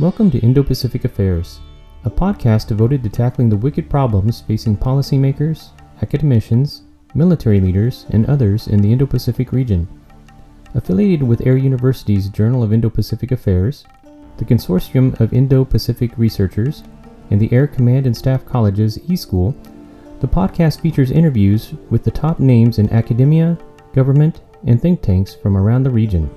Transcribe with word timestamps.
Welcome 0.00 0.28
to 0.32 0.40
Indo 0.40 0.64
Pacific 0.64 1.04
Affairs, 1.04 1.60
a 2.04 2.10
podcast 2.10 2.66
devoted 2.66 3.04
to 3.04 3.08
tackling 3.08 3.48
the 3.48 3.56
wicked 3.56 3.88
problems 3.88 4.40
facing 4.40 4.76
policymakers, 4.76 5.68
academicians, 6.02 6.82
military 7.14 7.60
leaders, 7.60 8.04
and 8.10 8.26
others 8.26 8.66
in 8.66 8.82
the 8.82 8.90
Indo 8.90 9.06
Pacific 9.06 9.52
region. 9.52 9.86
Affiliated 10.74 11.22
with 11.22 11.46
Air 11.46 11.56
University's 11.56 12.28
Journal 12.28 12.64
of 12.64 12.72
Indo 12.72 12.90
Pacific 12.90 13.30
Affairs, 13.30 13.84
the 14.38 14.44
Consortium 14.44 15.18
of 15.20 15.32
Indo 15.32 15.64
Pacific 15.64 16.10
Researchers, 16.16 16.82
and 17.30 17.40
the 17.40 17.52
Air 17.52 17.68
Command 17.68 18.04
and 18.04 18.16
Staff 18.16 18.44
College's 18.44 18.98
E 19.08 19.14
School, 19.14 19.54
the 20.18 20.26
podcast 20.26 20.80
features 20.80 21.12
interviews 21.12 21.72
with 21.90 22.02
the 22.02 22.10
top 22.10 22.40
names 22.40 22.80
in 22.80 22.92
academia, 22.92 23.56
government, 23.94 24.40
and 24.66 24.82
think 24.82 25.02
tanks 25.02 25.36
from 25.36 25.56
around 25.56 25.84
the 25.84 25.90
region. 25.90 26.28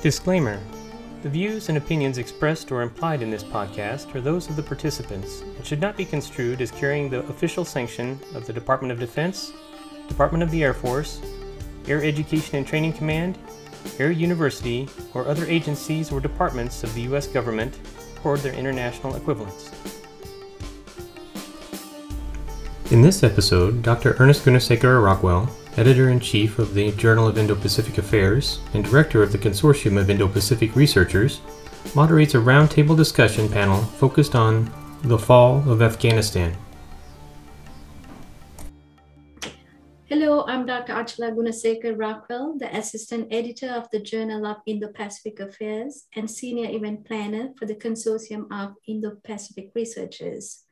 Disclaimer 0.00 0.60
The 1.22 1.28
views 1.28 1.68
and 1.68 1.78
opinions 1.78 2.18
expressed 2.18 2.72
or 2.72 2.82
implied 2.82 3.22
in 3.22 3.30
this 3.30 3.44
podcast 3.44 4.12
are 4.12 4.20
those 4.20 4.50
of 4.50 4.56
the 4.56 4.62
participants 4.62 5.42
and 5.42 5.64
should 5.64 5.80
not 5.80 5.96
be 5.96 6.04
construed 6.04 6.60
as 6.60 6.72
carrying 6.72 7.08
the 7.08 7.20
official 7.26 7.64
sanction 7.64 8.18
of 8.34 8.44
the 8.44 8.52
Department 8.52 8.90
of 8.90 8.98
Defense, 8.98 9.52
Department 10.08 10.42
of 10.42 10.50
the 10.50 10.64
Air 10.64 10.74
Force, 10.74 11.22
Air 11.86 12.02
Education 12.02 12.56
and 12.56 12.66
Training 12.66 12.94
Command, 12.94 13.38
Air 14.00 14.10
University, 14.10 14.88
or 15.14 15.24
other 15.28 15.46
agencies 15.46 16.10
or 16.10 16.18
departments 16.18 16.82
of 16.82 16.92
the 16.94 17.02
U.S. 17.02 17.28
government 17.28 17.78
or 18.24 18.36
their 18.36 18.54
international 18.54 19.14
equivalents. 19.14 19.70
In 22.90 23.00
this 23.00 23.22
episode, 23.22 23.84
Dr. 23.84 24.16
Ernest 24.18 24.44
Gunasekara 24.44 25.00
Rockwell, 25.00 25.48
editor 25.78 26.10
in 26.10 26.20
chief 26.20 26.58
of 26.58 26.74
the 26.74 26.92
Journal 26.92 27.26
of 27.26 27.38
Indo 27.38 27.54
Pacific 27.54 27.96
Affairs 27.96 28.60
and 28.74 28.84
director 28.84 29.22
of 29.22 29.32
the 29.32 29.38
Consortium 29.38 29.98
of 29.98 30.10
Indo 30.10 30.28
Pacific 30.28 30.76
Researchers, 30.76 31.40
moderates 31.94 32.34
a 32.34 32.38
roundtable 32.38 32.96
discussion 32.96 33.48
panel 33.48 33.82
focused 33.82 34.34
on 34.34 34.70
the 35.04 35.18
fall 35.18 35.68
of 35.70 35.80
Afghanistan. 35.80 36.54
Hello, 40.04 40.44
I'm 40.46 40.66
Dr. 40.66 40.92
Achala 40.92 41.34
Gunasekara 41.34 41.98
Rockwell, 41.98 42.58
the 42.58 42.76
assistant 42.76 43.28
editor 43.32 43.70
of 43.70 43.88
the 43.90 44.00
Journal 44.00 44.46
of 44.46 44.58
Indo 44.66 44.88
Pacific 44.88 45.40
Affairs 45.40 46.04
and 46.14 46.30
senior 46.30 46.68
event 46.68 47.06
planner 47.06 47.54
for 47.58 47.64
the 47.64 47.74
Consortium 47.74 48.46
of 48.52 48.74
Indo 48.86 49.16
Pacific 49.24 49.70
Researchers. 49.74 50.64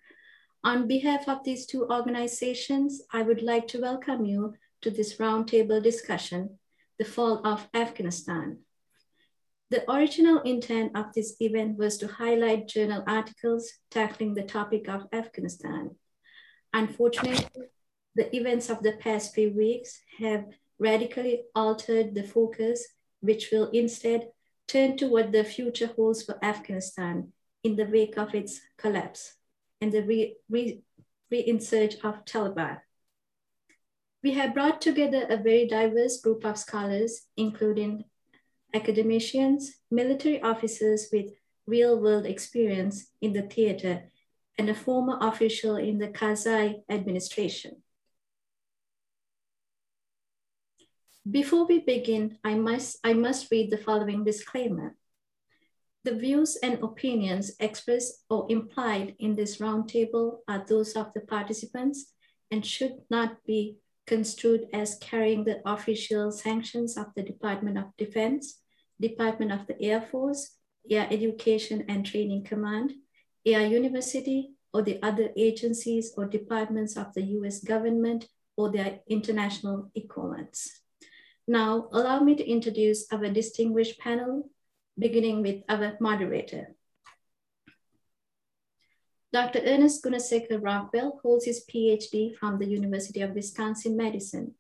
On 0.63 0.87
behalf 0.87 1.27
of 1.27 1.43
these 1.43 1.65
two 1.65 1.87
organizations, 1.89 3.01
I 3.15 3.23
would 3.23 3.41
like 3.41 3.67
to 3.69 3.81
welcome 3.81 4.27
you 4.27 4.53
to 4.83 4.91
this 4.91 5.17
roundtable 5.17 5.83
discussion, 5.83 6.59
The 6.99 7.05
Fall 7.05 7.47
of 7.47 7.69
Afghanistan. 7.75 8.59
The 9.71 9.89
original 9.91 10.41
intent 10.43 10.97
of 10.97 11.13
this 11.15 11.37
event 11.41 11.79
was 11.79 11.97
to 11.99 12.09
highlight 12.09 12.69
journal 12.69 13.05
articles 13.07 13.71
tackling 13.91 14.35
the 14.35 14.43
topic 14.43 14.89
of 14.89 15.07
Afghanistan. 15.13 15.97
Unfortunately, 16.73 17.69
the 18.17 18.35
events 18.35 18.69
of 18.69 18.83
the 18.83 18.93
past 18.93 19.35
few 19.35 19.51
weeks 19.53 20.01
have 20.19 20.47
radically 20.79 21.45
altered 21.55 22.15
the 22.15 22.25
focus, 22.25 22.85
which 23.21 23.51
will 23.53 23.71
instead 23.71 24.29
turn 24.67 24.97
to 24.97 25.07
what 25.09 25.31
the 25.31 25.45
future 25.45 25.91
holds 25.95 26.23
for 26.23 26.43
Afghanistan 26.43 27.33
in 27.63 27.77
the 27.77 27.85
wake 27.85 28.17
of 28.17 28.35
its 28.35 28.61
collapse 28.77 29.35
and 29.81 29.93
the 29.93 30.03
re, 30.03 30.37
re, 30.49 30.83
re-insert 31.31 31.95
of 32.05 32.25
Taliban. 32.25 32.81
We 34.23 34.33
have 34.33 34.53
brought 34.53 34.83
together 34.83 35.27
a 35.29 35.39
very 35.39 35.67
diverse 35.67 36.21
group 36.21 36.45
of 36.45 36.59
scholars, 36.59 37.23
including 37.37 38.05
academicians, 38.75 39.73
military 39.91 40.43
officers 40.43 41.09
with 41.11 41.31
real 41.67 41.99
world 41.99 42.27
experience 42.27 43.11
in 43.23 43.33
the 43.33 43.43
theater, 43.43 44.11
and 44.59 44.69
a 44.69 44.75
former 44.75 45.17
official 45.23 45.77
in 45.77 45.99
the 45.99 46.09
Karzai 46.09 46.83
administration. 46.91 47.83
Before 51.31 51.67
we 51.67 51.79
begin, 51.79 52.39
I 52.45 52.55
must, 52.55 52.99
I 53.05 53.15
must 53.15 53.51
read 53.51 53.71
the 53.71 53.79
following 53.79 54.25
disclaimer. 54.25 54.97
The 56.05 56.15
views 56.15 56.57
and 56.63 56.83
opinions 56.83 57.53
expressed 57.61 58.25
or 58.29 58.47
implied 58.51 59.17
in 59.19 59.35
this 59.37 59.59
roundtable 59.59 60.39
are 60.49 60.65
those 60.67 60.95
of 60.95 61.13
the 61.15 61.21
participants 61.21 62.13
and 62.51 62.65
should 62.65 62.97
not 63.11 63.45
be 63.47 63.77
construed 64.11 64.67
as 64.73 64.99
carrying 65.01 65.45
the 65.45 65.63
official 65.65 66.33
sanctions 66.33 66.97
of 66.97 67.07
the 67.15 67.23
Department 67.23 67.79
of 67.79 67.97
Defense, 67.97 68.59
Department 69.01 69.53
of 69.53 69.69
the 69.69 69.81
Air 69.81 70.01
Force, 70.01 70.57
Air 70.91 71.07
Education 71.13 71.85
and 71.89 72.05
Training 72.05 72.43
Command, 72.43 72.93
Air 73.47 73.65
University, 73.69 74.51
or 74.75 74.83
the 74.83 74.99
other 75.01 75.29
agencies 75.37 76.13
or 76.17 76.27
departments 76.27 76.97
of 76.97 77.15
the 77.15 77.23
US 77.39 77.61
government 77.61 78.27
or 78.57 78.73
their 78.73 78.99
international 79.07 79.93
equivalents. 79.95 80.81
Now, 81.47 81.89
allow 81.93 82.19
me 82.19 82.35
to 82.35 82.51
introduce 82.57 83.07
our 83.13 83.29
distinguished 83.29 84.01
panel 84.01 84.51
beginning 84.99 85.43
with 85.43 85.63
our 85.69 85.97
moderator. 86.01 86.75
Dr. 89.33 89.61
Ernest 89.65 90.03
Gunasekara 90.03 90.61
Rockwell 90.61 91.21
holds 91.23 91.45
his 91.45 91.65
PhD 91.71 92.35
from 92.37 92.59
the 92.59 92.67
University 92.67 93.21
of 93.21 93.31
Wisconsin-Madison. 93.33 94.55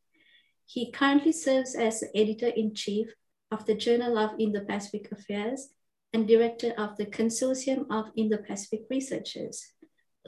He 0.66 0.92
currently 0.92 1.32
serves 1.32 1.75
as 1.75 2.00
the 2.00 2.16
editor-in-chief 2.16 3.09
of 3.50 3.66
the 3.66 3.75
Journal 3.75 4.16
of 4.16 4.38
Indo-Pacific 4.38 5.10
Affairs 5.10 5.70
and 6.12 6.28
director 6.28 6.72
of 6.78 6.97
the 6.97 7.06
Consortium 7.06 7.86
of 7.91 8.12
Indo-Pacific 8.16 8.82
Researchers. 8.88 9.72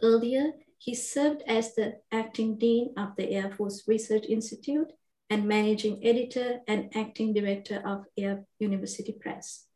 Earlier, 0.03 0.53
he 0.79 0.95
served 0.95 1.43
as 1.47 1.77
the 1.77 2.01
acting 2.11 2.59
dean 2.59 2.93
of 2.97 3.15
the 3.17 3.31
Air 3.31 3.53
Force 3.53 3.87
Research 3.87 4.25
Institute 4.29 4.93
and 5.31 5.47
managing 5.47 6.05
editor 6.05 6.59
and 6.67 6.91
acting 6.97 7.33
director 7.33 7.81
of 7.87 8.07
Air 8.19 8.45
University 8.59 9.13
Press 9.13 9.67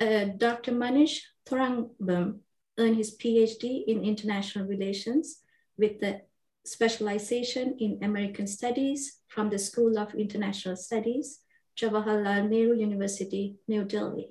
uh, 0.00 0.24
Dr. 0.36 0.72
Monish 0.72 1.22
Tourangbam 1.46 2.40
earned 2.78 2.96
his 2.96 3.16
PhD 3.16 3.84
in 3.86 4.04
international 4.04 4.66
relations 4.66 5.40
with 5.76 6.00
the 6.00 6.22
specialization 6.64 7.76
in 7.78 7.98
American 8.02 8.46
Studies 8.46 9.20
from 9.28 9.50
the 9.50 9.58
School 9.58 9.98
of 9.98 10.14
International 10.14 10.76
Studies, 10.76 11.40
Jawaharlal 11.76 12.48
Nehru 12.48 12.76
University, 12.76 13.56
New 13.68 13.84
Delhi. 13.84 14.30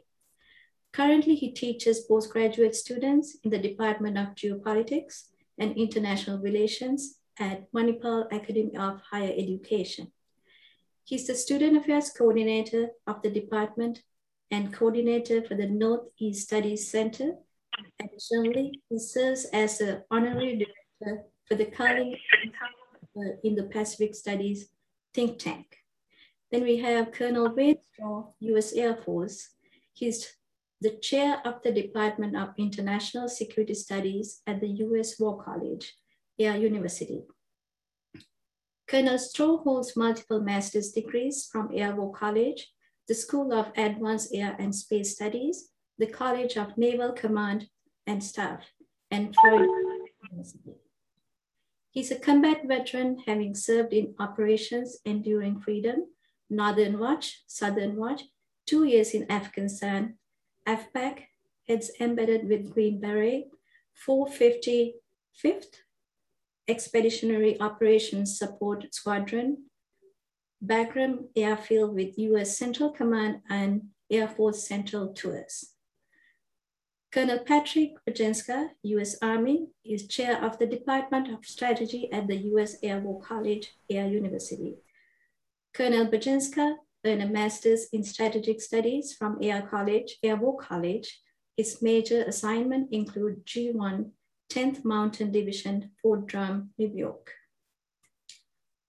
Currently, 0.94 1.36
he 1.36 1.52
teaches 1.52 2.02
postgraduate 2.02 2.76
students 2.76 3.38
in 3.44 3.50
the 3.50 3.60
Department 3.60 4.18
of 4.18 4.36
Geopolitics 4.36 5.30
and 5.58 5.76
International 5.76 6.40
Relations 6.40 7.20
at 7.40 7.72
Manipal 7.72 8.26
Academy 8.32 8.76
of 8.78 9.02
Higher 9.10 9.34
Education. 9.36 10.12
He's 11.04 11.28
the 11.28 11.36
Student 11.36 11.78
Affairs 11.78 12.12
Coordinator 12.12 12.90
of 13.08 13.22
the 13.22 13.30
Department 13.30 14.04
and 14.52 14.72
coordinator 14.72 15.44
for 15.44 15.56
the 15.56 15.68
Northeast 15.68 16.48
Studies 16.48 16.90
Center. 16.90 17.34
Additionally, 18.02 18.82
he 18.90 19.00
serves 19.00 19.46
as 19.46 19.82
an 19.82 20.04
honorary 20.12 20.66
director 21.02 21.24
for 21.46 21.56
the 21.56 21.66
Carling 21.66 22.16
in 23.44 23.56
the 23.56 23.64
Pacific 23.64 24.16
Studies 24.16 24.70
think 25.14 25.40
tank. 25.40 25.78
Then 26.52 26.64
we 26.64 26.78
have 26.78 27.12
Colonel 27.12 27.54
Wayne 27.56 27.78
Straw, 27.94 28.28
US 28.40 28.74
Air 28.74 28.96
Force. 28.96 29.50
He's 29.94 30.36
the 30.82 30.98
chair 30.98 31.42
of 31.46 31.62
the 31.64 31.72
Department 31.72 32.36
of 32.36 32.50
International 32.58 33.28
Security 33.28 33.74
Studies 33.74 34.42
at 34.46 34.60
the 34.60 34.68
US 34.68 35.20
War 35.20 35.42
College, 35.44 35.96
Air 36.40 36.58
University. 36.58 37.24
Colonel 38.88 39.18
Straw 39.18 39.58
holds 39.58 39.96
multiple 39.96 40.42
master's 40.42 40.92
degrees 40.92 41.48
from 41.52 41.72
Air 41.74 41.96
War 41.96 42.12
College 42.12 42.74
the 43.08 43.14
School 43.14 43.52
of 43.52 43.72
Advanced 43.76 44.34
Air 44.34 44.56
and 44.60 44.74
Space 44.74 45.16
Studies, 45.16 45.70
the 45.98 46.08
College 46.08 46.58
of 46.58 46.78
Naval 46.78 47.12
Command 47.12 47.68
and 48.08 48.24
Staff, 48.24 48.62
and 49.12 49.36
Florida 49.36 49.72
University. 50.24 50.76
He's 51.92 52.12
a 52.12 52.20
combat 52.20 52.62
veteran 52.66 53.20
having 53.28 53.54
served 53.54 53.94
in 53.94 54.16
Operations 54.20 54.98
Enduring 55.06 55.60
Freedom, 55.60 56.08
Northern 56.50 57.00
Watch, 57.00 57.44
Southern 57.46 57.96
Watch, 57.96 58.24
two 58.66 58.86
years 58.86 59.14
in 59.14 59.32
Afghanistan, 59.32 60.18
AfPak, 60.68 61.26
heads 61.68 61.92
embedded 62.00 62.50
with 62.50 62.74
Green 62.74 63.00
Beret, 63.00 63.46
455th 64.08 64.94
Expeditionary 66.68 67.60
Operations 67.62 68.40
Support 68.40 68.94
Squadron, 68.94 69.66
Bagram 70.66 71.26
Airfield 71.36 71.94
with 71.94 72.18
US 72.18 72.58
Central 72.58 72.90
Command 72.90 73.42
and 73.50 73.90
Air 74.10 74.28
Force 74.28 74.68
Central 74.68 75.14
Tours. 75.14 75.73
Colonel 77.14 77.38
Patrick 77.46 77.92
Budjenska, 78.10 78.70
US 78.82 79.18
Army, 79.22 79.68
is 79.86 80.08
chair 80.08 80.44
of 80.44 80.58
the 80.58 80.66
Department 80.66 81.32
of 81.32 81.46
Strategy 81.46 82.12
at 82.12 82.26
the 82.26 82.38
US 82.54 82.78
Air 82.82 83.02
War 83.02 83.22
College, 83.22 83.72
Air 83.88 84.08
University. 84.08 84.78
Colonel 85.76 86.08
Budjenska 86.08 86.78
earned 87.06 87.22
a 87.22 87.28
master's 87.28 87.86
in 87.94 88.04
strategic 88.04 88.60
studies 88.60 89.14
from 89.14 89.38
Air 89.44 89.62
College, 89.62 90.18
Air 90.24 90.38
War 90.38 90.58
College. 90.58 91.22
His 91.56 91.84
major 91.84 92.24
assignment 92.24 92.92
include 92.92 93.46
G1, 93.46 94.10
10th 94.52 94.84
Mountain 94.84 95.32
Division, 95.32 95.92
Fort 96.02 96.26
Drum, 96.26 96.72
New 96.80 96.90
York. 96.96 97.32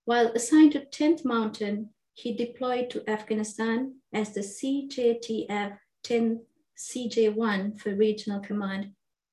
While 0.06 0.28
assigned 0.28 0.72
to 0.72 0.86
10th 0.86 1.26
Mountain, 1.26 1.90
he 2.14 2.34
deployed 2.34 2.88
to 2.88 3.06
Afghanistan 3.06 3.96
as 4.14 4.32
the 4.32 4.40
CJTF 4.40 5.76
10 6.04 6.40
CJ1 6.76 7.78
for 7.80 7.94
Regional 7.94 8.40
Command, 8.40 8.92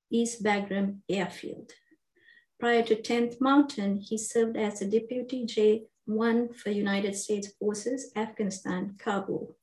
East 0.09 0.43
Bagram 0.43 0.99
Airfield. 1.09 1.71
Prior 2.59 2.83
to 2.83 2.95
10th 2.95 3.41
Mountain, 3.41 3.97
he 3.97 4.17
served 4.17 4.55
as 4.55 4.81
a 4.81 4.85
Deputy 4.85 5.45
J1 5.45 6.55
for 6.55 6.69
United 6.69 7.15
States 7.15 7.47
Forces, 7.59 8.11
Afghanistan, 8.15 8.95
Kabul. 8.99 9.55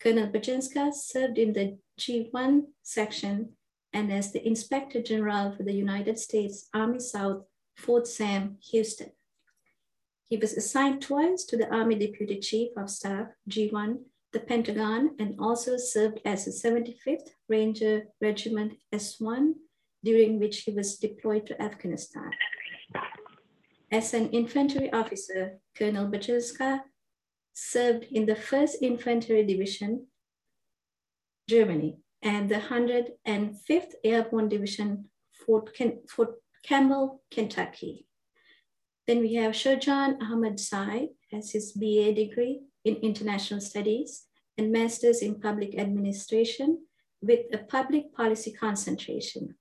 Colonel 0.00 0.28
Budjenska 0.28 0.92
served 0.92 1.38
in 1.38 1.52
the 1.52 1.78
G1 1.98 2.64
section 2.82 3.56
and 3.92 4.12
as 4.12 4.32
the 4.32 4.46
Inspector 4.46 5.00
General 5.02 5.52
for 5.52 5.62
the 5.62 5.72
United 5.72 6.18
States 6.18 6.68
Army 6.74 7.00
South, 7.00 7.44
Fort 7.76 8.06
Sam, 8.06 8.56
Houston. 8.70 9.12
He 10.28 10.36
was 10.36 10.54
assigned 10.54 11.02
twice 11.02 11.44
to 11.44 11.56
the 11.56 11.72
Army 11.72 11.94
Deputy 11.94 12.40
Chief 12.40 12.70
of 12.76 12.90
Staff, 12.90 13.28
G1, 13.48 13.98
the 14.34 14.40
Pentagon, 14.40 15.16
and 15.18 15.36
also 15.40 15.78
served 15.78 16.20
as 16.26 16.44
the 16.44 16.50
75th 16.50 17.30
Ranger 17.48 18.02
Regiment 18.20 18.74
S1, 18.92 19.54
during 20.02 20.38
which 20.38 20.58
he 20.64 20.72
was 20.72 20.98
deployed 20.98 21.46
to 21.46 21.62
Afghanistan. 21.62 22.30
As 23.90 24.12
an 24.12 24.28
infantry 24.30 24.92
officer, 24.92 25.60
Colonel 25.78 26.10
Budjenska 26.10 26.80
served 27.54 28.04
in 28.10 28.26
the 28.26 28.34
1st 28.34 28.82
Infantry 28.82 29.46
Division, 29.46 30.08
Germany, 31.48 31.98
and 32.20 32.50
the 32.50 32.56
105th 32.56 33.92
Airborne 34.02 34.48
Division, 34.48 35.10
Fort, 35.32 35.72
Ken 35.74 36.00
Fort 36.08 36.34
Campbell, 36.64 37.22
Kentucky. 37.30 38.06
Then 39.06 39.20
we 39.20 39.34
have 39.34 39.54
Sher 39.54 39.76
Jan 39.76 40.18
Ahmadzai 40.18 41.10
has 41.30 41.52
his 41.52 41.72
BA 41.72 42.12
degree 42.14 42.62
in 42.84 42.96
International 42.96 43.60
Studies 43.60 44.24
and 44.58 44.70
Master's 44.70 45.22
in 45.22 45.40
Public 45.40 45.78
Administration 45.78 46.86
with 47.20 47.40
a 47.52 47.58
public 47.58 48.12
policy 48.14 48.52
concentration. 48.52 49.56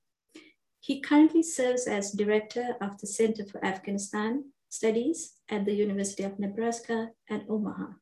He 0.80 1.00
currently 1.00 1.44
serves 1.44 1.88
as 1.88 2.12
Director 2.12 2.76
of 2.82 3.00
the 3.00 3.08
Center 3.08 3.46
for 3.46 3.64
Afghanistan 3.64 4.52
Studies 4.70 5.34
at 5.50 5.66
the 5.66 5.74
University 5.74 6.24
of 6.24 6.40
Nebraska 6.40 7.12
at 7.30 7.46
Omaha. 7.50 7.94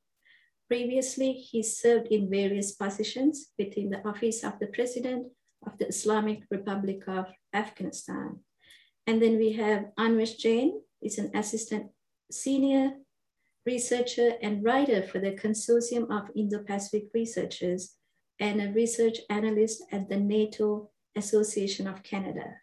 Previously, 0.68 1.33
he 1.33 1.62
served 1.62 2.07
in 2.07 2.29
various 2.29 2.71
positions 2.71 3.51
within 3.59 3.89
the 3.89 4.07
Office 4.07 4.44
of 4.44 4.57
the 4.59 4.67
President 4.67 5.27
of 5.67 5.77
the 5.77 5.88
Islamic 5.88 6.44
Republic 6.50 7.03
of 7.07 7.27
Afghanistan. 7.53 8.39
And 9.06 9.21
then 9.21 9.38
we 9.38 9.51
have 9.53 9.91
Anvesh 10.00 10.38
Jain, 10.38 10.81
is 11.01 11.17
an 11.17 11.31
assistant 11.35 11.91
senior 12.31 12.94
researcher 13.66 14.34
and 14.42 14.63
writer 14.63 15.04
for 15.04 15.19
the 15.19 15.31
Consortium 15.31 16.10
of 16.10 16.31
Indo-Pacific 16.36 17.10
Researchers 17.13 17.96
and 18.40 18.62
a 18.62 18.72
research 18.72 19.19
analyst 19.30 19.84
at 19.92 20.10
the 20.10 20.18
NATO 20.18 20.90
Association 21.16 21.88
of 21.88 22.04
Canada. 22.04 22.56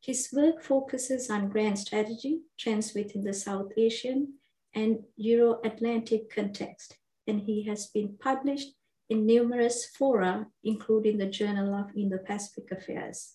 His 0.00 0.28
work 0.32 0.62
focuses 0.62 1.30
on 1.30 1.48
grand 1.48 1.78
strategy, 1.78 2.40
trends 2.58 2.92
within 2.92 3.22
the 3.22 3.34
South 3.34 3.70
Asian 3.76 4.34
and 4.74 5.04
Euro-Atlantic 5.16 6.34
context, 6.34 6.96
and 7.28 7.40
he 7.40 7.64
has 7.64 7.86
been 7.86 8.16
published 8.18 8.70
in 9.08 9.26
numerous 9.26 9.86
fora, 9.86 10.46
including 10.64 11.18
the 11.18 11.26
Journal 11.26 11.74
of 11.74 11.96
Indo-Pacific 11.96 12.72
Affairs. 12.72 13.34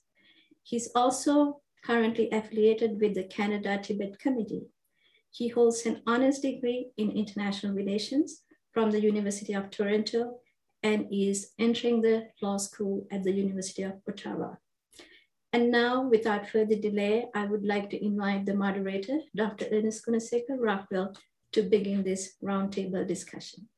He's 0.64 0.90
also 0.94 1.62
currently 1.86 2.30
affiliated 2.32 3.00
with 3.00 3.14
the 3.16 3.24
Canada-Tibet 3.24 4.20
Committee. 4.20 4.66
He 5.32 5.50
holds 5.50 5.86
an 5.86 6.02
honors 6.08 6.40
degree 6.40 6.92
in 6.98 7.12
international 7.12 7.74
relations 7.74 8.42
from 8.74 8.92
the 8.92 9.02
University 9.02 9.54
of 9.54 9.70
Toronto 9.70 10.40
and 10.84 11.08
is 11.12 11.52
entering 11.60 12.02
the 12.02 12.28
law 12.42 12.58
school 12.58 13.08
at 13.12 13.24
the 13.24 13.32
University 13.32 13.84
of 13.84 13.94
Ottawa. 14.08 14.56
And 15.54 15.72
now, 15.72 16.02
without 16.02 16.50
further 16.50 16.76
delay, 16.76 17.26
I 17.34 17.46
would 17.46 17.66
like 17.66 17.90
to 17.92 18.06
invite 18.06 18.46
the 18.46 18.54
moderator, 18.54 19.20
Dr. 19.36 19.66
Ernest 19.72 20.06
Gunasekara 20.06 20.58
Rockwell, 20.60 21.16
to 21.54 21.64
begin 21.64 22.04
this 22.04 22.36
roundtable 22.44 23.08
discussion. 23.08 23.70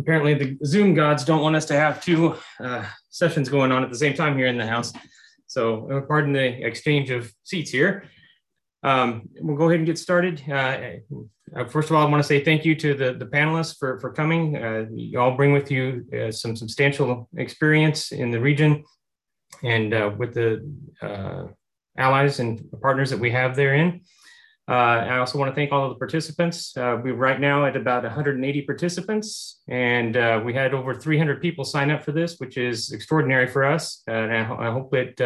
apparently 0.00 0.34
the 0.34 0.58
Zoom 0.64 0.94
gods 0.94 1.24
don't 1.24 1.42
want 1.42 1.56
us 1.56 1.66
to 1.66 1.74
have 1.74 2.02
two 2.02 2.34
uh, 2.58 2.84
sessions 3.10 3.48
going 3.48 3.72
on 3.72 3.82
at 3.82 3.90
the 3.90 3.98
same 3.98 4.14
time 4.14 4.36
here 4.36 4.46
in 4.46 4.56
the 4.56 4.66
house. 4.66 4.92
So 5.46 5.90
uh, 5.90 6.00
pardon 6.02 6.32
the 6.32 6.64
exchange 6.64 7.10
of 7.10 7.32
seats 7.42 7.70
here. 7.70 8.04
Um, 8.82 9.28
we'll 9.40 9.56
go 9.56 9.64
ahead 9.64 9.80
and 9.80 9.86
get 9.86 9.98
started. 9.98 10.42
Uh, 10.48 11.64
first 11.68 11.90
of 11.90 11.96
all, 11.96 12.06
I 12.06 12.10
want 12.10 12.22
to 12.22 12.26
say 12.26 12.44
thank 12.44 12.64
you 12.64 12.74
to 12.76 12.94
the, 12.94 13.12
the 13.12 13.26
panelists 13.26 13.76
for, 13.76 13.98
for 13.98 14.12
coming. 14.12 14.56
Uh, 14.56 14.86
you 14.92 15.18
all 15.18 15.36
bring 15.36 15.52
with 15.52 15.70
you 15.70 16.06
uh, 16.16 16.30
some 16.30 16.54
substantial 16.54 17.28
experience 17.36 18.12
in 18.12 18.30
the 18.30 18.40
region 18.40 18.84
and 19.64 19.92
uh, 19.92 20.12
with 20.16 20.32
the 20.34 20.64
allies 21.98 22.38
and 22.38 22.64
partners 22.80 23.10
that 23.10 23.18
we 23.18 23.30
have 23.30 23.56
therein. 23.56 24.00
Uh, 24.70 25.04
I 25.10 25.18
also 25.18 25.36
want 25.36 25.50
to 25.50 25.54
thank 25.54 25.72
all 25.72 25.84
of 25.84 25.90
the 25.90 25.98
participants. 25.98 26.76
Uh, 26.76 26.96
we're 27.02 27.14
right 27.14 27.40
now 27.40 27.66
at 27.66 27.74
about 27.74 28.04
180 28.04 28.62
participants, 28.62 29.60
and 29.66 30.16
uh, 30.16 30.40
we 30.44 30.54
had 30.54 30.74
over 30.74 30.94
300 30.94 31.42
people 31.42 31.64
sign 31.64 31.90
up 31.90 32.04
for 32.04 32.12
this, 32.12 32.38
which 32.38 32.56
is 32.56 32.92
extraordinary 32.92 33.48
for 33.48 33.64
us. 33.64 34.02
and 34.06 34.32
I, 34.32 34.68
I, 34.68 34.70
hope 34.70 34.94
it 34.94 35.18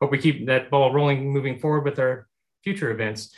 hope 0.00 0.10
we 0.10 0.16
keep 0.16 0.46
that 0.46 0.70
ball 0.70 0.94
rolling 0.94 1.30
moving 1.30 1.58
forward 1.58 1.84
with 1.84 1.98
our 1.98 2.28
future 2.64 2.90
events. 2.90 3.30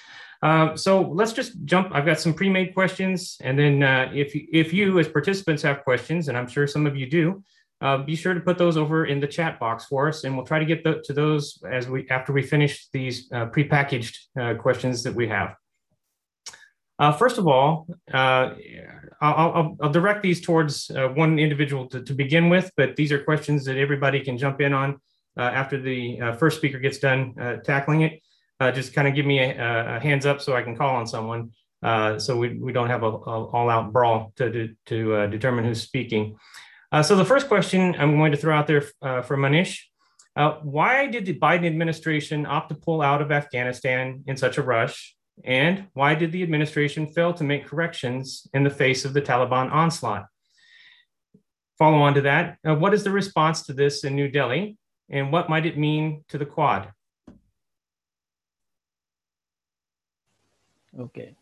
Uh, 0.43 0.75
so 0.75 1.03
let's 1.03 1.33
just 1.33 1.53
jump. 1.65 1.91
I've 1.93 2.07
got 2.07 2.19
some 2.19 2.33
pre-made 2.33 2.73
questions, 2.75 3.37
and 3.43 3.59
then 3.59 3.83
uh, 3.83 4.11
if 4.15 4.33
if 4.35 4.73
you 4.73 4.99
as 4.99 5.09
participants 5.09 5.63
have 5.63 5.85
questions, 5.85 6.29
and 6.29 6.39
I'm 6.39 6.47
sure 6.47 6.67
some 6.67 6.87
of 6.87 6.97
you 6.97 7.11
do, 7.11 7.45
uh, 7.81 7.99
be 7.99 8.15
sure 8.15 8.35
to 8.35 8.41
put 8.41 8.59
those 8.59 8.77
over 8.77 9.07
in 9.07 9.21
the 9.21 9.27
chat 9.27 9.59
box 9.59 9.87
for 9.87 10.09
us, 10.09 10.25
and 10.25 10.37
we'll 10.37 10.47
try 10.47 10.59
to 10.59 10.67
get 10.67 10.85
the, 10.85 11.03
to 11.05 11.13
those 11.13 11.63
as 11.71 11.89
we 11.89 12.07
after 12.11 12.33
we 12.33 12.43
finish 12.43 12.89
these 12.93 13.31
uh, 13.33 13.47
prepackaged 13.47 14.17
uh, 14.39 14.55
questions 14.55 15.03
that 15.03 15.15
we 15.15 15.29
have. 15.29 15.55
Uh, 16.99 17.13
first 17.13 17.39
of 17.39 17.47
all, 17.47 17.87
uh, 18.13 18.51
I'll, 19.23 19.53
I'll, 19.55 19.77
I'll, 19.81 19.91
direct 19.91 20.23
these 20.23 20.43
towards 20.43 20.91
uh, 20.91 21.09
one 21.09 21.39
individual 21.39 21.87
to, 21.89 22.03
to, 22.03 22.13
begin 22.13 22.51
with, 22.51 22.71
but 22.77 22.95
these 22.97 23.11
are 23.11 23.25
questions 23.25 23.65
that 23.65 23.79
everybody 23.79 24.21
can 24.21 24.37
jump 24.37 24.61
in 24.61 24.75
on 24.75 25.01
after 25.39 25.81
the 25.81 26.37
first 26.39 26.59
speaker 26.59 26.79
gets 26.79 26.99
done 26.99 27.35
tackling 27.65 28.03
it. 28.03 28.21
just 28.75 28.93
kind 28.93 29.09
of 29.09 29.15
give 29.15 29.25
me 29.25 29.39
a, 29.39 29.97
a, 29.97 30.01
hands 30.01 30.27
up 30.27 30.43
so 30.43 30.55
I 30.55 30.61
can 30.63 30.77
call 30.77 30.95
on 30.97 31.07
someone, 31.07 31.53
so 32.19 32.37
we, 32.37 32.59
we 32.59 32.75
don't 32.75 32.91
have 32.91 33.03
a, 33.03 33.07
a 33.07 33.45
all-out 33.47 33.91
brawl 33.95 34.35
to, 34.37 34.51
to, 34.51 34.75
to 34.85 35.29
determine 35.29 35.65
who's 35.65 35.81
speaking. 35.81 36.37
Uh, 36.93 37.03
so 37.03 37.15
the 37.15 37.25
first 37.25 37.49
question 37.49 37.95
I'm 37.99 38.17
going 38.17 38.33
to 38.33 38.39
throw 38.39 38.57
out 38.57 38.67
there 38.67 38.85
uh, 39.01 39.23
for 39.23 39.37
Monish, 39.37 39.89
uh, 40.37 40.53
why 40.63 41.07
did 41.07 41.25
the 41.25 41.39
Biden 41.39 41.67
administration 41.67 42.47
opt 42.47 42.71
to 42.71 42.75
pull 42.75 43.01
out 43.03 43.23
of 43.23 43.31
Afghanistan 43.31 44.25
in 44.27 44.37
such 44.37 44.59
a 44.59 44.63
rush? 44.63 45.17
And 45.45 45.87
why 45.95 46.15
did 46.15 46.33
the 46.33 46.43
administration 46.43 47.07
fail 47.07 47.33
to 47.35 47.45
make 47.45 47.67
corrections 47.67 48.47
in 48.53 48.65
the 48.65 48.71
face 48.71 49.05
of 49.05 49.13
the 49.13 49.23
Taliban 49.23 49.73
onslaught? 49.73 50.27
Follow 51.79 51.99
on 51.99 52.15
to 52.15 52.21
that, 52.23 52.59
uh, 52.67 52.75
what 52.75 52.93
is 52.93 53.05
the 53.05 53.11
response 53.11 53.63
to 53.63 53.73
this 53.73 54.05
in 54.05 54.15
New 54.15 54.29
Delhi? 54.29 54.77
And 55.09 55.33
what 55.33 55.49
might 55.49 55.67
it 55.67 55.79
mean 55.79 56.25
to 56.29 56.39
the 56.39 56.47
Quad? 56.47 56.93
Okay. 60.99 61.35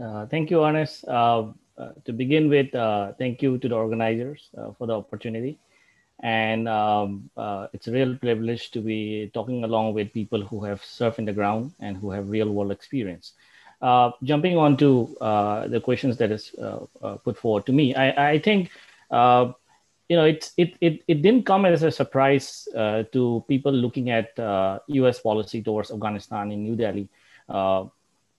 Uh, 0.00 0.26
thank 0.26 0.50
you, 0.50 0.64
Ernest. 0.64 1.04
Uh, 1.76 1.82
uh, 1.82 1.92
to 2.04 2.12
begin 2.12 2.48
with, 2.48 2.74
uh, 2.74 3.12
thank 3.18 3.42
you 3.42 3.58
to 3.58 3.68
the 3.68 3.74
organizers 3.74 4.48
uh, 4.56 4.72
for 4.78 4.86
the 4.86 4.92
opportunity. 4.92 5.58
And 6.20 6.68
um, 6.68 7.30
it's 7.72 7.88
a 7.88 7.92
real 7.92 8.16
privilege 8.16 8.70
to 8.70 8.80
be 8.80 9.30
talking 9.34 9.64
along 9.64 9.94
with 9.94 10.12
people 10.12 10.40
who 10.42 10.64
have 10.64 10.80
surfed 10.80 11.18
in 11.18 11.24
the 11.24 11.32
ground 11.32 11.72
and 11.80 11.96
who 11.96 12.10
have 12.12 12.30
real 12.30 12.50
world 12.50 12.70
experience. 12.70 13.32
jumping 14.22 14.56
on 14.56 14.76
to 14.76 15.16
the 15.68 15.80
questions 15.82 16.16
that 16.18 16.30
is 16.30 16.54
put 17.24 17.36
forward 17.36 17.66
to 17.66 17.72
me, 17.72 17.94
I, 17.94 18.30
I 18.30 18.38
think 18.38 18.70
you 20.08 20.16
know, 20.16 20.24
it, 20.24 20.52
it, 20.56 20.74
it, 20.80 21.02
it 21.08 21.22
didn't 21.22 21.46
come 21.46 21.64
as 21.64 21.82
a 21.82 21.90
surprise 21.90 22.68
uh, 22.76 23.04
to 23.12 23.44
people 23.48 23.72
looking 23.72 24.10
at 24.10 24.38
uh, 24.38 24.78
US 24.86 25.18
policy 25.18 25.62
towards 25.62 25.90
Afghanistan 25.90 26.52
in 26.52 26.62
New 26.62 26.76
Delhi. 26.76 27.08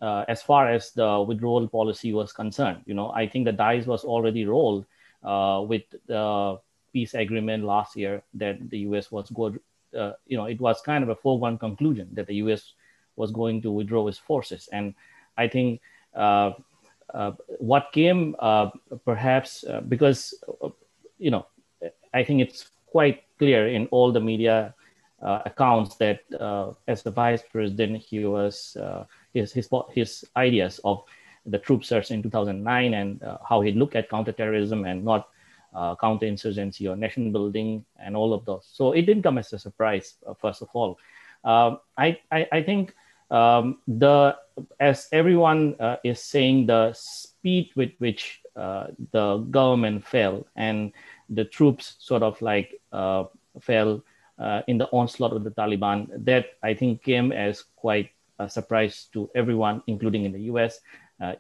Uh, 0.06 0.24
as 0.28 0.44
far 0.44 0.70
as 0.72 0.92
the 0.92 1.26
withdrawal 1.28 1.68
policy 1.68 2.14
was 2.14 2.32
concerned. 2.32 2.80
You 2.86 2.94
know, 2.94 3.10
I 3.10 3.28
think 3.28 3.46
the 3.46 3.52
dice 3.52 3.88
was 3.88 4.04
already 4.04 4.46
rolled 4.46 4.86
uh, 5.24 5.66
with 5.68 5.82
the 6.06 6.60
peace 6.94 7.16
agreement 7.16 7.64
last 7.64 7.98
year 7.98 8.22
that 8.36 8.70
the 8.70 8.86
U.S. 8.90 9.12
was 9.12 9.32
good. 9.32 9.60
Uh, 9.98 10.12
you 10.28 10.38
know, 10.38 10.46
it 10.46 10.62
was 10.62 10.80
kind 10.82 11.04
of 11.04 11.10
a 11.10 11.16
foregone 11.16 11.58
conclusion 11.58 12.08
that 12.14 12.28
the 12.28 12.36
U.S. 12.46 12.74
was 13.16 13.32
going 13.32 13.64
to 13.64 13.72
withdraw 13.72 14.08
its 14.08 14.20
forces. 14.20 14.70
And 14.72 14.94
I 15.40 15.48
think 15.48 15.82
uh, 16.14 16.52
uh, 17.12 17.32
what 17.58 17.90
came 17.92 18.36
uh, 18.38 18.70
perhaps 19.06 19.66
because, 19.90 20.36
you 21.18 21.32
know, 21.32 21.48
I 22.14 22.24
think 22.24 22.42
it's 22.42 22.70
quite 22.86 23.24
clear 23.40 23.70
in 23.70 23.88
all 23.88 24.12
the 24.12 24.22
media 24.22 24.76
accounts 25.22 25.96
that 25.96 26.20
as 26.88 27.02
the 27.02 27.10
vice 27.10 27.42
president, 27.52 28.04
he 28.04 28.24
was 28.26 28.78
his, 29.36 29.54
his, 29.54 29.70
his 29.94 30.26
ideas 30.36 30.80
of 30.84 31.04
the 31.46 31.60
troop 31.60 31.86
surge 31.86 32.10
in 32.10 32.24
2009 32.24 32.94
and 32.96 33.22
how 33.48 33.62
he 33.62 33.72
looked 33.72 33.96
at 33.96 34.10
counterterrorism 34.10 34.86
and 34.86 35.06
not 35.06 35.30
uh, 35.76 35.96
counterinsurgency 35.96 36.90
or 36.90 36.96
nation 36.96 37.32
building 37.32 37.84
and 38.00 38.16
all 38.16 38.34
of 38.34 38.46
those. 38.46 38.68
So 38.72 38.94
it 38.94 39.04
didn't 39.04 39.24
come 39.24 39.38
as 39.38 39.52
a 39.54 39.60
surprise, 39.60 40.16
uh, 40.26 40.34
first 40.34 40.62
of 40.62 40.70
all. 40.74 40.98
Uh, 41.44 41.76
I, 41.98 42.18
I, 42.32 42.48
I, 42.52 42.64
think 42.64 42.96
um, 43.30 43.80
the 43.88 44.36
as 44.80 45.08
everyone 45.12 45.76
uh, 45.80 45.98
is 46.04 46.22
saying, 46.22 46.68
the 46.68 46.94
speed 46.94 47.72
with 47.76 47.92
which 48.00 48.42
uh, 48.56 48.88
the 49.12 49.38
government 49.52 50.08
fell 50.08 50.48
and 50.56 50.92
the 51.30 51.46
troops 51.46 51.98
sort 52.00 52.24
of 52.24 52.42
like 52.42 52.80
uh, 52.92 53.26
fell 53.60 54.02
in 54.68 54.78
the 54.78 54.88
onslaught 54.92 55.34
of 55.34 55.44
the 55.44 55.52
Taliban, 55.52 56.08
that 56.26 56.54
I 56.64 56.74
think 56.74 57.04
came 57.04 57.32
as 57.32 57.64
quite 57.76 58.10
a 58.40 58.50
surprise 58.50 59.08
to 59.14 59.30
everyone, 59.36 59.82
including 59.88 60.26
in 60.26 60.32
the 60.32 60.42
US, 60.52 60.80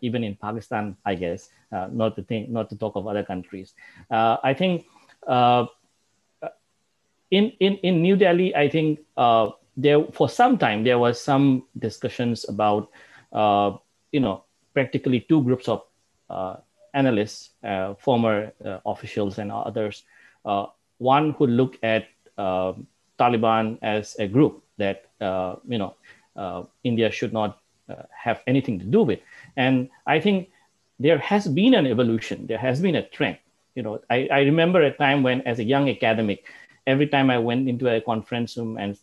even 0.02 0.24
in 0.24 0.36
Pakistan, 0.36 0.96
I 1.06 1.16
guess 1.16 1.50
uh, 1.75 1.90
not 1.92 2.16
to 2.16 2.24
think, 2.24 2.50
not 2.50 2.70
to 2.70 2.75
talk 2.78 2.96
of 2.96 3.08
other 3.08 3.24
countries. 3.24 3.74
Uh, 4.10 4.38
I 4.44 4.54
think 4.54 4.86
uh, 5.28 5.66
in, 7.32 7.52
in, 7.60 7.75
in 7.78 8.02
New 8.02 8.16
Delhi, 8.16 8.56
I 8.56 8.70
think 8.70 9.00
uh, 9.18 9.50
there 9.75 10.04
for 10.14 10.30
some 10.30 10.58
time 10.58 10.84
there 10.84 11.00
was 11.00 11.20
some 11.20 11.64
discussions 11.78 12.48
about 12.48 12.90
uh, 13.34 13.75
you 14.12 14.22
know 14.22 14.46
practically 14.74 15.25
two 15.28 15.44
groups 15.44 15.68
of 15.68 15.84
uh, 16.30 16.56
analysts, 16.94 17.52
former 18.00 18.54
officials 18.86 19.38
and 19.38 19.52
others. 19.52 20.04
one 20.98 21.32
who 21.32 21.48
look 21.48 21.78
at 21.84 22.08
Taliban 23.20 23.78
as 23.82 24.16
a 24.20 24.28
group 24.28 24.64
that 24.78 25.12
you 25.68 25.78
know 25.78 25.96
India 26.84 27.12
should 27.12 27.34
not 27.34 27.60
have 28.12 28.42
anything 28.48 28.80
to 28.80 28.86
do 28.86 29.04
with, 29.04 29.20
and 29.56 29.89
I 30.08 30.20
think 30.20 30.50
there 31.00 31.18
has 31.18 31.48
been 31.48 31.74
an 31.74 31.86
evolution, 31.86 32.48
there 32.48 32.58
has 32.58 32.82
been 32.82 32.96
a 32.96 33.08
trend. 33.10 33.38
You 33.75 33.84
know, 33.84 34.00
I, 34.10 34.27
I 34.32 34.39
remember 34.42 34.82
a 34.82 34.96
time 34.96 35.24
when, 35.24 35.42
as 35.42 35.60
a 35.60 35.63
young 35.63 35.89
academic, 35.89 36.46
every 36.88 37.08
time 37.08 37.30
I 37.30 37.38
went 37.38 37.68
into 37.68 37.89
a 37.89 38.00
conference 38.00 38.56
room 38.56 38.77
and 38.77 38.98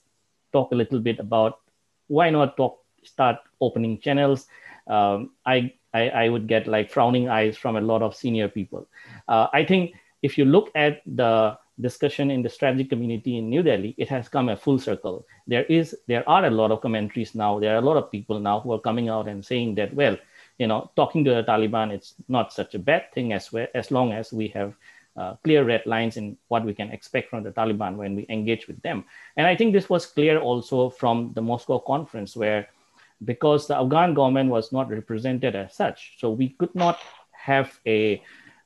talk 0.52 0.72
a 0.72 0.74
little 0.74 1.00
bit 1.00 1.18
about 1.18 1.60
why 2.08 2.30
not 2.30 2.56
talk, 2.56 2.80
start 3.04 3.36
opening 3.60 3.98
channels, 3.98 4.46
um, 4.86 5.30
I, 5.44 5.74
I, 5.92 6.08
I 6.08 6.28
would 6.28 6.46
get 6.46 6.66
like 6.66 6.90
frowning 6.90 7.28
eyes 7.28 7.56
from 7.56 7.76
a 7.76 7.80
lot 7.80 8.02
of 8.02 8.16
senior 8.16 8.48
people. 8.48 8.88
Uh, 9.28 9.48
I 9.52 9.64
think 9.64 9.92
if 10.22 10.38
you 10.38 10.44
look 10.44 10.70
at 10.74 11.02
the 11.04 11.58
discussion 11.82 12.30
in 12.30 12.42
the 12.42 12.48
strategy 12.48 12.84
community 12.84 13.38
in 13.38 13.50
New 13.50 13.62
Delhi, 13.62 13.94
it 13.98 14.08
has 14.08 14.28
come 14.28 14.48
a 14.48 14.56
full 14.56 14.78
circle. 14.78 15.26
There 15.46 15.64
is, 15.64 15.96
there 16.06 16.26
are 16.28 16.44
a 16.46 16.50
lot 16.50 16.70
of 16.70 16.80
commentaries 16.80 17.34
now. 17.34 17.58
There 17.58 17.74
are 17.74 17.78
a 17.78 17.88
lot 17.90 17.96
of 17.96 18.10
people 18.10 18.38
now 18.40 18.60
who 18.60 18.72
are 18.72 18.80
coming 18.80 19.08
out 19.08 19.28
and 19.28 19.44
saying 19.44 19.74
that, 19.74 19.92
well, 19.94 20.16
you 20.58 20.66
know, 20.66 20.90
talking 20.96 21.24
to 21.24 21.34
the 21.34 21.44
Taliban, 21.44 21.90
it's 21.90 22.14
not 22.28 22.52
such 22.52 22.74
a 22.74 22.78
bad 22.78 23.12
thing 23.12 23.32
as 23.32 23.52
well, 23.52 23.66
as 23.74 23.90
long 23.90 24.12
as 24.12 24.32
we 24.32 24.48
have 24.48 24.74
uh, 25.16 25.34
clear 25.44 25.64
red 25.64 25.84
lines 25.84 26.16
in 26.16 26.36
what 26.48 26.64
we 26.64 26.72
can 26.72 26.90
expect 26.90 27.28
from 27.28 27.42
the 27.42 27.50
Taliban 27.50 27.96
when 27.96 28.14
we 28.16 28.26
engage 28.28 28.66
with 28.66 28.80
them. 28.82 29.04
And 29.36 29.46
I 29.46 29.56
think 29.56 29.72
this 29.72 29.90
was 29.90 30.06
clear 30.06 30.38
also 30.38 30.88
from 30.88 31.32
the 31.34 31.42
Moscow 31.42 31.78
conference, 31.78 32.36
where 32.36 32.68
because 33.24 33.66
the 33.66 33.76
Afghan 33.76 34.14
government 34.14 34.50
was 34.50 34.72
not 34.72 34.88
represented 34.88 35.54
as 35.54 35.74
such, 35.74 36.16
so 36.18 36.30
we 36.30 36.50
could 36.58 36.74
not 36.74 36.98
have 37.32 37.78
a 37.86 38.22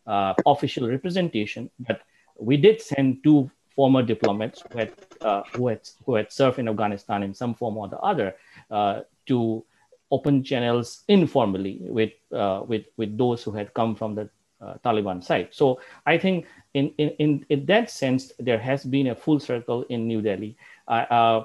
uh, 0.06 0.34
official 0.46 0.88
representation, 0.88 1.70
but 1.80 2.02
we 2.38 2.56
did 2.56 2.80
send 2.80 3.22
two 3.22 3.50
former 3.74 4.02
diplomats 4.02 4.62
who 4.70 4.78
had, 4.78 4.92
uh, 5.20 5.42
who 5.54 5.68
had, 5.68 5.80
who 6.04 6.14
had 6.14 6.32
served 6.32 6.58
in 6.58 6.68
Afghanistan 6.68 7.22
in 7.22 7.34
some 7.34 7.54
form 7.54 7.76
or 7.76 7.88
the 7.88 7.98
other 7.98 8.34
uh, 8.70 9.00
to 9.26 9.64
open 10.10 10.42
channels 10.42 11.02
informally 11.08 11.78
with 11.82 12.12
uh, 12.32 12.62
with 12.66 12.84
with 12.96 13.18
those 13.18 13.42
who 13.42 13.50
had 13.50 13.72
come 13.74 13.94
from 13.94 14.14
the 14.14 14.28
uh, 14.60 14.74
Taliban 14.84 15.22
side. 15.22 15.48
So 15.50 15.80
I 16.06 16.16
think 16.16 16.46
in, 16.74 16.92
in 16.98 17.10
in 17.18 17.46
in 17.48 17.66
that 17.66 17.90
sense 17.90 18.32
there 18.38 18.58
has 18.58 18.84
been 18.84 19.08
a 19.08 19.14
full 19.14 19.40
circle 19.40 19.84
in 19.88 20.06
New 20.06 20.22
Delhi. 20.22 20.56
Uh, 20.86 21.42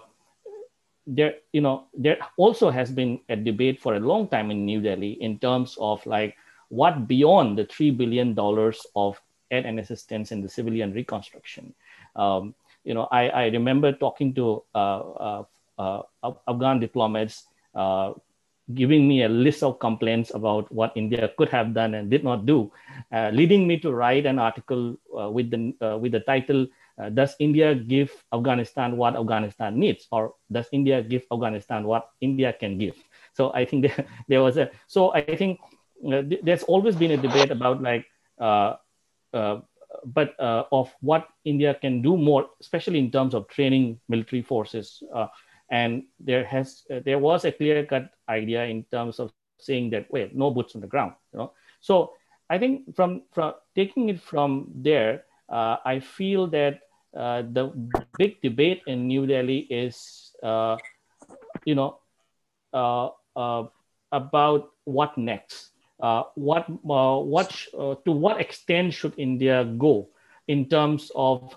there 1.08 1.36
you 1.52 1.62
know 1.62 1.88
there 1.98 2.18
also 2.38 2.70
has 2.70 2.92
been 2.92 3.20
a 3.30 3.36
debate 3.36 3.82
for 3.82 3.96
a 3.96 4.00
long 4.00 4.28
time 4.28 4.52
in 4.52 4.66
New 4.66 4.82
Delhi 4.82 5.14
in 5.14 5.40
terms 5.40 5.76
of 5.80 6.06
like 6.06 6.38
what 6.70 7.08
beyond 7.08 7.58
the 7.58 7.66
three 7.66 7.92
billion 7.92 8.34
dollars 8.34 8.86
of 8.96 9.20
and 9.52 9.80
assistance 9.80 10.32
in 10.32 10.42
the 10.42 10.48
civilian 10.48 10.94
reconstruction. 10.94 11.74
Um, 12.16 12.54
you 12.84 12.94
know, 12.94 13.08
I, 13.12 13.28
I 13.30 13.46
remember 13.48 13.92
talking 13.92 14.34
to 14.36 14.64
uh, 14.74 15.00
uh, 15.00 15.44
uh, 15.78 16.02
Afghan 16.48 16.80
diplomats 16.80 17.48
uh, 17.76 18.14
giving 18.74 19.08
me 19.08 19.24
a 19.24 19.30
list 19.30 19.64
of 19.64 19.80
complaints 19.80 20.34
about 20.34 20.72
what 20.72 20.92
India 20.96 21.30
could 21.38 21.50
have 21.50 21.74
done 21.74 21.94
and 21.94 22.10
did 22.10 22.24
not 22.24 22.46
do, 22.46 22.72
uh, 23.12 23.30
leading 23.34 23.68
me 23.68 23.78
to 23.80 23.92
write 23.92 24.26
an 24.26 24.40
article 24.40 24.96
with 25.32 25.50
the 25.52 25.98
with 26.02 26.12
the 26.12 26.20
title 26.22 26.68
"Does 27.14 27.36
India 27.40 27.76
give 27.76 28.12
Afghanistan 28.34 28.98
what 28.98 29.16
Afghanistan 29.16 29.78
needs, 29.80 30.08
or 30.12 30.34
does 30.52 30.68
India 30.72 31.02
give 31.04 31.24
Afghanistan 31.32 31.84
what 31.86 32.10
India 32.22 32.54
can 32.54 32.78
give?" 32.78 32.96
So 33.34 33.52
I 33.54 33.66
think 33.66 33.88
there, 33.88 34.06
there 34.30 34.42
was 34.42 34.58
a 34.58 34.70
so 34.88 35.14
I 35.14 35.26
think 35.26 35.52
uh, 35.98 36.14
th- 36.14 36.32
there's 36.36 36.56
always 36.56 36.86
been 36.88 37.04
a 37.06 37.12
debate 37.12 37.46
about 37.46 37.82
like. 37.82 38.06
Uh, 38.40 38.76
but 39.32 40.36
of 40.40 40.94
what 41.02 41.28
India 41.46 41.74
can 41.74 42.02
do 42.02 42.18
more, 42.18 42.50
especially 42.60 43.00
in 43.00 43.12
terms 43.12 43.34
of 43.34 43.48
training 43.48 44.00
military 44.08 44.42
forces, 44.42 45.04
and 45.72 46.04
there 46.20 46.44
has 46.44 46.84
uh, 46.92 47.00
there 47.06 47.18
was 47.18 47.46
a 47.46 47.52
clear 47.52 47.86
cut 47.86 48.12
idea 48.30 48.66
in 48.66 48.84
terms 48.92 49.20
of 49.20 49.32
saying 49.58 49.90
that 49.90 50.06
wait 50.12 50.36
no 50.36 50.52
boots 50.52 50.76
on 50.76 50.82
the 50.82 50.88
ground 50.88 51.14
you 51.34 51.40
know. 51.40 51.54
So 51.80 52.14
i 52.52 52.60
think 52.60 52.94
from 52.96 53.24
from 53.32 53.56
taking 53.76 54.10
it 54.10 54.20
from 54.20 54.68
there 54.76 55.24
uh, 55.50 55.78
i 55.86 56.00
feel 56.00 56.46
that 56.48 56.84
uh, 57.16 57.42
the 57.56 57.72
big 58.20 58.42
debate 58.44 58.84
in 58.86 59.08
new 59.08 59.26
delhi 59.26 59.66
is 59.72 60.36
uh, 60.44 60.76
you 61.66 61.74
know 61.74 61.98
uh, 62.74 63.10
uh, 63.36 63.64
about 64.12 64.76
what 64.84 65.18
next 65.18 65.72
what 66.36 66.66
what 66.84 67.50
to 68.06 68.12
what 68.12 68.42
extent 68.42 68.94
should 68.94 69.14
india 69.18 69.64
go 69.78 70.10
in 70.48 70.66
terms 70.68 71.12
of 71.16 71.56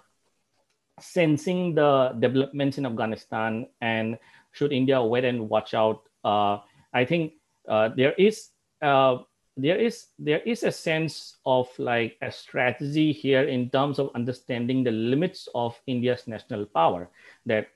sensing 1.01 1.75
the 1.75 2.15
developments 2.21 2.79
in 2.79 2.87
Afghanistan 2.87 3.67
and 3.81 4.19
should 4.53 4.73
India 4.73 5.03
wait 5.03 5.25
and 5.25 5.49
watch 5.49 5.75
out? 5.75 6.03
Uh, 6.23 6.59
I 6.93 7.05
think 7.05 7.35
uh, 7.69 7.91
there 7.97 8.13
is 8.15 8.51
uh, 8.83 9.19
there 9.57 9.79
is 9.79 10.07
there 10.19 10.41
is 10.41 10.63
a 10.63 10.71
sense 10.71 11.37
of 11.47 11.69
like 11.79 12.17
a 12.23 12.31
strategy 12.31 13.13
here 13.13 13.43
in 13.43 13.71
terms 13.71 13.99
of 13.99 14.11
understanding 14.15 14.85
the 14.85 14.91
limits 14.91 15.49
of 15.55 15.75
India's 15.87 16.27
national 16.27 16.67
power. 16.67 17.11
That 17.47 17.69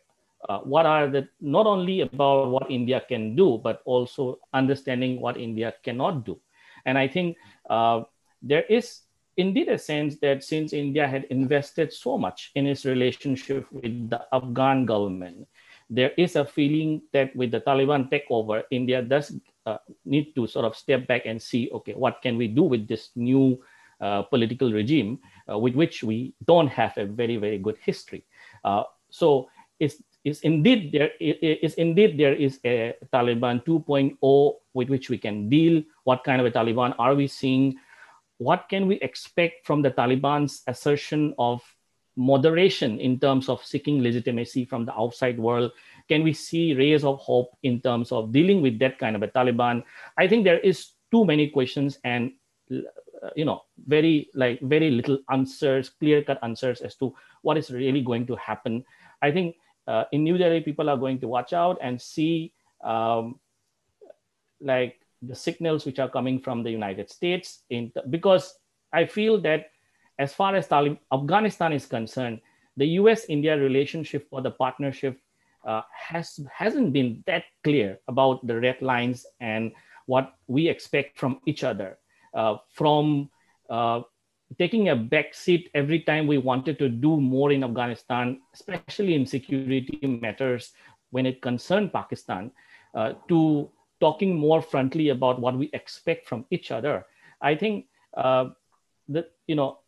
uh, 0.49 0.61
what 0.61 0.87
are 0.87 1.09
the 1.09 1.29
not 1.41 1.67
only 1.67 2.03
about 2.03 2.51
what 2.51 2.71
India 2.71 3.03
can 3.03 3.35
do, 3.35 3.59
but 3.59 3.83
also 3.85 4.39
understanding 4.55 5.21
what 5.21 5.37
India 5.37 5.75
cannot 5.83 6.25
do. 6.25 6.39
And 6.88 6.97
I 6.97 7.04
think 7.04 7.37
uh, 7.68 8.09
there 8.40 8.64
is 8.64 9.04
indeed 9.37 9.68
a 9.68 9.78
sense 9.78 10.16
that 10.25 10.42
since 10.42 10.73
India 10.73 11.07
had 11.07 11.28
invested 11.28 11.92
so 11.92 12.16
much 12.16 12.50
in 12.57 12.66
its 12.66 12.88
relationship 12.88 13.68
with 13.71 14.09
the 14.09 14.25
Afghan 14.33 14.88
government, 14.88 15.47
there 15.90 16.12
is 16.16 16.37
a 16.37 16.45
feeling 16.45 17.02
that 17.12 17.37
with 17.37 17.52
the 17.52 17.61
Taliban 17.61 18.09
takeover, 18.09 18.64
India 18.71 19.04
does 19.04 19.37
uh, 19.66 19.76
need 20.04 20.35
to 20.35 20.47
sort 20.49 20.64
of 20.64 20.76
step 20.76 21.07
back 21.07 21.28
and 21.28 21.40
see, 21.40 21.68
okay, 21.73 21.92
what 21.92 22.21
can 22.25 22.37
we 22.40 22.49
do 22.49 22.64
with 22.64 22.88
this 22.88 23.11
new 23.16 23.61
uh, 24.00 24.23
political 24.23 24.73
regime 24.73 25.18
uh, 25.50 25.59
with 25.59 25.75
which 25.75 26.02
we 26.02 26.33
don't 26.47 26.68
have 26.68 26.97
a 26.97 27.04
very, 27.04 27.37
very 27.37 27.59
good 27.59 27.76
history. 27.85 28.25
Uh, 28.64 28.85
so 29.11 29.49
it's, 29.80 30.00
it's 30.28 30.40
indeed 30.44 30.92
there 30.92 31.11
is 31.18 31.75
indeed 31.80 32.20
there 32.20 32.37
is 32.37 32.61
a 32.64 32.94
Taliban 33.12 33.64
2.0 33.64 34.20
with 34.75 34.88
which 34.92 35.08
we 35.08 35.16
can 35.16 35.49
deal. 35.49 35.82
What 36.04 36.23
kind 36.25 36.40
of 36.40 36.47
a 36.47 36.52
Taliban 36.52 36.94
are 36.99 37.14
we 37.16 37.26
seeing? 37.26 37.80
what 38.38 38.68
can 38.70 38.87
we 38.87 38.97
expect 39.00 39.66
from 39.66 39.82
the 39.82 39.90
Taliban's 39.90 40.62
assertion 40.66 41.35
of 41.38 41.62
moderation 42.16 42.99
in 42.99 43.18
terms 43.18 43.49
of 43.49 43.64
seeking 43.64 44.02
legitimacy 44.02 44.64
from 44.64 44.85
the 44.85 44.94
outside 44.94 45.38
world? 45.38 45.73
Can 46.08 46.23
we 46.23 46.32
see 46.32 46.75
rays 46.75 47.04
of 47.04 47.18
hope 47.18 47.50
in 47.62 47.80
terms 47.80 48.11
of 48.11 48.32
dealing 48.32 48.62
with 48.62 48.78
that 48.78 48.99
kind 48.99 49.14
of 49.14 49.23
a 49.23 49.28
Taliban? 49.28 49.82
I 50.16 50.26
think 50.26 50.44
there 50.44 50.58
is 50.58 50.92
too 51.11 51.25
many 51.25 51.50
questions 51.50 51.99
and 52.04 52.32
uh, 52.70 53.30
you 53.35 53.44
know 53.44 53.62
very 53.87 54.30
like 54.35 54.61
very 54.61 54.90
little 54.90 55.18
answers, 55.30 55.90
clear 55.90 56.23
cut 56.23 56.38
answers 56.42 56.80
as 56.80 56.94
to 56.97 57.14
what 57.42 57.58
is 57.58 57.70
really 57.70 58.02
going 58.02 58.26
to 58.26 58.37
happen. 58.37 58.85
I 59.20 59.32
think 59.32 59.56
uh, 59.88 60.04
in 60.12 60.23
New 60.23 60.37
Delhi, 60.37 60.61
people 60.61 60.90
are 60.90 60.97
going 60.97 61.18
to 61.21 61.28
watch 61.28 61.52
out 61.52 61.78
and 61.80 62.00
see 62.00 62.52
um, 62.85 63.40
like 64.61 65.00
the 65.23 65.35
signals 65.35 65.87
which 65.87 65.99
are 65.99 66.09
coming 66.09 66.38
from 66.38 66.62
the 66.62 66.71
United 66.71 67.11
States 67.11 67.62
in 67.71 67.90
because 68.11 68.54
I 68.92 69.07
feel 69.07 69.40
that 69.40 69.71
as 70.18 70.35
far 70.35 70.54
as 70.54 70.68
Talib, 70.68 70.99
Afghanistan 71.12 71.73
is 71.73 71.87
concerned, 71.87 72.40
the 72.76 72.87
U.S.-India 73.00 73.61
relationship 73.61 74.26
or 74.30 74.42
the 74.42 74.50
partnership 74.50 75.18
uh, 75.66 75.83
has 75.92 76.38
hasn't 76.52 76.92
been 76.92 77.25
that 77.26 77.45
clear 77.64 77.99
about 78.09 78.47
the 78.47 78.61
red 78.61 78.80
lines 78.83 79.26
and 79.40 79.73
what 80.07 80.35
we 80.47 80.68
expect 80.68 81.18
from 81.18 81.40
each 81.47 81.64
other. 81.64 81.99
Uh, 82.35 82.57
from 82.73 83.30
uh, 83.71 84.02
taking 84.57 84.88
a 84.88 84.97
back 84.97 85.35
seat 85.35 85.71
every 85.75 86.00
time 86.00 86.26
we 86.26 86.38
wanted 86.38 86.78
to 86.78 86.88
do 86.88 87.21
more 87.21 87.52
in 87.52 87.64
Afghanistan, 87.64 88.40
especially 88.55 89.14
in 89.14 89.26
security 89.26 89.99
matters 90.07 90.73
when 91.11 91.26
it 91.26 91.43
concerned 91.43 91.93
Pakistan, 91.93 92.50
uh, 92.95 93.12
to 93.28 93.69
talking 94.00 94.35
more 94.35 94.62
frontly 94.62 95.11
about 95.11 95.40
what 95.40 95.57
we 95.57 95.69
expect 95.73 96.26
from 96.26 96.47
each 96.50 96.71
other. 96.71 97.05
I 97.40 97.55
think 97.55 97.87
uh, 98.17 98.50
that 99.09 99.33
you 99.47 99.55
know, 99.55 99.81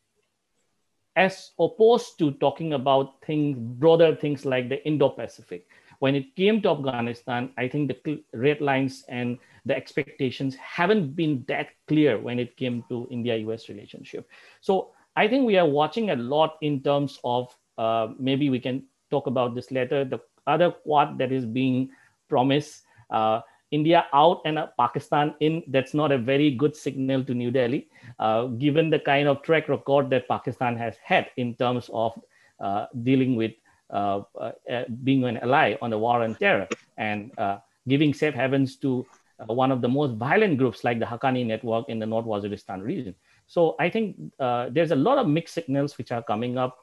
as 1.16 1.50
opposed 1.58 2.18
to 2.18 2.32
talking 2.32 2.74
about 2.74 3.22
things, 3.24 3.56
broader 3.58 4.14
things 4.14 4.44
like 4.44 4.68
the 4.68 4.84
Indo-Pacific. 4.86 5.66
When 5.98 6.14
it 6.14 6.34
came 6.34 6.62
to 6.62 6.70
Afghanistan, 6.70 7.52
I 7.58 7.68
think 7.68 7.92
the 7.92 8.24
red 8.32 8.60
lines 8.60 9.04
and 9.08 9.38
the 9.66 9.76
expectations 9.76 10.54
haven't 10.56 11.14
been 11.14 11.44
that 11.48 11.68
clear 11.88 12.18
when 12.18 12.38
it 12.38 12.56
came 12.56 12.84
to 12.88 13.06
India-US 13.10 13.68
relationship. 13.68 14.28
So 14.60 14.92
I 15.16 15.28
think 15.28 15.46
we 15.46 15.58
are 15.58 15.68
watching 15.68 16.10
a 16.10 16.16
lot 16.16 16.56
in 16.62 16.82
terms 16.82 17.18
of 17.24 17.54
uh, 17.78 18.08
maybe 18.18 18.50
we 18.50 18.60
can 18.60 18.84
talk 19.10 19.26
about 19.26 19.54
this 19.54 19.70
later. 19.70 20.04
The 20.04 20.20
other 20.46 20.70
quad 20.70 21.18
that 21.18 21.32
is 21.32 21.44
being 21.44 21.90
promised. 22.28 22.82
Uh, 23.10 23.40
India 23.70 24.06
out 24.12 24.42
and 24.44 24.58
Pakistan 24.78 25.34
in, 25.40 25.62
that's 25.68 25.94
not 25.94 26.10
a 26.10 26.18
very 26.18 26.50
good 26.50 26.74
signal 26.74 27.24
to 27.24 27.34
New 27.34 27.50
Delhi, 27.50 27.88
uh, 28.18 28.46
given 28.46 28.90
the 28.90 28.98
kind 28.98 29.28
of 29.28 29.42
track 29.42 29.68
record 29.68 30.10
that 30.10 30.26
Pakistan 30.26 30.76
has 30.76 30.96
had 31.02 31.28
in 31.36 31.54
terms 31.54 31.88
of 31.92 32.18
uh, 32.58 32.86
dealing 33.02 33.36
with 33.36 33.52
uh, 33.90 34.22
uh, 34.40 34.52
uh 34.70 34.84
being 35.02 35.24
an 35.24 35.36
ally 35.38 35.76
on 35.82 35.90
the 35.90 35.98
war 35.98 36.22
on 36.22 36.34
terror 36.36 36.68
and 36.96 37.32
uh, 37.38 37.58
giving 37.88 38.14
safe 38.14 38.34
havens 38.34 38.76
to 38.76 39.04
one 39.46 39.72
of 39.72 39.80
the 39.80 39.88
most 39.88 40.16
violent 40.16 40.58
groups 40.58 40.84
like 40.84 40.98
the 40.98 41.06
Haqqani 41.06 41.46
network 41.46 41.88
in 41.88 41.98
the 41.98 42.06
North 42.06 42.26
Waziristan 42.26 42.82
region. 42.82 43.14
So 43.46 43.76
I 43.80 43.88
think 43.88 44.16
there's 44.38 44.90
a 44.90 44.96
lot 44.96 45.18
of 45.18 45.28
mixed 45.28 45.54
signals 45.54 45.96
which 45.98 46.12
are 46.12 46.22
coming 46.22 46.58
up. 46.58 46.78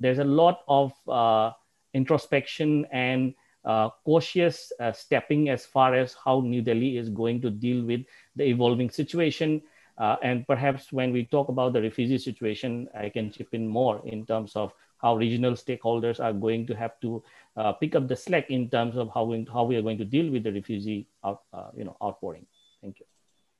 there's 0.00 0.18
a 0.18 0.24
lot 0.24 0.60
of 0.68 0.92
introspection 1.94 2.86
and 2.90 3.34
uh, 3.64 3.90
cautious 4.04 4.72
uh, 4.80 4.92
stepping 4.92 5.48
as 5.48 5.64
far 5.64 5.94
as 5.94 6.16
how 6.24 6.40
New 6.40 6.62
Delhi 6.62 6.96
is 6.96 7.08
going 7.08 7.40
to 7.42 7.50
deal 7.50 7.84
with 7.84 8.00
the 8.34 8.44
evolving 8.44 8.90
situation. 8.90 9.62
Uh, 9.98 10.16
and 10.22 10.46
perhaps 10.46 10.92
when 10.92 11.12
we 11.12 11.26
talk 11.26 11.48
about 11.48 11.72
the 11.72 11.82
refugee 11.82 12.18
situation, 12.18 12.88
I 12.98 13.08
can 13.08 13.30
chip 13.30 13.48
in 13.52 13.68
more 13.68 14.02
in 14.04 14.26
terms 14.26 14.56
of 14.56 14.72
how 15.02 15.16
regional 15.16 15.52
stakeholders 15.52 16.20
are 16.20 16.32
going 16.32 16.66
to 16.66 16.74
have 16.74 16.98
to 17.00 17.22
uh, 17.56 17.72
pick 17.72 17.94
up 17.94 18.08
the 18.08 18.16
slack 18.16 18.50
in 18.50 18.70
terms 18.70 18.96
of 18.96 19.10
how 19.12 19.24
we, 19.24 19.46
how 19.52 19.64
we 19.64 19.76
are 19.76 19.82
going 19.82 19.98
to 19.98 20.04
deal 20.04 20.30
with 20.30 20.44
the 20.44 20.52
refugee 20.52 21.06
out, 21.24 21.42
uh, 21.52 21.68
you 21.76 21.84
know, 21.84 21.96
outpouring. 22.02 22.46
Thank 22.80 23.00
you. 23.00 23.06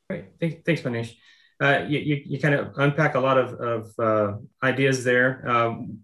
Great. 0.09 0.65
Thanks, 0.65 0.85
Monish. 0.85 1.17
Uh, 1.61 1.85
you, 1.89 1.99
you, 1.99 2.23
you, 2.27 2.41
kind 2.41 2.55
of 2.55 2.73
unpack 2.79 3.15
a 3.15 3.21
lot 3.21 3.39
of, 3.39 3.55
of 3.99 4.43
ideas 4.63 5.05
there. 5.05 5.49
Um, 5.49 6.01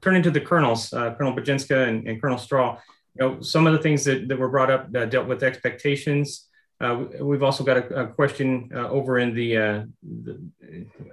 turning 0.00 0.22
to 0.22 0.30
the 0.30 0.40
colonels, 0.40 0.90
Colonel 0.90 1.34
Budjenska 1.34 1.88
and, 1.88 2.06
and 2.06 2.20
Colonel 2.20 2.38
Straw, 2.38 2.78
you 3.18 3.26
know, 3.26 3.40
some 3.40 3.66
of 3.66 3.72
the 3.72 3.78
things 3.78 4.04
that, 4.04 4.28
that 4.28 4.38
were 4.38 4.48
brought 4.48 4.70
up 4.70 4.88
uh, 4.94 5.04
dealt 5.06 5.26
with 5.26 5.42
expectations. 5.42 6.46
Uh, 6.80 7.04
we've 7.20 7.42
also 7.42 7.64
got 7.64 7.76
a, 7.76 8.02
a 8.02 8.06
question 8.06 8.70
uh, 8.74 8.88
over 8.88 9.18
in 9.18 9.34
the, 9.34 9.56
uh, 9.56 9.82
the, 10.02 10.40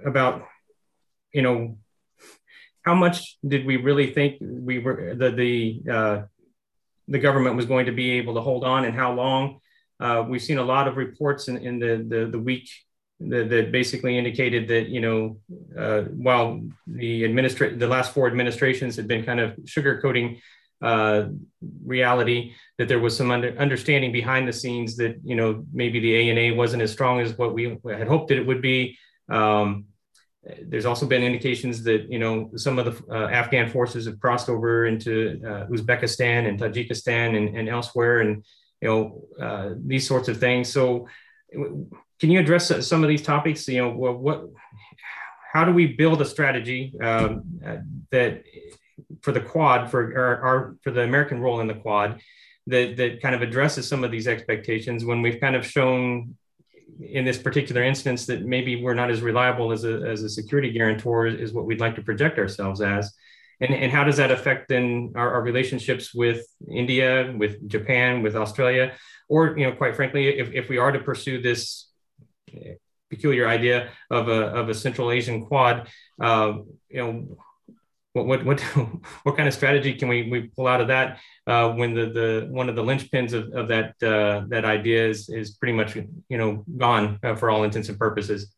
about, 0.04 0.46
you 1.32 1.42
know, 1.42 1.76
how 2.86 2.94
much 2.94 3.36
did 3.46 3.66
we 3.66 3.76
really 3.76 4.12
think 4.12 4.36
we 4.40 4.78
were 4.78 5.14
the 5.14 5.30
the 5.32 5.92
uh, 5.92 6.22
the 7.08 7.18
government 7.18 7.56
was 7.56 7.66
going 7.66 7.86
to 7.86 7.92
be 7.92 8.12
able 8.12 8.34
to 8.34 8.40
hold 8.40 8.64
on, 8.64 8.84
and 8.84 8.94
how 8.94 9.12
long? 9.12 9.58
Uh, 9.98 10.24
we've 10.28 10.42
seen 10.42 10.58
a 10.58 10.62
lot 10.62 10.86
of 10.86 10.96
reports 10.96 11.48
in, 11.48 11.56
in 11.56 11.78
the, 11.78 12.04
the 12.08 12.30
the 12.30 12.38
week 12.38 12.68
that, 13.18 13.48
that 13.48 13.72
basically 13.72 14.16
indicated 14.16 14.68
that 14.68 14.88
you 14.88 15.00
know 15.00 15.38
while 16.26 16.60
the 16.86 17.22
administra- 17.24 17.78
the 17.78 17.88
last 17.88 18.12
four 18.14 18.26
administrations 18.26 18.94
had 18.94 19.08
been 19.08 19.24
kind 19.24 19.40
of 19.40 19.56
sugarcoating 19.64 20.38
uh, 20.82 21.24
reality 21.84 22.52
that 22.78 22.88
there 22.88 22.98
was 22.98 23.16
some 23.16 23.30
under, 23.30 23.56
understanding 23.58 24.12
behind 24.12 24.46
the 24.46 24.52
scenes 24.52 24.96
that 24.96 25.16
you 25.24 25.34
know 25.34 25.64
maybe 25.72 25.98
the 25.98 26.30
ANA 26.30 26.54
wasn't 26.54 26.82
as 26.82 26.92
strong 26.92 27.20
as 27.20 27.36
what 27.36 27.54
we 27.54 27.78
had 27.84 28.06
hoped 28.06 28.28
that 28.28 28.38
it 28.38 28.46
would 28.46 28.62
be. 28.62 28.96
Um, 29.28 29.86
there's 30.62 30.86
also 30.86 31.06
been 31.06 31.22
indications 31.22 31.82
that 31.82 32.10
you 32.10 32.18
know 32.18 32.50
some 32.56 32.78
of 32.78 32.84
the 32.84 33.14
uh, 33.14 33.28
Afghan 33.28 33.68
forces 33.68 34.06
have 34.06 34.20
crossed 34.20 34.48
over 34.48 34.86
into 34.86 35.40
uh, 35.44 35.66
Uzbekistan 35.66 36.48
and 36.48 36.58
Tajikistan 36.58 37.36
and, 37.36 37.56
and, 37.56 37.68
elsewhere, 37.68 38.20
and 38.20 38.44
you 38.80 38.88
know 38.88 39.44
uh, 39.44 39.74
these 39.84 40.06
sorts 40.06 40.28
of 40.28 40.38
things. 40.38 40.72
So, 40.72 41.08
can 41.52 42.30
you 42.30 42.38
address 42.40 42.86
some 42.86 43.02
of 43.02 43.08
these 43.08 43.22
topics? 43.22 43.66
You 43.66 43.82
know, 43.82 43.90
what, 43.90 44.18
what 44.18 44.44
how 45.52 45.64
do 45.64 45.72
we 45.72 45.86
build 45.86 46.20
a 46.20 46.24
strategy 46.24 46.92
um, 47.00 47.42
that 48.10 48.44
for 49.22 49.32
the 49.32 49.40
quad 49.40 49.90
for 49.90 50.16
our, 50.16 50.40
our, 50.42 50.76
for 50.82 50.90
the 50.90 51.02
American 51.02 51.40
role 51.40 51.60
in 51.60 51.66
the 51.66 51.74
quad 51.74 52.20
that 52.66 52.96
that 52.96 53.22
kind 53.22 53.34
of 53.34 53.42
addresses 53.42 53.88
some 53.88 54.04
of 54.04 54.10
these 54.10 54.28
expectations 54.28 55.04
when 55.04 55.22
we've 55.22 55.40
kind 55.40 55.56
of 55.56 55.66
shown 55.66 56.36
in 57.00 57.24
this 57.24 57.38
particular 57.38 57.82
instance 57.82 58.26
that 58.26 58.44
maybe 58.44 58.82
we're 58.82 58.94
not 58.94 59.10
as 59.10 59.20
reliable 59.20 59.72
as 59.72 59.84
a, 59.84 60.02
as 60.02 60.22
a 60.22 60.28
security 60.28 60.70
guarantor 60.70 61.26
is 61.26 61.52
what 61.52 61.66
we'd 61.66 61.80
like 61.80 61.94
to 61.96 62.02
project 62.02 62.38
ourselves 62.38 62.80
as. 62.80 63.12
And, 63.60 63.74
and 63.74 63.90
how 63.90 64.04
does 64.04 64.18
that 64.18 64.30
affect 64.30 64.68
then 64.68 65.12
our, 65.14 65.34
our 65.34 65.42
relationships 65.42 66.14
with 66.14 66.46
india 66.70 67.34
with 67.38 67.68
japan 67.68 68.22
with 68.22 68.36
australia? 68.36 68.92
Or 69.28 69.58
you 69.58 69.66
know 69.66 69.76
quite 69.76 69.96
frankly 69.96 70.38
if, 70.38 70.52
if 70.52 70.68
we 70.68 70.78
are 70.78 70.92
to 70.92 71.00
pursue 71.00 71.40
this 71.40 71.88
peculiar 73.10 73.48
idea 73.48 73.90
of 74.10 74.28
a, 74.28 74.40
of 74.60 74.68
a 74.68 74.74
central 74.74 75.10
asian 75.10 75.46
quad 75.46 75.88
uh, 76.20 76.54
you 76.88 77.00
know 77.02 77.38
what 78.16 78.26
what 78.26 78.44
what 78.44 78.60
what 79.24 79.36
kind 79.36 79.46
of 79.46 79.52
strategy 79.54 79.92
can 79.92 80.08
we, 80.08 80.30
we 80.30 80.42
pull 80.56 80.66
out 80.66 80.80
of 80.80 80.88
that 80.88 81.20
uh, 81.46 81.70
when 81.72 81.94
the 81.94 82.06
the 82.06 82.48
one 82.50 82.68
of 82.68 82.74
the 82.74 82.82
linchpins 82.82 83.32
of, 83.34 83.52
of 83.52 83.68
that 83.68 83.94
uh, 84.02 84.46
that 84.48 84.64
idea 84.64 85.06
is 85.06 85.28
is 85.28 85.50
pretty 85.52 85.74
much 85.74 85.94
you 85.96 86.38
know 86.38 86.64
gone 86.78 87.18
uh, 87.22 87.34
for 87.34 87.50
all 87.50 87.64
intents 87.64 87.88
and 87.88 87.98
purposes. 87.98 88.54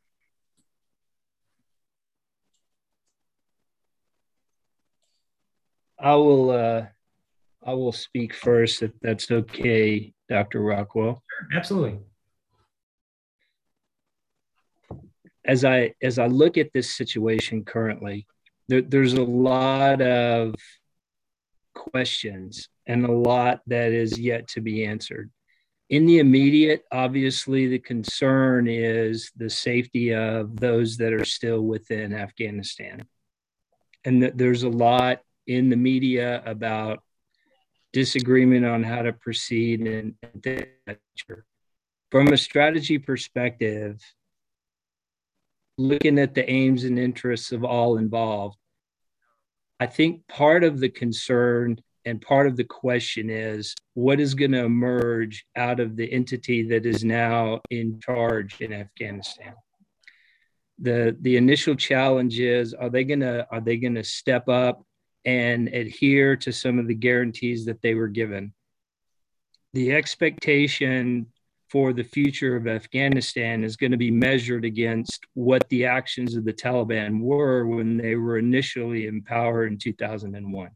I 5.99 6.14
will 6.14 6.51
uh, 6.51 6.87
I 7.66 7.73
will 7.73 7.92
speak 7.92 8.35
first 8.35 8.83
if 8.85 8.92
that's 9.03 9.29
okay, 9.31 10.12
Dr. 10.29 10.61
Rockwell. 10.61 11.25
Sure, 11.29 11.59
Absolutely. 11.59 11.99
As 15.44 15.64
I 15.64 15.94
as 16.01 16.21
I 16.21 16.27
look 16.27 16.59
at 16.59 16.73
this 16.73 16.94
situation 16.94 17.64
currently, 17.64 18.27
there, 18.68 18.83
there's 18.83 19.14
a 19.14 19.22
lot 19.22 20.00
of 20.02 20.54
questions 21.74 22.68
and 22.87 23.04
a 23.04 23.12
lot 23.12 23.61
that 23.66 23.92
is 23.92 24.18
yet 24.18 24.48
to 24.48 24.61
be 24.61 24.85
answered. 24.85 25.31
In 25.90 26.04
the 26.04 26.18
immediate, 26.18 26.85
obviously, 26.92 27.66
the 27.66 27.78
concern 27.78 28.68
is 28.68 29.31
the 29.37 29.48
safety 29.48 30.14
of 30.14 30.57
those 30.57 30.98
that 30.98 31.14
are 31.14 31.24
still 31.24 31.62
within 31.62 32.12
Afghanistan. 32.12 33.07
And 34.04 34.22
that 34.22 34.37
there's 34.37 34.64
a 34.64 34.68
lot 34.68 35.20
in 35.46 35.70
the 35.70 35.76
media 35.76 36.42
about 36.44 37.02
disagreement 37.92 38.66
on 38.66 38.83
how 38.83 39.02
to 39.02 39.14
proceed 39.14 39.81
and 39.81 40.14
from 42.11 42.28
a 42.28 42.37
strategy 42.37 42.98
perspective 42.98 44.00
looking 45.79 46.19
at 46.19 46.35
the 46.35 46.49
aims 46.51 46.85
and 46.85 46.99
interests 46.99 47.53
of 47.53 47.64
all 47.64 47.97
involved, 47.97 48.59
I 49.81 49.87
think 49.87 50.27
part 50.29 50.64
of 50.64 50.81
the 50.81 50.88
concern 50.88 51.81
and 52.05 52.21
part 52.21 52.47
of 52.47 52.57
the 52.57 52.64
question 52.64 53.31
is 53.31 53.75
what 53.95 54.21
is 54.21 54.35
going 54.35 54.53
to 54.53 54.64
emerge 54.64 55.47
out 55.57 55.81
of 55.81 55.97
the 55.97 56.12
entity 56.12 56.62
that 56.69 56.85
is 56.85 57.05
now 57.05 57.61
in 57.71 58.01
charge 58.01 58.61
in 58.61 58.73
Afghanistan. 58.73 59.55
The, 60.81 61.17
the 61.21 61.37
initial 61.37 61.75
challenge 61.75 62.38
is 62.38 62.75
are 62.75 62.91
they 62.91 63.05
going 63.05 63.21
to 63.21 63.47
are 63.51 63.61
they 63.61 63.79
going 63.79 63.97
to 63.97 64.05
step 64.05 64.49
up 64.49 64.85
and 65.25 65.69
adhere 65.69 66.37
to 66.37 66.53
some 66.53 66.79
of 66.79 66.87
the 66.87 66.95
guarantees 66.95 67.64
that 67.67 67.83
they 67.83 67.95
were 67.95 68.09
given 68.09 68.53
the 69.73 69.93
expectation 69.93 71.27
for 71.70 71.92
the 71.92 72.04
future 72.04 72.57
of 72.57 72.66
Afghanistan 72.66 73.62
is 73.62 73.76
going 73.76 73.92
to 73.92 73.98
be 73.98 74.11
measured 74.11 74.64
against 74.64 75.26
what 75.35 75.68
the 75.68 75.85
actions 75.85 76.35
of 76.35 76.44
the 76.44 76.52
Taliban 76.52 77.20
were 77.20 77.66
when 77.66 77.96
they 77.96 78.16
were 78.16 78.38
initially 78.38 79.07
in 79.07 79.22
power 79.22 79.66
in 79.66 79.78
2001. 79.78 80.70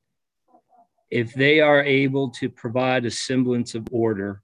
If 1.11 1.35
they 1.35 1.61
are 1.61 1.83
able 1.83 2.31
to 2.31 2.49
provide 2.49 3.05
a 3.05 3.11
semblance 3.11 3.75
of 3.75 3.87
order 3.91 4.43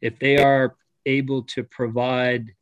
if 0.00 0.18
they 0.18 0.38
are 0.38 0.76
able 1.04 1.42
to 1.42 1.64
provide 1.64 2.54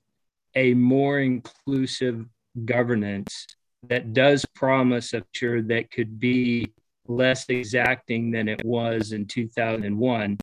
a 0.54 0.74
more 0.74 1.20
inclusive 1.20 2.26
governance 2.64 3.46
that 3.88 4.12
does 4.12 4.44
promise 4.54 5.12
a 5.12 5.22
future 5.32 5.62
that 5.62 5.90
could 5.90 6.18
be 6.18 6.72
less 7.06 7.46
exacting 7.48 8.30
than 8.30 8.48
it 8.48 8.64
was 8.64 9.12
in 9.12 9.26
2001, 9.26 10.38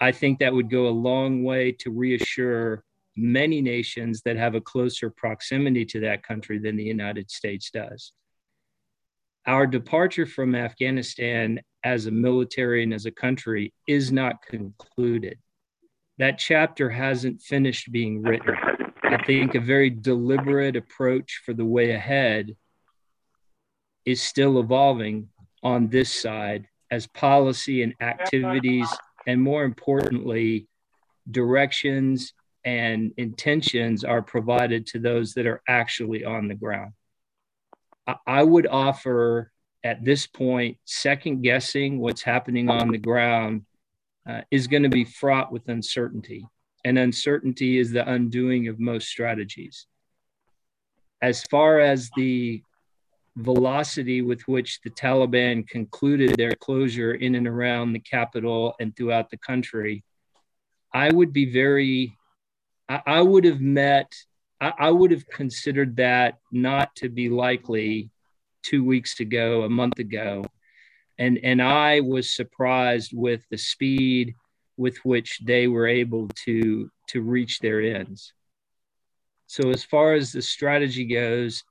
I 0.00 0.12
think 0.12 0.38
that 0.38 0.54
would 0.54 0.70
go 0.70 0.88
a 0.88 0.90
long 0.90 1.44
way 1.44 1.72
to 1.72 1.90
reassure 1.90 2.82
many 3.16 3.60
nations 3.60 4.22
that 4.24 4.36
have 4.36 4.54
a 4.54 4.60
closer 4.60 5.10
proximity 5.10 5.84
to 5.84 6.00
that 6.00 6.22
country 6.22 6.58
than 6.58 6.76
the 6.76 6.84
United 6.84 7.30
States 7.30 7.70
does. 7.70 8.12
Our 9.46 9.66
departure 9.66 10.26
from 10.26 10.54
Afghanistan 10.54 11.60
as 11.84 12.06
a 12.06 12.10
military 12.10 12.82
and 12.82 12.94
as 12.94 13.06
a 13.06 13.10
country 13.10 13.72
is 13.86 14.12
not 14.12 14.42
concluded. 14.42 15.38
That 16.18 16.38
chapter 16.38 16.90
hasn't 16.90 17.40
finished 17.40 17.90
being 17.90 18.22
written. 18.22 18.54
I 19.02 19.22
think 19.24 19.54
a 19.54 19.60
very 19.60 19.90
deliberate 19.90 20.76
approach 20.76 21.42
for 21.44 21.52
the 21.52 21.64
way 21.64 21.92
ahead 21.92 22.54
is 24.04 24.22
still 24.22 24.60
evolving 24.60 25.28
on 25.62 25.88
this 25.88 26.12
side 26.12 26.68
as 26.90 27.06
policy 27.06 27.82
and 27.82 27.94
activities, 28.00 28.88
and 29.30 29.40
more 29.40 29.62
importantly, 29.62 30.66
directions 31.30 32.32
and 32.64 33.12
intentions 33.16 34.02
are 34.02 34.22
provided 34.22 34.88
to 34.88 34.98
those 34.98 35.34
that 35.34 35.46
are 35.46 35.62
actually 35.68 36.24
on 36.24 36.48
the 36.48 36.54
ground. 36.56 36.92
I 38.26 38.42
would 38.42 38.66
offer 38.66 39.52
at 39.84 40.04
this 40.04 40.26
point, 40.26 40.78
second 40.84 41.42
guessing 41.42 42.00
what's 42.00 42.22
happening 42.22 42.68
on 42.68 42.88
the 42.90 42.98
ground 42.98 43.66
uh, 44.28 44.40
is 44.50 44.66
going 44.66 44.82
to 44.82 44.88
be 44.88 45.04
fraught 45.04 45.52
with 45.52 45.68
uncertainty. 45.68 46.44
And 46.84 46.98
uncertainty 46.98 47.78
is 47.78 47.92
the 47.92 48.10
undoing 48.10 48.66
of 48.66 48.80
most 48.80 49.06
strategies. 49.08 49.86
As 51.22 51.44
far 51.44 51.78
as 51.78 52.10
the 52.16 52.62
velocity 53.40 54.22
with 54.22 54.42
which 54.46 54.80
the 54.82 54.90
Taliban 54.90 55.66
concluded 55.66 56.36
their 56.36 56.54
closure 56.54 57.14
in 57.14 57.34
and 57.34 57.46
around 57.46 57.92
the 57.92 58.00
capital 58.00 58.74
and 58.80 58.94
throughout 58.94 59.30
the 59.30 59.38
country, 59.38 60.04
I 60.92 61.10
would 61.10 61.32
be 61.32 61.50
very, 61.50 62.16
I, 62.88 63.02
I 63.06 63.22
would 63.22 63.44
have 63.44 63.60
met, 63.60 64.14
I, 64.60 64.72
I 64.78 64.90
would 64.90 65.10
have 65.10 65.26
considered 65.28 65.96
that 65.96 66.38
not 66.52 66.94
to 66.96 67.08
be 67.08 67.28
likely 67.28 68.10
two 68.62 68.84
weeks 68.84 69.20
ago, 69.20 69.62
a 69.62 69.68
month 69.68 69.98
ago. 69.98 70.44
And, 71.18 71.38
and 71.42 71.60
I 71.62 72.00
was 72.00 72.30
surprised 72.30 73.12
with 73.14 73.42
the 73.50 73.58
speed 73.58 74.34
with 74.76 74.96
which 75.04 75.40
they 75.44 75.66
were 75.66 75.86
able 75.86 76.28
to, 76.44 76.90
to 77.08 77.20
reach 77.20 77.58
their 77.58 77.80
ends. 77.80 78.32
So, 79.46 79.70
as 79.70 79.84
far 79.84 80.14
as 80.14 80.30
the 80.30 80.42
strategy 80.42 81.04
goes, 81.04 81.64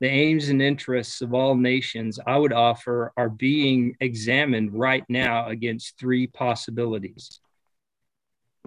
the 0.00 0.08
aims 0.08 0.48
and 0.48 0.60
interests 0.60 1.22
of 1.22 1.32
all 1.32 1.54
nations, 1.54 2.18
I 2.26 2.38
would 2.38 2.52
offer, 2.52 3.12
are 3.16 3.30
being 3.30 3.96
examined 4.00 4.74
right 4.74 5.04
now 5.08 5.48
against 5.48 5.98
three 5.98 6.26
possibilities. 6.26 7.40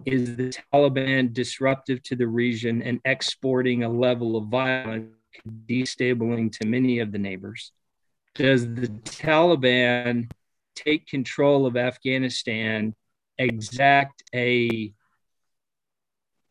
Is 0.05 0.35
the 0.35 0.49
Taliban 0.73 1.33
disruptive 1.33 2.01
to 2.03 2.15
the 2.15 2.27
region 2.27 2.81
and 2.81 2.99
exporting 3.05 3.83
a 3.83 3.89
level 3.89 4.37
of 4.37 4.45
violence 4.45 5.11
destabilizing 5.67 6.51
to 6.59 6.67
many 6.67 6.99
of 6.99 7.11
the 7.11 7.19
neighbors? 7.19 7.71
Does 8.35 8.63
the 8.63 8.87
Taliban 8.87 10.31
take 10.75 11.07
control 11.07 11.65
of 11.65 11.75
Afghanistan, 11.75 12.95
exact 13.37 14.23
a 14.33 14.93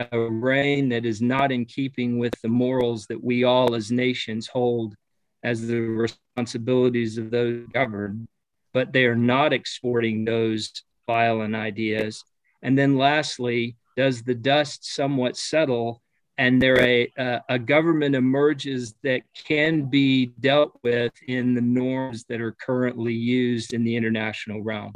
a 0.01 0.19
reign 0.19 0.89
that 0.91 1.05
is 1.05 1.21
not 1.21 1.51
in 1.51 1.65
keeping 1.65 2.19
with 2.19 2.35
the 2.43 2.49
morals 2.49 3.07
that 3.07 3.23
we 3.23 3.45
all 3.45 3.75
as 3.75 3.91
nations 3.91 4.47
hold 4.47 4.95
as 5.43 5.67
the 5.67 5.81
responsibilities 5.81 7.19
of 7.19 7.31
those 7.31 7.67
governed, 7.73 8.29
but 8.73 8.93
they 8.93 9.05
are 9.07 9.17
not 9.17 9.53
exporting 9.53 10.25
those 10.25 10.73
violent 11.07 11.55
ideas. 11.55 12.25
And 12.63 12.79
then 12.79 12.97
lastly, 12.97 13.77
does 13.97 14.23
the 14.23 14.35
dust 14.35 14.95
somewhat 14.95 15.37
settle 15.37 16.03
and 16.39 16.63
there 16.63 16.81
a, 16.81 17.41
a 17.49 17.59
government 17.59 18.15
emerges 18.15 18.95
that 19.03 19.23
can 19.35 19.83
be 19.91 20.27
dealt 20.39 20.79
with 20.85 21.13
in 21.27 21.55
the 21.55 21.61
norms 21.61 22.25
that 22.29 22.41
are 22.41 22.53
currently 22.53 23.13
used 23.13 23.75
in 23.75 23.83
the 23.83 23.97
international 23.97 24.63
realm? 24.63 24.93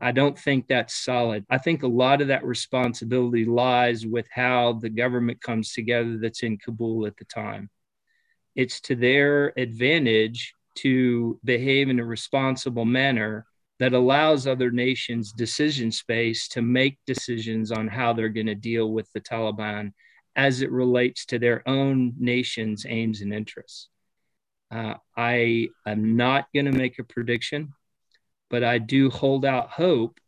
I 0.00 0.12
don't 0.12 0.38
think 0.38 0.66
that's 0.66 0.94
solid. 0.94 1.46
I 1.48 1.56
think 1.56 1.82
a 1.82 1.88
lot 1.88 2.20
of 2.20 2.28
that 2.28 2.44
responsibility 2.44 3.46
lies 3.46 4.06
with 4.06 4.26
how 4.30 4.74
the 4.74 4.90
government 4.90 5.40
comes 5.40 5.72
together 5.72 6.18
that's 6.18 6.42
in 6.42 6.58
Kabul 6.58 7.06
at 7.06 7.16
the 7.16 7.24
time. 7.24 7.70
It's 8.54 8.80
to 8.82 8.94
their 8.94 9.58
advantage 9.58 10.54
to 10.76 11.40
behave 11.44 11.88
in 11.88 11.98
a 11.98 12.04
responsible 12.04 12.84
manner 12.84 13.46
that 13.78 13.94
allows 13.94 14.46
other 14.46 14.70
nations 14.70 15.32
decision 15.32 15.90
space 15.90 16.48
to 16.48 16.60
make 16.60 16.98
decisions 17.06 17.72
on 17.72 17.88
how 17.88 18.12
they're 18.12 18.28
going 18.28 18.46
to 18.46 18.54
deal 18.54 18.92
with 18.92 19.10
the 19.14 19.20
Taliban 19.20 19.92
as 20.36 20.60
it 20.60 20.70
relates 20.70 21.24
to 21.26 21.38
their 21.38 21.66
own 21.66 22.12
nation's 22.18 22.84
aims 22.86 23.22
and 23.22 23.32
interests. 23.32 23.88
Uh, 24.70 24.94
I 25.16 25.68
am 25.86 26.16
not 26.16 26.46
going 26.54 26.66
to 26.66 26.72
make 26.72 26.98
a 26.98 27.04
prediction 27.04 27.72
but 28.50 28.64
I 28.64 28.78
do 28.78 29.08
hold 29.08 29.44
out 29.44 29.70
hope 29.70 30.20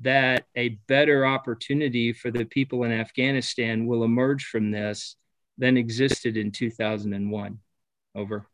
that 0.00 0.46
a 0.56 0.70
better 0.88 1.26
opportunity 1.26 2.12
for 2.12 2.30
the 2.30 2.44
people 2.44 2.84
in 2.84 2.92
Afghanistan 2.92 3.86
will 3.86 4.04
emerge 4.04 4.44
from 4.44 4.70
this 4.70 5.16
than 5.58 5.76
existed 5.76 6.36
in 6.36 6.50
2001. 6.50 7.58
Over. 8.14 8.46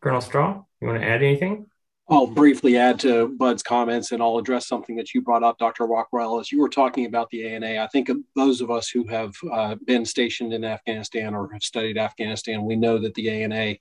Colonel 0.00 0.20
Straw, 0.20 0.62
you 0.80 0.86
want 0.86 1.00
to 1.00 1.06
add 1.06 1.22
anything? 1.22 1.66
I'll 2.10 2.26
briefly 2.26 2.78
add 2.78 2.98
to 3.00 3.28
Bud's 3.36 3.62
comments 3.62 4.12
and 4.12 4.22
I'll 4.22 4.38
address 4.38 4.66
something 4.66 4.96
that 4.96 5.12
you 5.12 5.20
brought 5.20 5.42
up, 5.42 5.58
Dr. 5.58 5.84
Rockwell. 5.84 6.40
As 6.40 6.50
you 6.50 6.58
were 6.60 6.70
talking 6.70 7.04
about 7.04 7.28
the 7.28 7.46
ANA, 7.46 7.82
I 7.82 7.86
think 7.88 8.08
those 8.34 8.62
of 8.62 8.70
us 8.70 8.88
who 8.88 9.06
have 9.08 9.34
uh, 9.52 9.74
been 9.86 10.06
stationed 10.06 10.54
in 10.54 10.64
Afghanistan 10.64 11.34
or 11.34 11.52
have 11.52 11.62
studied 11.62 11.98
Afghanistan, 11.98 12.64
we 12.64 12.76
know 12.76 12.96
that 12.98 13.12
the 13.14 13.28
ANA 13.28 13.76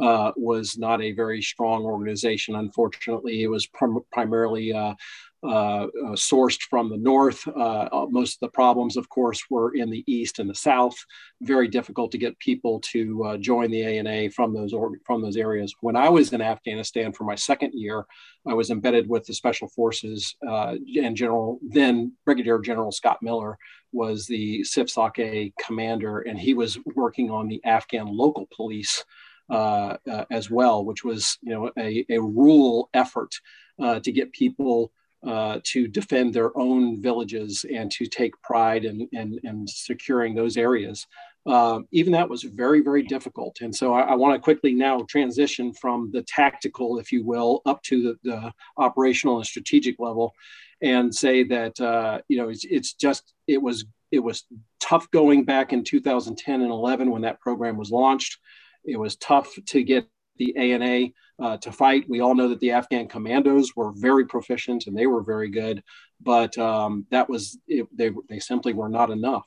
uh, 0.00 0.32
was 0.36 0.78
not 0.78 1.02
a 1.02 1.12
very 1.12 1.42
strong 1.42 1.84
organization. 1.84 2.54
Unfortunately, 2.54 3.42
it 3.42 3.48
was 3.48 3.66
prim- 3.66 4.04
primarily 4.12 4.72
uh, 4.72 4.94
uh, 5.42 5.46
uh 5.46 5.88
sourced 6.16 6.60
from 6.68 6.90
the 6.90 6.98
north. 6.98 7.46
Uh, 7.48 7.88
uh, 7.92 8.06
most 8.10 8.34
of 8.34 8.40
the 8.40 8.52
problems, 8.52 8.96
of 8.96 9.08
course, 9.08 9.42
were 9.48 9.74
in 9.74 9.88
the 9.88 10.04
east 10.06 10.38
and 10.38 10.50
the 10.50 10.54
south. 10.54 10.96
Very 11.40 11.66
difficult 11.66 12.12
to 12.12 12.18
get 12.18 12.38
people 12.38 12.80
to 12.92 13.38
join 13.40 13.70
the 13.70 13.82
ANA 13.82 14.30
from 14.30 14.52
those 14.52 14.72
or- 14.72 14.98
from 15.06 15.22
those 15.22 15.36
areas. 15.36 15.74
When 15.80 15.96
I 15.96 16.08
was 16.10 16.32
in 16.32 16.42
Afghanistan 16.42 17.12
for 17.12 17.24
my 17.24 17.34
second 17.34 17.72
year, 17.74 18.04
I 18.46 18.54
was 18.54 18.70
embedded 18.70 19.08
with 19.08 19.24
the 19.24 19.34
Special 19.34 19.68
Forces 19.68 20.36
and 20.42 21.16
General 21.16 21.58
then 21.62 22.12
Brigadier 22.24 22.58
General 22.58 22.92
Scott 22.92 23.22
Miller 23.22 23.58
was 23.92 24.26
the 24.26 24.60
CFSOC 24.60 25.52
commander, 25.60 26.20
and 26.20 26.38
he 26.38 26.54
was 26.54 26.78
working 26.94 27.30
on 27.30 27.48
the 27.48 27.62
Afghan 27.64 28.06
local 28.06 28.46
police 28.54 29.04
uh, 29.50 29.96
uh, 30.10 30.24
as 30.30 30.50
well, 30.50 30.84
which 30.84 31.04
was 31.04 31.38
you 31.42 31.52
know 31.52 31.70
a, 31.78 32.04
a 32.08 32.20
rural 32.20 32.88
effort 32.94 33.34
uh, 33.80 34.00
to 34.00 34.12
get 34.12 34.32
people 34.32 34.92
uh, 35.26 35.60
to 35.64 35.86
defend 35.86 36.32
their 36.32 36.56
own 36.56 37.02
villages 37.02 37.64
and 37.74 37.90
to 37.90 38.06
take 38.06 38.40
pride 38.42 38.84
in, 38.84 39.06
in, 39.12 39.38
in 39.44 39.66
securing 39.66 40.34
those 40.34 40.56
areas. 40.56 41.06
Uh, 41.46 41.80
even 41.90 42.12
that 42.12 42.28
was 42.28 42.42
very, 42.42 42.80
very 42.80 43.02
difficult. 43.02 43.58
And 43.60 43.74
so 43.74 43.92
I, 43.92 44.00
I 44.00 44.14
want 44.14 44.34
to 44.34 44.40
quickly 44.40 44.72
now 44.72 45.02
transition 45.08 45.72
from 45.74 46.10
the 46.12 46.22
tactical, 46.22 46.98
if 46.98 47.12
you 47.12 47.24
will, 47.24 47.62
up 47.66 47.82
to 47.84 48.02
the, 48.02 48.30
the 48.30 48.52
operational 48.78 49.36
and 49.36 49.46
strategic 49.46 49.98
level 49.98 50.34
and 50.82 51.14
say 51.14 51.44
that, 51.44 51.78
uh, 51.80 52.20
you 52.28 52.38
know, 52.38 52.48
it's, 52.48 52.64
it's 52.64 52.94
just, 52.94 53.34
it 53.46 53.60
was, 53.60 53.84
it 54.10 54.20
was 54.20 54.44
tough 54.80 55.10
going 55.10 55.44
back 55.44 55.72
in 55.72 55.84
2010 55.84 56.62
and 56.62 56.70
11 56.70 57.10
when 57.10 57.22
that 57.22 57.40
program 57.40 57.76
was 57.76 57.90
launched. 57.90 58.38
It 58.84 58.98
was 58.98 59.16
tough 59.16 59.52
to 59.66 59.82
get 59.82 60.08
the 60.36 60.56
ANA 60.56 61.08
uh, 61.40 61.56
to 61.58 61.72
fight. 61.72 62.08
We 62.08 62.20
all 62.20 62.34
know 62.34 62.48
that 62.48 62.60
the 62.60 62.72
Afghan 62.72 63.08
commandos 63.08 63.76
were 63.76 63.92
very 63.92 64.26
proficient 64.26 64.86
and 64.86 64.96
they 64.96 65.06
were 65.06 65.22
very 65.22 65.50
good, 65.50 65.82
but 66.20 66.56
um, 66.58 67.06
that 67.10 67.28
was 67.28 67.58
it, 67.68 67.86
they 67.96 68.10
they 68.28 68.38
simply 68.38 68.72
were 68.72 68.88
not 68.88 69.10
enough. 69.10 69.46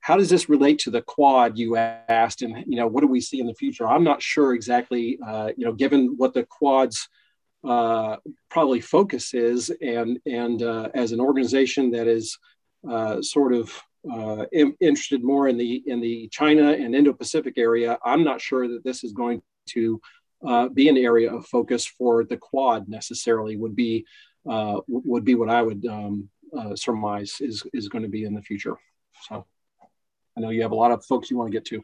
How 0.00 0.16
does 0.16 0.30
this 0.30 0.48
relate 0.48 0.78
to 0.80 0.90
the 0.90 1.02
Quad? 1.02 1.58
You 1.58 1.76
asked, 1.76 2.42
and 2.42 2.64
you 2.66 2.76
know 2.76 2.86
what 2.86 3.02
do 3.02 3.06
we 3.06 3.20
see 3.20 3.40
in 3.40 3.46
the 3.46 3.54
future? 3.54 3.86
I'm 3.86 4.04
not 4.04 4.22
sure 4.22 4.54
exactly. 4.54 5.18
Uh, 5.24 5.50
you 5.56 5.66
know, 5.66 5.72
given 5.72 6.14
what 6.16 6.32
the 6.32 6.44
Quad's 6.44 7.08
uh, 7.62 8.16
probably 8.48 8.80
focus 8.80 9.34
is, 9.34 9.70
and 9.82 10.18
and 10.26 10.62
uh, 10.62 10.88
as 10.94 11.12
an 11.12 11.20
organization 11.20 11.90
that 11.90 12.06
is 12.06 12.38
uh, 12.88 13.20
sort 13.20 13.52
of 13.52 13.70
uh, 14.10 14.46
in, 14.52 14.74
interested 14.80 15.22
more 15.22 15.48
in 15.48 15.56
the 15.56 15.82
in 15.86 16.00
the 16.00 16.28
China 16.28 16.72
and 16.72 16.94
Indo-Pacific 16.94 17.54
area, 17.56 17.98
I'm 18.04 18.24
not 18.24 18.40
sure 18.40 18.68
that 18.68 18.84
this 18.84 19.04
is 19.04 19.12
going 19.12 19.42
to 19.70 20.00
uh, 20.46 20.68
be 20.68 20.88
an 20.88 20.96
area 20.96 21.32
of 21.34 21.46
focus 21.46 21.86
for 21.86 22.24
the 22.24 22.36
Quad 22.36 22.88
necessarily. 22.88 23.56
Would 23.56 23.76
be 23.76 24.06
uh, 24.48 24.80
would 24.88 25.24
be 25.24 25.34
what 25.34 25.50
I 25.50 25.62
would 25.62 25.84
um, 25.86 26.30
uh, 26.56 26.74
surmise 26.74 27.36
is 27.40 27.62
is 27.72 27.88
going 27.88 28.02
to 28.02 28.08
be 28.08 28.24
in 28.24 28.34
the 28.34 28.42
future. 28.42 28.76
So 29.28 29.44
I 30.36 30.40
know 30.40 30.50
you 30.50 30.62
have 30.62 30.72
a 30.72 30.76
lot 30.76 30.92
of 30.92 31.04
folks 31.04 31.30
you 31.30 31.36
want 31.36 31.52
to 31.52 31.56
get 31.56 31.66
to. 31.66 31.82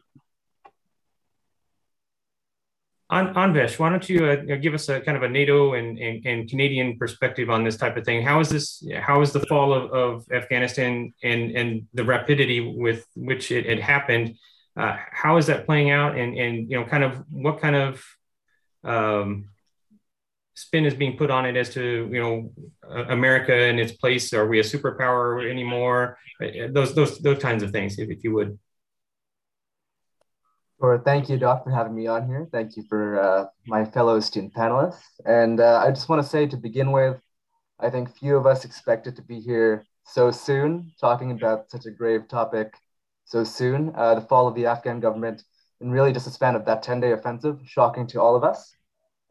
An- 3.09 3.33
Anvesh, 3.35 3.79
why 3.79 3.89
don't 3.89 4.07
you 4.09 4.25
uh, 4.25 4.55
give 4.57 4.73
us 4.73 4.89
a 4.89 4.99
kind 4.99 5.15
of 5.15 5.23
a 5.23 5.29
NATO 5.29 5.75
and, 5.75 5.97
and, 5.97 6.25
and, 6.25 6.49
Canadian 6.49 6.97
perspective 6.97 7.49
on 7.49 7.63
this 7.63 7.77
type 7.77 7.95
of 7.95 8.03
thing? 8.03 8.21
How 8.21 8.41
is 8.41 8.49
this? 8.49 8.85
How 8.99 9.21
is 9.21 9.31
the 9.31 9.39
fall 9.45 9.73
of, 9.73 9.91
of 9.91 10.25
Afghanistan 10.31 11.13
and 11.23 11.51
and 11.55 11.87
the 11.93 12.03
rapidity 12.03 12.59
with 12.59 13.05
which 13.15 13.49
it 13.51 13.65
had 13.65 13.79
happened? 13.79 14.35
Uh, 14.75 14.97
how 15.11 15.37
is 15.37 15.45
that 15.47 15.65
playing 15.65 15.89
out? 15.89 16.17
And 16.17 16.37
and 16.37 16.69
you 16.69 16.77
know, 16.77 16.85
kind 16.85 17.03
of 17.03 17.23
what 17.29 17.61
kind 17.61 17.77
of 17.77 18.03
um, 18.83 19.49
spin 20.55 20.85
is 20.85 20.93
being 20.93 21.17
put 21.17 21.31
on 21.31 21.45
it 21.45 21.55
as 21.55 21.69
to 21.75 22.09
you 22.11 22.19
know 22.19 22.51
America 23.07 23.53
and 23.53 23.79
its 23.79 23.93
place? 23.93 24.33
Are 24.33 24.47
we 24.47 24.59
a 24.59 24.63
superpower 24.63 25.49
anymore? 25.49 26.17
Uh, 26.43 26.67
those 26.71 26.93
those 26.93 27.19
those 27.19 27.41
kinds 27.41 27.63
of 27.63 27.71
things, 27.71 27.97
if, 27.99 28.09
if 28.09 28.21
you 28.25 28.33
would. 28.33 28.59
Sure. 30.79 31.01
Thank 31.03 31.27
you, 31.29 31.37
Doc, 31.37 31.63
for 31.63 31.71
having 31.71 31.95
me 31.95 32.05
on 32.05 32.27
here. 32.27 32.47
Thank 32.51 32.77
you 32.77 32.83
for 32.87 33.19
uh, 33.19 33.45
my 33.65 33.83
fellow 33.83 34.19
student 34.19 34.53
panelists. 34.53 35.01
And 35.25 35.59
uh, 35.59 35.81
I 35.83 35.89
just 35.89 36.07
want 36.07 36.21
to 36.21 36.27
say 36.27 36.45
to 36.45 36.55
begin 36.57 36.91
with, 36.91 37.19
I 37.79 37.89
think 37.89 38.15
few 38.15 38.37
of 38.37 38.45
us 38.45 38.63
expected 38.63 39.15
to 39.15 39.23
be 39.23 39.39
here 39.39 39.85
so 40.05 40.29
soon, 40.29 40.93
talking 41.01 41.31
about 41.31 41.71
such 41.71 41.87
a 41.87 41.91
grave 41.91 42.27
topic 42.27 42.75
so 43.25 43.43
soon. 43.43 43.91
Uh, 43.95 44.15
the 44.15 44.21
fall 44.21 44.47
of 44.47 44.53
the 44.53 44.67
Afghan 44.67 44.99
government 44.99 45.43
in 45.81 45.89
really 45.91 46.13
just 46.13 46.27
a 46.27 46.31
span 46.31 46.55
of 46.55 46.65
that 46.65 46.83
10 46.83 46.99
day 46.99 47.11
offensive, 47.11 47.59
shocking 47.65 48.05
to 48.07 48.21
all 48.21 48.35
of 48.35 48.43
us. 48.43 48.75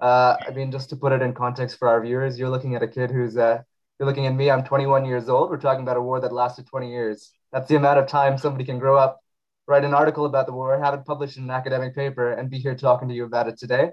Uh, 0.01 0.37
I 0.47 0.51
mean, 0.51 0.73
just 0.73 0.91
to 0.91 0.97
put 0.97 1.13
it 1.13 1.23
in 1.23 1.33
context 1.33 1.79
for 1.79 1.89
our 1.89 2.03
viewers, 2.03 2.39
you're 2.39 2.51
looking 2.51 2.75
at 2.75 2.83
a 2.83 2.89
kid 2.89 3.11
who's, 3.13 3.37
uh, 3.37 3.63
you're 3.99 4.09
looking 4.09 4.27
at 4.27 4.35
me, 4.35 4.51
I'm 4.51 4.65
21 4.65 5.05
years 5.05 5.29
old. 5.29 5.51
We're 5.51 5.59
talking 5.59 5.83
about 5.83 5.97
a 5.97 6.03
war 6.03 6.21
that 6.21 6.33
lasted 6.33 6.67
20 6.67 6.91
years. 6.91 7.31
That's 7.53 7.69
the 7.69 7.77
amount 7.77 8.01
of 8.01 8.09
time 8.09 8.37
somebody 8.37 8.65
can 8.65 8.81
grow 8.81 8.99
up 8.99 9.21
write 9.67 9.85
an 9.85 9.95
article 9.95 10.27
about 10.27 10.47
the 10.47 10.53
war, 10.53 10.79
have 10.79 10.95
it 10.95 11.05
published 11.05 11.37
in 11.37 11.45
an 11.45 11.51
academic 11.51 11.95
paper, 11.95 12.33
and 12.33 12.51
be 12.51 12.59
here 12.59 12.75
talking 12.75 13.09
to 13.09 13.15
you 13.15 13.25
about 13.25 13.49
it 13.49 13.59
today. 13.59 13.91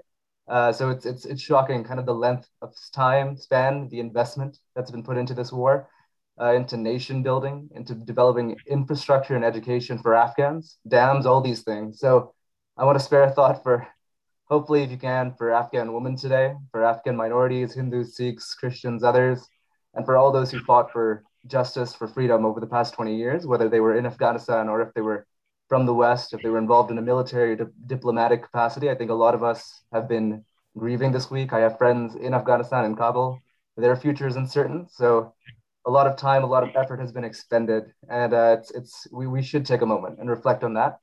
Uh, 0.48 0.72
so 0.72 0.90
it's 0.90 1.06
it's 1.06 1.24
it's 1.24 1.42
shocking, 1.42 1.84
kind 1.84 1.98
of 1.98 2.06
the 2.06 2.14
length 2.14 2.48
of 2.60 2.74
time 2.92 3.36
span, 3.36 3.88
the 3.88 4.00
investment 4.00 4.58
that's 4.76 4.90
been 4.90 5.02
put 5.02 5.16
into 5.16 5.34
this 5.34 5.50
war, 5.52 5.88
uh, 6.40 6.52
into 6.52 6.76
nation 6.76 7.22
building, 7.22 7.68
into 7.74 7.94
developing 7.94 8.56
infrastructure 8.66 9.36
and 9.36 9.44
education 9.44 9.98
for 9.98 10.14
Afghans, 10.14 10.76
dams, 10.86 11.26
all 11.26 11.40
these 11.40 11.62
things. 11.62 11.98
So 11.98 12.34
I 12.76 12.84
want 12.84 12.98
to 12.98 13.04
spare 13.04 13.22
a 13.24 13.30
thought 13.30 13.62
for, 13.62 13.86
hopefully, 14.44 14.82
if 14.82 14.90
you 14.90 14.98
can, 14.98 15.34
for 15.38 15.52
Afghan 15.52 15.92
women 15.92 16.16
today, 16.16 16.54
for 16.72 16.84
Afghan 16.84 17.16
minorities, 17.16 17.74
Hindus, 17.74 18.16
Sikhs, 18.16 18.54
Christians, 18.54 19.02
others, 19.02 19.46
and 19.94 20.04
for 20.04 20.16
all 20.16 20.32
those 20.32 20.50
who 20.50 20.60
fought 20.60 20.92
for 20.92 21.24
justice, 21.46 21.94
for 21.94 22.08
freedom 22.08 22.44
over 22.44 22.60
the 22.60 22.66
past 22.66 22.94
20 22.94 23.16
years, 23.16 23.46
whether 23.46 23.68
they 23.68 23.80
were 23.80 23.96
in 23.96 24.06
Afghanistan 24.06 24.68
or 24.68 24.82
if 24.82 24.92
they 24.94 25.00
were 25.00 25.26
from 25.74 25.86
the 25.86 25.92
West, 25.92 26.32
if 26.32 26.40
they 26.40 26.50
were 26.50 26.58
involved 26.58 26.92
in 26.92 26.98
a 26.98 27.02
military 27.02 27.60
or 27.60 27.72
diplomatic 27.86 28.44
capacity. 28.44 28.88
I 28.88 28.94
think 28.94 29.10
a 29.10 29.20
lot 29.24 29.34
of 29.34 29.42
us 29.42 29.82
have 29.92 30.06
been 30.08 30.44
grieving 30.78 31.10
this 31.10 31.32
week. 31.32 31.52
I 31.52 31.58
have 31.66 31.78
friends 31.78 32.14
in 32.14 32.32
Afghanistan 32.32 32.84
and 32.84 32.96
Kabul. 32.96 33.40
Their 33.76 33.96
future 33.96 34.28
is 34.28 34.36
uncertain. 34.36 34.86
So 34.88 35.34
a 35.84 35.90
lot 35.90 36.06
of 36.06 36.16
time, 36.16 36.44
a 36.44 36.46
lot 36.46 36.62
of 36.62 36.70
effort 36.76 37.00
has 37.00 37.10
been 37.10 37.24
expended. 37.24 37.92
And 38.08 38.32
uh, 38.32 38.58
it's, 38.60 38.70
it's 38.70 39.08
we, 39.10 39.26
we 39.26 39.42
should 39.42 39.66
take 39.66 39.80
a 39.80 39.86
moment 39.94 40.20
and 40.20 40.30
reflect 40.30 40.62
on 40.62 40.74
that. 40.74 41.00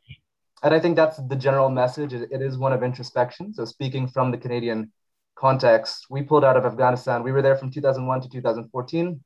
And 0.63 0.73
I 0.73 0.79
think 0.79 0.95
that's 0.95 1.17
the 1.17 1.35
general 1.35 1.69
message. 1.69 2.13
It, 2.13 2.41
is 2.41 2.57
one 2.57 2.71
of 2.71 2.81
introspection. 2.81 3.53
So 3.53 3.65
speaking 3.65 4.07
from 4.07 4.31
the 4.31 4.37
Canadian 4.37 4.93
context, 5.35 6.05
we 6.09 6.21
pulled 6.21 6.45
out 6.45 6.55
of 6.55 6.65
Afghanistan. 6.65 7.23
We 7.23 7.33
were 7.33 7.41
there 7.41 7.57
from 7.57 7.71
2001 7.71 8.21
to 8.21 8.29
2014. 8.29 9.21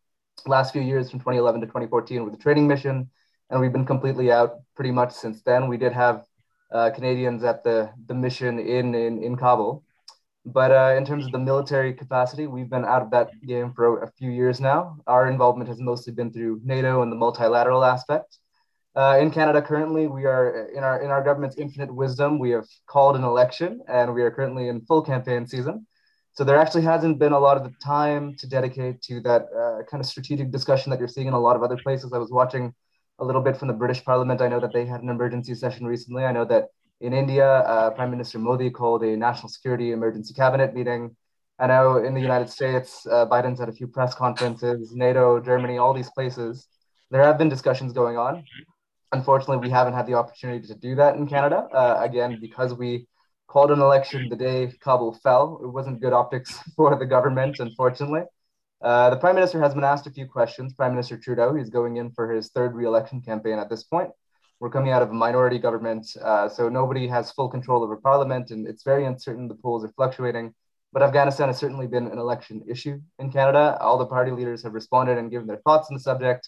Last 0.48 0.74
few 0.74 0.82
years 0.82 1.12
from 1.12 1.20
2011 1.20 1.62
to 1.62 1.68
2014 1.68 2.24
with 2.24 2.34
the 2.34 2.40
training 2.40 2.66
mission 2.66 3.12
and 3.50 3.60
we've 3.60 3.74
been 3.74 3.86
completely 3.86 4.32
out 4.32 4.60
pretty 4.76 4.92
much 4.92 5.12
since 5.14 5.42
then. 5.44 5.68
We 5.68 5.78
did 5.78 5.94
have 5.94 6.26
uh, 6.72 6.90
Canadians 6.92 7.44
at 7.44 7.64
the, 7.64 7.92
the 8.08 8.14
mission 8.14 8.60
in, 8.60 8.94
in, 8.96 9.24
in 9.24 9.36
Kabul. 9.36 9.84
But 10.46 10.72
uh, 10.72 10.96
in 10.96 11.06
terms 11.06 11.26
of 11.26 11.32
the 11.32 11.40
military 11.40 11.94
capacity, 11.94 12.46
we've 12.46 12.70
been 12.70 12.86
out 12.86 13.02
of 13.02 13.10
that 13.12 13.32
game 13.48 13.74
for 13.74 14.04
a 14.04 14.12
few 14.12 14.30
years 14.30 14.60
now. 14.60 14.98
Our 15.08 15.28
involvement 15.28 15.70
has 15.70 15.80
mostly 15.80 16.14
been 16.14 16.32
through 16.32 16.62
NATO 16.64 17.02
and 17.02 17.12
the 17.12 17.16
multilateral 17.16 17.84
aspect. 17.84 18.38
Uh, 18.96 19.18
in 19.20 19.32
Canada, 19.32 19.62
currently, 19.62 20.08
we 20.08 20.26
are 20.26 20.68
in 20.68 20.84
our 20.84 21.02
in 21.02 21.10
our 21.10 21.22
government's 21.22 21.58
infinite 21.58 21.94
wisdom. 21.94 22.40
We 22.40 22.52
have 22.52 22.68
called 22.88 23.18
an 23.18 23.24
election, 23.24 23.82
and 23.90 24.14
we 24.14 24.22
are 24.22 24.32
currently 24.32 24.70
in 24.70 24.86
full 24.86 25.02
campaign 25.02 25.46
season. 25.48 25.86
So 26.34 26.44
there 26.44 26.58
actually 26.58 26.84
hasn't 26.84 27.18
been 27.18 27.34
a 27.34 27.40
lot 27.40 27.58
of 27.58 27.64
the 27.64 27.74
time 27.84 28.36
to 28.38 28.48
dedicate 28.48 29.02
to 29.04 29.20
that 29.22 29.48
uh, 29.52 29.84
kind 29.90 30.00
of 30.00 30.06
strategic 30.06 30.52
discussion 30.52 30.92
that 30.92 31.00
you're 31.00 31.10
seeing 31.10 31.28
in 31.28 31.34
a 31.34 31.40
lot 31.40 31.56
of 31.56 31.64
other 31.64 31.78
places. 31.78 32.14
I 32.14 32.18
was 32.20 32.32
watching 32.32 32.74
a 33.19 33.25
little 33.25 33.41
bit 33.41 33.58
from 33.58 33.67
the 33.67 33.73
British 33.73 34.04
Parliament. 34.04 34.41
I 34.41 34.47
know 34.47 34.60
that 34.60 34.73
they 34.73 34.86
had 34.86 35.01
an 35.01 35.10
emergency 35.10 35.56
session 35.56 35.86
recently. 35.86 36.25
I 36.25 36.32
know 36.32 36.45
that 36.45 36.69
in 37.01 37.13
India, 37.13 37.47
uh, 37.47 37.91
Prime 37.91 38.12
Minister 38.12 38.39
Modi 38.39 38.69
called 38.69 39.04
a 39.04 39.15
national 39.15 39.49
security 39.49 39.91
emergency 39.91 40.34
cabinet 40.34 40.73
meeting. 40.73 41.15
I 41.60 41.67
know 41.67 41.97
in 41.97 42.13
the 42.13 42.21
United 42.21 42.49
States, 42.49 43.06
uh, 43.10 43.25
Biden's 43.25 43.60
had 43.60 43.69
a 43.69 43.73
few 43.73 43.88
press 43.88 44.13
conferences, 44.13 44.91
NATO, 44.93 45.39
Germany, 45.39 45.78
all 45.78 45.93
these 45.93 46.10
places. 46.10 46.67
There 47.12 47.23
have 47.23 47.38
been 47.38 47.49
discussions 47.49 47.93
going 47.93 48.17
on. 48.17 48.43
Unfortunately, 49.12 49.58
we 49.58 49.69
haven't 49.69 49.93
had 49.93 50.08
the 50.08 50.15
opportunity 50.15 50.67
to 50.67 50.75
do 50.75 50.95
that 50.95 51.15
in 51.15 51.28
Canada. 51.28 51.67
Uh, 51.73 51.97
again, 52.01 52.38
because 52.41 52.73
we 52.73 53.08
called 53.47 53.71
an 53.71 53.80
election 53.80 54.28
the 54.28 54.36
day 54.36 54.73
Kabul 54.82 55.13
fell. 55.23 55.62
It 55.63 55.67
wasn't 55.67 56.01
good 56.01 56.12
optics 56.12 56.60
for 56.75 56.97
the 56.97 57.06
government, 57.06 57.60
unfortunately. 57.60 58.23
Uh, 58.82 59.10
the 59.10 59.18
prime 59.18 59.36
minister 59.36 59.60
has 59.62 59.74
been 59.74 59.84
asked 59.84 60.08
a 60.08 60.12
few 60.12 60.28
questions. 60.28 60.74
Prime 60.74 60.92
Minister 60.92 61.18
Trudeau, 61.18 61.56
he's 61.56 61.70
going 61.70 61.98
in 61.98 62.12
for 62.12 62.32
his 62.32 62.50
third 62.50 62.76
re-election 62.76 63.22
campaign 63.22 63.58
at 63.58 63.70
this 63.70 63.84
point. 63.84 64.12
We're 64.60 64.70
coming 64.70 64.92
out 64.92 65.02
of 65.02 65.10
a 65.10 65.14
minority 65.14 65.60
government, 65.60 66.08
uh, 66.22 66.48
so 66.48 66.70
nobody 66.70 67.08
has 67.08 67.32
full 67.32 67.50
control 67.50 67.84
over 67.84 67.98
parliament, 67.98 68.52
and 68.52 68.68
it's 68.68 68.84
very 68.84 69.06
uncertain. 69.06 69.48
The 69.48 69.56
polls 69.56 69.84
are 69.84 69.92
fluctuating. 69.96 70.54
But 70.94 71.04
Afghanistan 71.04 71.50
has 71.50 71.58
certainly 71.58 71.88
been 71.88 72.08
an 72.08 72.18
election 72.18 72.64
issue 72.70 73.02
in 73.20 73.30
Canada. 73.30 73.78
All 73.82 73.98
the 73.98 74.06
party 74.06 74.32
leaders 74.32 74.64
have 74.64 74.74
responded 74.74 75.18
and 75.18 75.30
given 75.30 75.46
their 75.46 75.58
thoughts 75.58 75.90
on 75.90 75.96
the 75.96 76.00
subject. 76.00 76.48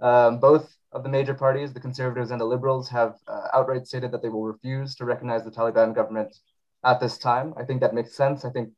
Um, 0.00 0.40
both 0.40 0.74
of 0.90 1.04
the 1.04 1.08
major 1.08 1.34
parties, 1.34 1.72
the 1.72 1.80
Conservatives 1.80 2.32
and 2.32 2.40
the 2.40 2.44
Liberals, 2.44 2.88
have 2.88 3.14
uh, 3.28 3.48
outright 3.54 3.86
stated 3.86 4.10
that 4.10 4.20
they 4.20 4.28
will 4.28 4.42
refuse 4.42 4.96
to 4.96 5.04
recognize 5.04 5.44
the 5.44 5.50
Taliban 5.50 5.94
government 5.94 6.36
at 6.84 6.98
this 6.98 7.18
time. 7.18 7.54
I 7.56 7.62
think 7.62 7.80
that 7.82 7.94
makes 7.94 8.16
sense. 8.16 8.44
I 8.44 8.50
think 8.50 8.70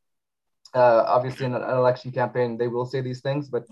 uh, 0.77 1.05
obviously 1.17 1.47
in 1.47 1.55
an 1.55 1.63
election 1.63 2.13
campaign 2.13 2.59
they 2.59 2.69
will 2.69 2.87
say 2.87 3.01
these 3.01 3.21
things 3.21 3.49
but 3.49 3.65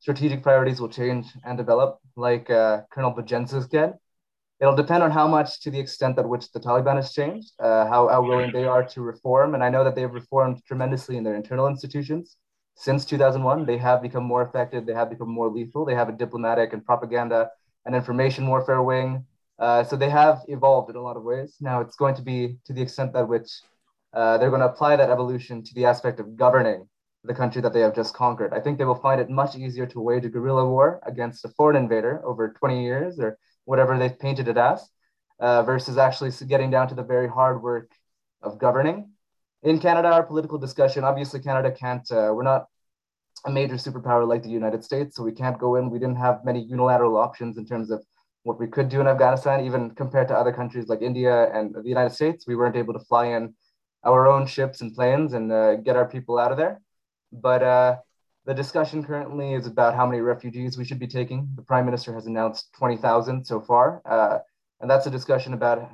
strategic 0.00 0.42
priorities 0.42 0.80
will 0.80 0.88
change 0.88 1.26
and 1.44 1.58
develop 1.58 1.98
like 2.16 2.48
uh, 2.50 2.82
colonel 2.90 3.12
Bogensky 3.12 3.68
said. 3.70 3.94
It'll 4.60 4.74
depend 4.74 5.02
on 5.02 5.10
how 5.10 5.26
much 5.28 5.60
to 5.62 5.70
the 5.70 5.78
extent 5.78 6.18
at 6.18 6.26
which 6.26 6.50
the 6.52 6.60
taliban 6.60 6.96
has 6.96 7.12
changed 7.12 7.52
uh, 7.60 7.86
how, 7.86 8.08
how 8.08 8.22
willing 8.22 8.52
they 8.52 8.64
are 8.64 8.84
to 8.84 9.02
reform. 9.02 9.54
And 9.54 9.62
i 9.62 9.68
know 9.68 9.84
that 9.84 9.94
they've 9.94 10.18
reformed 10.22 10.64
tremendously 10.66 11.16
in 11.18 11.24
their 11.24 11.34
internal 11.34 11.66
institutions. 11.66 12.36
Since 12.74 13.04
2001 13.04 13.66
they 13.66 13.78
have 13.78 14.00
become 14.00 14.24
more 14.24 14.42
effective 14.42 14.86
they 14.86 14.94
have 14.94 15.10
become 15.10 15.30
more 15.30 15.50
lethal 15.50 15.84
they 15.84 15.94
have 15.94 16.08
a 16.08 16.12
diplomatic 16.12 16.72
and 16.72 16.84
propaganda 16.84 17.50
and 17.84 17.94
information 17.94 18.46
warfare 18.46 18.82
wing. 18.82 19.24
Uh, 19.58 19.82
so 19.84 19.96
they 19.96 20.10
have 20.10 20.40
evolved 20.48 20.90
in 20.90 20.96
a 20.96 21.02
lot 21.02 21.16
of 21.16 21.22
ways. 21.22 21.56
Now 21.60 21.80
it's 21.80 21.96
going 21.96 22.14
to 22.14 22.22
be 22.22 22.58
to 22.66 22.72
the 22.72 22.82
extent 22.82 23.12
that 23.14 23.28
which 23.28 23.50
uh, 24.12 24.38
they're 24.38 24.50
going 24.50 24.60
to 24.60 24.68
apply 24.68 24.96
that 24.96 25.10
evolution 25.10 25.62
to 25.62 25.74
the 25.74 25.84
aspect 25.84 26.20
of 26.20 26.36
governing 26.36 26.88
the 27.24 27.34
country 27.34 27.60
that 27.60 27.72
they 27.72 27.80
have 27.80 27.94
just 27.94 28.14
conquered. 28.14 28.54
I 28.54 28.60
think 28.60 28.78
they 28.78 28.84
will 28.84 28.94
find 28.94 29.20
it 29.20 29.28
much 29.28 29.56
easier 29.56 29.86
to 29.86 30.00
wage 30.00 30.24
a 30.24 30.28
guerrilla 30.28 30.66
war 30.68 31.00
against 31.04 31.44
a 31.44 31.48
foreign 31.48 31.76
invader 31.76 32.22
over 32.24 32.52
20 32.52 32.82
years 32.82 33.18
or 33.18 33.38
whatever 33.64 33.98
they've 33.98 34.18
painted 34.18 34.48
it 34.48 34.56
as, 34.56 34.88
uh, 35.40 35.62
versus 35.62 35.98
actually 35.98 36.30
getting 36.46 36.70
down 36.70 36.88
to 36.88 36.94
the 36.94 37.02
very 37.02 37.28
hard 37.28 37.62
work 37.62 37.90
of 38.42 38.58
governing. 38.58 39.10
In 39.62 39.80
Canada, 39.80 40.08
our 40.08 40.22
political 40.22 40.58
discussion, 40.58 41.02
obviously, 41.02 41.40
Canada 41.40 41.72
can't, 41.72 42.08
uh, 42.12 42.30
we're 42.32 42.44
not 42.44 42.66
a 43.44 43.50
major 43.50 43.74
superpower 43.74 44.26
like 44.26 44.42
the 44.42 44.48
United 44.48 44.84
States, 44.84 45.16
so 45.16 45.22
we 45.22 45.32
can't 45.32 45.58
go 45.58 45.76
in. 45.76 45.90
We 45.90 45.98
didn't 45.98 46.16
have 46.16 46.44
many 46.44 46.62
unilateral 46.62 47.16
options 47.16 47.58
in 47.58 47.66
terms 47.66 47.90
of 47.90 48.04
what 48.44 48.60
we 48.60 48.68
could 48.68 48.88
do 48.88 49.00
in 49.00 49.08
Afghanistan, 49.08 49.64
even 49.64 49.90
compared 49.90 50.28
to 50.28 50.34
other 50.34 50.52
countries 50.52 50.88
like 50.88 51.02
India 51.02 51.52
and 51.52 51.74
the 51.74 51.82
United 51.88 52.14
States. 52.14 52.46
We 52.46 52.54
weren't 52.54 52.76
able 52.76 52.92
to 52.92 53.00
fly 53.00 53.26
in 53.26 53.54
our 54.06 54.26
own 54.28 54.46
ships 54.46 54.80
and 54.80 54.94
planes 54.94 55.32
and 55.32 55.52
uh, 55.52 55.76
get 55.76 55.96
our 55.96 56.06
people 56.06 56.38
out 56.38 56.52
of 56.52 56.58
there. 56.58 56.80
But 57.32 57.62
uh, 57.62 57.96
the 58.44 58.54
discussion 58.54 59.04
currently 59.04 59.54
is 59.54 59.66
about 59.66 59.94
how 59.94 60.06
many 60.06 60.20
refugees 60.20 60.78
we 60.78 60.84
should 60.84 60.98
be 60.98 61.08
taking. 61.08 61.48
The 61.56 61.62
prime 61.62 61.84
minister 61.84 62.14
has 62.14 62.26
announced 62.26 62.72
20,000 62.78 63.44
so 63.44 63.60
far. 63.60 64.00
Uh, 64.04 64.38
and 64.80 64.90
that's 64.90 65.06
a 65.06 65.10
discussion 65.10 65.52
about 65.52 65.90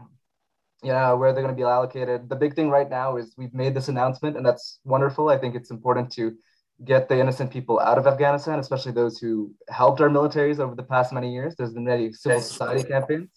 you 0.83 0.93
know, 0.93 1.17
where 1.17 1.33
they're 1.33 1.43
going 1.43 1.55
to 1.55 1.59
be 1.59 1.67
allocated. 1.67 2.29
The 2.29 2.37
big 2.37 2.55
thing 2.55 2.69
right 2.69 2.91
now 2.91 3.17
is 3.17 3.35
we've 3.37 3.55
made 3.55 3.75
this 3.75 3.89
announcement, 3.89 4.37
and 4.37 4.45
that's 4.45 4.81
wonderful. 4.85 5.29
I 5.29 5.39
think 5.39 5.55
it's 5.55 5.71
important 5.71 6.13
to 6.15 6.37
get 6.85 7.09
the 7.09 7.19
innocent 7.19 7.53
people 7.53 7.79
out 7.79 7.99
of 7.99 8.07
Afghanistan, 8.09 8.59
especially 8.59 8.91
those 8.91 9.19
who 9.19 9.55
helped 9.69 10.01
our 10.01 10.09
militaries 10.09 10.59
over 10.59 10.75
the 10.75 10.83
past 10.83 11.13
many 11.13 11.33
years. 11.33 11.55
There's 11.55 11.73
been 11.73 11.85
many 11.85 12.13
civil 12.13 12.41
society 12.41 12.83
campaigns 12.83 13.31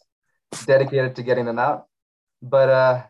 dedicated 0.65 1.15
to 1.17 1.23
getting 1.23 1.45
them 1.45 1.59
out. 1.59 1.85
But 2.41 2.69
uh, 2.69 3.03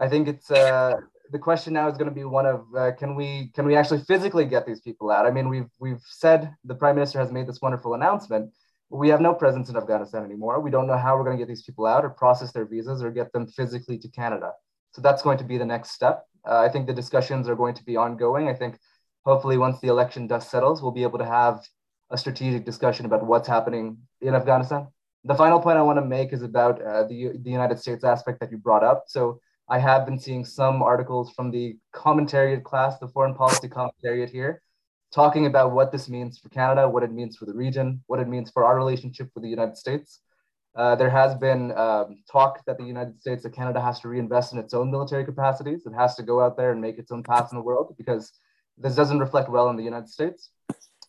I 0.00 0.08
think 0.08 0.28
it's 0.28 0.50
uh, 0.50 0.94
the 1.30 1.38
question 1.38 1.72
now 1.74 1.88
is 1.88 1.98
going 1.98 2.08
to 2.08 2.14
be 2.14 2.24
one 2.24 2.46
of 2.46 2.64
uh, 2.76 2.92
can 2.92 3.14
we 3.14 3.50
can 3.54 3.66
we 3.66 3.76
actually 3.76 4.00
physically 4.00 4.44
get 4.44 4.66
these 4.66 4.80
people 4.80 5.10
out? 5.10 5.26
I 5.26 5.30
mean, 5.30 5.48
we've 5.48 5.68
we've 5.78 6.02
said 6.04 6.54
the 6.64 6.74
prime 6.74 6.94
minister 6.94 7.18
has 7.18 7.32
made 7.32 7.46
this 7.46 7.60
wonderful 7.60 7.94
announcement. 7.94 8.52
We 8.90 9.08
have 9.10 9.20
no 9.20 9.34
presence 9.34 9.68
in 9.68 9.76
Afghanistan 9.76 10.24
anymore. 10.24 10.60
We 10.60 10.70
don't 10.70 10.86
know 10.86 10.96
how 10.96 11.16
we're 11.16 11.24
going 11.24 11.36
to 11.36 11.40
get 11.40 11.48
these 11.48 11.62
people 11.62 11.84
out 11.84 12.04
or 12.04 12.10
process 12.10 12.52
their 12.52 12.64
visas 12.64 13.02
or 13.02 13.10
get 13.10 13.32
them 13.32 13.46
physically 13.46 13.98
to 13.98 14.08
Canada. 14.08 14.52
So 14.92 15.02
that's 15.02 15.20
going 15.20 15.38
to 15.38 15.44
be 15.44 15.58
the 15.58 15.66
next 15.66 15.90
step. 15.90 16.24
Uh, 16.48 16.60
I 16.60 16.70
think 16.70 16.86
the 16.86 16.94
discussions 16.94 17.48
are 17.48 17.54
going 17.54 17.74
to 17.74 17.84
be 17.84 17.96
ongoing. 17.96 18.48
I 18.48 18.54
think 18.54 18.78
hopefully 19.26 19.58
once 19.58 19.78
the 19.80 19.88
election 19.88 20.26
dust 20.26 20.50
settles, 20.50 20.80
we'll 20.80 20.92
be 20.92 21.02
able 21.02 21.18
to 21.18 21.26
have 21.26 21.60
a 22.10 22.16
strategic 22.16 22.64
discussion 22.64 23.04
about 23.04 23.26
what's 23.26 23.46
happening 23.46 23.98
in 24.22 24.34
Afghanistan. 24.34 24.86
The 25.24 25.34
final 25.34 25.60
point 25.60 25.76
I 25.76 25.82
want 25.82 25.98
to 25.98 26.04
make 26.04 26.32
is 26.32 26.42
about 26.42 26.80
uh, 26.80 27.04
the, 27.04 27.32
the 27.42 27.50
United 27.50 27.78
States 27.78 28.04
aspect 28.04 28.40
that 28.40 28.50
you 28.50 28.56
brought 28.56 28.84
up. 28.84 29.04
So 29.08 29.40
I 29.70 29.78
have 29.78 30.06
been 30.06 30.18
seeing 30.18 30.44
some 30.44 30.82
articles 30.82 31.32
from 31.32 31.50
the 31.50 31.76
commentariat 31.94 32.64
class, 32.64 32.98
the 32.98 33.08
foreign 33.08 33.34
policy 33.34 33.68
commentariat 33.68 34.30
here, 34.30 34.62
talking 35.12 35.46
about 35.46 35.72
what 35.72 35.92
this 35.92 36.08
means 36.08 36.38
for 36.38 36.48
Canada, 36.48 36.88
what 36.88 37.02
it 37.02 37.12
means 37.12 37.36
for 37.36 37.44
the 37.44 37.52
region, 37.52 38.02
what 38.06 38.18
it 38.18 38.28
means 38.28 38.50
for 38.50 38.64
our 38.64 38.76
relationship 38.76 39.30
with 39.34 39.42
the 39.42 39.50
United 39.50 39.76
States. 39.76 40.20
Uh, 40.74 40.94
there 40.94 41.10
has 41.10 41.34
been 41.34 41.76
um, 41.76 42.22
talk 42.30 42.64
that 42.66 42.78
the 42.78 42.84
United 42.84 43.20
States, 43.20 43.42
that 43.42 43.52
Canada 43.52 43.80
has 43.80 44.00
to 44.00 44.08
reinvest 44.08 44.52
in 44.52 44.58
its 44.58 44.72
own 44.72 44.90
military 44.90 45.24
capacities. 45.24 45.84
It 45.84 45.92
has 45.92 46.14
to 46.16 46.22
go 46.22 46.40
out 46.40 46.56
there 46.56 46.72
and 46.72 46.80
make 46.80 46.98
its 46.98 47.10
own 47.10 47.22
path 47.22 47.48
in 47.52 47.58
the 47.58 47.64
world 47.64 47.94
because 47.98 48.32
this 48.78 48.94
doesn't 48.94 49.18
reflect 49.18 49.50
well 49.50 49.68
in 49.68 49.76
the 49.76 49.82
United 49.82 50.08
States. 50.08 50.50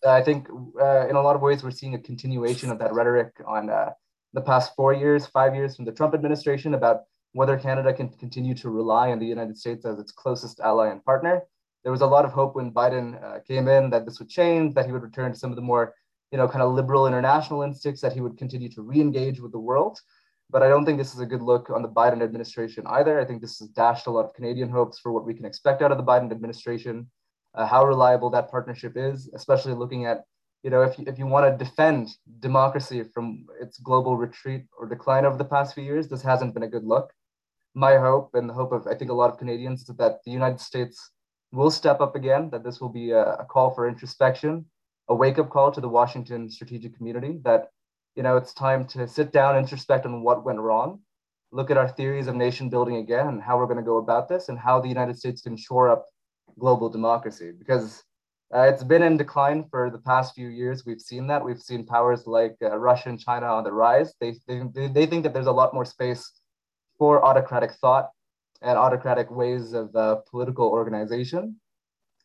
Uh, 0.06 0.12
I 0.12 0.24
think 0.24 0.48
uh, 0.82 1.08
in 1.08 1.15
a 1.15 1.22
lot 1.22 1.36
of 1.36 1.41
ways, 1.41 1.63
we're 1.63 1.72
seeing 1.72 1.93
a 1.93 2.00
continuation 2.00 2.72
of 2.72 2.80
that 2.80 2.93
rhetoric 2.93 3.34
on 3.45 3.69
uh, 3.69 3.91
the 4.34 4.41
past 4.41 4.74
four 4.76 4.93
years, 4.93 5.28
five 5.28 5.56
years 5.56 5.76
from 5.76 5.86
the 5.86 5.91
Trump 5.91 6.13
administration 6.13 6.74
about 6.74 7.02
whether 7.34 7.58
Canada 7.58 7.94
can 7.94 8.10
continue 8.10 8.56
to 8.56 8.70
rely 8.70 9.12
on 9.12 9.20
the 9.20 9.26
United 9.26 9.58
States 9.58 9.86
as 9.86 10.00
its 10.00 10.12
closest 10.12 10.60
ally 10.60 10.89
and 10.89 11.04
partner. 11.06 11.44
There 11.84 11.92
was 11.92 12.02
a 12.02 12.08
lot 12.08 12.26
of 12.26 12.32
hope 12.32 12.56
when 12.56 12.72
Biden 12.72 13.24
uh, 13.24 13.39
came 13.48 13.68
in 13.68 13.89
that 13.92 14.06
this 14.06 14.20
would 14.20 14.30
change, 14.30 14.74
that 14.74 14.86
he 14.86 14.92
would 14.92 15.04
return 15.04 15.32
to 15.32 15.39
some 15.39 15.52
of 15.52 15.56
the 15.56 15.62
more, 15.62 15.94
you 16.32 16.38
know, 16.38 16.48
kind 16.48 16.62
of 16.62 16.74
liberal 16.74 17.08
international 17.08 17.62
instincts, 17.62 18.02
that 18.02 18.13
he 18.13 18.22
would 18.22 18.38
continue 18.38 18.70
to 18.70 18.82
re-engage 18.82 19.39
with 19.39 19.52
the 19.52 19.60
world. 19.60 20.00
But 20.50 20.63
I 20.63 20.68
don't 20.68 20.86
think 20.86 20.98
this 20.98 21.13
is 21.13 21.22
a 21.22 21.26
good 21.26 21.44
look 21.44 21.70
on 21.70 21.84
the 21.84 21.88
Biden 21.88 22.24
administration 22.24 22.84
either. 22.88 23.20
I 23.20 23.26
think 23.26 23.42
this 23.42 23.60
has 23.60 23.70
dashed 23.70 24.08
a 24.08 24.12
lot 24.12 24.26
of 24.26 24.34
Canadian 24.34 24.70
hopes 24.70 25.00
for 25.00 25.12
what 25.12 25.26
we 25.26 25.36
can 25.36 25.46
expect 25.46 25.82
out 25.82 25.92
of 25.92 25.98
the 25.98 26.04
Biden 26.04 26.32
administration, 26.32 27.10
uh, 27.54 27.68
how 27.68 27.86
reliable 27.86 28.32
that 28.32 28.50
partnership 28.50 28.94
is, 28.96 29.30
especially 29.34 29.74
looking 29.74 30.06
at 30.06 30.24
you 30.63 30.70
know, 30.70 30.82
if 30.82 31.00
you, 31.00 31.06
if 31.08 31.18
you 31.18 31.26
want 31.26 31.46
to 31.46 31.63
defend 31.63 32.10
democracy 32.39 33.04
from 33.13 33.46
its 33.62 33.80
global 33.80 34.18
retreat 34.18 34.65
or 34.78 34.88
decline 34.88 35.24
over 35.24 35.38
the 35.38 35.46
past 35.46 35.74
few 35.74 35.86
years, 35.86 36.10
this 36.10 36.22
hasn't 36.22 36.54
been 36.54 36.63
a 36.63 36.68
good 36.68 36.84
look 36.84 37.13
my 37.80 37.98
hope 37.98 38.32
and 38.34 38.50
the 38.50 38.54
hope 38.54 38.72
of 38.74 38.86
I 38.88 38.96
think 38.96 39.10
a 39.10 39.13
lot 39.22 39.32
of 39.32 39.38
Canadians 39.38 39.82
is 39.82 39.96
that 39.96 40.20
the 40.26 40.32
United 40.32 40.60
States 40.60 41.12
will 41.52 41.72
step 41.72 42.02
up 42.02 42.15
again, 42.15 42.50
that 42.52 42.63
this 42.63 42.80
will 42.82 42.89
be 42.89 43.12
a, 43.12 43.24
a 43.36 43.46
call 43.46 43.74
for 43.74 43.88
introspection, 43.88 44.65
a 45.08 45.15
wake-up 45.15 45.50
call 45.50 45.72
to 45.72 45.82
the 45.82 45.89
Washington 45.89 46.50
strategic 46.50 46.96
community 46.98 47.39
that 47.44 47.70
you 48.15 48.24
know 48.24 48.36
it's 48.36 48.54
time 48.54 48.86
to 48.88 49.08
sit 49.08 49.32
down, 49.32 49.56
introspect 49.56 50.06
on 50.06 50.22
what 50.22 50.44
went 50.44 50.60
wrong, 50.60 51.00
look 51.52 51.72
at 51.72 51.78
our 51.78 51.88
theories 51.88 52.28
of 52.28 52.36
nation 52.36 52.70
building 52.70 52.98
again 52.98 53.28
and 53.28 53.42
how 53.42 53.58
we're 53.58 53.65
going 53.65 53.78
to 53.86 53.92
go 53.94 53.98
about 53.98 54.28
this 54.28 54.50
and 54.50 54.60
how 54.60 54.80
the 54.80 54.89
United 54.89 55.18
States 55.18 55.42
can 55.42 55.56
shore 55.56 55.89
up 55.89 56.06
global 56.60 56.89
democracy 56.89 57.52
because 57.58 58.04
uh, 58.54 58.62
it's 58.62 58.84
been 58.84 59.04
in 59.04 59.15
decline 59.15 59.63
for 59.70 59.89
the 59.89 60.00
past 60.00 60.36
few 60.36 60.48
years. 60.48 60.86
We've 60.86 61.02
seen 61.02 61.28
that. 61.28 61.44
We've 61.46 61.62
seen 61.62 61.86
powers 61.86 62.26
like 62.26 62.58
uh, 62.62 62.78
Russia 62.78 63.10
and 63.10 63.20
China 63.20 63.46
on 63.46 63.63
the 63.63 63.72
rise. 63.72 64.13
They, 64.20 64.36
they, 64.48 64.88
they 64.88 65.06
think 65.06 65.24
that 65.24 65.34
there's 65.34 65.48
a 65.48 65.52
lot 65.52 65.74
more 65.74 65.86
space 65.86 66.38
for 66.99 67.25
autocratic 67.25 67.71
thought 67.81 68.09
and 68.62 68.77
autocratic 68.77 69.31
ways 69.31 69.73
of 69.73 69.95
uh, 69.95 70.17
political 70.29 70.67
organization. 70.67 71.55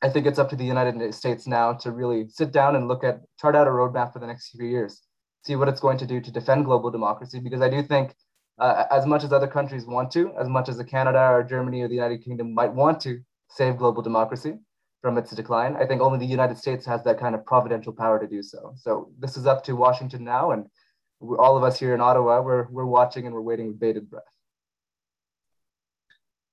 I 0.03 0.11
think 0.11 0.27
it's 0.27 0.39
up 0.39 0.51
to 0.51 0.57
the 0.57 0.65
United 0.65 1.15
States 1.15 1.47
now 1.47 1.73
to 1.75 1.93
really 1.93 2.29
sit 2.29 2.53
down 2.53 2.77
and 2.77 2.89
look 2.89 3.05
at, 3.05 3.21
chart 3.41 3.57
out 3.57 3.69
a 3.69 3.71
roadmap 3.71 4.13
for 4.13 4.19
the 4.19 4.27
next 4.27 4.51
few 4.51 4.67
years, 4.67 5.01
see 5.47 5.57
what 5.57 5.69
it's 5.69 5.81
going 5.81 5.97
to 5.99 6.07
do 6.07 6.21
to 6.21 6.31
defend 6.31 6.67
global 6.67 6.91
democracy. 6.91 7.41
Because 7.41 7.63
I 7.63 7.71
do 7.71 7.83
think, 7.83 8.15
uh, 8.59 8.85
as 8.91 9.07
much 9.07 9.25
as 9.25 9.33
other 9.33 9.47
countries 9.47 9.87
want 9.87 10.11
to, 10.13 10.33
as 10.39 10.49
much 10.49 10.69
as 10.69 10.83
Canada 10.83 11.21
or 11.21 11.43
Germany 11.43 11.83
or 11.83 11.89
the 11.89 11.95
United 11.95 12.23
Kingdom 12.23 12.53
might 12.53 12.73
want 12.73 13.01
to 13.03 13.21
save 13.49 13.79
global 13.79 14.03
democracy 14.03 14.55
from 15.01 15.17
its 15.17 15.31
decline, 15.31 15.77
I 15.77 15.87
think 15.87 16.03
only 16.03 16.19
the 16.19 16.27
United 16.27 16.59
States 16.59 16.85
has 16.87 17.03
that 17.05 17.19
kind 17.19 17.35
of 17.35 17.47
providential 17.47 17.93
power 17.93 18.19
to 18.19 18.27
do 18.27 18.43
so. 18.43 18.75
So 18.77 19.11
this 19.19 19.37
is 19.37 19.47
up 19.47 19.65
to 19.65 19.75
Washington 19.75 20.25
now, 20.25 20.51
and 20.51 20.67
all 21.39 21.57
of 21.57 21.63
us 21.63 21.79
here 21.79 21.95
in 21.95 22.01
Ottawa, 22.01 22.43
we're, 22.43 22.67
we're 22.71 22.85
watching 22.85 23.25
and 23.25 23.35
we're 23.35 23.41
waiting 23.41 23.69
with 23.69 23.81
bated 23.81 24.11
breath. 24.11 24.25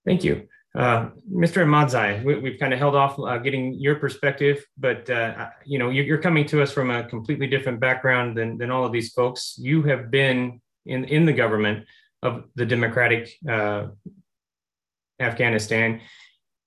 Thank 0.06 0.24
you. 0.24 0.48
Uh, 0.74 1.10
Mr. 1.30 1.66
Ahmadzai, 1.66 2.24
we, 2.24 2.52
have 2.52 2.60
kind 2.60 2.74
of 2.74 2.80
held 2.80 2.96
off 2.96 3.20
uh, 3.20 3.38
getting 3.40 3.74
your 3.74 3.96
perspective, 3.96 4.66
but 4.78 5.10
uh, 5.10 5.50
you 5.66 5.78
know 5.78 5.90
you're, 5.90 6.18
coming 6.18 6.46
to 6.46 6.62
us 6.62 6.72
from 6.72 6.90
a 6.90 7.04
completely 7.04 7.46
different 7.46 7.82
background 7.82 8.38
than, 8.38 8.58
than 8.58 8.72
all 8.72 8.86
of 8.86 8.94
these 8.94 9.12
folks. 9.12 9.56
You 9.58 9.84
have 9.84 10.10
been 10.10 10.62
in, 10.86 11.04
in 11.06 11.26
the 11.26 11.34
government 11.34 11.88
of 12.24 12.46
the 12.56 12.66
democratic 12.66 13.38
uh, 13.50 13.88
Afghanistan. 15.20 16.00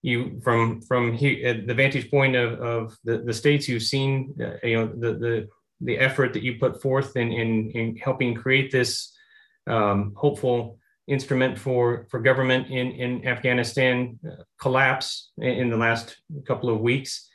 You 0.02 0.38
from 0.44 0.82
from 0.82 1.14
he, 1.14 1.42
uh, 1.42 1.62
the 1.64 1.72
vantage 1.72 2.10
point 2.10 2.36
of, 2.36 2.60
of 2.60 2.98
the, 3.04 3.18
the 3.18 3.32
states 3.32 3.68
you've 3.68 3.82
seen, 3.82 4.34
uh, 4.38 4.66
you 4.66 4.76
know 4.76 4.86
the, 4.86 5.14
the 5.14 5.48
the 5.80 5.98
effort 5.98 6.34
that 6.34 6.42
you 6.42 6.58
put 6.58 6.82
forth 6.82 7.16
in 7.16 7.32
in, 7.32 7.70
in 7.70 7.96
helping 7.96 8.34
create 8.34 8.70
this 8.70 9.16
um, 9.66 10.12
hopeful 10.14 10.78
instrument 11.06 11.58
for, 11.58 12.06
for 12.10 12.20
government 12.20 12.68
in, 12.68 12.92
in 12.92 13.26
Afghanistan 13.26 14.18
uh, 14.26 14.42
collapse 14.60 15.30
in, 15.38 15.68
the 15.68 15.76
last 15.76 16.16
couple 16.46 16.70
of 16.70 16.80
weeks. 16.80 17.28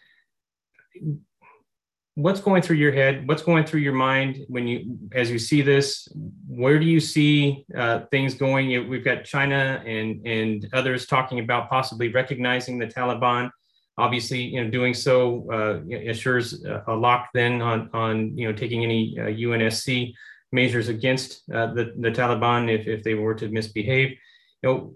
What's 2.15 2.41
going 2.41 2.61
through 2.61 2.77
your 2.77 2.91
head? 2.91 3.27
What's 3.27 3.43
going 3.43 3.65
through 3.65 3.81
your 3.81 3.93
mind 3.93 4.39
when 4.47 4.67
you, 4.67 4.97
as 5.13 5.31
you 5.31 5.39
see 5.39 5.61
this? 5.61 6.07
Where 6.47 6.79
do 6.79 6.85
you 6.85 6.99
see 6.99 7.65
uh, 7.77 8.01
things 8.11 8.33
going? 8.33 8.89
We've 8.89 9.05
got 9.05 9.23
China 9.23 9.81
and 9.85 10.25
and 10.27 10.67
others 10.73 11.05
talking 11.05 11.39
about 11.39 11.69
possibly 11.69 12.09
recognizing 12.09 12.77
the 12.77 12.87
Taliban. 12.87 13.51
Obviously, 13.97 14.41
you 14.41 14.63
know, 14.63 14.69
doing 14.69 14.93
so 14.93 15.47
uh, 15.53 16.09
assures 16.09 16.65
a 16.87 16.93
lock 16.93 17.29
then 17.33 17.61
on 17.61 17.89
on 17.93 18.37
you 18.37 18.47
know 18.47 18.53
taking 18.53 18.83
any 18.83 19.17
uh, 19.17 19.25
UNSC 19.25 20.13
measures 20.51 20.89
against 20.89 21.43
uh, 21.53 21.67
the, 21.73 21.93
the 21.97 22.09
Taliban 22.09 22.73
if, 22.73 22.87
if 22.87 23.03
they 23.03 23.13
were 23.13 23.35
to 23.35 23.49
misbehave. 23.49 24.17
You 24.61 24.69
know, 24.69 24.93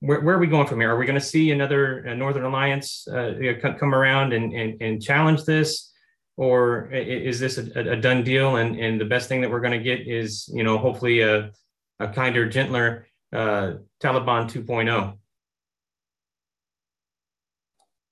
where, 0.00 0.20
where 0.20 0.36
are 0.36 0.40
we 0.40 0.46
going 0.46 0.66
from 0.66 0.80
here? 0.80 0.90
Are 0.90 0.98
we 0.98 1.06
going 1.06 1.18
to 1.18 1.24
see 1.24 1.50
another 1.50 2.06
uh, 2.08 2.14
Northern 2.14 2.44
Alliance 2.44 3.06
uh, 3.08 3.34
come 3.78 3.94
around 3.94 4.32
and, 4.32 4.52
and, 4.52 4.80
and 4.80 5.02
challenge 5.02 5.44
this? 5.44 5.92
Or 6.36 6.90
is 6.90 7.38
this 7.38 7.58
a, 7.58 7.80
a, 7.80 7.96
done 7.96 8.24
deal? 8.24 8.56
And, 8.56 8.78
and 8.78 8.98
the 8.98 9.04
best 9.04 9.28
thing 9.28 9.42
that 9.42 9.50
we're 9.50 9.60
going 9.60 9.78
to 9.78 9.84
get 9.84 10.08
is, 10.08 10.48
you 10.54 10.62
know, 10.62 10.78
hopefully 10.78 11.20
a, 11.20 11.50
a 11.98 12.08
kinder, 12.08 12.48
gentler 12.48 13.06
uh, 13.32 13.74
Taliban 14.02 14.50
2.0. 14.50 15.18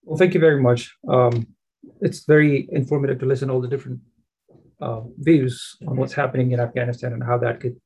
Well, 0.03 0.19
thank 0.19 0.35
you 0.35 0.41
very 0.41 0.61
much. 0.61 0.95
Um, 1.09 1.47
it's 2.01 2.25
very 2.25 2.69
informative 2.71 3.19
to 3.21 3.27
listen 3.27 3.49
to 3.49 3.55
all 3.55 3.61
the 3.61 3.69
different 3.69 4.01
uh, 4.81 5.01
views 5.19 5.77
on 5.87 5.97
what's 5.97 6.13
happening 6.13 6.53
in 6.53 6.61
Afghanistan 6.61 7.13
and 7.13 7.23
how 7.23 7.39
that 7.39 7.61
could 7.61 7.77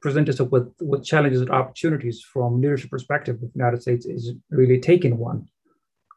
present 0.00 0.28
us 0.28 0.40
with, 0.40 0.72
with 0.80 1.04
challenges 1.04 1.40
and 1.40 1.50
opportunities 1.50 2.22
from 2.22 2.60
leadership 2.60 2.90
perspective 2.90 3.36
if 3.36 3.52
the 3.52 3.58
United 3.58 3.80
States 3.80 4.04
is 4.04 4.32
really 4.50 4.80
taking 4.80 5.16
one, 5.16 5.46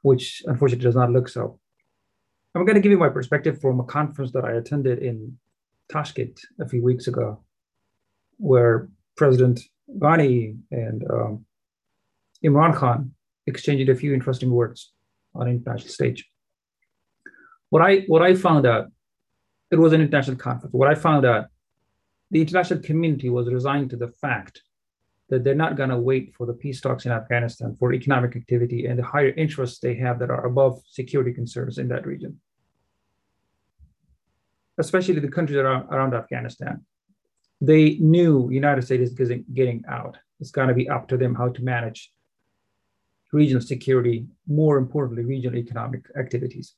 which 0.01 0.41
unfortunately 0.45 0.84
does 0.84 0.95
not 0.95 1.12
look 1.12 1.28
so. 1.30 1.60
I'm 2.56 2.65
going 2.65 2.75
to 2.75 2.82
give 2.82 2.91
you 2.91 2.97
my 2.97 3.10
perspective 3.10 3.60
from 3.60 3.80
a 3.80 3.84
conference 3.84 4.32
that 4.32 4.45
I 4.45 4.54
attended 4.54 4.99
in 4.99 5.38
Tashkent 5.91 6.39
a 6.60 6.67
few 6.67 6.82
weeks 6.82 7.08
ago, 7.08 7.43
where 8.38 8.89
President 9.17 9.60
Ghani 9.99 10.58
and 10.71 11.04
um, 11.12 11.45
Imran 12.43 12.73
Khan 12.73 13.13
exchanged 13.45 13.89
a 13.89 13.95
few 13.95 14.13
interesting 14.13 14.51
words 14.51 14.93
on 15.36 15.47
international 15.47 15.89
stage. 15.89 16.25
What 17.69 17.82
I 17.82 18.00
what 18.08 18.21
I 18.21 18.35
found 18.35 18.65
out 18.65 18.87
it 19.71 19.77
was 19.77 19.93
an 19.93 20.01
international 20.01 20.37
conference. 20.37 20.73
What 20.73 20.89
I 20.89 20.95
found 20.95 21.25
out, 21.25 21.45
the 22.31 22.41
international 22.41 22.81
community 22.81 23.29
was 23.29 23.51
resigned 23.51 23.89
to 23.91 23.97
the 23.97 24.09
fact 24.09 24.61
that 25.29 25.43
they're 25.43 25.55
not 25.55 25.75
going 25.75 25.89
to 25.89 25.97
wait 25.97 26.33
for 26.35 26.45
the 26.45 26.53
peace 26.53 26.81
talks 26.81 27.05
in 27.05 27.11
Afghanistan 27.11 27.75
for 27.79 27.93
economic 27.93 28.35
activity 28.35 28.85
and 28.85 28.99
the 28.99 29.03
higher 29.03 29.29
interests 29.29 29.79
they 29.79 29.95
have 29.95 30.19
that 30.19 30.29
are 30.29 30.45
above 30.45 30.81
security 30.87 31.33
concerns 31.33 31.77
in 31.77 31.87
that 31.87 32.05
region, 32.05 32.39
especially 34.77 35.19
the 35.19 35.27
countries 35.27 35.57
around, 35.57 35.87
around 35.91 36.13
Afghanistan. 36.13 36.85
They 37.61 37.97
knew 37.99 38.49
United 38.51 38.83
States 38.83 39.09
is 39.09 39.13
getting, 39.13 39.45
getting 39.53 39.83
out. 39.89 40.17
It's 40.39 40.51
going 40.51 40.67
to 40.67 40.73
be 40.73 40.89
up 40.89 41.07
to 41.07 41.17
them 41.17 41.33
how 41.33 41.49
to 41.49 41.63
manage 41.63 42.11
regional 43.31 43.61
security, 43.61 44.27
more 44.47 44.77
importantly, 44.77 45.25
regional 45.25 45.57
economic 45.57 46.05
activities 46.17 46.75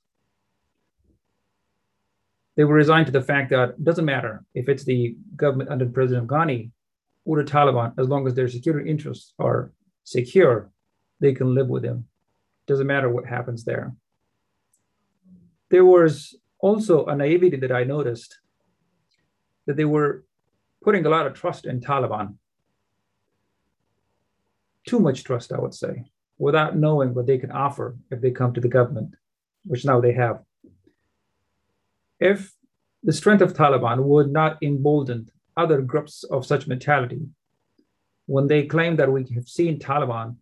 they 2.57 2.63
were 2.63 2.73
resigned 2.73 3.05
to 3.05 3.11
the 3.11 3.21
fact 3.21 3.51
that 3.51 3.69
it 3.69 3.83
doesn't 3.83 4.03
matter 4.03 4.43
if 4.55 4.67
it's 4.67 4.83
the 4.83 5.15
government 5.35 5.69
under 5.69 5.85
President 5.85 6.27
Ghani 6.27 6.71
or 7.23 7.41
the 7.41 7.49
Taliban, 7.49 7.93
as 7.99 8.09
long 8.09 8.25
as 8.25 8.33
their 8.33 8.47
security 8.49 8.89
interests 8.89 9.33
are 9.37 9.71
secure, 10.03 10.71
they 11.19 11.33
can 11.33 11.53
live 11.53 11.67
with 11.67 11.85
him. 11.85 12.07
Doesn't 12.65 12.87
matter 12.87 13.09
what 13.09 13.27
happens 13.27 13.63
there. 13.63 13.95
There 15.69 15.85
was 15.85 16.35
also 16.59 17.05
a 17.05 17.15
naivety 17.15 17.57
that 17.57 17.71
I 17.71 17.83
noticed 17.83 18.39
that 19.67 19.77
they 19.77 19.85
were 19.85 20.25
putting 20.83 21.05
a 21.05 21.09
lot 21.09 21.27
of 21.27 21.35
trust 21.35 21.65
in 21.65 21.79
Taliban. 21.79 22.37
Too 24.87 24.99
much 24.99 25.23
trust, 25.23 25.51
I 25.51 25.59
would 25.59 25.75
say, 25.75 26.05
without 26.39 26.75
knowing 26.75 27.13
what 27.13 27.27
they 27.27 27.37
can 27.37 27.51
offer 27.51 27.97
if 28.09 28.19
they 28.19 28.31
come 28.31 28.53
to 28.53 28.61
the 28.61 28.67
government, 28.67 29.13
which 29.63 29.85
now 29.85 30.01
they 30.01 30.13
have. 30.13 30.41
If 32.19 32.53
the 33.03 33.13
strength 33.13 33.41
of 33.41 33.53
Taliban 33.53 34.03
would 34.03 34.31
not 34.31 34.57
embolden 34.61 35.29
other 35.55 35.81
groups 35.81 36.23
of 36.23 36.45
such 36.45 36.67
mentality, 36.67 37.21
when 38.25 38.47
they 38.47 38.65
claim 38.65 38.95
that 38.97 39.11
we 39.11 39.25
have 39.35 39.47
seen 39.47 39.79
Taliban 39.79 40.35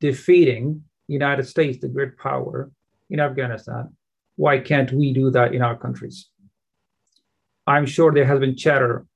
defeating 0.00 0.84
United 1.08 1.46
States, 1.46 1.78
the 1.78 1.88
great 1.88 2.16
power 2.18 2.70
in 3.10 3.20
Afghanistan, 3.20 3.94
why 4.36 4.58
can't 4.58 4.92
we 4.92 5.12
do 5.12 5.30
that 5.30 5.54
in 5.54 5.62
our 5.62 5.76
countries? 5.76 6.28
I'm 7.66 7.86
sure 7.86 8.12
there 8.12 8.26
has 8.26 8.40
been 8.40 8.56
chatter 8.56 9.06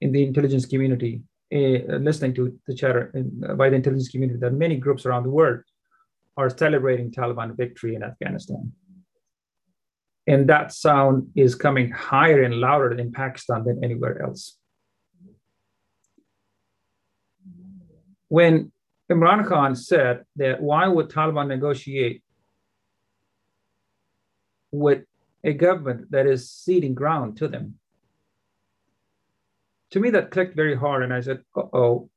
in 0.00 0.12
the 0.12 0.24
intelligence 0.24 0.66
community, 0.66 1.22
uh, 1.54 1.98
listening 1.98 2.34
to 2.34 2.58
the 2.66 2.74
chatter 2.74 3.12
in, 3.14 3.42
uh, 3.48 3.54
by 3.54 3.70
the 3.70 3.76
intelligence 3.76 4.08
community 4.08 4.40
that 4.40 4.52
many 4.52 4.76
groups 4.76 5.06
around 5.06 5.22
the 5.22 5.30
world 5.30 5.60
are 6.36 6.50
celebrating 6.50 7.10
Taliban 7.10 7.56
victory 7.56 7.94
in 7.94 8.02
Afghanistan. 8.02 8.72
And 10.26 10.48
that 10.48 10.72
sound 10.72 11.30
is 11.36 11.54
coming 11.54 11.90
higher 11.90 12.42
and 12.42 12.54
louder 12.54 12.92
in 12.92 13.12
Pakistan 13.12 13.64
than 13.64 13.82
anywhere 13.84 14.22
else. 14.22 14.58
When 18.28 18.72
Imran 19.10 19.46
Khan 19.46 19.76
said 19.76 20.24
that 20.34 20.60
why 20.60 20.88
would 20.88 21.08
Taliban 21.10 21.46
negotiate 21.46 22.24
with 24.72 25.04
a 25.44 25.52
government 25.52 26.10
that 26.10 26.26
is 26.26 26.50
ceding 26.50 26.94
ground 26.94 27.36
to 27.38 27.48
them. 27.48 27.78
To 29.90 30.00
me, 30.00 30.10
that 30.10 30.32
clicked 30.32 30.56
very 30.56 30.76
hard, 30.76 31.04
and 31.04 31.14
I 31.14 31.20
said, 31.20 31.42
oh, 31.56 32.10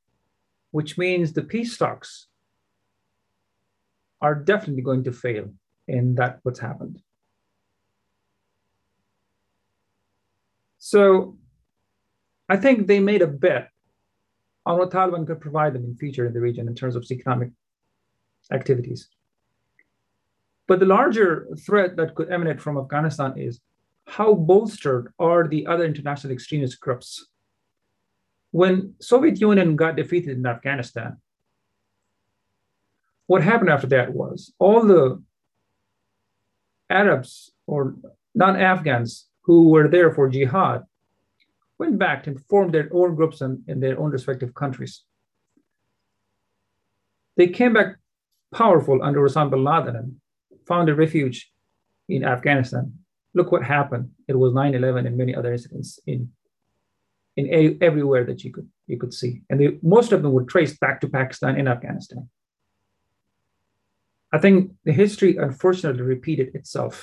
which 0.72 0.98
means 0.98 1.32
the 1.32 1.42
peace 1.42 1.76
talks 1.78 2.26
are 4.20 4.34
definitely 4.34 4.82
going 4.82 5.04
to 5.04 5.12
fail 5.12 5.46
And 5.88 6.16
that's 6.16 6.40
what's 6.42 6.60
happened. 6.60 7.00
So 10.90 11.36
I 12.48 12.56
think 12.56 12.88
they 12.88 12.98
made 12.98 13.22
a 13.22 13.28
bet 13.28 13.70
on 14.66 14.76
what 14.76 14.90
Taliban 14.90 15.24
could 15.24 15.40
provide 15.40 15.72
them 15.72 15.84
in 15.84 15.94
future 15.94 16.26
in 16.26 16.32
the 16.32 16.40
region 16.40 16.66
in 16.66 16.74
terms 16.74 16.96
of 16.96 17.08
economic 17.08 17.50
activities. 18.50 19.08
But 20.66 20.80
the 20.80 20.86
larger 20.86 21.46
threat 21.64 21.94
that 21.94 22.16
could 22.16 22.32
emanate 22.32 22.60
from 22.60 22.76
Afghanistan 22.76 23.38
is 23.38 23.60
how 24.08 24.34
bolstered 24.34 25.12
are 25.20 25.46
the 25.46 25.64
other 25.68 25.84
international 25.84 26.32
extremist 26.32 26.80
groups? 26.80 27.24
When 28.50 28.94
Soviet 29.00 29.40
Union 29.40 29.76
got 29.76 29.94
defeated 29.94 30.38
in 30.38 30.44
Afghanistan, 30.44 31.18
what 33.28 33.44
happened 33.44 33.70
after 33.70 33.86
that 33.94 34.12
was 34.12 34.52
all 34.58 34.84
the 34.84 35.22
Arabs 36.90 37.52
or 37.68 37.94
non-Afghans 38.34 39.29
who 39.50 39.68
were 39.68 39.88
there 39.88 40.12
for 40.14 40.28
jihad 40.28 40.84
went 41.76 41.98
back 41.98 42.28
and 42.28 42.40
formed 42.50 42.72
their 42.72 42.88
own 42.92 43.16
groups 43.16 43.40
in, 43.40 43.52
in 43.66 43.80
their 43.80 43.98
own 43.98 44.10
respective 44.12 44.54
countries. 44.54 45.02
They 47.36 47.48
came 47.48 47.72
back 47.72 47.96
powerful 48.54 49.02
under 49.02 49.20
Osama 49.26 49.50
bin 49.50 49.64
Laden 49.64 50.20
found 50.68 50.88
a 50.88 50.94
refuge 50.94 51.50
in 52.08 52.22
Afghanistan. 52.24 52.84
Look 53.34 53.50
what 53.50 53.64
happened. 53.64 54.06
It 54.28 54.36
was 54.42 54.52
9/11 54.52 55.08
and 55.08 55.16
many 55.16 55.34
other 55.34 55.52
incidents 55.56 55.98
in 56.06 56.20
in 57.38 57.44
a, 57.58 57.60
everywhere 57.88 58.24
that 58.30 58.44
you 58.44 58.52
could 58.54 58.68
you 58.92 58.98
could 59.00 59.14
see, 59.20 59.32
and 59.48 59.56
they, 59.58 59.68
most 59.96 60.12
of 60.12 60.22
them 60.22 60.32
were 60.36 60.48
traced 60.52 60.78
back 60.84 60.96
to 61.00 61.08
Pakistan 61.18 61.52
and 61.58 61.68
Afghanistan. 61.74 62.22
I 64.36 64.38
think 64.44 64.56
the 64.86 64.94
history 65.02 65.32
unfortunately 65.48 66.06
repeated 66.14 66.48
itself, 66.58 66.94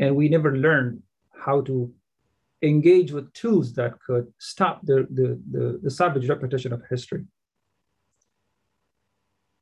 and 0.00 0.16
we 0.18 0.28
never 0.28 0.52
learned 0.68 0.96
how 1.38 1.60
to 1.62 1.92
engage 2.62 3.12
with 3.12 3.32
tools 3.32 3.74
that 3.74 4.00
could 4.00 4.32
stop 4.38 4.84
the, 4.84 5.06
the, 5.10 5.40
the, 5.50 5.80
the 5.82 5.90
savage 5.90 6.28
repetition 6.28 6.72
of 6.72 6.82
history. 6.88 7.24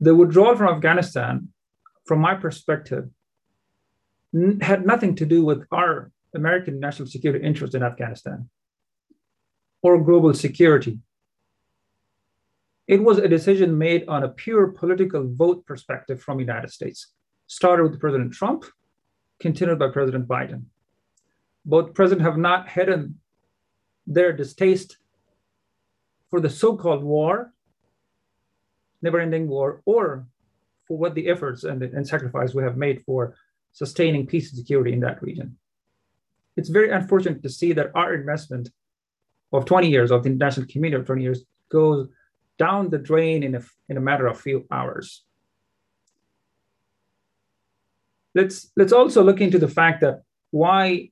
The 0.01 0.15
withdrawal 0.15 0.57
from 0.57 0.75
Afghanistan 0.75 1.49
from 2.05 2.21
my 2.21 2.35
perspective, 2.35 3.09
n- 4.35 4.61
had 4.61 4.87
nothing 4.87 5.15
to 5.17 5.27
do 5.27 5.45
with 5.45 5.67
our 5.73 6.11
American 6.35 6.81
national 6.81 7.09
security 7.09 7.45
interest 7.45 7.75
in 7.75 7.83
Afghanistan 7.83 8.49
or 9.83 10.03
global 10.03 10.35
security. 10.35 10.99
It 12.87 13.03
was 13.03 13.19
a 13.19 13.29
decision 13.29 13.79
made 13.79 14.07
on 14.09 14.25
a 14.25 14.29
pure 14.29 14.69
political 14.69 15.27
vote 15.27 15.65
perspective 15.65 16.21
from 16.21 16.37
the 16.37 16.45
United 16.45 16.71
States. 16.71 17.13
Started 17.47 17.85
with 17.85 18.01
President 18.01 18.33
Trump, 18.33 18.65
continued 19.41 19.79
by 19.79 19.89
President 19.89 20.27
Biden. 20.27 20.65
Both 21.65 21.95
presidents 21.95 22.25
have 22.25 22.37
not 22.37 22.69
hidden 22.69 23.21
their 24.07 24.33
distaste 24.33 24.99
for 26.31 26.41
the 26.41 26.51
so-called 26.51 27.03
war, 27.03 27.53
never-ending 29.03 29.49
war, 29.49 29.83
or 29.85 30.27
for 30.87 30.99
what 30.99 31.15
the 31.15 31.29
efforts 31.29 31.65
and, 31.65 31.83
and 31.83 32.07
sacrifice 32.07 32.55
we 32.55 32.63
have 32.63 32.77
made 32.77 33.03
for 33.05 33.37
sustaining 33.73 34.27
peace 34.27 34.51
and 34.51 34.59
security 34.59 34.93
in 34.93 35.01
that 35.01 35.23
region. 35.23 35.57
It's 36.57 36.69
very 36.69 36.91
unfortunate 36.91 37.43
to 37.43 37.49
see 37.49 37.73
that 37.73 37.91
our 37.95 38.15
investment 38.15 38.71
of 39.53 39.65
20 39.65 39.89
years 39.89 40.11
of 40.11 40.23
the 40.23 40.31
international 40.31 40.67
community 40.67 41.01
of 41.01 41.07
20 41.07 41.23
years 41.23 41.45
goes 41.71 42.09
down 42.59 42.91
the 42.91 42.99
drain 42.99 43.43
in 43.43 43.55
a, 43.55 43.63
in 43.89 43.97
a 43.97 44.01
matter 44.01 44.27
of 44.27 44.41
few 44.41 44.67
hours. 44.71 45.25
Let's, 48.35 48.71
let's 48.77 48.93
also 48.93 49.23
look 49.23 49.41
into 49.41 49.59
the 49.59 49.69
fact 49.69 50.01
that 50.03 50.23
why 50.51 51.11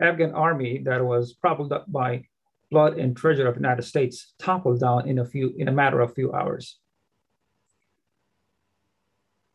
Afghan 0.00 0.32
army 0.32 0.82
that 0.84 1.04
was 1.04 1.32
propelled 1.32 1.72
up 1.72 1.90
by 1.90 2.24
blood 2.70 2.98
and 2.98 3.16
treasure 3.16 3.46
of 3.46 3.54
the 3.54 3.60
United 3.60 3.82
States 3.82 4.34
toppled 4.38 4.80
down 4.80 5.08
in 5.08 5.18
a 5.18 5.24
few 5.24 5.54
in 5.56 5.68
a 5.68 5.72
matter 5.72 6.00
of 6.00 6.14
few 6.14 6.32
hours. 6.32 6.78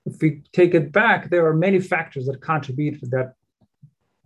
If 0.06 0.22
we 0.22 0.42
take 0.52 0.74
it 0.74 0.92
back, 0.92 1.30
there 1.30 1.46
are 1.46 1.54
many 1.54 1.80
factors 1.80 2.26
that 2.26 2.42
contribute 2.42 3.00
to 3.02 3.06
that 3.08 3.36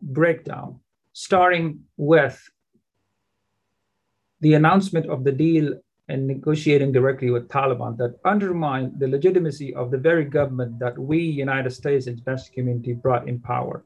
breakdown, 0.01 0.79
starting 1.13 1.81
with 1.97 2.49
the 4.39 4.53
announcement 4.53 5.07
of 5.07 5.23
the 5.23 5.31
deal 5.31 5.79
and 6.07 6.27
negotiating 6.27 6.91
directly 6.91 7.31
with 7.31 7.49
Taliban 7.49 7.97
that 7.97 8.19
undermined 8.23 8.99
the 8.99 9.07
legitimacy 9.07 9.73
of 9.73 9.91
the 9.91 9.97
very 9.97 10.23
government 10.23 10.79
that 10.79 10.97
we, 10.97 11.19
United 11.19 11.71
States 11.71 12.07
international 12.07 12.53
community, 12.53 12.93
brought 12.93 13.27
in 13.27 13.39
power 13.39 13.83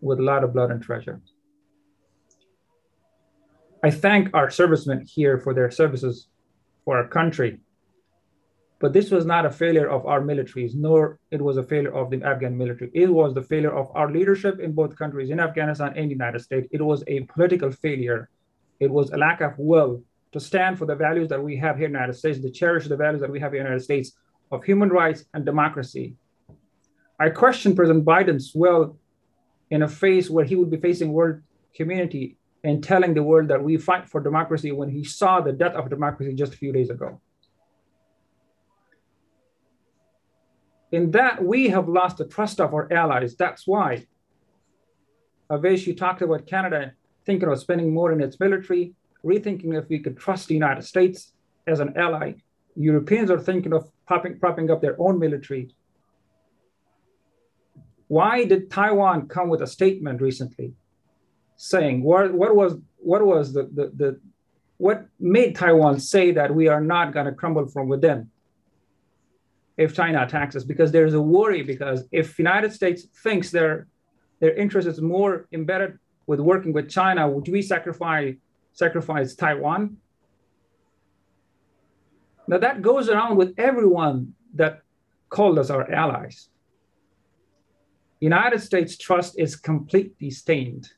with 0.00 0.18
a 0.18 0.22
lot 0.22 0.44
of 0.44 0.52
blood 0.52 0.70
and 0.70 0.82
treasure. 0.82 1.20
I 3.82 3.90
thank 3.90 4.30
our 4.34 4.50
servicemen 4.50 5.06
here 5.06 5.38
for 5.38 5.54
their 5.54 5.70
services 5.70 6.28
for 6.84 6.96
our 6.98 7.08
country 7.08 7.60
but 8.78 8.92
this 8.92 9.10
was 9.10 9.24
not 9.24 9.46
a 9.46 9.50
failure 9.50 9.88
of 9.88 10.04
our 10.04 10.20
militaries, 10.20 10.74
nor 10.74 11.18
it 11.30 11.40
was 11.40 11.56
a 11.56 11.62
failure 11.62 11.94
of 11.94 12.10
the 12.10 12.22
Afghan 12.22 12.56
military. 12.56 12.90
It 12.92 13.08
was 13.08 13.32
the 13.32 13.42
failure 13.42 13.74
of 13.74 13.90
our 13.94 14.10
leadership 14.10 14.60
in 14.60 14.72
both 14.72 14.96
countries, 14.96 15.30
in 15.30 15.40
Afghanistan 15.40 15.94
and 15.96 16.06
the 16.06 16.14
United 16.14 16.40
States. 16.40 16.68
It 16.70 16.82
was 16.82 17.02
a 17.06 17.20
political 17.20 17.70
failure. 17.70 18.28
It 18.78 18.90
was 18.90 19.10
a 19.10 19.16
lack 19.16 19.40
of 19.40 19.58
will 19.58 20.02
to 20.32 20.40
stand 20.40 20.78
for 20.78 20.84
the 20.84 20.94
values 20.94 21.28
that 21.30 21.42
we 21.42 21.56
have 21.56 21.78
here 21.78 21.86
in 21.86 21.92
the 21.92 21.98
United 21.98 22.18
States, 22.18 22.38
to 22.40 22.50
cherish 22.50 22.86
the 22.86 22.96
values 22.96 23.22
that 23.22 23.30
we 23.30 23.40
have 23.40 23.52
here 23.52 23.60
in 23.60 23.64
the 23.64 23.70
United 23.70 23.84
States 23.84 24.12
of 24.52 24.62
human 24.62 24.90
rights 24.90 25.24
and 25.32 25.46
democracy. 25.46 26.14
I 27.18 27.30
question 27.30 27.74
President 27.74 28.04
Biden's 28.04 28.52
will 28.54 28.98
in 29.70 29.82
a 29.82 29.88
phase 29.88 30.30
where 30.30 30.44
he 30.44 30.56
would 30.56 30.70
be 30.70 30.76
facing 30.76 31.12
world 31.12 31.40
community 31.74 32.38
and 32.64 32.82
telling 32.82 33.14
the 33.14 33.22
world 33.22 33.48
that 33.48 33.62
we 33.62 33.76
fight 33.76 34.08
for 34.08 34.20
democracy 34.20 34.72
when 34.72 34.88
he 34.88 35.04
saw 35.04 35.40
the 35.40 35.52
death 35.52 35.74
of 35.74 35.90
democracy 35.90 36.32
just 36.34 36.54
a 36.54 36.56
few 36.56 36.72
days 36.72 36.90
ago. 36.90 37.20
in 40.92 41.10
that 41.10 41.42
we 41.42 41.68
have 41.68 41.88
lost 41.88 42.18
the 42.18 42.26
trust 42.26 42.60
of 42.60 42.72
our 42.74 42.90
allies. 42.92 43.36
That's 43.36 43.66
why. 43.66 44.06
Anvesh, 45.50 45.86
you 45.86 45.94
talked 45.94 46.22
about 46.22 46.46
Canada 46.46 46.92
thinking 47.24 47.48
of 47.48 47.58
spending 47.58 47.92
more 47.92 48.12
in 48.12 48.20
its 48.20 48.38
military, 48.38 48.94
rethinking 49.24 49.76
if 49.76 49.88
we 49.88 49.98
could 49.98 50.16
trust 50.16 50.48
the 50.48 50.54
United 50.54 50.82
States 50.82 51.32
as 51.66 51.80
an 51.80 51.92
ally. 51.96 52.34
Europeans 52.76 53.30
are 53.30 53.40
thinking 53.40 53.72
of 53.72 53.90
propping 54.06 54.70
up 54.70 54.80
their 54.80 54.96
own 55.00 55.18
military. 55.18 55.74
Why 58.08 58.44
did 58.44 58.70
Taiwan 58.70 59.28
come 59.28 59.48
with 59.48 59.62
a 59.62 59.66
statement 59.66 60.20
recently 60.20 60.74
saying 61.56 62.02
what, 62.02 62.32
what 62.32 62.54
was 62.54 62.74
what 62.98 63.24
was 63.24 63.52
the, 63.52 63.64
the, 63.64 63.92
the 63.96 64.20
what 64.78 65.06
made 65.18 65.56
Taiwan 65.56 66.00
say 66.00 66.32
that 66.32 66.54
we 66.54 66.68
are 66.68 66.80
not 66.80 67.12
going 67.12 67.26
to 67.26 67.32
crumble 67.32 67.66
from 67.66 67.88
within? 67.88 68.30
if 69.76 69.94
China 69.94 70.22
attacks 70.22 70.56
us 70.56 70.64
because 70.64 70.90
there's 70.90 71.14
a 71.14 71.20
worry 71.20 71.62
because 71.62 72.04
if 72.10 72.38
United 72.38 72.72
States 72.72 73.06
thinks 73.22 73.50
their 73.50 73.86
their 74.40 74.54
interest 74.54 74.86
is 74.86 75.00
more 75.00 75.46
embedded 75.52 75.98
with 76.26 76.40
working 76.40 76.72
with 76.72 76.90
China, 76.90 77.28
would 77.28 77.48
we 77.48 77.62
sacrifice 77.62 78.34
sacrifice 78.72 79.34
Taiwan? 79.34 79.96
Now 82.48 82.58
that 82.58 82.82
goes 82.82 83.08
around 83.08 83.36
with 83.36 83.54
everyone 83.58 84.34
that 84.54 84.82
called 85.28 85.58
us 85.58 85.70
our 85.70 85.90
allies. 85.90 86.48
United 88.20 88.60
States 88.60 88.96
trust 88.96 89.38
is 89.38 89.56
completely 89.56 90.30
stained. 90.30 90.88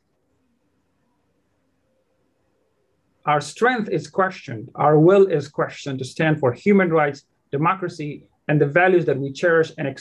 Our 3.26 3.40
strength 3.40 3.88
is 3.90 4.08
questioned. 4.08 4.70
Our 4.74 4.98
will 4.98 5.26
is 5.26 5.48
questioned 5.48 5.98
to 5.98 6.04
stand 6.04 6.40
for 6.40 6.52
human 6.52 6.90
rights, 6.90 7.24
democracy, 7.50 8.24
and 8.46 8.60
the 8.60 8.66
values 8.66 9.04
that 9.06 9.18
we 9.18 9.32
cherish 9.32 9.72
and, 9.76 10.00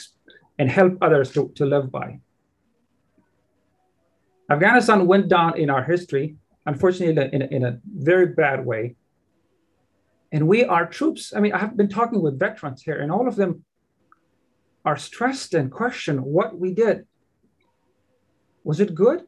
and 0.58 0.70
help 0.70 0.96
others 1.02 1.30
to, 1.32 1.52
to 1.56 1.66
live 1.66 1.90
by. 1.90 2.20
Afghanistan 4.50 5.06
went 5.06 5.28
down 5.28 5.58
in 5.58 5.68
our 5.68 5.84
history, 5.84 6.36
unfortunately, 6.64 7.28
in 7.32 7.42
a, 7.42 7.46
in 7.46 7.64
a 7.64 7.78
very 7.84 8.28
bad 8.28 8.64
way. 8.64 8.96
And 10.32 10.46
we, 10.46 10.64
our 10.64 10.86
troops, 10.86 11.34
I 11.34 11.40
mean, 11.40 11.52
I 11.52 11.58
have 11.58 11.76
been 11.76 11.88
talking 11.88 12.22
with 12.22 12.38
veterans 12.38 12.82
here, 12.82 12.98
and 13.00 13.12
all 13.12 13.28
of 13.28 13.36
them 13.36 13.64
are 14.88 14.96
stressed 14.96 15.52
and 15.58 15.70
question 15.70 16.16
what 16.38 16.50
we 16.62 16.70
did. 16.72 16.96
Was 18.64 18.78
it 18.84 18.94
good? 18.94 19.20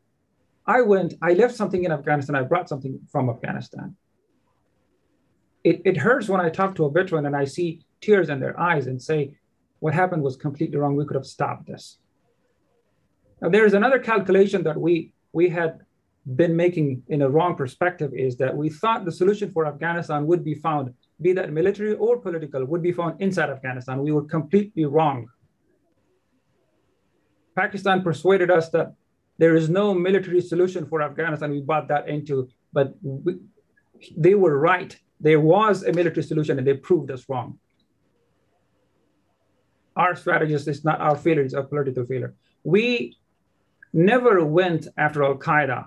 I 0.66 0.80
went, 0.92 1.11
I 1.28 1.32
left 1.42 1.54
something 1.61 1.82
in 1.84 1.92
Afghanistan, 1.98 2.34
I 2.34 2.44
brought 2.52 2.68
something 2.72 2.94
from 3.12 3.28
Afghanistan. 3.34 3.88
It, 5.62 5.76
it 5.84 5.96
hurts 5.98 6.26
when 6.30 6.40
I 6.40 6.48
talk 6.48 6.70
to 6.76 6.86
a 6.86 6.90
veteran 6.98 7.26
and 7.26 7.36
I 7.36 7.44
see 7.44 7.68
tears 8.00 8.30
in 8.30 8.40
their 8.40 8.58
eyes 8.58 8.86
and 8.86 8.98
say, 9.11 9.20
what 9.80 9.92
happened 9.92 10.22
was 10.22 10.36
completely 10.46 10.78
wrong. 10.78 10.96
We 10.96 11.04
could 11.06 11.20
have 11.22 11.26
stopped 11.36 11.66
this. 11.66 11.98
Now, 13.42 13.50
there 13.50 13.66
is 13.66 13.74
another 13.74 13.98
calculation 14.12 14.62
that 14.62 14.78
we, 14.86 15.12
we 15.38 15.50
had 15.50 15.72
been 16.40 16.54
making 16.64 17.02
in 17.08 17.20
a 17.20 17.28
wrong 17.28 17.54
perspective 17.54 18.11
is 18.14 18.32
that 18.38 18.56
we 18.56 18.70
thought 18.70 19.04
the 19.04 19.12
solution 19.12 19.50
for 19.52 19.66
Afghanistan 19.66 20.26
would 20.26 20.42
be 20.42 20.54
found, 20.54 20.94
be 21.20 21.32
that 21.34 21.52
military 21.52 21.94
or 22.04 22.18
political, 22.18 22.64
would 22.64 22.82
be 22.88 22.92
found 22.92 23.20
inside 23.20 23.50
Afghanistan. 23.50 24.00
We 24.00 24.12
were 24.12 24.24
completely 24.24 24.86
wrong. 24.86 25.28
Pakistan 27.62 28.02
persuaded 28.08 28.50
us 28.58 28.66
that 28.76 28.88
there 29.42 29.54
is 29.61 29.66
no 29.80 29.86
military 30.08 30.42
solution 30.52 30.82
for 30.90 30.98
Afghanistan. 31.11 31.50
We 31.50 31.62
bought 31.72 31.88
that 31.92 32.08
into, 32.08 32.34
but 32.76 32.86
we, 33.02 33.32
they 34.24 34.34
were 34.34 34.56
right. 34.72 34.92
There 35.28 35.42
was 35.54 35.74
a 35.90 35.92
military 36.00 36.26
solution 36.32 36.58
and 36.58 36.66
they 36.66 36.78
proved 36.90 37.11
us 37.11 37.22
wrong. 37.28 37.58
Our 40.02 40.14
strategist 40.14 40.66
is 40.68 40.84
not 40.88 40.98
our 41.06 41.16
failure, 41.24 41.44
it's 41.46 41.58
our 41.61 41.68
political 41.74 42.04
failure. 42.11 42.32
We 42.64 43.16
never 43.92 44.34
went 44.44 44.82
after 45.04 45.22
Al 45.22 45.36
Qaeda 45.46 45.80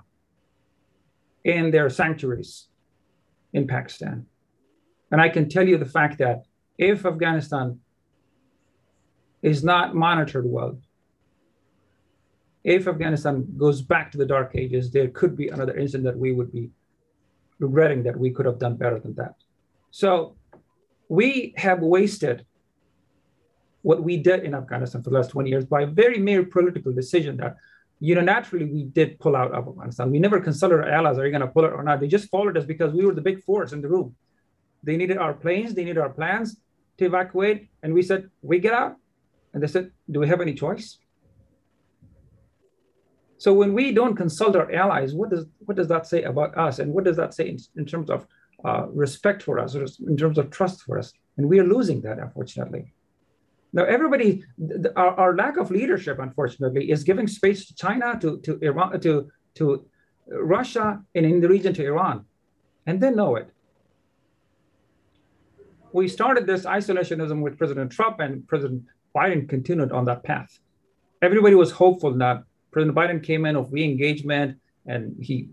in 1.55 1.71
their 1.71 1.89
sanctuaries 1.89 2.51
in 3.57 3.63
Pakistan. 3.75 4.25
And 5.11 5.19
I 5.25 5.29
can 5.29 5.45
tell 5.49 5.67
you 5.71 5.77
the 5.77 5.93
fact 5.97 6.15
that 6.19 6.39
if 6.77 7.05
Afghanistan 7.05 7.79
is 9.41 9.63
not 9.63 9.95
monitored 9.95 10.47
well, 10.57 10.73
if 12.63 12.87
Afghanistan 12.87 13.45
goes 13.57 13.81
back 13.81 14.11
to 14.11 14.17
the 14.17 14.25
dark 14.25 14.55
ages, 14.55 14.91
there 14.91 15.09
could 15.09 15.35
be 15.35 15.49
another 15.49 15.75
incident 15.77 16.05
that 16.05 16.17
we 16.17 16.31
would 16.31 16.51
be 16.51 16.69
regretting 17.59 18.03
that 18.03 18.17
we 18.17 18.31
could 18.31 18.45
have 18.45 18.59
done 18.59 18.75
better 18.77 18.99
than 18.99 19.13
that. 19.15 19.35
So 19.91 20.35
we 21.09 21.53
have 21.57 21.79
wasted 21.81 22.45
what 23.81 24.01
we 24.01 24.17
did 24.17 24.43
in 24.43 24.55
Afghanistan 24.55 25.03
for 25.03 25.09
the 25.09 25.17
last 25.17 25.31
20 25.31 25.49
years 25.49 25.65
by 25.65 25.81
a 25.81 25.87
very 25.87 26.19
mere 26.19 26.43
political 26.43 26.93
decision 26.93 27.37
that 27.37 27.57
you 27.99 28.15
know, 28.15 28.21
naturally 28.21 28.65
we 28.65 28.83
did 28.83 29.17
pull 29.17 29.33
out 29.33 29.53
of 29.53 29.65
Afghanistan. 29.65 30.11
We 30.11 30.19
never 30.19 30.41
consulted 30.41 30.75
our 30.75 30.89
allies, 30.89 31.17
are 31.17 31.25
you 31.25 31.31
going 31.31 31.39
to 31.39 31.47
pull 31.47 31.63
it 31.63 31.71
or 31.71 31.83
not? 31.83 32.01
They 32.01 32.07
just 32.07 32.29
followed 32.29 32.57
us 32.57 32.65
because 32.65 32.91
we 32.93 33.05
were 33.05 33.13
the 33.13 33.21
big 33.21 33.41
force 33.43 33.71
in 33.71 33.81
the 33.81 33.87
room. 33.87 34.13
They 34.83 34.97
needed 34.97 35.17
our 35.17 35.33
planes, 35.33 35.73
they 35.73 35.85
needed 35.85 35.99
our 35.99 36.09
plans 36.09 36.57
to 36.97 37.05
evacuate. 37.05 37.69
And 37.81 37.93
we 37.93 38.01
said, 38.01 38.29
we 38.41 38.59
get 38.59 38.73
out. 38.73 38.97
And 39.53 39.63
they 39.63 39.67
said, 39.67 39.91
do 40.11 40.19
we 40.19 40.27
have 40.27 40.41
any 40.41 40.53
choice? 40.53 40.97
So 43.43 43.53
when 43.53 43.73
we 43.73 43.91
don't 43.91 44.15
consult 44.15 44.55
our 44.55 44.71
allies, 44.71 45.13
what 45.13 45.29
does 45.29 45.45
what 45.65 45.75
does 45.75 45.89
that 45.89 46.07
say 46.07 46.23
about 46.23 46.57
us, 46.57 46.79
and 46.79 46.93
what 46.93 47.03
does 47.03 47.17
that 47.17 47.33
say 47.33 47.45
in, 47.49 47.57
in 47.75 47.85
terms 47.85 48.09
of 48.09 48.25
uh, 48.63 48.85
respect 49.03 49.43
for 49.43 49.59
us, 49.59 49.75
in 50.11 50.15
terms 50.15 50.37
of 50.37 50.49
trust 50.49 50.83
for 50.83 50.97
us? 50.97 51.11
And 51.35 51.49
we 51.49 51.59
are 51.59 51.67
losing 51.75 51.99
that, 52.03 52.19
unfortunately. 52.19 52.93
Now, 53.73 53.83
everybody, 53.83 54.45
our, 54.95 55.11
our 55.23 55.35
lack 55.35 55.57
of 55.57 55.71
leadership, 55.71 56.19
unfortunately, 56.19 56.89
is 56.89 57.03
giving 57.03 57.27
space 57.27 57.65
to 57.67 57.75
China, 57.75 58.17
to 58.21 58.29
to 58.45 58.51
Iran, 58.61 59.01
to 59.01 59.29
to 59.55 59.85
Russia, 60.55 61.03
and 61.13 61.25
in 61.25 61.41
the 61.41 61.49
region 61.49 61.73
to 61.73 61.83
Iran, 61.85 62.23
and 62.87 63.01
they 63.01 63.11
know 63.11 63.35
it. 63.35 63.49
We 65.91 66.07
started 66.07 66.47
this 66.47 66.63
isolationism 66.63 67.41
with 67.41 67.57
President 67.57 67.91
Trump, 67.91 68.21
and 68.21 68.47
President 68.47 68.83
Biden 69.13 69.49
continued 69.49 69.91
on 69.91 70.05
that 70.05 70.23
path. 70.23 70.51
Everybody 71.21 71.55
was 71.55 71.71
hopeful 71.71 72.13
that 72.19 72.45
President 72.73 72.97
Biden 72.97 73.23
came 73.23 73.45
in 73.45 73.55
of 73.55 73.71
re-engagement 73.71 74.59
and 74.85 75.15
he 75.21 75.49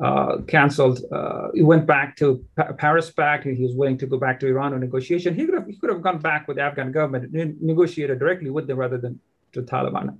uh, 0.00 0.38
canceled. 0.48 1.00
Uh, 1.12 1.48
he 1.54 1.62
went 1.62 1.86
back 1.86 2.16
to 2.16 2.44
pa- 2.56 2.72
Paris 2.72 3.10
Pact. 3.10 3.44
And 3.46 3.56
he 3.56 3.62
was 3.62 3.74
willing 3.74 3.98
to 3.98 4.06
go 4.06 4.18
back 4.18 4.40
to 4.40 4.48
Iran 4.48 4.74
on 4.74 4.80
negotiation. 4.80 5.34
He 5.34 5.46
could 5.46 5.54
have 5.54 5.66
he 5.66 5.76
could 5.76 5.90
have 5.90 6.02
gone 6.02 6.18
back 6.18 6.48
with 6.48 6.56
the 6.56 6.62
Afghan 6.62 6.90
government 6.90 7.32
and 7.34 7.60
negotiated 7.62 8.18
directly 8.18 8.50
with 8.50 8.66
them 8.66 8.78
rather 8.78 8.98
than 8.98 9.20
to 9.52 9.62
Taliban, 9.62 10.18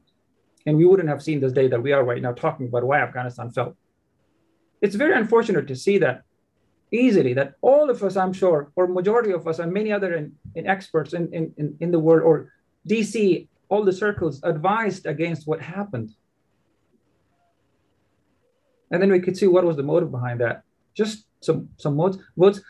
and 0.66 0.76
we 0.76 0.84
wouldn't 0.84 1.08
have 1.08 1.22
seen 1.22 1.40
this 1.40 1.52
day 1.52 1.66
that 1.66 1.82
we 1.82 1.90
are 1.92 2.04
right 2.04 2.22
now 2.22 2.32
talking 2.32 2.68
about 2.68 2.84
why 2.84 3.00
Afghanistan 3.00 3.50
fell. 3.50 3.76
It's 4.80 4.94
very 4.94 5.14
unfortunate 5.14 5.66
to 5.66 5.74
see 5.74 5.98
that 5.98 6.22
easily 6.92 7.32
that 7.34 7.54
all 7.60 7.90
of 7.90 8.00
us, 8.04 8.16
I'm 8.16 8.32
sure, 8.32 8.70
or 8.76 8.86
majority 8.86 9.32
of 9.32 9.48
us, 9.48 9.58
and 9.58 9.72
many 9.72 9.90
other 9.90 10.14
in, 10.14 10.32
in 10.54 10.68
experts 10.68 11.14
in, 11.14 11.32
in, 11.32 11.76
in 11.80 11.90
the 11.90 11.98
world 11.98 12.22
or 12.22 12.52
DC, 12.88 13.48
all 13.68 13.82
the 13.82 13.92
circles 13.92 14.40
advised 14.44 15.06
against 15.06 15.48
what 15.48 15.60
happened 15.60 16.14
and 18.90 19.02
then 19.02 19.10
we 19.10 19.20
could 19.20 19.36
see 19.36 19.46
what 19.46 19.64
was 19.64 19.76
the 19.76 19.82
motive 19.82 20.10
behind 20.10 20.40
that. 20.40 20.62
Just 20.94 21.26
some 21.40 21.68
some 21.76 21.96
modes. 21.96 22.18
Votes. 22.36 22.60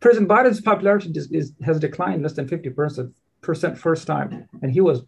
President 0.00 0.28
Biden's 0.28 0.60
popularity 0.60 1.10
is, 1.14 1.30
is, 1.32 1.52
has 1.64 1.80
declined 1.80 2.22
less 2.22 2.34
than 2.34 2.46
50 2.46 2.70
percent 2.70 3.14
percent 3.40 3.78
first 3.78 4.06
time, 4.06 4.48
and 4.62 4.70
he 4.70 4.80
was 4.80 5.02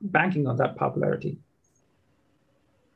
banking 0.00 0.46
on 0.46 0.56
that 0.56 0.76
popularity. 0.76 1.38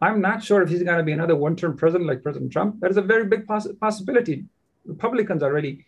I'm 0.01 0.20
not 0.20 0.44
sure 0.44 0.62
if 0.62 0.68
he's 0.68 0.82
going 0.82 0.99
to 0.99 1.03
be 1.03 1.12
another 1.12 1.34
one-term 1.34 1.76
president 1.76 2.09
like 2.09 2.22
President 2.22 2.53
Trump. 2.53 2.80
That 2.80 2.90
is 2.90 2.96
a 2.96 3.03
very 3.03 3.26
big 3.26 3.46
poss- 3.46 3.72
possibility. 3.80 4.44
Republicans 4.84 5.42
are 5.42 5.51
already 5.51 5.86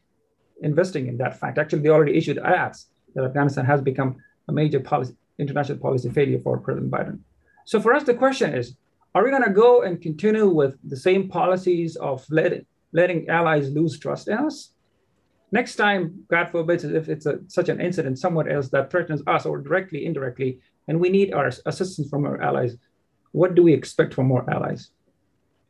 investing 0.62 1.06
in 1.06 1.16
that 1.18 1.38
fact. 1.38 1.58
Actually, 1.58 1.82
they 1.82 1.90
already 1.90 2.16
issued 2.16 2.38
ads 2.38 2.86
that 3.14 3.24
Afghanistan 3.24 3.64
has 3.64 3.80
become 3.80 4.16
a 4.48 4.52
major 4.52 4.80
policy, 4.80 5.14
international 5.38 5.78
policy 5.78 6.10
failure 6.10 6.40
for 6.40 6.58
President 6.58 6.90
Biden. 6.90 7.20
So 7.64 7.80
for 7.80 7.94
us, 7.94 8.02
the 8.02 8.14
question 8.14 8.52
is, 8.52 8.74
are 9.14 9.24
we 9.24 9.30
going 9.30 9.44
to 9.44 9.50
go 9.50 9.82
and 9.82 10.00
continue 10.00 10.48
with 10.48 10.76
the 10.84 10.96
same 10.96 11.28
policies 11.28 11.96
of 11.96 12.24
let, 12.30 12.64
letting 12.92 13.28
allies 13.28 13.70
lose 13.70 13.98
trust 13.98 14.28
in 14.28 14.38
us? 14.38 14.72
Next 15.52 15.76
time, 15.76 16.24
God 16.28 16.50
forbid, 16.50 16.84
if 16.84 17.08
it's 17.08 17.26
a, 17.26 17.40
such 17.48 17.68
an 17.68 17.80
incident 17.80 18.18
somewhere 18.18 18.48
else 18.48 18.68
that 18.68 18.90
threatens 18.90 19.22
us 19.26 19.46
or 19.46 19.58
directly, 19.58 20.06
indirectly, 20.06 20.60
and 20.86 21.00
we 21.00 21.08
need 21.08 21.32
our 21.32 21.50
assistance 21.66 22.08
from 22.08 22.24
our 22.24 22.40
allies, 22.40 22.76
what 23.32 23.54
do 23.54 23.62
we 23.62 23.72
expect 23.72 24.14
from 24.14 24.30
our 24.30 24.48
allies? 24.48 24.90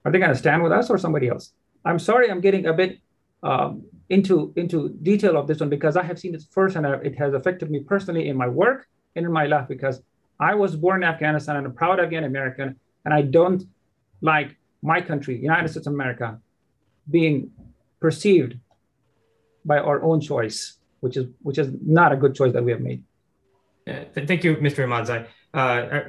Are 0.04 0.12
they 0.12 0.18
going 0.18 0.30
to 0.30 0.36
stand 0.36 0.62
with 0.62 0.72
us 0.72 0.90
or 0.90 0.98
somebody 0.98 1.28
else? 1.28 1.52
I'm 1.84 1.98
sorry, 1.98 2.30
I'm 2.30 2.40
getting 2.40 2.66
a 2.66 2.74
bit 2.74 2.98
um, 3.42 3.84
into 4.10 4.52
into 4.56 4.90
detail 5.02 5.36
of 5.36 5.46
this 5.46 5.60
one 5.60 5.70
because 5.70 5.96
I 5.96 6.02
have 6.02 6.18
seen 6.18 6.34
it 6.34 6.42
first, 6.50 6.76
and 6.76 6.84
it 6.86 7.16
has 7.18 7.32
affected 7.32 7.70
me 7.70 7.80
personally 7.80 8.28
in 8.28 8.36
my 8.36 8.48
work 8.48 8.86
and 9.16 9.24
in 9.24 9.32
my 9.32 9.46
life 9.46 9.66
because 9.68 10.02
I 10.38 10.54
was 10.54 10.76
born 10.76 11.02
in 11.02 11.08
Afghanistan 11.08 11.56
and 11.56 11.66
I'm 11.66 11.74
proud 11.74 12.00
Afghan 12.00 12.24
American, 12.24 12.76
and 13.04 13.14
I 13.14 13.22
don't 13.22 13.62
like 14.20 14.56
my 14.82 15.00
country, 15.00 15.38
United 15.38 15.68
States 15.68 15.86
of 15.86 15.92
America, 15.92 16.40
being 17.08 17.50
perceived 18.00 18.58
by 19.64 19.78
our 19.78 20.02
own 20.02 20.20
choice, 20.20 20.78
which 21.00 21.16
is 21.16 21.26
which 21.42 21.58
is 21.58 21.68
not 21.84 22.12
a 22.12 22.16
good 22.16 22.34
choice 22.34 22.52
that 22.52 22.64
we 22.64 22.72
have 22.72 22.80
made. 22.80 23.02
Uh, 23.88 24.04
thank 24.14 24.44
you, 24.44 24.56
Mr. 24.56 24.84
Ahmadzai. 24.86 25.26
Uh, 25.52 25.58
I 25.58 26.02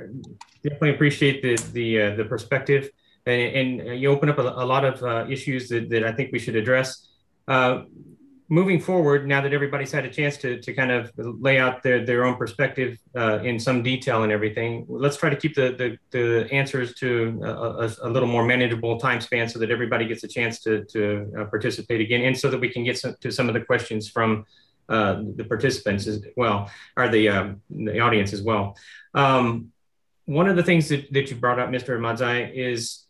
definitely 0.63 0.91
appreciate 0.91 1.41
the 1.41 1.55
the 1.73 2.01
uh, 2.01 2.15
the 2.15 2.25
perspective, 2.25 2.89
and, 3.25 3.79
and, 3.81 3.99
you 3.99 4.09
open 4.09 4.29
up 4.29 4.37
a, 4.37 4.41
a 4.41 4.65
lot 4.65 4.85
of 4.85 5.01
uh, 5.03 5.25
issues 5.29 5.69
that, 5.69 5.89
that 5.89 6.03
I 6.03 6.11
think 6.11 6.31
we 6.31 6.39
should 6.39 6.55
address. 6.55 7.07
Moving 8.52 8.82
forward, 8.82 9.26
now 9.26 9.39
that 9.39 9.54
everybody's 9.54 9.93
had 9.93 10.04
a 10.04 10.10
chance 10.10 10.36
to, 10.43 10.60
to 10.60 10.74
kind 10.74 10.91
of 10.91 11.10
lay 11.16 11.58
out 11.58 11.82
their, 11.84 12.06
their 12.06 12.26
own 12.26 12.36
perspective 12.36 12.97
uh, 13.16 13.39
in 13.39 13.58
some 13.58 13.82
detail 13.82 14.24
and 14.24 14.32
everything, 14.32 14.86
let's 14.89 15.16
try 15.16 15.30
to 15.30 15.38
keep 15.38 15.56
the, 15.56 15.70
the, 15.82 15.97
the 16.12 16.52
answers 16.52 16.93
to 16.95 17.39
a, 17.45 17.89
a, 18.04 18.10
little 18.10 18.28
more 18.28 18.45
manageable 18.45 18.99
time 18.99 19.22
span 19.22 19.47
so 19.47 19.58
that 19.58 19.72
everybody 19.72 20.06
gets 20.06 20.26
a 20.26 20.28
chance 20.28 20.60
to, 20.60 20.84
to 20.84 21.32
uh, 21.39 21.45
participate 21.45 22.02
again 22.02 22.26
and 22.26 22.38
so 22.38 22.49
that 22.49 22.60
we 22.60 22.68
can 22.68 22.84
get 22.84 22.99
some, 22.99 23.16
to 23.22 23.32
some 23.32 23.47
of 23.47 23.54
the 23.54 23.62
questions 23.62 24.10
from 24.10 24.45
uh, 24.89 25.22
the 25.38 25.45
participants 25.45 26.06
as 26.06 26.22
well, 26.36 26.70
or 26.97 27.08
the 27.08 27.30
um, 27.30 27.62
the 27.70 28.02
audience 28.02 28.34
as 28.34 28.41
well. 28.41 28.76
Um, 29.14 29.72
one 30.26 30.49
of 30.49 30.58
the 30.58 30.64
things 30.64 30.89
that, 30.89 31.12
that 31.14 31.30
you 31.30 31.38
brought 31.38 31.60
up, 31.60 31.70
Mr. 31.70 31.97
Ahmadzai, 31.97 32.54
is 32.54 33.06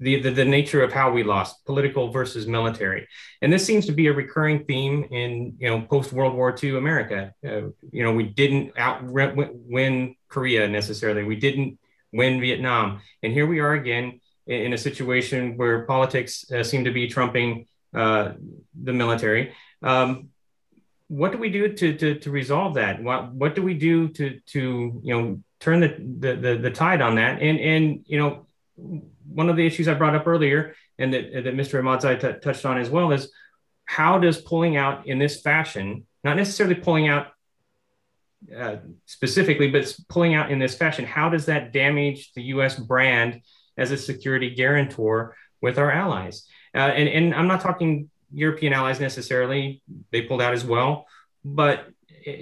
the, 0.00 0.20
the, 0.20 0.30
the 0.30 0.44
nature 0.44 0.82
of 0.82 0.92
how 0.92 1.10
we 1.10 1.22
lost 1.22 1.64
political 1.64 2.10
versus 2.10 2.46
military. 2.46 3.06
And 3.42 3.52
this 3.52 3.64
seems 3.64 3.86
to 3.86 3.92
be 3.92 4.08
a 4.08 4.12
recurring 4.12 4.64
theme 4.64 5.04
in, 5.10 5.54
you 5.58 5.70
know, 5.70 5.82
post 5.82 6.12
World 6.12 6.34
War 6.34 6.54
II 6.60 6.76
America. 6.76 7.32
Uh, 7.46 7.68
you 7.90 8.02
know, 8.02 8.12
we 8.12 8.24
didn't 8.24 8.72
out 8.76 9.02
win 9.04 10.16
Korea 10.28 10.68
necessarily. 10.68 11.24
We 11.24 11.36
didn't 11.36 11.78
win 12.12 12.40
Vietnam. 12.40 13.00
And 13.22 13.32
here 13.32 13.46
we 13.46 13.60
are 13.60 13.74
again 13.74 14.20
in, 14.46 14.72
a 14.72 14.78
situation 14.78 15.56
where 15.56 15.84
politics 15.86 16.50
uh, 16.50 16.62
seem 16.62 16.84
to 16.84 16.90
be 16.90 17.08
trumping 17.08 17.66
uh, 17.94 18.32
the 18.82 18.92
military. 18.92 19.54
Um, 19.82 20.28
what 21.08 21.32
do 21.32 21.38
we 21.38 21.50
do 21.50 21.72
to, 21.72 21.96
to, 21.96 22.18
to 22.18 22.30
resolve 22.30 22.74
that? 22.74 23.02
What, 23.02 23.32
what 23.32 23.54
do 23.54 23.62
we 23.62 23.74
do 23.74 24.08
to, 24.08 24.40
to 24.46 25.00
you 25.02 25.14
know, 25.14 25.40
turn 25.60 25.80
the, 25.80 25.94
the, 26.18 26.36
the, 26.36 26.56
the 26.56 26.70
tide 26.70 27.00
on 27.00 27.16
that? 27.16 27.40
And, 27.40 27.60
and, 27.60 28.04
you 28.06 28.18
know, 28.18 28.46
one 29.26 29.48
of 29.48 29.56
the 29.56 29.66
issues 29.66 29.88
I 29.88 29.94
brought 29.94 30.14
up 30.14 30.26
earlier 30.26 30.74
and 30.98 31.12
that, 31.12 31.32
that 31.32 31.54
Mr. 31.54 31.80
Ahmadzai 31.80 32.20
t- 32.20 32.40
touched 32.40 32.64
on 32.64 32.78
as 32.78 32.90
well 32.90 33.12
is 33.12 33.30
how 33.84 34.18
does 34.18 34.40
pulling 34.40 34.76
out 34.76 35.06
in 35.06 35.18
this 35.18 35.40
fashion, 35.40 36.06
not 36.22 36.36
necessarily 36.36 36.74
pulling 36.74 37.08
out 37.08 37.28
uh, 38.56 38.76
specifically, 39.06 39.70
but 39.70 39.94
pulling 40.08 40.34
out 40.34 40.50
in 40.50 40.58
this 40.58 40.74
fashion, 40.74 41.04
how 41.04 41.28
does 41.28 41.46
that 41.46 41.72
damage 41.72 42.32
the 42.34 42.42
U.S. 42.42 42.78
brand 42.78 43.40
as 43.76 43.90
a 43.90 43.96
security 43.96 44.54
guarantor 44.54 45.34
with 45.60 45.78
our 45.78 45.90
allies? 45.90 46.46
Uh, 46.74 46.78
and, 46.78 47.08
and 47.08 47.34
I'm 47.34 47.46
not 47.46 47.60
talking 47.60 48.10
European 48.32 48.72
allies 48.72 49.00
necessarily; 49.00 49.82
they 50.10 50.22
pulled 50.22 50.42
out 50.42 50.52
as 50.52 50.64
well. 50.64 51.06
But 51.44 51.86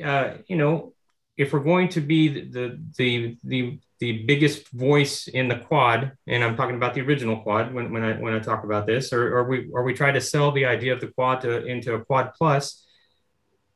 uh, 0.04 0.34
you 0.46 0.56
know, 0.56 0.94
if 1.36 1.52
we're 1.52 1.60
going 1.60 1.88
to 1.90 2.00
be 2.00 2.28
the 2.28 2.40
the 2.50 2.80
the 2.96 3.38
the 3.44 3.78
biggest 4.10 4.68
voice 4.72 5.28
in 5.28 5.46
the 5.46 5.58
quad, 5.58 6.12
and 6.26 6.42
I'm 6.42 6.56
talking 6.56 6.74
about 6.74 6.94
the 6.94 7.02
original 7.02 7.40
quad 7.42 7.72
when, 7.72 7.92
when 7.92 8.02
I 8.02 8.14
when 8.14 8.34
I 8.34 8.40
talk 8.40 8.64
about 8.64 8.84
this, 8.84 9.12
or, 9.12 9.38
or 9.38 9.44
we 9.44 9.70
or 9.72 9.84
we 9.84 9.94
try 9.94 10.10
to 10.10 10.20
sell 10.20 10.50
the 10.50 10.64
idea 10.64 10.92
of 10.92 11.00
the 11.00 11.06
quad 11.08 11.42
to, 11.42 11.64
into 11.64 11.94
a 11.94 12.04
quad 12.04 12.32
plus, 12.34 12.84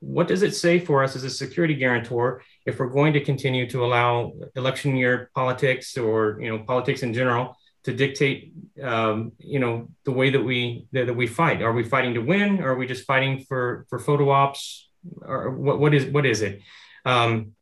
what 0.01 0.27
does 0.27 0.43
it 0.43 0.57
say 0.57 0.81
for 0.81 1.05
us 1.05 1.15
as 1.15 1.23
a 1.23 1.31
security 1.31 1.75
guarantor 1.75 2.43
if 2.65 2.79
we're 2.79 2.89
going 2.89 3.13
to 3.13 3.21
continue 3.21 3.69
to 3.71 3.85
allow 3.85 4.33
election 4.57 4.97
year 4.97 5.31
politics 5.35 5.97
or 5.97 6.39
you 6.41 6.51
know 6.51 6.65
politics 6.65 7.03
in 7.03 7.15
general 7.15 7.57
to 7.85 7.93
dictate 7.93 8.53
um, 8.83 9.33
you 9.39 9.61
know 9.61 9.89
the 10.05 10.11
way 10.11 10.31
that 10.31 10.43
we 10.43 10.87
that, 10.93 11.07
that, 11.07 11.15
we 11.15 11.27
fight? 11.27 11.63
Are 11.63 11.73
we 11.73 11.85
fighting 11.85 12.15
to 12.15 12.21
win? 12.21 12.61
Or 12.61 12.73
are 12.73 12.77
we 12.77 12.87
just 12.87 13.07
fighting 13.07 13.45
for 13.49 13.87
for 13.89 13.99
photo 13.99 14.31
ops? 14.31 14.89
Or 15.23 15.51
what, 15.51 15.79
what 15.79 15.95
is 15.95 16.05
what 16.07 16.27
is 16.27 16.43
it? 16.43 16.63
Um, 17.05 17.53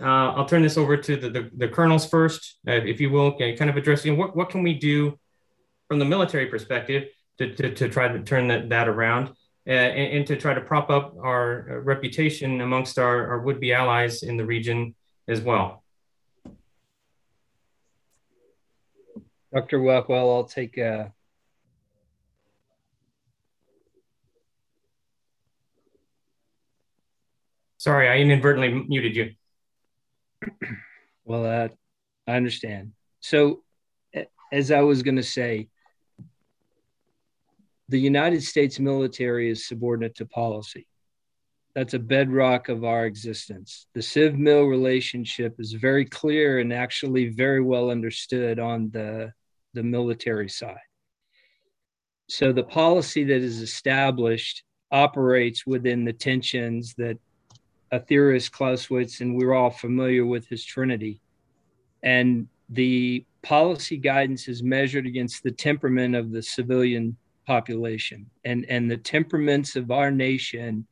uh, 0.00 0.32
I'll 0.32 0.46
turn 0.46 0.62
this 0.62 0.76
over 0.76 0.96
to 0.96 1.16
the, 1.16 1.30
the, 1.30 1.50
the 1.56 1.68
colonels 1.68 2.08
first, 2.08 2.58
uh, 2.66 2.72
if 2.72 3.00
you 3.00 3.10
will, 3.10 3.38
kind 3.38 3.70
of 3.70 3.76
addressing 3.76 4.16
what, 4.16 4.34
what 4.34 4.50
can 4.50 4.62
we 4.62 4.74
do 4.74 5.18
from 5.88 5.98
the 5.98 6.04
military 6.04 6.46
perspective 6.46 7.08
to, 7.38 7.54
to, 7.54 7.74
to 7.74 7.88
try 7.88 8.08
to 8.08 8.20
turn 8.22 8.48
that, 8.48 8.68
that 8.70 8.88
around 8.88 9.28
uh, 9.66 9.70
and, 9.70 10.18
and, 10.18 10.26
to 10.26 10.36
try 10.36 10.52
to 10.52 10.60
prop 10.60 10.90
up 10.90 11.14
our 11.22 11.70
uh, 11.70 11.74
reputation 11.80 12.60
amongst 12.60 12.98
our, 12.98 13.28
our 13.28 13.40
would-be 13.40 13.72
allies 13.72 14.22
in 14.22 14.36
the 14.36 14.44
region 14.44 14.94
as 15.28 15.40
well. 15.40 15.82
Dr. 19.52 19.78
Rockwell, 19.78 20.34
I'll 20.34 20.44
take 20.44 20.76
uh, 20.76 21.06
Sorry, 27.84 28.08
I 28.08 28.16
inadvertently 28.16 28.86
muted 28.88 29.14
you. 29.14 29.34
Well, 31.26 31.46
uh, 31.46 31.68
I 32.26 32.36
understand. 32.36 32.92
So, 33.20 33.62
as 34.52 34.70
I 34.70 34.80
was 34.80 35.02
going 35.02 35.16
to 35.16 35.22
say, 35.22 35.68
the 37.88 37.98
United 37.98 38.42
States 38.42 38.78
military 38.78 39.50
is 39.50 39.66
subordinate 39.66 40.16
to 40.16 40.26
policy. 40.26 40.86
That's 41.74 41.94
a 41.94 41.98
bedrock 41.98 42.68
of 42.68 42.84
our 42.84 43.06
existence. 43.06 43.86
The 43.94 44.02
civ 44.02 44.38
mil 44.38 44.64
relationship 44.64 45.56
is 45.58 45.72
very 45.72 46.04
clear 46.04 46.60
and 46.60 46.72
actually 46.72 47.30
very 47.30 47.62
well 47.62 47.90
understood 47.90 48.58
on 48.58 48.90
the, 48.90 49.32
the 49.72 49.82
military 49.82 50.48
side. 50.48 50.76
So, 52.28 52.52
the 52.52 52.64
policy 52.64 53.24
that 53.24 53.42
is 53.42 53.60
established 53.60 54.62
operates 54.90 55.66
within 55.66 56.04
the 56.04 56.12
tensions 56.12 56.94
that 56.98 57.18
a 57.94 58.00
theorist, 58.00 58.50
Clausewitz, 58.50 59.20
and 59.20 59.36
we're 59.36 59.54
all 59.54 59.70
familiar 59.70 60.26
with 60.26 60.48
his 60.48 60.64
trinity. 60.64 61.20
And 62.02 62.48
the 62.68 63.24
policy 63.42 63.96
guidance 63.96 64.48
is 64.48 64.64
measured 64.64 65.06
against 65.06 65.44
the 65.44 65.52
temperament 65.52 66.16
of 66.16 66.32
the 66.32 66.42
civilian 66.42 67.16
population 67.46 68.28
and, 68.44 68.66
and 68.68 68.90
the 68.90 68.96
temperaments 68.96 69.76
of 69.76 69.92
our 69.92 70.10
nation 70.10 70.86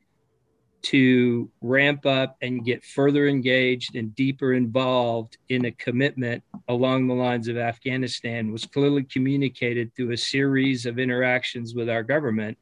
to 0.83 1.49
ramp 1.61 2.05
up 2.05 2.37
and 2.41 2.63
get 2.63 2.85
further 2.85 3.27
engaged 3.27 3.95
and 3.95 4.15
deeper 4.15 4.53
involved 4.53 5.37
in 5.49 5.65
a 5.65 5.71
commitment 5.71 6.41
along 6.69 7.07
the 7.07 7.13
lines 7.13 7.49
of 7.49 7.57
Afghanistan 7.57 8.51
was 8.51 8.65
clearly 8.65 9.03
communicated 9.03 9.93
through 9.93 10.11
a 10.11 10.17
series 10.17 10.85
of 10.85 10.99
interactions 10.99 11.75
with 11.75 11.89
our 11.89 12.03
government 12.03 12.57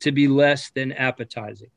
to 0.00 0.12
be 0.12 0.28
less 0.28 0.70
than 0.70 0.92
appetizing. 0.92 1.70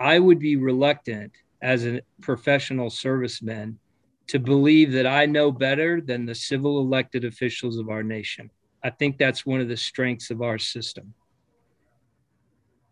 I 0.00 0.18
would 0.18 0.38
be 0.38 0.56
reluctant 0.56 1.32
as 1.60 1.86
a 1.86 2.00
professional 2.22 2.88
serviceman 2.88 3.74
to 4.28 4.38
believe 4.38 4.92
that 4.92 5.06
I 5.06 5.26
know 5.26 5.52
better 5.52 6.00
than 6.00 6.24
the 6.24 6.34
civil 6.34 6.80
elected 6.80 7.26
officials 7.26 7.76
of 7.76 7.90
our 7.90 8.02
nation. 8.02 8.50
I 8.82 8.88
think 8.88 9.18
that's 9.18 9.44
one 9.44 9.60
of 9.60 9.68
the 9.68 9.76
strengths 9.76 10.30
of 10.30 10.40
our 10.40 10.56
system. 10.56 11.12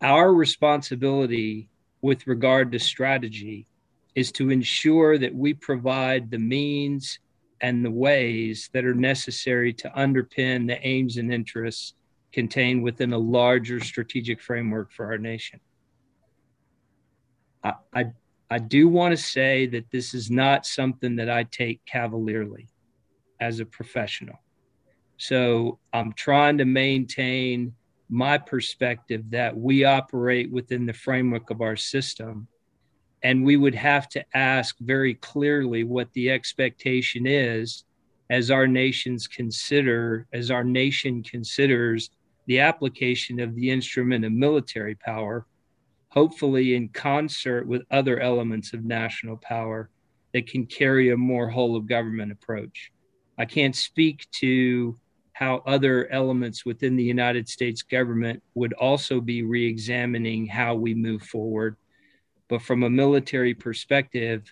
Our 0.01 0.31
responsibility 0.31 1.69
with 2.01 2.27
regard 2.27 2.71
to 2.73 2.79
strategy 2.79 3.65
is 4.13 4.31
to 4.33 4.51
ensure 4.51 5.17
that 5.17 5.33
we 5.33 5.55
provide 5.55 6.29
the 6.29 6.37
means 6.37 7.17
and 7.59 7.83
the 7.83 7.91
ways 7.91 8.69
that 8.73 8.85
are 8.85 8.93
necessary 8.93 9.73
to 9.73 9.89
underpin 9.89 10.67
the 10.67 10.85
aims 10.87 11.17
and 11.17 11.33
interests 11.33 11.95
contained 12.31 12.83
within 12.83 13.13
a 13.13 13.17
larger 13.17 13.79
strategic 13.79 14.39
framework 14.39 14.91
for 14.91 15.07
our 15.07 15.17
nation. 15.17 15.59
I, 17.63 18.05
I, 18.49 18.59
do 18.59 18.87
want 18.87 19.15
to 19.15 19.21
say 19.21 19.67
that 19.67 19.91
this 19.91 20.13
is 20.13 20.31
not 20.31 20.65
something 20.65 21.15
that 21.17 21.29
I 21.29 21.43
take 21.43 21.83
cavalierly 21.85 22.67
as 23.39 23.59
a 23.59 23.65
professional. 23.65 24.39
So 25.17 25.79
I'm 25.91 26.13
trying 26.13 26.57
to 26.59 26.65
maintain 26.65 27.73
my 28.09 28.37
perspective 28.37 29.29
that 29.31 29.55
we 29.55 29.83
operate 29.83 30.51
within 30.51 30.85
the 30.85 30.93
framework 30.93 31.49
of 31.49 31.61
our 31.61 31.75
system. 31.75 32.47
And 33.21 33.43
we 33.43 33.57
would 33.57 33.75
have 33.75 34.07
to 34.09 34.25
ask 34.33 34.77
very 34.79 35.15
clearly 35.15 35.83
what 35.83 36.11
the 36.13 36.31
expectation 36.31 37.27
is 37.27 37.83
as 38.29 38.49
our 38.49 38.67
nations 38.67 39.27
consider, 39.27 40.27
as 40.31 40.49
our 40.51 40.63
nation 40.63 41.21
considers 41.23 42.11
the 42.47 42.59
application 42.59 43.39
of 43.39 43.53
the 43.55 43.69
instrument 43.69 44.23
of 44.23 44.31
military 44.31 44.95
power 44.95 45.45
hopefully 46.09 46.75
in 46.75 46.89
concert 46.89 47.67
with 47.67 47.83
other 47.91 48.19
elements 48.19 48.73
of 48.73 48.83
national 48.83 49.37
power 49.37 49.89
that 50.33 50.47
can 50.47 50.65
carry 50.65 51.11
a 51.11 51.17
more 51.17 51.49
whole 51.49 51.75
of 51.75 51.87
government 51.87 52.31
approach. 52.31 52.91
I 53.37 53.45
can't 53.45 53.75
speak 53.75 54.27
to 54.39 54.97
how 55.33 55.63
other 55.65 56.11
elements 56.11 56.65
within 56.65 56.97
the 56.97 57.03
United 57.03 57.47
States 57.47 57.81
government 57.81 58.43
would 58.55 58.73
also 58.73 59.21
be 59.21 59.43
re 59.43 59.65
examining 59.65 60.45
how 60.45 60.75
we 60.75 60.93
move 60.93 61.23
forward. 61.23 61.77
But 62.49 62.61
from 62.61 62.83
a 62.83 62.89
military 62.89 63.53
perspective, 63.53 64.51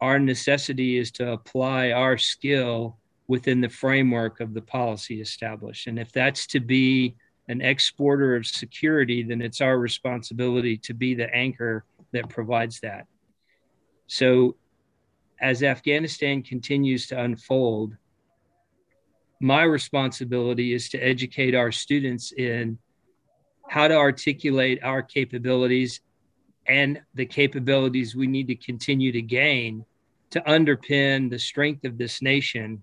our 0.00 0.18
necessity 0.18 0.98
is 0.98 1.10
to 1.12 1.32
apply 1.32 1.92
our 1.92 2.18
skill 2.18 2.98
within 3.28 3.60
the 3.60 3.68
framework 3.68 4.40
of 4.40 4.54
the 4.54 4.62
policy 4.62 5.20
established. 5.20 5.86
And 5.86 5.98
if 5.98 6.12
that's 6.12 6.46
to 6.48 6.60
be 6.60 7.16
an 7.48 7.62
exporter 7.62 8.36
of 8.36 8.46
security, 8.46 9.22
then 9.22 9.40
it's 9.40 9.60
our 9.60 9.78
responsibility 9.78 10.76
to 10.76 10.94
be 10.94 11.14
the 11.14 11.34
anchor 11.34 11.84
that 12.12 12.28
provides 12.28 12.80
that. 12.80 13.06
So, 14.06 14.56
as 15.40 15.62
Afghanistan 15.62 16.42
continues 16.42 17.06
to 17.08 17.20
unfold, 17.20 17.96
my 19.40 19.62
responsibility 19.62 20.74
is 20.74 20.88
to 20.90 20.98
educate 20.98 21.54
our 21.54 21.70
students 21.70 22.32
in 22.32 22.78
how 23.68 23.86
to 23.86 23.94
articulate 23.94 24.82
our 24.82 25.02
capabilities 25.02 26.00
and 26.66 27.00
the 27.14 27.26
capabilities 27.26 28.16
we 28.16 28.26
need 28.26 28.48
to 28.48 28.56
continue 28.56 29.12
to 29.12 29.22
gain 29.22 29.84
to 30.30 30.40
underpin 30.40 31.30
the 31.30 31.38
strength 31.38 31.84
of 31.84 31.96
this 31.96 32.20
nation, 32.20 32.82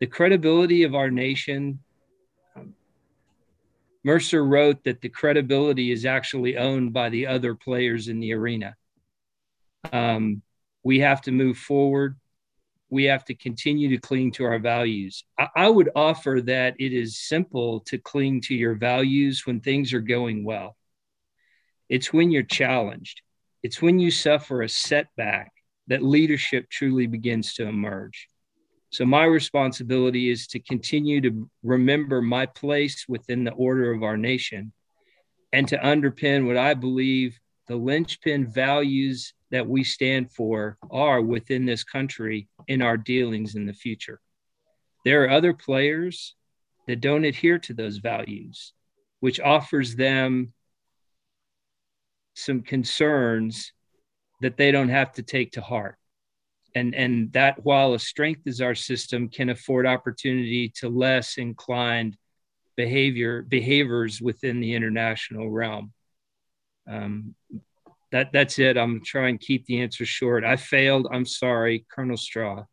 the 0.00 0.06
credibility 0.06 0.82
of 0.84 0.94
our 0.94 1.10
nation 1.10 1.78
Mercer 4.06 4.44
wrote 4.44 4.84
that 4.84 5.00
the 5.00 5.08
credibility 5.08 5.90
is 5.90 6.06
actually 6.06 6.56
owned 6.56 6.92
by 6.92 7.08
the 7.08 7.26
other 7.26 7.56
players 7.56 8.06
in 8.06 8.20
the 8.20 8.34
arena. 8.34 8.76
Um, 9.92 10.42
we 10.84 11.00
have 11.00 11.22
to 11.22 11.32
move 11.32 11.58
forward. 11.58 12.16
We 12.88 13.02
have 13.06 13.24
to 13.24 13.34
continue 13.34 13.88
to 13.88 13.98
cling 13.98 14.30
to 14.32 14.44
our 14.44 14.60
values. 14.60 15.24
I, 15.36 15.48
I 15.56 15.68
would 15.68 15.90
offer 15.96 16.40
that 16.44 16.76
it 16.78 16.92
is 16.92 17.18
simple 17.18 17.80
to 17.80 17.98
cling 17.98 18.42
to 18.42 18.54
your 18.54 18.76
values 18.76 19.44
when 19.44 19.58
things 19.58 19.92
are 19.92 20.00
going 20.00 20.44
well. 20.44 20.76
It's 21.88 22.12
when 22.12 22.30
you're 22.30 22.44
challenged, 22.44 23.22
it's 23.64 23.82
when 23.82 23.98
you 23.98 24.12
suffer 24.12 24.62
a 24.62 24.68
setback 24.68 25.50
that 25.88 26.04
leadership 26.04 26.70
truly 26.70 27.08
begins 27.08 27.54
to 27.54 27.66
emerge. 27.66 28.28
So, 28.96 29.04
my 29.04 29.24
responsibility 29.24 30.30
is 30.30 30.46
to 30.46 30.58
continue 30.58 31.20
to 31.20 31.50
remember 31.62 32.22
my 32.22 32.46
place 32.46 33.04
within 33.06 33.44
the 33.44 33.52
order 33.52 33.92
of 33.92 34.02
our 34.02 34.16
nation 34.16 34.72
and 35.52 35.68
to 35.68 35.76
underpin 35.76 36.46
what 36.46 36.56
I 36.56 36.72
believe 36.72 37.38
the 37.68 37.76
linchpin 37.76 38.46
values 38.46 39.34
that 39.50 39.68
we 39.68 39.84
stand 39.84 40.32
for 40.32 40.78
are 40.90 41.20
within 41.20 41.66
this 41.66 41.84
country 41.84 42.48
in 42.68 42.80
our 42.80 42.96
dealings 42.96 43.54
in 43.54 43.66
the 43.66 43.74
future. 43.74 44.18
There 45.04 45.24
are 45.24 45.30
other 45.30 45.52
players 45.52 46.34
that 46.86 47.02
don't 47.02 47.26
adhere 47.26 47.58
to 47.58 47.74
those 47.74 47.98
values, 47.98 48.72
which 49.20 49.40
offers 49.40 49.94
them 49.94 50.54
some 52.32 52.62
concerns 52.62 53.74
that 54.40 54.56
they 54.56 54.72
don't 54.72 54.88
have 54.88 55.12
to 55.12 55.22
take 55.22 55.52
to 55.52 55.60
heart. 55.60 55.98
And, 56.76 56.94
and 56.94 57.32
that 57.32 57.64
while 57.64 57.94
a 57.94 57.98
strength 57.98 58.42
is 58.44 58.60
our 58.60 58.74
system 58.74 59.30
can 59.30 59.48
afford 59.48 59.86
opportunity 59.86 60.68
to 60.76 60.90
less 60.90 61.38
inclined 61.38 62.18
behavior 62.76 63.40
behaviors 63.40 64.20
within 64.20 64.60
the 64.60 64.74
international 64.74 65.50
realm. 65.50 65.94
Um, 66.86 67.34
that 68.12 68.30
that's 68.30 68.58
it. 68.58 68.76
I'm 68.76 69.02
trying 69.02 69.38
to 69.38 69.44
keep 69.44 69.64
the 69.64 69.80
answer 69.80 70.04
short. 70.04 70.44
I 70.44 70.56
failed. 70.56 71.08
I'm 71.10 71.24
sorry, 71.24 71.86
Colonel 71.90 72.18
Straw. 72.18 72.64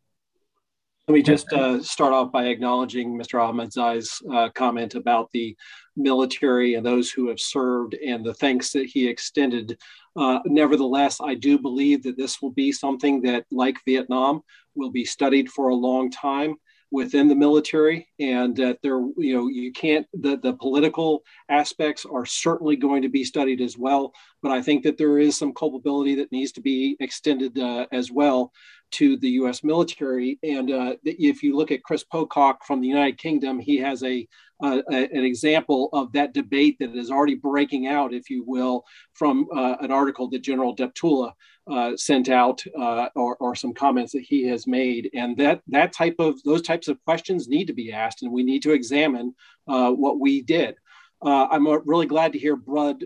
Let 1.08 1.14
me 1.14 1.22
just 1.22 1.50
uh, 1.52 1.82
start 1.82 2.12
off 2.12 2.30
by 2.30 2.46
acknowledging 2.46 3.18
Mr. 3.18 3.40
Ahmadzai's 3.40 4.22
uh, 4.30 4.50
comment 4.50 4.94
about 4.94 5.30
the 5.32 5.56
military 5.96 6.74
and 6.74 6.84
those 6.84 7.10
who 7.10 7.28
have 7.28 7.40
served 7.40 7.94
and 7.94 8.24
the 8.24 8.34
thanks 8.34 8.72
that 8.72 8.86
he 8.86 9.06
extended. 9.06 9.78
Uh, 10.16 10.40
nevertheless, 10.44 11.20
I 11.20 11.34
do 11.34 11.58
believe 11.58 12.02
that 12.04 12.16
this 12.16 12.40
will 12.40 12.52
be 12.52 12.72
something 12.72 13.22
that, 13.22 13.46
like 13.50 13.76
Vietnam, 13.84 14.42
will 14.74 14.90
be 14.90 15.04
studied 15.04 15.50
for 15.50 15.68
a 15.68 15.74
long 15.74 16.10
time 16.10 16.56
within 16.94 17.26
the 17.26 17.34
military 17.34 18.06
and 18.20 18.54
that 18.54 18.78
there 18.80 19.00
you 19.16 19.34
know 19.34 19.48
you 19.48 19.72
can't 19.72 20.06
the, 20.14 20.36
the 20.36 20.52
political 20.52 21.24
aspects 21.48 22.06
are 22.06 22.24
certainly 22.24 22.76
going 22.76 23.02
to 23.02 23.08
be 23.08 23.24
studied 23.24 23.60
as 23.60 23.76
well 23.76 24.12
but 24.42 24.52
i 24.52 24.62
think 24.62 24.84
that 24.84 24.96
there 24.96 25.18
is 25.18 25.36
some 25.36 25.52
culpability 25.52 26.14
that 26.14 26.30
needs 26.30 26.52
to 26.52 26.60
be 26.60 26.96
extended 27.00 27.58
uh, 27.58 27.84
as 27.90 28.12
well 28.12 28.52
to 28.94 29.16
the 29.16 29.30
U.S. 29.30 29.64
military. 29.64 30.38
And 30.42 30.70
uh, 30.70 30.96
if 31.04 31.42
you 31.42 31.56
look 31.56 31.70
at 31.70 31.82
Chris 31.82 32.04
Pocock 32.04 32.64
from 32.64 32.80
the 32.80 32.86
United 32.86 33.18
Kingdom, 33.18 33.58
he 33.58 33.76
has 33.78 34.02
a, 34.04 34.26
uh, 34.62 34.82
a, 34.90 34.94
an 34.94 35.24
example 35.24 35.88
of 35.92 36.12
that 36.12 36.32
debate 36.32 36.76
that 36.78 36.94
is 36.94 37.10
already 37.10 37.34
breaking 37.34 37.88
out, 37.88 38.14
if 38.14 38.30
you 38.30 38.44
will, 38.46 38.84
from 39.12 39.46
uh, 39.54 39.76
an 39.80 39.90
article 39.90 40.28
that 40.30 40.42
General 40.42 40.76
Deptula 40.76 41.32
uh, 41.70 41.96
sent 41.96 42.28
out, 42.28 42.62
uh, 42.78 43.08
or, 43.16 43.36
or, 43.36 43.54
some 43.54 43.72
comments 43.72 44.12
that 44.12 44.22
he 44.22 44.46
has 44.46 44.66
made. 44.66 45.10
And 45.14 45.36
that 45.38 45.62
that 45.68 45.92
type 45.92 46.16
of 46.18 46.42
those 46.44 46.60
types 46.62 46.88
of 46.88 47.02
questions 47.04 47.48
need 47.48 47.66
to 47.66 47.72
be 47.72 47.90
asked, 47.90 48.22
and 48.22 48.30
we 48.30 48.42
need 48.42 48.62
to 48.64 48.72
examine 48.72 49.34
uh, 49.66 49.90
what 49.90 50.20
we 50.20 50.42
did. 50.42 50.76
I'm 51.26 51.66
really 51.86 52.04
glad 52.04 52.34
to 52.34 52.38
hear 52.38 52.54
Bud 52.54 53.02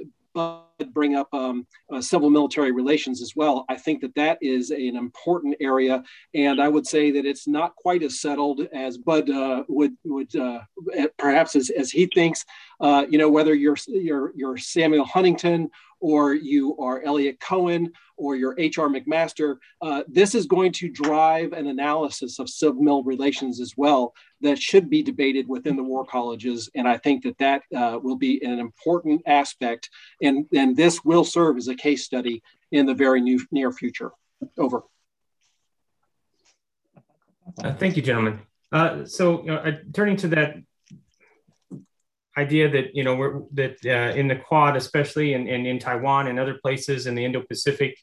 bring 0.93 1.17
up 1.17 1.33
um, 1.33 1.67
uh, 1.93 2.01
civil 2.01 2.31
military 2.31 2.73
relations 2.73 3.21
as 3.23 3.35
well. 3.35 3.65
I 3.69 3.77
think 3.77 4.01
that 4.03 4.15
that 4.15 4.39
is 4.41 4.71
an 4.71 4.97
important 4.97 5.57
area, 5.61 6.03
and 6.35 6.61
I 6.61 6.69
would 6.69 6.87
say 6.87 7.11
that 7.13 7.27
it's 7.27 7.47
not 7.49 7.75
quite 7.77 8.03
as 8.03 8.21
settled 8.21 8.67
as 8.73 8.99
Bud 8.99 9.31
uh, 9.31 9.65
would 9.69 9.97
would 10.05 10.35
uh, 10.37 10.61
perhaps 11.19 11.57
as, 11.57 11.71
as 11.71 11.91
he 11.91 12.07
thinks. 12.07 12.45
Uh, 12.81 13.05
you 13.09 13.19
know, 13.19 13.29
whether 13.29 13.55
you're 13.55 13.77
you're 13.89 14.33
you're 14.37 14.57
Samuel 14.57 15.05
Huntington 15.05 15.71
or 16.01 16.35
you 16.35 16.77
are 16.79 17.03
Eliot 17.03 17.41
Cohen 17.41 17.93
or 18.17 18.37
you're 18.37 18.55
H.R. 18.59 18.89
McMaster, 18.89 19.57
uh, 19.81 20.03
this 20.09 20.35
is 20.35 20.47
going 20.47 20.73
to 20.73 20.89
drive 20.89 21.53
an 21.53 21.67
analysis 21.67 22.39
of 22.39 22.49
civil 22.49 23.03
relations 23.05 23.61
as 23.61 23.75
well 23.77 24.15
that 24.41 24.59
should 24.59 24.91
be 24.91 25.03
debated 25.03 25.49
within 25.49 25.77
the 25.77 25.83
war 25.83 26.05
colleges. 26.05 26.69
And 26.75 26.89
I 26.89 26.99
think 26.99 27.25
that 27.25 27.39
that 27.39 27.63
uh, 27.75 27.99
will 28.03 28.17
be 28.17 28.43
an 28.45 28.59
important 28.59 29.23
aspect. 29.27 29.91
And, 30.23 30.47
and 30.55 30.77
this 30.77 31.05
will 31.05 31.25
serve 31.25 31.57
as 31.57 31.69
a 31.69 31.75
case 31.75 32.05
study 32.05 32.43
in 32.73 32.87
the 32.87 32.95
very 32.95 33.21
new, 33.21 33.41
near 33.51 33.73
future. 33.73 34.11
Over. 34.57 34.83
Uh, 37.63 37.73
thank 37.75 37.97
you, 37.97 38.03
gentlemen. 38.03 38.41
Uh, 38.71 39.05
so, 39.05 39.49
uh, 39.49 39.79
turning 39.93 40.17
to 40.17 40.29
that 40.29 40.57
idea 42.39 42.71
that 42.71 42.95
you 42.95 43.05
know 43.05 43.15
we're 43.17 43.41
that 43.53 43.77
uh, 43.85 44.15
in 44.21 44.29
the 44.29 44.37
Quad, 44.37 44.77
especially 44.77 45.35
and 45.35 45.49
in, 45.49 45.67
in, 45.67 45.67
in, 45.67 45.79
Taiwan 45.79 46.29
and 46.29 46.39
other 46.39 46.55
places 46.55 47.07
in 47.07 47.15
the 47.15 47.25
Indo-Pacific, 47.25 47.99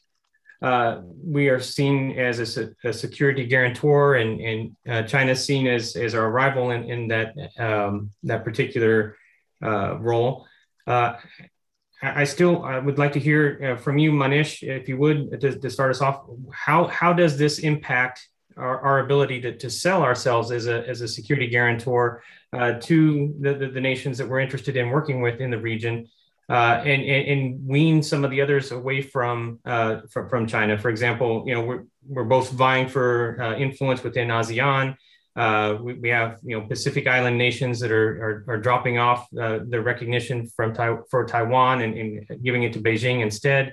uh, 0.62 1.00
we 1.24 1.48
are 1.48 1.60
seen 1.60 2.18
as 2.18 2.56
a, 2.56 2.70
a 2.84 2.92
security 2.92 3.46
guarantor, 3.46 4.16
and, 4.16 4.40
and 4.40 4.76
uh, 4.88 5.02
China 5.02 5.32
is 5.32 5.44
seen 5.44 5.66
as, 5.66 5.96
as 5.96 6.14
our 6.14 6.30
rival 6.30 6.70
in, 6.70 6.90
in 6.90 7.08
that 7.08 7.34
um, 7.58 8.10
that 8.22 8.44
particular 8.44 9.16
uh, 9.62 9.98
role. 9.98 10.46
Uh, 10.86 11.14
I 12.02 12.24
still 12.24 12.62
I 12.62 12.78
would 12.78 12.98
like 12.98 13.12
to 13.14 13.20
hear 13.20 13.72
uh, 13.72 13.80
from 13.80 13.98
you, 13.98 14.12
Monish, 14.12 14.62
if 14.62 14.88
you 14.88 14.96
would, 14.98 15.40
to, 15.40 15.58
to 15.58 15.70
start 15.70 15.90
us 15.90 16.00
off. 16.00 16.24
How 16.52 16.86
how 16.86 17.12
does 17.12 17.38
this 17.38 17.58
impact 17.58 18.28
our, 18.56 18.80
our 18.80 18.98
ability 19.00 19.40
to, 19.42 19.56
to 19.56 19.70
sell 19.70 20.02
ourselves 20.02 20.50
as 20.50 20.66
a, 20.66 20.86
as 20.88 21.00
a 21.00 21.08
security 21.08 21.46
guarantor 21.46 22.22
uh, 22.52 22.72
to 22.80 23.34
the, 23.40 23.54
the, 23.54 23.68
the, 23.68 23.80
nations 23.80 24.16
that 24.18 24.28
we're 24.28 24.40
interested 24.40 24.76
in 24.76 24.90
working 24.90 25.20
with 25.20 25.40
in 25.40 25.50
the 25.50 25.58
region 25.58 26.08
uh, 26.48 26.80
and, 26.84 27.02
and, 27.02 27.28
and, 27.28 27.66
wean 27.66 28.02
some 28.02 28.24
of 28.24 28.30
the 28.30 28.40
others 28.40 28.70
away 28.70 29.02
from, 29.02 29.58
uh, 29.64 30.00
from, 30.10 30.28
from 30.28 30.46
China. 30.46 30.78
For 30.78 30.90
example, 30.90 31.42
you 31.46 31.54
know, 31.54 31.62
we're, 31.62 31.84
we're 32.08 32.24
both 32.24 32.50
vying 32.50 32.88
for 32.88 33.36
uh, 33.40 33.56
influence 33.56 34.02
within 34.02 34.28
ASEAN. 34.28 34.96
Uh, 35.34 35.76
we, 35.82 35.94
we, 35.94 36.08
have, 36.08 36.38
you 36.42 36.58
know, 36.58 36.66
Pacific 36.66 37.06
Island 37.06 37.36
nations 37.36 37.80
that 37.80 37.90
are, 37.90 38.44
are, 38.48 38.54
are 38.54 38.58
dropping 38.58 38.98
off 38.98 39.26
uh, 39.38 39.58
their 39.66 39.82
recognition 39.82 40.48
from 40.56 40.72
tai- 40.72 40.98
for 41.10 41.26
Taiwan 41.26 41.82
and, 41.82 41.94
and 41.98 42.42
giving 42.42 42.62
it 42.62 42.72
to 42.74 42.80
Beijing 42.80 43.20
instead 43.20 43.72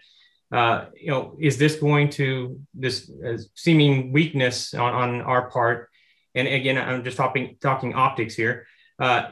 uh, 0.54 0.86
you 0.96 1.10
know, 1.10 1.36
is 1.40 1.58
this 1.58 1.78
going 1.78 2.12
to 2.12 2.62
this 2.76 3.10
uh, 3.26 3.38
seeming 3.56 4.12
weakness 4.12 4.76
on, 4.76 4.94
on 4.94 5.22
our 5.22 5.50
part? 5.50 5.90
And 6.36 6.48
again, 6.48 6.78
I'm 6.78 7.04
just 7.04 7.18
talking 7.18 7.58
talking 7.60 7.96
optics 7.96 8.36
here. 8.36 8.68
Uh, 9.00 9.32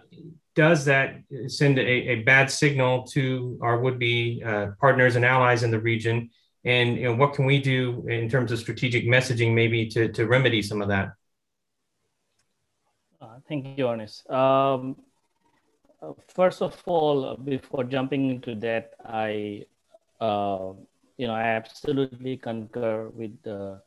does 0.55 0.85
that 0.85 1.21
send 1.47 1.77
a, 1.77 1.81
a, 1.81 2.15
bad 2.23 2.49
signal 2.49 3.03
to 3.07 3.57
our 3.61 3.79
would-be 3.79 4.43
uh, 4.45 4.71
partners 4.81 5.15
and 5.15 5.23
allies 5.23 5.61
in 5.63 5.69
the 5.69 5.79
region? 5.79 6.31
And 6.65 6.97
you 6.97 7.03
know, 7.03 7.15
what 7.15 7.33
can 7.33 7.45
we 7.45 7.61
do 7.61 8.05
in 8.09 8.27
terms 8.27 8.51
of 8.51 8.57
strategic 8.59 9.05
messaging, 9.05 9.53
maybe 9.53 9.87
to, 9.89 10.09
to 10.09 10.25
remedy 10.25 10.61
some 10.61 10.81
of 10.81 10.89
that? 10.89 11.13
Uh, 13.21 13.37
thank 13.47 13.77
you, 13.77 13.87
Ernest. 13.87 14.29
Um, 14.29 14.97
uh, 16.01 16.13
first 16.27 16.61
of 16.63 16.81
all, 16.85 17.37
before 17.37 17.83
jumping 17.83 18.29
into 18.31 18.55
that, 18.55 18.93
I 19.05 19.65
you 21.21 21.27
know, 21.27 21.35
I 21.35 21.49
absolutely 21.61 22.35
concur 22.37 23.09
with 23.13 23.37
the 23.43 23.79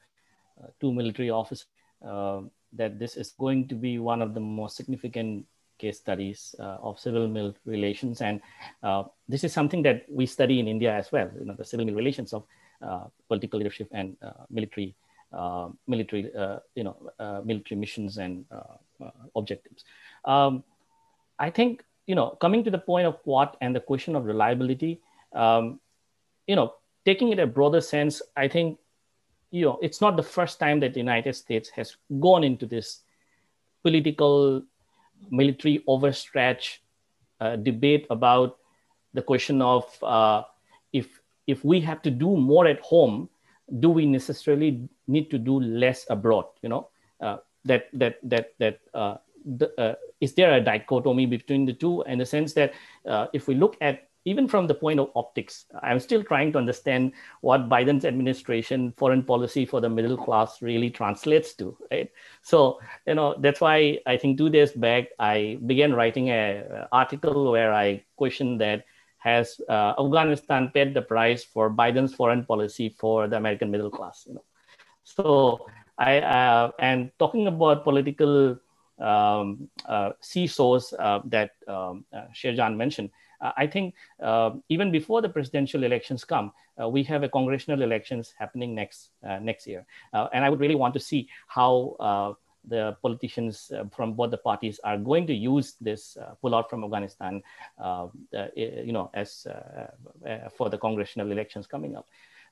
uh, 0.63 0.69
two 0.81 0.93
military 0.93 1.31
officers 1.31 1.67
uh, 2.07 2.43
that 2.75 3.01
this 3.01 3.17
is 3.17 3.33
going 3.37 3.67
to 3.69 3.75
be 3.75 3.99
one 3.99 4.23
of 4.23 4.35
the 4.35 4.41
most 4.41 4.77
significant 4.77 5.45
case 5.79 5.99
studies 5.99 6.55
uh, 6.61 6.79
of 6.81 7.01
civil 7.01 7.27
military 7.27 7.61
relations. 7.67 8.21
And 8.21 8.41
uh, 8.85 9.03
this 9.29 9.43
is 9.43 9.53
something 9.53 9.83
that 9.83 10.07
we 10.09 10.27
study 10.27 10.61
in 10.61 10.69
India 10.69 10.95
as 10.95 11.11
well, 11.11 11.29
you 11.37 11.45
know, 11.45 11.55
the 11.59 11.65
civil-military 11.65 12.05
relations 12.05 12.33
of 12.33 12.45
uh, 12.81 13.07
political 13.27 13.59
leadership 13.59 13.89
and 13.91 14.17
uh, 14.23 14.45
military, 14.49 14.95
military, 15.89 16.31
you 16.77 16.85
know, 16.85 16.97
military 17.45 17.81
missions 17.81 18.19
and 18.19 18.45
objectives. 19.35 19.83
Um, 20.25 20.63
I 21.41 21.51
think, 21.51 21.83
you 22.07 22.15
know, 22.15 22.39
coming 22.41 22.63
to 22.63 22.71
the 22.71 22.79
point 22.79 23.09
of 23.09 23.19
what 23.25 23.57
and 23.61 23.75
the 23.75 23.81
question 23.81 24.15
of 24.15 24.25
reliability, 24.25 25.01
um, 25.33 25.81
you 26.47 26.55
know, 26.55 26.75
taking 27.05 27.31
it 27.31 27.39
a 27.39 27.47
broader 27.47 27.81
sense, 27.81 28.23
I 28.37 28.49
think 28.49 28.79
you 29.51 29.65
know 29.65 29.79
it's 29.83 30.01
not 30.01 30.17
the 30.17 30.23
first 30.23 30.59
time 30.59 30.81
that 30.81 30.95
the 30.95 31.01
United 31.01 31.35
States 31.35 31.69
has 31.71 31.97
gone 32.21 32.45
into 32.45 32.67
this 32.67 33.01
political 33.83 34.63
military 35.31 35.85
overstretch 35.89 36.79
uh, 37.41 37.57
debate 37.57 38.07
about 38.11 38.59
the 39.13 39.23
question 39.23 39.63
of 39.63 39.85
uh, 40.03 40.43
if 40.93 41.21
if 41.47 41.65
we 41.65 41.81
have 41.81 42.03
to 42.03 42.11
do 42.11 42.37
more 42.37 42.67
at 42.67 42.81
home, 42.81 43.29
do 43.81 43.91
we 43.91 44.07
necessarily 44.07 44.89
need 45.07 45.31
to 45.31 45.39
do 45.39 45.61
less 45.61 46.07
abroad? 46.11 46.47
You 46.63 46.69
know 46.71 46.89
uh, 47.21 47.39
that 47.65 47.89
that 47.93 48.19
that 48.25 48.55
that 48.59 48.81
uh, 48.95 49.17
the, 49.45 49.71
uh, 49.79 49.95
is 50.21 50.35
there 50.35 50.55
a 50.55 50.61
dichotomy 50.61 51.27
between 51.27 51.67
the 51.67 51.73
two 51.73 52.03
in 52.07 52.19
the 52.19 52.27
sense 52.27 52.55
that 52.55 52.73
uh, 53.07 53.27
if 53.33 53.47
we 53.47 53.55
look 53.55 53.77
at 53.81 54.09
even 54.25 54.49
from 54.49 54.67
the 54.67 54.75
point 54.75 54.99
of 55.01 55.11
optics, 55.15 55.67
I'm 55.83 56.01
still 56.01 56.25
trying 56.25 56.53
to 56.53 56.59
understand 56.59 57.13
what 57.43 57.69
Biden's 57.69 58.05
administration 58.05 58.93
foreign 58.97 59.23
policy 59.23 59.67
for 59.67 59.81
the 59.81 59.89
middle 59.89 60.17
class 60.17 60.63
really 60.63 60.91
translates 60.91 61.55
to, 61.55 61.77
right? 61.91 62.11
So, 62.43 62.81
you 63.07 63.15
know, 63.15 63.37
that's 63.39 63.61
why 63.61 63.99
I 64.07 64.17
think 64.17 64.39
two 64.39 64.49
days 64.49 64.73
back, 64.73 65.09
I 65.19 65.59
began 65.67 65.93
writing 65.93 66.31
an 66.31 66.87
article 66.91 67.53
where 67.53 67.73
I 67.73 68.05
questioned 68.17 68.61
that 68.61 68.85
has 69.19 69.61
uh, 69.69 69.95
Afghanistan 69.99 70.71
paid 70.73 70.95
the 70.95 71.03
price 71.03 71.45
for 71.45 71.71
Biden's 71.71 72.15
foreign 72.15 72.45
policy 72.45 72.89
for 72.89 73.29
the 73.29 73.37
American 73.37 73.71
middle 73.71 73.91
class, 73.91 74.25
you 74.27 74.35
know? 74.35 74.45
So 75.05 75.67
I, 75.99 76.19
uh, 76.21 76.71
and 76.79 77.11
talking 77.19 77.47
about 77.47 77.85
political 77.85 78.59
um, 78.99 79.69
uh, 79.87 80.11
seesaws 80.21 80.93
uh, 80.99 81.21
that 81.27 81.53
um, 81.69 82.05
uh, 82.13 82.25
Sher 82.33 82.55
Jan 82.55 82.77
mentioned, 82.77 83.11
uh, 83.11 83.24
I 83.41 83.67
think 83.67 83.95
uh, 84.23 84.53
even 84.69 84.91
before 84.91 85.23
the 85.23 85.29
presidential 85.29 85.85
elections 85.85 86.25
come, 86.25 86.53
uh, 86.81 86.89
we 86.89 87.03
have 87.05 87.23
a 87.23 87.29
congressional 87.29 87.83
elections 87.83 88.35
happening 88.39 88.75
next 88.75 89.11
next 89.41 89.67
year, 89.67 89.87
and 90.13 90.45
I 90.45 90.51
would 90.51 90.61
really 90.61 90.75
want 90.75 90.95
to 90.95 91.01
see 91.01 91.29
how 91.47 92.37
the 92.67 92.97
politicians 93.03 93.71
uh, 93.77 93.85
from 93.95 94.15
both 94.15 94.31
the 94.31 94.39
parties 94.39 94.81
are 94.85 94.97
going 94.97 95.27
to 95.27 95.35
use 95.35 95.75
this 95.81 96.17
uh, 96.17 96.35
pullout 96.43 96.69
from 96.71 96.85
Afghanistan, 96.85 97.43
uh, 97.79 98.09
you 98.57 98.93
know, 98.93 99.11
as 99.15 99.47
for 100.57 100.71
the 100.71 100.79
congressional 100.79 101.31
elections 101.31 101.67
coming 101.67 101.97
up. 101.97 102.07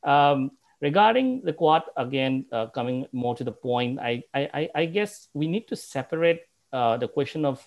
Um, 0.05 0.53
regarding 0.81 1.43
the 1.43 1.53
Quad, 1.53 1.83
again, 1.97 2.47
coming 2.75 3.07
more 3.13 3.35
to 3.35 3.45
the 3.45 3.53
point, 3.53 3.99
I, 4.01 4.23
I, 4.35 4.69
I 4.75 4.85
guess 4.87 5.29
we 5.35 5.47
need 5.47 5.69
to 5.69 5.77
separate 5.77 6.43
the 6.73 7.11
question 7.13 7.45
of 7.45 7.67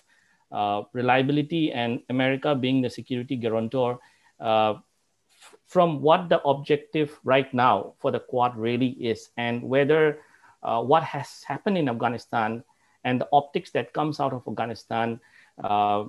uh, 0.52 0.82
reliability 0.92 1.72
and 1.72 2.00
America 2.08 2.54
being 2.54 2.80
the 2.82 2.90
security 2.90 3.36
guarantor 3.36 3.98
uh, 4.40 4.74
f- 4.74 5.54
from 5.66 6.00
what 6.00 6.28
the 6.28 6.40
objective 6.42 7.18
right 7.24 7.52
now 7.52 7.94
for 7.98 8.10
the 8.10 8.20
Quad 8.20 8.56
really 8.56 8.90
is 9.00 9.30
and 9.36 9.62
whether 9.62 10.20
uh, 10.62 10.82
what 10.82 11.02
has 11.02 11.42
happened 11.46 11.76
in 11.78 11.88
Afghanistan 11.88 12.62
and 13.04 13.20
the 13.20 13.28
optics 13.32 13.70
that 13.70 13.92
comes 13.92 14.20
out 14.20 14.32
of 14.32 14.42
Afghanistan 14.46 15.20
uh, 15.62 16.04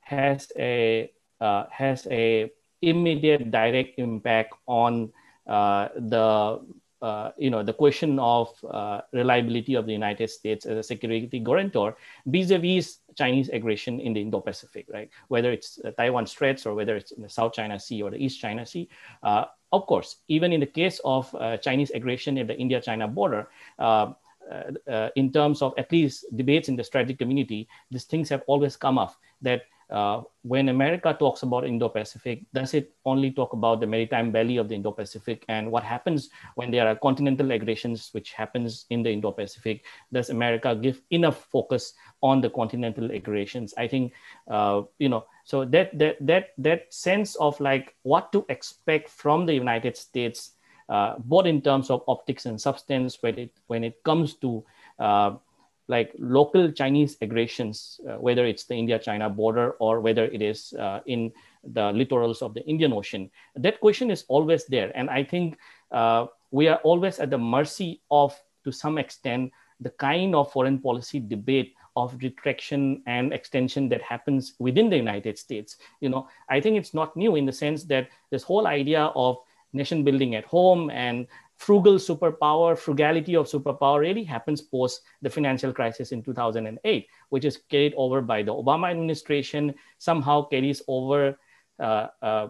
has 0.00 0.50
a 0.58 1.10
uh, 1.40 1.64
has 1.70 2.06
a 2.10 2.50
immediate 2.82 3.50
direct 3.50 3.98
impact 3.98 4.54
on 4.66 5.12
the 5.46 6.60
uh, 7.02 7.30
you 7.38 7.50
know, 7.50 7.62
the 7.62 7.72
question 7.72 8.18
of 8.18 8.52
uh, 8.70 9.00
reliability 9.12 9.74
of 9.74 9.86
the 9.86 9.92
United 9.92 10.28
States 10.28 10.66
as 10.66 10.76
a 10.78 10.82
security 10.82 11.38
guarantor 11.38 11.96
vis-a-vis 12.26 12.98
Chinese 13.16 13.48
aggression 13.48 14.00
in 14.00 14.12
the 14.12 14.20
Indo-Pacific, 14.20 14.86
right? 14.92 15.10
Whether 15.28 15.50
it's 15.50 15.80
Taiwan 15.96 16.26
Straits 16.26 16.66
or 16.66 16.74
whether 16.74 16.96
it's 16.96 17.12
in 17.12 17.22
the 17.22 17.28
South 17.28 17.52
China 17.52 17.78
Sea 17.78 18.02
or 18.02 18.10
the 18.10 18.22
East 18.22 18.40
China 18.40 18.66
Sea. 18.66 18.88
Uh, 19.22 19.44
of 19.72 19.86
course, 19.86 20.16
even 20.28 20.52
in 20.52 20.60
the 20.60 20.66
case 20.66 21.00
of 21.04 21.34
uh, 21.34 21.56
Chinese 21.56 21.90
aggression 21.90 22.36
at 22.38 22.48
the 22.48 22.56
India-China 22.58 23.08
border, 23.08 23.48
uh, 23.78 24.12
uh, 24.90 25.08
in 25.14 25.32
terms 25.32 25.62
of 25.62 25.72
at 25.78 25.90
least 25.92 26.24
debates 26.34 26.68
in 26.68 26.76
the 26.76 26.82
strategic 26.82 27.18
community, 27.18 27.68
these 27.90 28.04
things 28.04 28.28
have 28.28 28.42
always 28.46 28.76
come 28.76 28.98
up 28.98 29.14
that 29.40 29.62
uh, 29.90 30.22
when 30.42 30.68
America 30.68 31.14
talks 31.18 31.42
about 31.42 31.66
Indo-Pacific, 31.66 32.44
does 32.54 32.74
it 32.74 32.94
only 33.04 33.30
talk 33.30 33.52
about 33.52 33.80
the 33.80 33.86
maritime 33.86 34.30
belly 34.30 34.56
of 34.56 34.68
the 34.68 34.74
Indo-Pacific 34.74 35.44
and 35.48 35.70
what 35.70 35.82
happens 35.82 36.30
when 36.54 36.70
there 36.70 36.86
are 36.86 36.94
continental 36.94 37.50
aggressions 37.50 38.10
which 38.12 38.32
happens 38.32 38.86
in 38.90 39.02
the 39.02 39.10
Indo-Pacific? 39.10 39.84
Does 40.12 40.30
America 40.30 40.74
give 40.74 41.02
enough 41.10 41.44
focus 41.50 41.94
on 42.22 42.40
the 42.40 42.50
continental 42.50 43.10
aggressions? 43.10 43.74
I 43.76 43.88
think 43.88 44.12
uh, 44.48 44.82
you 44.98 45.08
know. 45.08 45.26
So 45.44 45.64
that 45.64 45.98
that 45.98 46.16
that 46.20 46.50
that 46.58 46.94
sense 46.94 47.34
of 47.36 47.58
like 47.58 47.96
what 48.02 48.30
to 48.32 48.46
expect 48.48 49.10
from 49.10 49.46
the 49.46 49.54
United 49.54 49.96
States, 49.96 50.52
uh, 50.88 51.16
both 51.18 51.46
in 51.46 51.60
terms 51.60 51.90
of 51.90 52.04
optics 52.06 52.46
and 52.46 52.60
substance, 52.60 53.18
when 53.20 53.38
it 53.38 53.50
when 53.66 53.82
it 53.82 54.02
comes 54.04 54.34
to 54.34 54.64
uh, 55.00 55.36
like 55.90 56.14
local 56.18 56.70
Chinese 56.70 57.18
aggressions, 57.20 58.00
uh, 58.06 58.22
whether 58.22 58.46
it's 58.46 58.64
the 58.70 58.78
India-China 58.78 59.26
border 59.28 59.74
or 59.82 59.98
whether 59.98 60.24
it 60.30 60.40
is 60.40 60.72
uh, 60.78 61.00
in 61.06 61.32
the 61.74 61.90
littorals 61.98 62.40
of 62.46 62.54
the 62.54 62.62
Indian 62.64 62.92
Ocean. 62.94 63.26
That 63.56 63.80
question 63.80 64.10
is 64.10 64.22
always 64.28 64.62
there. 64.70 64.94
And 64.94 65.10
I 65.10 65.26
think 65.26 65.58
uh, 65.90 66.30
we 66.54 66.70
are 66.70 66.78
always 66.86 67.18
at 67.18 67.30
the 67.34 67.42
mercy 67.42 68.00
of, 68.06 68.30
to 68.62 68.70
some 68.70 69.02
extent, 69.02 69.50
the 69.80 69.90
kind 69.90 70.34
of 70.38 70.52
foreign 70.52 70.78
policy 70.78 71.18
debate 71.18 71.74
of 71.96 72.14
retraction 72.22 73.02
and 73.06 73.34
extension 73.34 73.90
that 73.90 74.02
happens 74.02 74.54
within 74.62 74.90
the 74.90 74.96
United 74.96 75.38
States. 75.38 75.76
You 76.00 76.10
know, 76.10 76.28
I 76.48 76.60
think 76.62 76.78
it's 76.78 76.94
not 76.94 77.16
new 77.16 77.34
in 77.34 77.46
the 77.46 77.52
sense 77.52 77.82
that 77.90 78.08
this 78.30 78.46
whole 78.46 78.66
idea 78.70 79.10
of 79.18 79.42
nation 79.72 80.04
building 80.04 80.34
at 80.38 80.44
home 80.44 80.90
and 80.90 81.26
frugal 81.60 81.96
superpower, 81.96 82.76
frugality 82.76 83.36
of 83.36 83.44
superpower 83.44 84.00
really 84.00 84.24
happens 84.24 84.62
post 84.62 85.02
the 85.20 85.28
financial 85.28 85.74
crisis 85.74 86.10
in 86.10 86.22
2008, 86.22 87.06
which 87.28 87.44
is 87.44 87.58
carried 87.68 87.92
over 87.98 88.22
by 88.22 88.42
the 88.42 88.50
Obama 88.50 88.90
administration, 88.90 89.74
somehow 89.98 90.40
carries 90.40 90.80
over, 90.88 91.38
uh, 91.78 92.06
uh, 92.22 92.48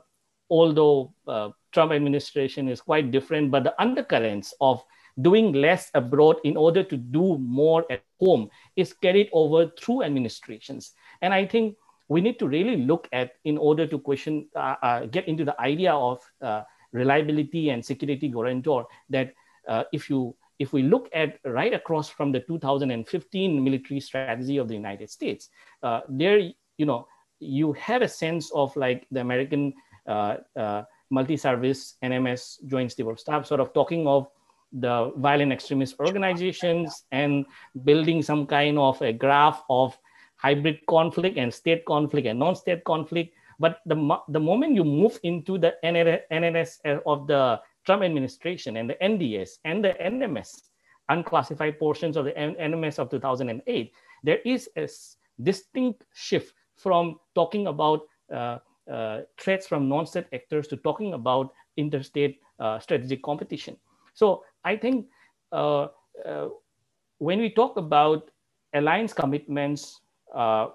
although 0.48 1.12
uh, 1.26 1.50
Trump 1.72 1.90
administration 1.90 2.68
is 2.68 2.80
quite 2.80 3.10
different, 3.10 3.50
but 3.50 3.64
the 3.64 3.74
undercurrents 3.82 4.54
of 4.60 4.80
doing 5.20 5.52
less 5.52 5.90
abroad 5.94 6.36
in 6.44 6.56
order 6.56 6.84
to 6.84 6.96
do 6.96 7.36
more 7.38 7.84
at 7.90 8.04
home 8.20 8.48
is 8.76 8.92
carried 8.92 9.28
over 9.32 9.72
through 9.76 10.04
administrations. 10.04 10.94
And 11.20 11.34
I 11.34 11.46
think 11.46 11.74
we 12.06 12.20
need 12.20 12.38
to 12.38 12.46
really 12.46 12.76
look 12.76 13.08
at 13.12 13.32
in 13.42 13.58
order 13.58 13.88
to 13.88 13.98
question, 13.98 14.46
uh, 14.54 14.76
uh, 14.82 15.06
get 15.06 15.26
into 15.26 15.44
the 15.44 15.60
idea 15.60 15.92
of 15.92 16.22
uh, 16.40 16.62
reliability 16.92 17.70
and 17.70 17.84
security 17.84 18.28
guarantor 18.28 18.86
that 19.08 19.32
uh, 19.68 19.84
if 19.92 20.10
you 20.10 20.34
if 20.58 20.74
we 20.74 20.82
look 20.82 21.08
at 21.14 21.38
right 21.44 21.72
across 21.72 22.10
from 22.10 22.32
the 22.32 22.40
2015 22.40 23.64
military 23.64 23.98
strategy 23.98 24.58
of 24.58 24.68
the 24.68 24.74
United 24.74 25.08
States, 25.08 25.48
uh, 25.82 26.00
there 26.08 26.38
you 26.38 26.86
know 26.86 27.06
you 27.38 27.72
have 27.72 28.02
a 28.02 28.08
sense 28.08 28.50
of 28.54 28.74
like 28.76 29.06
the 29.10 29.20
American 29.20 29.72
uh, 30.06 30.36
uh 30.56 30.82
multi-service 31.10 31.96
NMS 32.04 32.64
Joint 32.66 32.98
of 33.00 33.18
Staff 33.18 33.46
sort 33.46 33.60
of 33.60 33.72
talking 33.72 34.06
of 34.06 34.28
the 34.72 35.12
violent 35.16 35.52
extremist 35.52 35.96
organizations 35.98 37.04
and 37.10 37.44
building 37.84 38.22
some 38.22 38.46
kind 38.46 38.78
of 38.78 39.00
a 39.02 39.12
graph 39.12 39.62
of 39.68 39.98
hybrid 40.36 40.78
conflict 40.86 41.36
and 41.36 41.52
state 41.52 41.84
conflict 41.84 42.26
and 42.26 42.38
non-state 42.38 42.84
conflict 42.84 43.34
but 43.60 43.80
the, 43.84 44.18
the 44.28 44.40
moment 44.40 44.74
you 44.74 44.84
move 44.84 45.20
into 45.22 45.58
the 45.58 45.74
NSS 45.84 46.80
of 47.04 47.26
the 47.26 47.60
Trump 47.84 48.02
administration 48.02 48.78
and 48.78 48.88
the 48.88 48.96
NDS 49.02 49.58
and 49.66 49.84
the 49.84 49.94
NMS, 50.00 50.70
unclassified 51.10 51.78
portions 51.78 52.16
of 52.16 52.24
the 52.24 52.32
NMS 52.32 52.98
of 52.98 53.10
2008, 53.10 53.92
there 54.24 54.38
is 54.46 54.68
a 54.76 54.88
distinct 55.42 56.04
shift 56.14 56.54
from 56.76 57.20
talking 57.34 57.66
about 57.66 58.00
uh, 58.34 58.58
uh, 58.90 59.20
threats 59.38 59.66
from 59.66 59.90
non-state 59.90 60.26
actors 60.32 60.66
to 60.68 60.76
talking 60.78 61.12
about 61.12 61.52
interstate 61.76 62.40
uh, 62.60 62.78
strategic 62.78 63.22
competition. 63.22 63.76
So 64.14 64.42
I 64.64 64.76
think 64.76 65.06
uh, 65.52 65.88
uh, 66.26 66.48
when 67.18 67.40
we 67.40 67.50
talk 67.50 67.76
about 67.76 68.30
alliance 68.72 69.12
commitments 69.12 70.00
uh, 70.34 70.68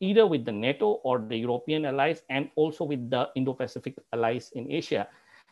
either 0.00 0.26
with 0.26 0.44
the 0.44 0.52
NATO 0.52 1.00
or 1.04 1.20
the 1.20 1.36
European 1.36 1.84
allies 1.84 2.22
and 2.28 2.50
also 2.56 2.84
with 2.84 3.10
the 3.10 3.28
Indo-Pacific 3.36 3.96
allies 4.12 4.50
in 4.54 4.70
Asia. 4.72 5.06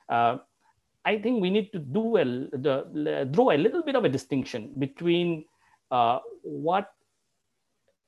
Uh, 0.08 0.38
I 1.04 1.18
think 1.18 1.40
we 1.40 1.50
need 1.50 1.70
to 1.72 1.78
do 1.78 2.16
a, 2.16 2.24
the, 2.24 3.28
draw 3.30 3.52
a 3.52 3.56
little 3.60 3.82
bit 3.82 3.94
of 3.94 4.04
a 4.04 4.08
distinction 4.08 4.72
between 4.78 5.44
uh, 5.90 6.18
what 6.42 6.92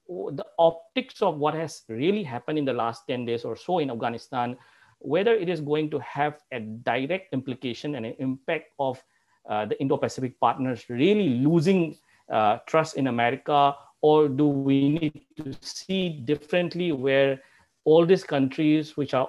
the 0.08 0.44
optics 0.58 1.22
of 1.22 1.38
what 1.38 1.54
has 1.54 1.82
really 1.88 2.24
happened 2.24 2.58
in 2.58 2.64
the 2.64 2.72
last 2.72 3.06
10 3.06 3.26
days 3.26 3.44
or 3.44 3.54
so 3.54 3.78
in 3.78 3.90
Afghanistan, 3.90 4.56
whether 4.98 5.34
it 5.34 5.48
is 5.48 5.60
going 5.60 5.88
to 5.90 5.98
have 6.00 6.40
a 6.52 6.60
direct 6.60 7.32
implication 7.32 7.94
and 7.94 8.04
an 8.04 8.14
impact 8.18 8.72
of 8.78 9.02
uh, 9.48 9.64
the 9.64 9.80
Indo-Pacific 9.80 10.38
partners 10.40 10.84
really 10.88 11.40
losing 11.40 11.96
uh, 12.30 12.58
trust 12.66 12.96
in 12.96 13.06
America 13.06 13.74
or 14.02 14.28
do 14.28 14.46
we 14.46 14.88
need 14.88 15.22
to 15.36 15.54
see 15.60 16.08
differently 16.08 16.92
where 16.92 17.40
all 17.84 18.06
these 18.06 18.24
countries 18.24 18.96
which 18.96 19.14
are 19.14 19.28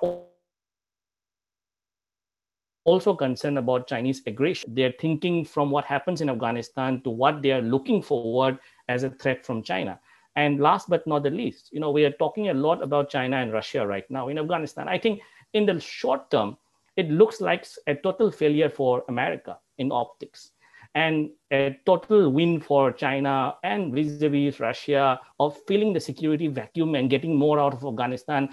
also 2.83 3.15
concerned 3.15 3.57
about 3.57 3.87
Chinese 3.87 4.21
aggression. 4.25 4.73
They're 4.73 4.93
thinking 4.99 5.45
from 5.45 5.69
what 5.69 5.85
happens 5.85 6.21
in 6.21 6.29
Afghanistan 6.29 7.01
to 7.03 7.09
what 7.09 7.41
they 7.41 7.51
are 7.51 7.61
looking 7.61 8.01
forward 8.01 8.57
as 8.89 9.03
a 9.03 9.09
threat 9.09 9.45
from 9.45 9.63
China. 9.63 9.99
And 10.35 10.59
last 10.59 10.89
but 10.89 11.05
not 11.05 11.23
the 11.23 11.29
least, 11.29 11.69
you 11.71 11.79
know, 11.79 11.91
we 11.91 12.05
are 12.05 12.11
talking 12.11 12.49
a 12.49 12.53
lot 12.53 12.81
about 12.81 13.09
China 13.09 13.37
and 13.37 13.51
Russia 13.51 13.85
right 13.85 14.09
now 14.09 14.29
in 14.29 14.39
Afghanistan. 14.39 14.87
I 14.87 14.97
think 14.97 15.21
in 15.53 15.65
the 15.65 15.79
short 15.79 16.31
term, 16.31 16.57
it 16.95 17.09
looks 17.09 17.41
like 17.41 17.67
a 17.87 17.95
total 17.95 18.31
failure 18.31 18.69
for 18.69 19.03
America 19.09 19.57
in 19.77 19.91
optics. 19.91 20.51
And 20.95 21.29
a 21.51 21.77
total 21.85 22.29
win 22.31 22.59
for 22.59 22.91
China 22.91 23.55
and 23.63 23.93
vis-a-vis 23.93 24.59
Russia 24.59 25.19
of 25.39 25.57
filling 25.67 25.93
the 25.93 25.99
security 25.99 26.47
vacuum 26.47 26.95
and 26.95 27.09
getting 27.09 27.35
more 27.35 27.59
out 27.59 27.73
of 27.73 27.85
Afghanistan, 27.85 28.49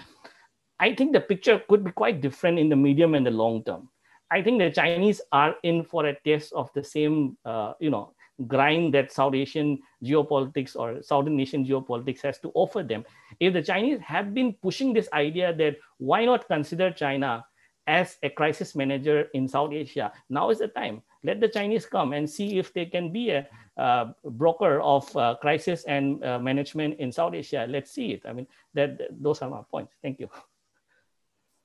I 0.79 0.95
think 0.95 1.13
the 1.13 1.21
picture 1.21 1.61
could 1.67 1.83
be 1.83 1.91
quite 1.91 2.21
different 2.21 2.59
in 2.59 2.69
the 2.69 2.75
medium 2.75 3.15
and 3.15 3.25
the 3.25 3.31
long 3.31 3.63
term. 3.63 3.89
I 4.31 4.41
think 4.41 4.59
the 4.59 4.71
Chinese 4.71 5.21
are 5.31 5.55
in 5.63 5.83
for 5.83 6.05
a 6.05 6.15
test 6.25 6.53
of 6.53 6.69
the 6.73 6.83
same, 6.83 7.37
uh, 7.45 7.73
you 7.79 7.89
know, 7.89 8.13
grind 8.47 8.93
that 8.93 9.11
South 9.11 9.33
Asian 9.35 9.79
geopolitics 10.03 10.75
or 10.75 11.01
Southern 11.01 11.39
Asian 11.39 11.65
geopolitics 11.65 12.21
has 12.21 12.39
to 12.39 12.51
offer 12.53 12.83
them. 12.83 13.03
If 13.39 13.53
the 13.53 13.61
Chinese 13.61 13.99
have 13.99 14.33
been 14.33 14.53
pushing 14.61 14.93
this 14.93 15.09
idea 15.11 15.53
that 15.55 15.77
why 15.97 16.25
not 16.25 16.47
consider 16.47 16.91
China 16.91 17.43
as 17.87 18.17
a 18.23 18.29
crisis 18.29 18.75
manager 18.75 19.27
in 19.33 19.47
South 19.47 19.73
Asia, 19.73 20.13
now 20.29 20.51
is 20.51 20.59
the 20.59 20.67
time. 20.69 21.01
Let 21.23 21.41
the 21.41 21.49
Chinese 21.49 21.85
come 21.85 22.13
and 22.13 22.29
see 22.29 22.57
if 22.57 22.73
they 22.73 22.85
can 22.85 23.11
be 23.11 23.31
a 23.31 23.47
uh, 23.77 24.11
broker 24.23 24.81
of 24.81 25.15
uh, 25.15 25.35
crisis 25.41 25.83
and 25.85 26.23
uh, 26.23 26.39
management 26.39 26.99
in 26.99 27.11
South 27.11 27.33
Asia. 27.33 27.65
Let's 27.69 27.91
see 27.91 28.11
it. 28.11 28.21
I 28.25 28.33
mean, 28.33 28.47
that, 28.73 28.99
those 29.11 29.41
are 29.41 29.49
my 29.49 29.61
points. 29.69 29.93
Thank 30.01 30.19
you. 30.19 30.29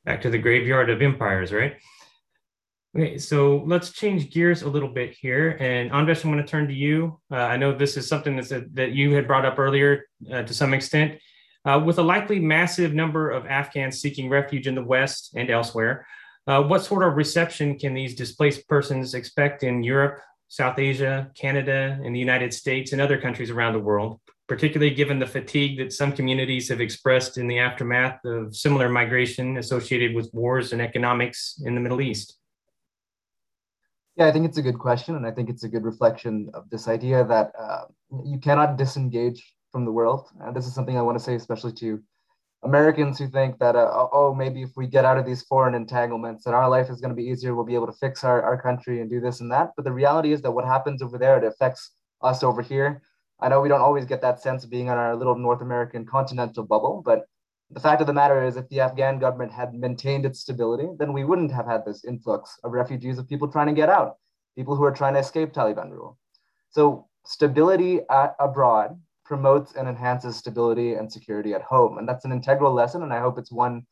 Back 0.04 0.20
to 0.22 0.30
the 0.30 0.38
graveyard 0.38 0.90
of 0.90 1.00
empires, 1.00 1.52
right? 1.52 1.76
Okay, 2.96 3.18
so 3.18 3.64
let's 3.66 3.90
change 3.90 4.30
gears 4.30 4.62
a 4.62 4.68
little 4.68 4.88
bit 4.88 5.12
here. 5.12 5.56
And 5.58 5.90
Anvesh, 5.90 6.24
I'm 6.24 6.30
going 6.30 6.44
to 6.44 6.48
turn 6.48 6.68
to 6.68 6.74
you. 6.74 7.18
Uh, 7.30 7.36
I 7.36 7.56
know 7.56 7.76
this 7.76 7.96
is 7.96 8.08
something 8.08 8.36
that's 8.36 8.52
a, 8.52 8.64
that 8.74 8.92
you 8.92 9.12
had 9.14 9.26
brought 9.26 9.44
up 9.44 9.58
earlier 9.58 10.06
uh, 10.32 10.42
to 10.42 10.54
some 10.54 10.72
extent. 10.72 11.18
Uh, 11.64 11.82
with 11.84 11.98
a 11.98 12.02
likely 12.02 12.38
massive 12.38 12.94
number 12.94 13.30
of 13.30 13.46
Afghans 13.46 14.00
seeking 14.00 14.28
refuge 14.28 14.66
in 14.66 14.74
the 14.74 14.84
West 14.84 15.32
and 15.34 15.50
elsewhere, 15.50 16.06
uh, 16.46 16.62
what 16.62 16.84
sort 16.84 17.02
of 17.02 17.16
reception 17.16 17.78
can 17.78 17.94
these 17.94 18.14
displaced 18.14 18.68
persons 18.68 19.14
expect 19.14 19.62
in 19.62 19.82
Europe, 19.82 20.20
South 20.48 20.78
Asia, 20.78 21.30
Canada, 21.34 21.98
and 22.04 22.14
the 22.14 22.20
United 22.20 22.52
States, 22.52 22.92
and 22.92 23.00
other 23.00 23.20
countries 23.20 23.50
around 23.50 23.72
the 23.72 23.78
world, 23.78 24.20
particularly 24.46 24.94
given 24.94 25.18
the 25.18 25.26
fatigue 25.26 25.78
that 25.78 25.92
some 25.92 26.12
communities 26.12 26.68
have 26.68 26.80
expressed 26.80 27.38
in 27.38 27.48
the 27.48 27.58
aftermath 27.58 28.22
of 28.24 28.54
similar 28.54 28.88
migration 28.88 29.56
associated 29.56 30.14
with 30.14 30.32
wars 30.34 30.72
and 30.72 30.82
economics 30.82 31.60
in 31.64 31.74
the 31.74 31.80
Middle 31.80 32.00
East? 32.00 32.38
Yeah, 34.16 34.26
I 34.26 34.32
think 34.32 34.46
it's 34.46 34.58
a 34.58 34.62
good 34.62 34.78
question. 34.78 35.16
And 35.16 35.26
I 35.26 35.32
think 35.32 35.48
it's 35.48 35.64
a 35.64 35.68
good 35.68 35.84
reflection 35.84 36.50
of 36.54 36.68
this 36.70 36.86
idea 36.86 37.24
that 37.24 37.52
uh, 37.58 37.84
you 38.24 38.38
cannot 38.38 38.76
disengage 38.76 39.54
from 39.72 39.84
the 39.84 39.90
world. 39.90 40.28
And 40.40 40.54
this 40.54 40.66
is 40.66 40.74
something 40.74 40.96
I 40.96 41.02
want 41.02 41.18
to 41.18 41.24
say, 41.24 41.34
especially 41.34 41.72
to 41.72 42.00
Americans 42.64 43.18
who 43.18 43.28
think 43.28 43.58
that, 43.58 43.76
uh, 43.76 43.90
oh, 43.92 44.08
oh 44.12 44.34
maybe 44.34 44.62
if 44.62 44.70
we 44.76 44.86
get 44.86 45.04
out 45.04 45.18
of 45.18 45.26
these 45.26 45.42
foreign 45.42 45.74
entanglements, 45.74 46.46
and 46.46 46.54
our 46.54 46.68
life 46.68 46.88
is 46.90 47.00
going 47.00 47.10
to 47.10 47.14
be 47.14 47.28
easier. 47.28 47.54
We'll 47.54 47.64
be 47.64 47.74
able 47.74 47.86
to 47.86 47.92
fix 47.92 48.24
our, 48.24 48.42
our 48.42 48.60
country 48.60 49.00
and 49.00 49.10
do 49.10 49.20
this 49.20 49.40
and 49.40 49.52
that. 49.52 49.72
But 49.76 49.84
the 49.84 49.92
reality 49.92 50.32
is 50.32 50.42
that 50.42 50.50
what 50.50 50.64
happens 50.64 51.02
over 51.02 51.18
there, 51.18 51.36
it 51.36 51.44
affects 51.44 51.90
us 52.22 52.42
over 52.42 52.62
here. 52.62 53.02
I 53.40 53.48
know 53.48 53.60
we 53.60 53.68
don't 53.68 53.80
always 53.80 54.06
get 54.06 54.22
that 54.22 54.40
sense 54.40 54.64
of 54.64 54.70
being 54.70 54.86
in 54.86 54.94
our 54.94 55.14
little 55.14 55.36
North 55.36 55.60
American 55.60 56.06
continental 56.06 56.64
bubble, 56.64 57.02
but 57.04 57.26
the 57.70 57.80
fact 57.80 58.00
of 58.00 58.06
the 58.06 58.12
matter 58.12 58.44
is, 58.44 58.56
if 58.56 58.68
the 58.68 58.80
Afghan 58.80 59.18
government 59.18 59.52
had 59.52 59.74
maintained 59.74 60.24
its 60.24 60.40
stability, 60.40 60.88
then 60.98 61.12
we 61.12 61.24
wouldn't 61.24 61.52
have 61.52 61.66
had 61.66 61.84
this 61.84 62.04
influx 62.04 62.58
of 62.62 62.72
refugees 62.72 63.18
of 63.18 63.28
people 63.28 63.48
trying 63.48 63.66
to 63.66 63.72
get 63.72 63.88
out, 63.88 64.16
people 64.56 64.76
who 64.76 64.84
are 64.84 64.92
trying 64.92 65.14
to 65.14 65.20
escape 65.20 65.52
Taliban 65.52 65.90
rule. 65.90 66.18
So, 66.70 67.08
stability 67.24 68.00
at, 68.10 68.36
abroad 68.38 69.00
promotes 69.24 69.74
and 69.74 69.88
enhances 69.88 70.36
stability 70.36 70.94
and 70.94 71.10
security 71.10 71.54
at 71.54 71.62
home. 71.62 71.98
And 71.98 72.08
that's 72.08 72.24
an 72.24 72.32
integral 72.32 72.72
lesson. 72.72 73.02
And 73.02 73.12
I 73.12 73.20
hope 73.20 73.38
it's 73.38 73.52
one 73.52 73.86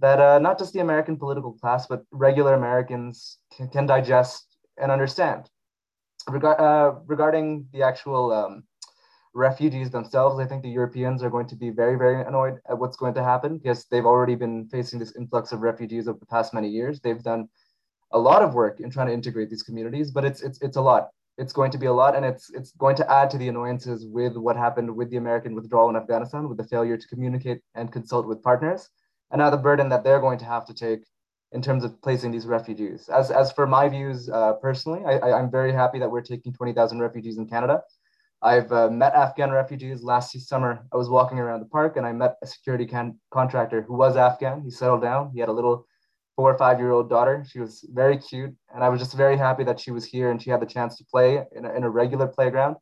that 0.00 0.20
uh, 0.20 0.38
not 0.38 0.58
just 0.58 0.72
the 0.72 0.80
American 0.80 1.16
political 1.16 1.52
class, 1.52 1.86
but 1.86 2.02
regular 2.10 2.54
Americans 2.54 3.38
can, 3.56 3.68
can 3.68 3.86
digest 3.86 4.56
and 4.76 4.90
understand. 4.90 5.48
Uh, 6.28 6.92
regarding 7.06 7.66
the 7.72 7.82
actual 7.82 8.32
um, 8.32 8.64
refugees 9.34 9.90
themselves, 9.90 10.38
I 10.38 10.46
think 10.46 10.62
the 10.62 10.70
Europeans 10.70 11.22
are 11.22 11.30
going 11.30 11.46
to 11.48 11.56
be 11.56 11.70
very, 11.70 11.96
very 11.96 12.22
annoyed 12.22 12.60
at 12.68 12.78
what's 12.78 12.96
going 12.96 13.14
to 13.14 13.22
happen 13.22 13.58
because 13.58 13.84
they've 13.90 14.06
already 14.06 14.34
been 14.34 14.66
facing 14.68 14.98
this 14.98 15.14
influx 15.16 15.52
of 15.52 15.60
refugees 15.60 16.08
over 16.08 16.18
the 16.18 16.26
past 16.26 16.54
many 16.54 16.68
years. 16.68 17.00
They've 17.00 17.22
done 17.22 17.48
a 18.12 18.18
lot 18.18 18.42
of 18.42 18.54
work 18.54 18.80
in 18.80 18.90
trying 18.90 19.08
to 19.08 19.12
integrate 19.12 19.50
these 19.50 19.62
communities, 19.62 20.10
but 20.10 20.24
it's 20.24 20.40
it's 20.42 20.60
it's 20.62 20.76
a 20.76 20.80
lot. 20.80 21.08
It's 21.36 21.52
going 21.52 21.70
to 21.72 21.78
be 21.78 21.86
a 21.86 21.92
lot, 21.92 22.14
and 22.14 22.24
it's 22.24 22.50
it's 22.50 22.72
going 22.72 22.96
to 22.96 23.10
add 23.10 23.30
to 23.30 23.38
the 23.38 23.48
annoyances 23.48 24.06
with 24.06 24.36
what 24.36 24.56
happened 24.56 24.94
with 24.94 25.10
the 25.10 25.16
American 25.16 25.54
withdrawal 25.54 25.90
in 25.90 25.96
Afghanistan, 25.96 26.48
with 26.48 26.58
the 26.58 26.64
failure 26.64 26.96
to 26.96 27.08
communicate 27.08 27.60
and 27.74 27.90
consult 27.90 28.26
with 28.26 28.42
partners, 28.42 28.88
and 29.30 29.40
now 29.40 29.50
the 29.50 29.56
burden 29.56 29.88
that 29.88 30.04
they're 30.04 30.20
going 30.20 30.38
to 30.38 30.44
have 30.44 30.64
to 30.66 30.74
take 30.74 31.00
in 31.52 31.62
terms 31.62 31.84
of 31.84 32.00
placing 32.02 32.30
these 32.30 32.46
refugees. 32.46 33.08
As 33.08 33.30
as 33.30 33.52
for 33.52 33.66
my 33.66 33.88
views 33.88 34.28
uh, 34.28 34.54
personally, 34.54 35.04
I, 35.04 35.32
I'm 35.32 35.50
very 35.50 35.72
happy 35.72 35.98
that 36.00 36.10
we're 36.10 36.22
taking 36.22 36.52
20,000 36.52 37.00
refugees 37.00 37.38
in 37.38 37.46
Canada. 37.48 37.82
I've 38.42 38.70
uh, 38.72 38.90
met 38.90 39.14
Afghan 39.14 39.50
refugees 39.50 40.02
last 40.02 40.38
summer. 40.46 40.86
I 40.92 40.96
was 40.96 41.08
walking 41.08 41.38
around 41.38 41.60
the 41.60 41.66
park 41.66 41.96
and 41.96 42.04
I 42.04 42.12
met 42.12 42.36
a 42.42 42.46
security 42.46 42.84
can- 42.84 43.18
contractor 43.30 43.80
who 43.82 43.94
was 43.94 44.16
Afghan. 44.16 44.60
He 44.62 44.70
settled 44.70 45.00
down. 45.00 45.30
He 45.32 45.40
had 45.40 45.48
a 45.48 45.52
little 45.52 45.86
four 46.36 46.52
or 46.52 46.58
five 46.58 46.78
year 46.78 46.90
old 46.90 47.08
daughter. 47.08 47.44
She 47.48 47.60
was 47.60 47.84
very 47.92 48.18
cute. 48.18 48.54
And 48.74 48.82
I 48.82 48.88
was 48.88 49.00
just 49.00 49.14
very 49.14 49.36
happy 49.36 49.64
that 49.64 49.80
she 49.80 49.90
was 49.90 50.04
here 50.04 50.30
and 50.30 50.42
she 50.42 50.50
had 50.50 50.60
the 50.60 50.66
chance 50.66 50.96
to 50.98 51.04
play 51.04 51.44
in 51.54 51.64
a, 51.64 51.72
in 51.74 51.84
a 51.84 51.90
regular 51.90 52.26
playground, 52.26 52.76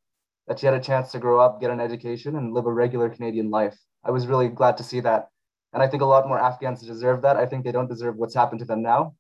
that 0.49 0.59
she 0.59 0.67
had 0.67 0.75
a 0.75 0.81
chance 0.81 1.13
to 1.13 1.19
grow 1.19 1.41
up, 1.41 1.61
get 1.61 1.71
an 1.71 1.81
education, 1.81 2.37
and 2.37 2.55
live 2.55 2.67
a 2.67 2.73
regular 2.73 3.09
Canadian 3.09 3.51
life. 3.51 3.77
I 4.05 4.11
was 4.11 4.27
really 4.27 4.49
glad 4.49 4.77
to 4.79 4.83
see 4.83 5.01
that. 5.01 5.29
And 5.73 5.83
I 5.83 5.89
think 5.89 6.03
a 6.03 6.07
lot 6.07 6.29
more 6.29 6.39
Afghans 6.39 6.83
deserve 6.83 7.23
that. 7.23 7.37
I 7.37 7.47
think 7.47 7.65
they 7.65 7.73
don't 7.73 7.89
deserve 7.89 8.17
what's 8.17 8.35
happened 8.35 8.61
to 8.61 8.67
them 8.67 8.83
now. 8.83 9.15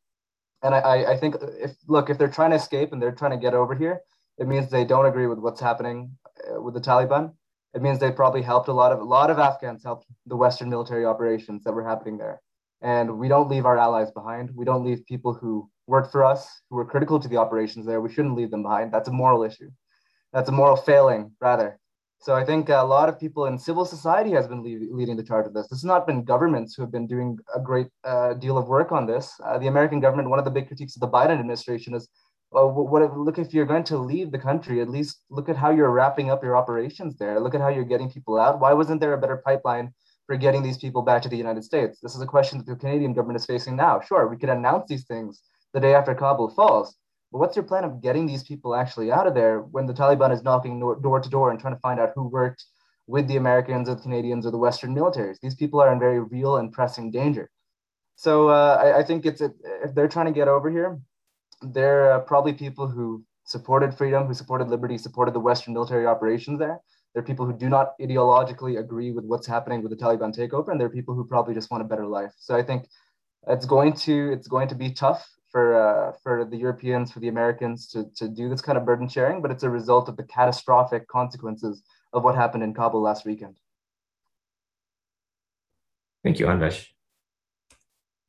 And 0.63 0.75
I, 0.75 1.13
I, 1.13 1.17
think 1.17 1.37
if, 1.41 1.73
look, 1.89 2.09
if 2.09 2.19
they're 2.19 2.29
trying 2.29 2.51
to 2.51 2.57
escape 2.57 2.93
and 2.93 3.03
they're 3.03 3.13
trying 3.13 3.33
to 3.33 3.37
get 3.37 3.55
over 3.55 3.75
here, 3.75 4.01
it 4.39 4.47
means 4.47 4.71
they 4.71 4.85
don't 4.85 5.07
agree 5.07 5.27
with 5.27 5.39
what's 5.39 5.61
happening 5.61 6.17
uh, 6.49 6.61
with 6.61 6.75
the 6.75 6.81
Taliban. 6.81 7.33
It 7.75 7.83
means 7.83 7.99
they 7.99 8.13
probably 8.13 8.43
helped 8.43 8.69
a 8.69 8.73
lot 8.73 8.93
of 8.93 9.01
a 9.01 9.05
lot 9.05 9.31
of 9.31 9.39
Afghans 9.39 9.83
helped 9.83 10.07
the 10.27 10.37
Western 10.37 10.69
military 10.69 11.05
operations 11.05 11.65
that 11.65 11.73
were 11.73 11.87
happening 11.87 12.19
there. 12.19 12.41
And 12.83 13.19
we 13.19 13.29
don't 13.29 13.49
leave 13.49 13.65
our 13.65 13.79
allies 13.79 14.11
behind. 14.11 14.51
We 14.55 14.65
don't 14.65 14.85
leave 14.85 15.07
people 15.07 15.33
who 15.33 15.71
worked 15.87 16.13
for 16.13 16.25
us, 16.25 16.49
who 16.69 16.77
were 16.77 16.85
critical 16.85 17.21
to 17.21 17.29
the 17.29 17.37
operations 17.37 17.87
there. 17.87 18.01
We 18.01 18.13
shouldn't 18.13 18.37
leave 18.37 18.51
them 18.51 18.63
behind. 18.63 18.93
That's 18.93 19.09
a 19.09 19.13
moral 19.13 19.45
issue. 19.45 19.71
That's 20.33 20.49
a 20.49 20.53
moral 20.53 20.77
failing, 20.77 21.33
rather. 21.41 21.79
So 22.19 22.35
I 22.35 22.45
think 22.45 22.69
a 22.69 22.83
lot 22.83 23.09
of 23.09 23.19
people 23.19 23.47
in 23.47 23.59
civil 23.59 23.85
society 23.85 24.31
has 24.33 24.47
been 24.47 24.63
leading 24.63 25.17
the 25.17 25.25
charge 25.25 25.47
of 25.47 25.55
this. 25.55 25.67
This 25.69 25.81
has 25.81 25.85
not 25.85 26.07
been 26.07 26.25
governments 26.25 26.75
who 26.75 26.83
have 26.83 26.93
been 26.93 27.07
doing 27.07 27.37
a 27.55 27.61
great 27.61 27.89
uh, 28.05 28.35
deal 28.35 28.57
of 28.57 28.69
work 28.69 28.93
on 28.93 29.07
this. 29.07 29.33
Uh, 29.45 29.59
the 29.59 29.67
American 29.67 29.99
government, 29.99 30.31
one 30.31 30.39
of 30.39 30.45
the 30.45 30.51
big 30.51 30.69
critiques 30.69 30.95
of 30.97 31.01
the 31.01 31.09
Biden 31.09 31.39
administration 31.39 31.95
is 31.95 32.09
well, 32.53 32.71
what, 32.71 33.17
look 33.17 33.39
if 33.39 33.55
you're 33.55 33.67
going 33.67 33.85
to 33.85 33.97
leave 33.97 34.31
the 34.31 34.39
country, 34.39 34.81
at 34.81 34.89
least 34.89 35.23
look 35.31 35.49
at 35.49 35.57
how 35.57 35.71
you're 35.71 35.91
wrapping 35.91 36.31
up 36.31 36.45
your 36.45 36.57
operations 36.57 37.17
there. 37.17 37.41
Look 37.41 37.55
at 37.55 37.63
how 37.63 37.69
you're 37.69 37.85
getting 37.85 38.11
people 38.11 38.39
out. 38.39 38.61
Why 38.61 38.75
wasn't 38.75 39.01
there 39.01 39.15
a 39.15 39.19
better 39.19 39.39
pipeline 39.39 39.95
for 40.27 40.37
getting 40.37 40.63
these 40.63 40.79
people 40.79 41.03
back 41.03 41.23
to 41.23 41.29
the 41.29 41.37
United 41.37 41.65
States? 41.65 41.99
This 42.01 42.15
is 42.15 42.23
a 42.23 42.27
question 42.27 42.59
that 42.59 42.67
the 42.67 42.77
Canadian 42.77 43.13
government 43.13 43.41
is 43.41 43.47
facing 43.47 43.77
now. 43.77 44.01
Sure, 44.01 44.29
we 44.29 44.37
could 44.37 44.49
announce 44.49 44.89
these 44.89 45.05
things 45.05 45.43
the 45.73 45.81
day 45.81 45.95
after 45.95 46.15
Kabul 46.15 46.51
falls, 46.51 46.97
but 47.33 47.39
what's 47.39 47.57
your 47.57 47.65
plan 47.65 47.85
of 47.85 48.03
getting 48.03 48.27
these 48.27 48.45
people 48.45 48.75
actually 48.75 49.11
out 49.11 49.27
of 49.27 49.35
there 49.35 49.61
when 49.61 49.87
the 49.87 49.95
Taliban 49.95 50.33
is 50.33 50.43
knocking 50.43 50.79
door 50.81 51.21
to 51.21 51.29
door 51.31 51.51
and 51.51 51.59
trying 51.59 51.75
to 51.75 51.81
find 51.81 51.99
out 51.99 52.13
who 52.15 52.29
worked 52.29 52.65
with 53.07 53.27
the 53.27 53.37
Americans 53.37 53.89
or 53.89 53.95
the 53.95 54.03
Canadians 54.03 54.47
or 54.47 54.51
the 54.51 54.59
Western 54.59 54.95
militaries? 54.95 55.41
These 55.41 55.55
people 55.55 55.81
are 55.81 55.93
in 55.93 55.99
very 55.99 56.21
real 56.21 56.59
and 56.59 56.71
pressing 56.71 57.11
danger. 57.11 57.51
So 58.17 58.49
uh, 58.49 58.79
I, 58.81 58.99
I, 58.99 59.03
think 59.03 59.25
it's 59.25 59.41
a, 59.41 59.51
if 59.83 59.95
they're 59.95 60.09
trying 60.09 60.27
to 60.27 60.33
get 60.33 60.47
over 60.47 60.71
here, 60.71 61.01
they're 61.63 62.13
uh, 62.13 62.21
probably 62.21 62.53
people 62.53 62.87
who 62.87 63.25
supported 63.45 63.95
freedom, 63.95 64.27
who 64.27 64.35
supported 64.35 64.69
liberty, 64.69 64.99
supported 64.99 65.35
the 65.35 65.41
Western 65.41 65.75
military 65.75 66.07
operations 66.07 66.59
there. 66.59 66.81
There 67.15 67.23
are 67.23 67.27
people 67.27 67.45
who 67.45 67.53
do 67.53 67.69
not 67.69 67.99
ideologically 68.01 68.79
agree 68.79 69.11
with 69.11 69.25
what's 69.25 69.47
happening 69.47 69.83
with 69.83 69.91
the 69.91 70.03
Taliban 70.03 70.35
takeover, 70.37 70.69
and 70.71 70.81
there 70.81 70.87
are 70.87 70.97
people 70.99 71.15
who 71.15 71.25
probably 71.25 71.55
just 71.55 71.71
want 71.71 71.83
a 71.83 71.87
better 71.87 72.07
life. 72.07 72.33
So 72.39 72.57
I 72.57 72.63
think 72.63 72.89
it's 73.49 73.67
going 73.67 73.93
to 73.95 74.33
it's 74.33 74.49
going 74.49 74.69
to 74.69 74.75
be 74.75 74.93
tough 74.93 75.29
for 75.51 75.75
uh, 75.75 76.13
for 76.23 76.45
the 76.45 76.57
Europeans, 76.57 77.13
for 77.13 77.21
the 77.21 77.29
Americans 77.29 77.87
to 77.89 78.07
to 78.17 78.29
do 78.29 78.49
this 78.49 78.63
kind 78.63 78.79
of 78.79 78.87
burden 78.87 79.09
sharing, 79.09 79.43
but 79.43 79.51
it's 79.51 79.63
a 79.63 79.71
result 79.71 80.09
of 80.09 80.17
the 80.17 80.25
catastrophic 80.25 81.07
consequences 81.09 81.83
of 82.13 82.25
what 82.25 82.35
happened 82.35 82.63
in 82.63 82.73
Kabul 82.73 83.03
last 83.03 83.27
weekend. 83.27 83.57
Thank 86.25 86.39
you, 86.39 86.47
Anvesh. 86.47 86.87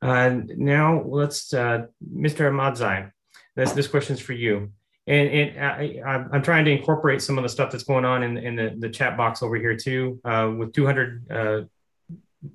Uh, 0.01 0.41
now 0.57 1.01
let's, 1.05 1.53
uh, 1.53 1.86
Mr. 2.03 2.51
Ahmadzai. 2.51 3.11
This 3.55 3.71
this 3.71 3.88
question 3.88 4.15
is 4.15 4.21
for 4.21 4.34
you. 4.34 4.71
And, 5.06 5.30
and 5.30 5.66
I, 5.66 6.36
am 6.36 6.41
trying 6.41 6.64
to 6.66 6.72
incorporate 6.72 7.22
some 7.22 7.38
of 7.38 7.43
the 7.43 7.49
stuff 7.49 7.72
that's 7.72 7.84
going 7.84 8.06
on 8.06 8.24
in, 8.24 8.38
in 8.38 8.56
the, 8.56 8.74
the 8.78 8.89
chat 8.89 9.18
box 9.18 9.43
over 9.43 9.58
here 9.58 9.76
too. 9.76 10.22
Uh, 10.24 10.54
with 10.58 10.74
200 10.74 11.32
uh, 11.32 11.62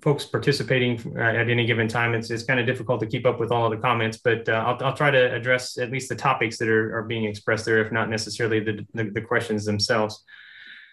folks 0.00 0.24
participating 0.24 1.00
uh, 1.16 1.20
at 1.20 1.50
any 1.50 1.66
given 1.66 1.88
time, 1.88 2.14
it's, 2.14 2.30
it's 2.30 2.44
kind 2.44 2.58
of 2.58 2.66
difficult 2.66 3.00
to 3.00 3.06
keep 3.06 3.26
up 3.26 3.38
with 3.38 3.50
all 3.50 3.66
of 3.66 3.70
the 3.70 3.82
comments, 3.82 4.18
but 4.18 4.48
uh, 4.48 4.52
I'll, 4.52 4.86
I'll 4.86 4.96
try 4.96 5.10
to 5.10 5.34
address 5.34 5.76
at 5.78 5.90
least 5.90 6.08
the 6.08 6.16
topics 6.16 6.58
that 6.58 6.68
are, 6.68 6.98
are 6.98 7.02
being 7.02 7.24
expressed 7.24 7.66
there, 7.66 7.84
if 7.84 7.92
not 7.92 8.08
necessarily 8.08 8.60
the, 8.60 8.86
the, 8.94 9.04
the 9.10 9.20
questions 9.20 9.64
themselves. 9.64 10.24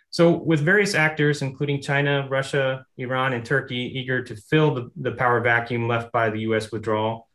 So, 0.09 0.31
with 0.31 0.61
various 0.61 0.95
actors, 0.95 1.41
including 1.41 1.81
China, 1.81 2.25
Russia, 2.29 2.85
Iran, 2.97 3.33
and 3.33 3.45
Turkey, 3.45 3.91
eager 3.99 4.23
to 4.23 4.35
fill 4.35 4.73
the, 4.73 4.91
the 4.95 5.11
power 5.11 5.41
vacuum 5.41 5.89
left 5.89 6.11
by 6.13 6.29
the 6.29 6.39
US 6.39 6.71
withdrawal, 6.71 7.27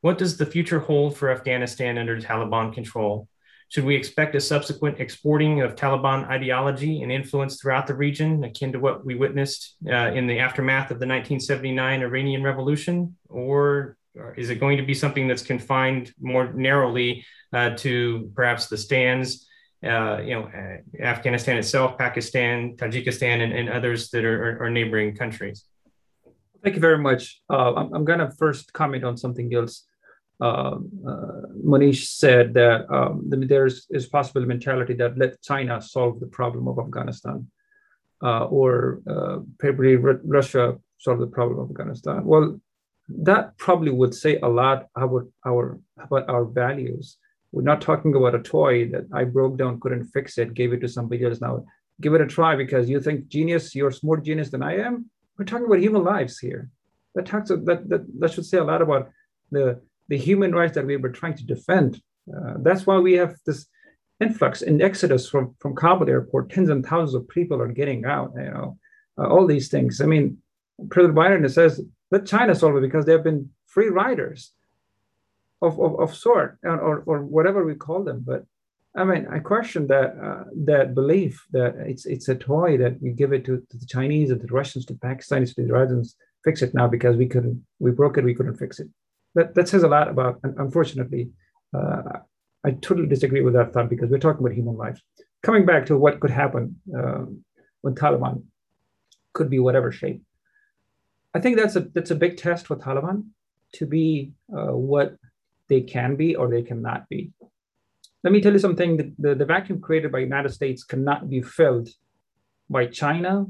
what 0.00 0.16
does 0.16 0.38
the 0.38 0.46
future 0.46 0.80
hold 0.80 1.16
for 1.16 1.30
Afghanistan 1.30 1.98
under 1.98 2.18
Taliban 2.18 2.72
control? 2.72 3.28
Should 3.68 3.84
we 3.84 3.96
expect 3.96 4.34
a 4.34 4.40
subsequent 4.40 5.00
exporting 5.00 5.62
of 5.62 5.74
Taliban 5.74 6.28
ideology 6.28 7.02
and 7.02 7.10
influence 7.10 7.60
throughout 7.60 7.86
the 7.86 7.94
region, 7.94 8.44
akin 8.44 8.72
to 8.72 8.78
what 8.78 9.04
we 9.04 9.14
witnessed 9.14 9.76
uh, 9.88 10.12
in 10.12 10.26
the 10.26 10.38
aftermath 10.38 10.90
of 10.90 11.00
the 11.00 11.06
1979 11.06 12.02
Iranian 12.02 12.42
Revolution? 12.42 13.16
Or 13.28 13.96
is 14.36 14.50
it 14.50 14.56
going 14.56 14.76
to 14.76 14.84
be 14.84 14.94
something 14.94 15.26
that's 15.26 15.42
confined 15.42 16.12
more 16.20 16.52
narrowly 16.52 17.24
uh, 17.52 17.70
to 17.76 18.30
perhaps 18.34 18.68
the 18.68 18.76
stands, 18.76 19.46
uh, 19.84 20.18
you 20.18 20.34
know, 20.34 20.44
uh, 20.44 21.02
Afghanistan 21.02 21.56
itself, 21.56 21.98
Pakistan, 21.98 22.76
Tajikistan, 22.76 23.42
and, 23.42 23.52
and 23.52 23.68
others 23.68 24.10
that 24.10 24.24
are, 24.24 24.62
are, 24.64 24.70
neighboring 24.70 25.14
countries? 25.16 25.64
Thank 26.62 26.74
you 26.74 26.80
very 26.80 26.98
much. 26.98 27.42
Uh, 27.50 27.74
I'm, 27.74 27.92
I'm 27.92 28.04
going 28.04 28.20
to 28.20 28.30
first 28.30 28.72
comment 28.72 29.04
on 29.04 29.16
something 29.16 29.52
else. 29.54 29.86
Um, 30.40 30.90
uh, 31.06 31.42
Monish 31.62 32.08
said 32.08 32.54
that 32.54 32.90
um, 32.92 33.22
there 33.28 33.66
is, 33.66 33.86
is 33.90 34.06
possible 34.06 34.44
mentality 34.44 34.94
that 34.94 35.16
let 35.16 35.40
China 35.42 35.80
solve 35.80 36.18
the 36.20 36.26
problem 36.26 36.66
of 36.66 36.78
Afghanistan, 36.78 37.46
uh, 38.22 38.44
or 38.46 39.00
uh, 39.08 39.38
probably 39.58 39.96
Russia 39.96 40.76
solve 40.98 41.20
the 41.20 41.26
problem 41.26 41.60
of 41.60 41.70
Afghanistan. 41.70 42.24
Well, 42.24 42.60
that 43.08 43.56
probably 43.58 43.92
would 43.92 44.14
say 44.14 44.38
a 44.40 44.48
lot 44.48 44.88
about 44.96 45.28
our 45.46 45.78
about 45.98 46.28
our 46.28 46.44
values. 46.44 47.18
We're 47.52 47.62
not 47.62 47.80
talking 47.80 48.14
about 48.16 48.34
a 48.34 48.42
toy 48.42 48.88
that 48.88 49.04
I 49.12 49.24
broke 49.24 49.56
down, 49.56 49.78
couldn't 49.78 50.06
fix 50.06 50.38
it, 50.38 50.54
gave 50.54 50.72
it 50.72 50.80
to 50.80 50.88
somebody 50.88 51.24
else. 51.24 51.40
Now 51.40 51.64
give 52.00 52.14
it 52.14 52.20
a 52.20 52.26
try 52.26 52.56
because 52.56 52.88
you 52.88 53.00
think 53.00 53.28
genius, 53.28 53.74
you're 53.74 53.92
more 54.02 54.16
genius 54.16 54.50
than 54.50 54.62
I 54.62 54.78
am. 54.78 55.10
We're 55.38 55.44
talking 55.44 55.66
about 55.66 55.78
human 55.78 56.02
lives 56.02 56.38
here. 56.38 56.70
That 57.14 57.26
talks 57.26 57.50
that 57.50 57.88
that, 57.88 58.20
that 58.20 58.32
should 58.32 58.46
say 58.46 58.58
a 58.58 58.64
lot 58.64 58.82
about 58.82 59.10
the 59.52 59.80
the 60.08 60.16
human 60.16 60.52
rights 60.54 60.74
that 60.74 60.86
we 60.86 60.96
were 60.96 61.10
trying 61.10 61.36
to 61.36 61.46
defend. 61.46 62.00
Uh, 62.28 62.54
that's 62.58 62.86
why 62.86 62.98
we 62.98 63.14
have 63.14 63.34
this 63.46 63.66
influx 64.20 64.62
and 64.62 64.80
exodus 64.82 65.28
from, 65.28 65.54
from 65.58 65.74
Kabul 65.74 66.08
airport. 66.08 66.50
Tens 66.50 66.70
and 66.70 66.84
thousands 66.84 67.14
of 67.14 67.28
people 67.28 67.60
are 67.60 67.68
getting 67.68 68.04
out, 68.04 68.32
you 68.36 68.50
know, 68.50 68.78
uh, 69.18 69.28
all 69.28 69.46
these 69.46 69.68
things. 69.68 70.00
I 70.00 70.06
mean, 70.06 70.38
President 70.90 71.18
Biden 71.18 71.50
says, 71.50 71.80
let 72.10 72.26
China 72.26 72.54
solve 72.54 72.76
it 72.76 72.82
because 72.82 73.04
they've 73.04 73.22
been 73.22 73.50
free 73.66 73.88
riders 73.88 74.52
of, 75.62 75.80
of, 75.80 75.98
of 76.00 76.14
sort 76.14 76.58
or, 76.62 76.78
or, 76.78 77.02
or 77.06 77.22
whatever 77.22 77.64
we 77.64 77.74
call 77.74 78.04
them. 78.04 78.22
But 78.26 78.44
I 78.96 79.04
mean, 79.04 79.26
I 79.30 79.40
question 79.40 79.88
that 79.88 80.16
uh, 80.22 80.44
that 80.66 80.94
belief 80.94 81.44
that 81.50 81.74
it's 81.84 82.06
it's 82.06 82.28
a 82.28 82.36
toy 82.36 82.76
that 82.78 83.02
we 83.02 83.10
give 83.10 83.32
it 83.32 83.44
to, 83.46 83.56
to 83.70 83.76
the 83.76 83.86
Chinese 83.86 84.30
and 84.30 84.40
the 84.40 84.46
Russians, 84.46 84.86
to 84.86 84.94
Pakistanis, 84.94 85.52
to 85.54 85.62
the 85.62 85.68
Iranians, 85.68 86.14
fix 86.44 86.62
it 86.62 86.74
now 86.74 86.86
because 86.86 87.16
we 87.16 87.26
couldn't, 87.26 87.64
we 87.80 87.90
broke 87.90 88.18
it, 88.18 88.24
we 88.24 88.34
couldn't 88.34 88.56
fix 88.56 88.78
it 88.78 88.88
that, 89.34 89.54
that 89.54 89.68
says 89.68 89.82
a 89.82 89.88
lot 89.88 90.08
about, 90.08 90.40
unfortunately, 90.42 91.30
uh, 91.76 92.20
I 92.64 92.70
totally 92.70 93.08
disagree 93.08 93.42
with 93.42 93.54
that 93.54 93.72
thought 93.72 93.90
because 93.90 94.10
we're 94.10 94.18
talking 94.18 94.44
about 94.44 94.56
human 94.56 94.76
life. 94.76 95.00
Coming 95.42 95.66
back 95.66 95.86
to 95.86 95.98
what 95.98 96.20
could 96.20 96.30
happen 96.30 96.80
uh, 96.96 97.24
when 97.82 97.94
Taliban 97.94 98.44
could 99.32 99.50
be 99.50 99.58
whatever 99.58 99.92
shape. 99.92 100.22
I 101.34 101.40
think 101.40 101.56
that's 101.58 101.76
a 101.76 101.80
that's 101.80 102.12
a 102.12 102.14
big 102.14 102.36
test 102.36 102.66
for 102.66 102.76
Taliban 102.76 103.26
to 103.72 103.86
be 103.86 104.32
uh, 104.56 104.72
what 104.72 105.16
they 105.68 105.80
can 105.80 106.16
be 106.16 106.36
or 106.36 106.48
they 106.48 106.62
cannot 106.62 107.08
be. 107.08 107.32
Let 108.22 108.32
me 108.32 108.40
tell 108.40 108.52
you 108.52 108.60
something: 108.60 108.96
the, 108.96 109.12
the, 109.18 109.34
the 109.34 109.44
vacuum 109.44 109.80
created 109.80 110.12
by 110.12 110.20
United 110.20 110.50
States 110.50 110.84
cannot 110.84 111.28
be 111.28 111.42
filled 111.42 111.88
by 112.70 112.86
China, 112.86 113.46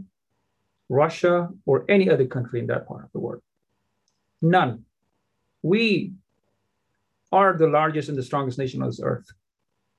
Russia, 0.88 1.50
or 1.66 1.84
any 1.88 2.10
other 2.10 2.26
country 2.26 2.58
in 2.58 2.66
that 2.68 2.88
part 2.88 3.04
of 3.04 3.12
the 3.12 3.20
world. 3.20 3.42
None 4.42 4.84
we 5.64 6.12
are 7.32 7.56
the 7.56 7.66
largest 7.66 8.10
and 8.10 8.18
the 8.18 8.22
strongest 8.22 8.58
nation 8.58 8.82
on 8.82 8.88
this 8.88 9.00
earth. 9.02 9.26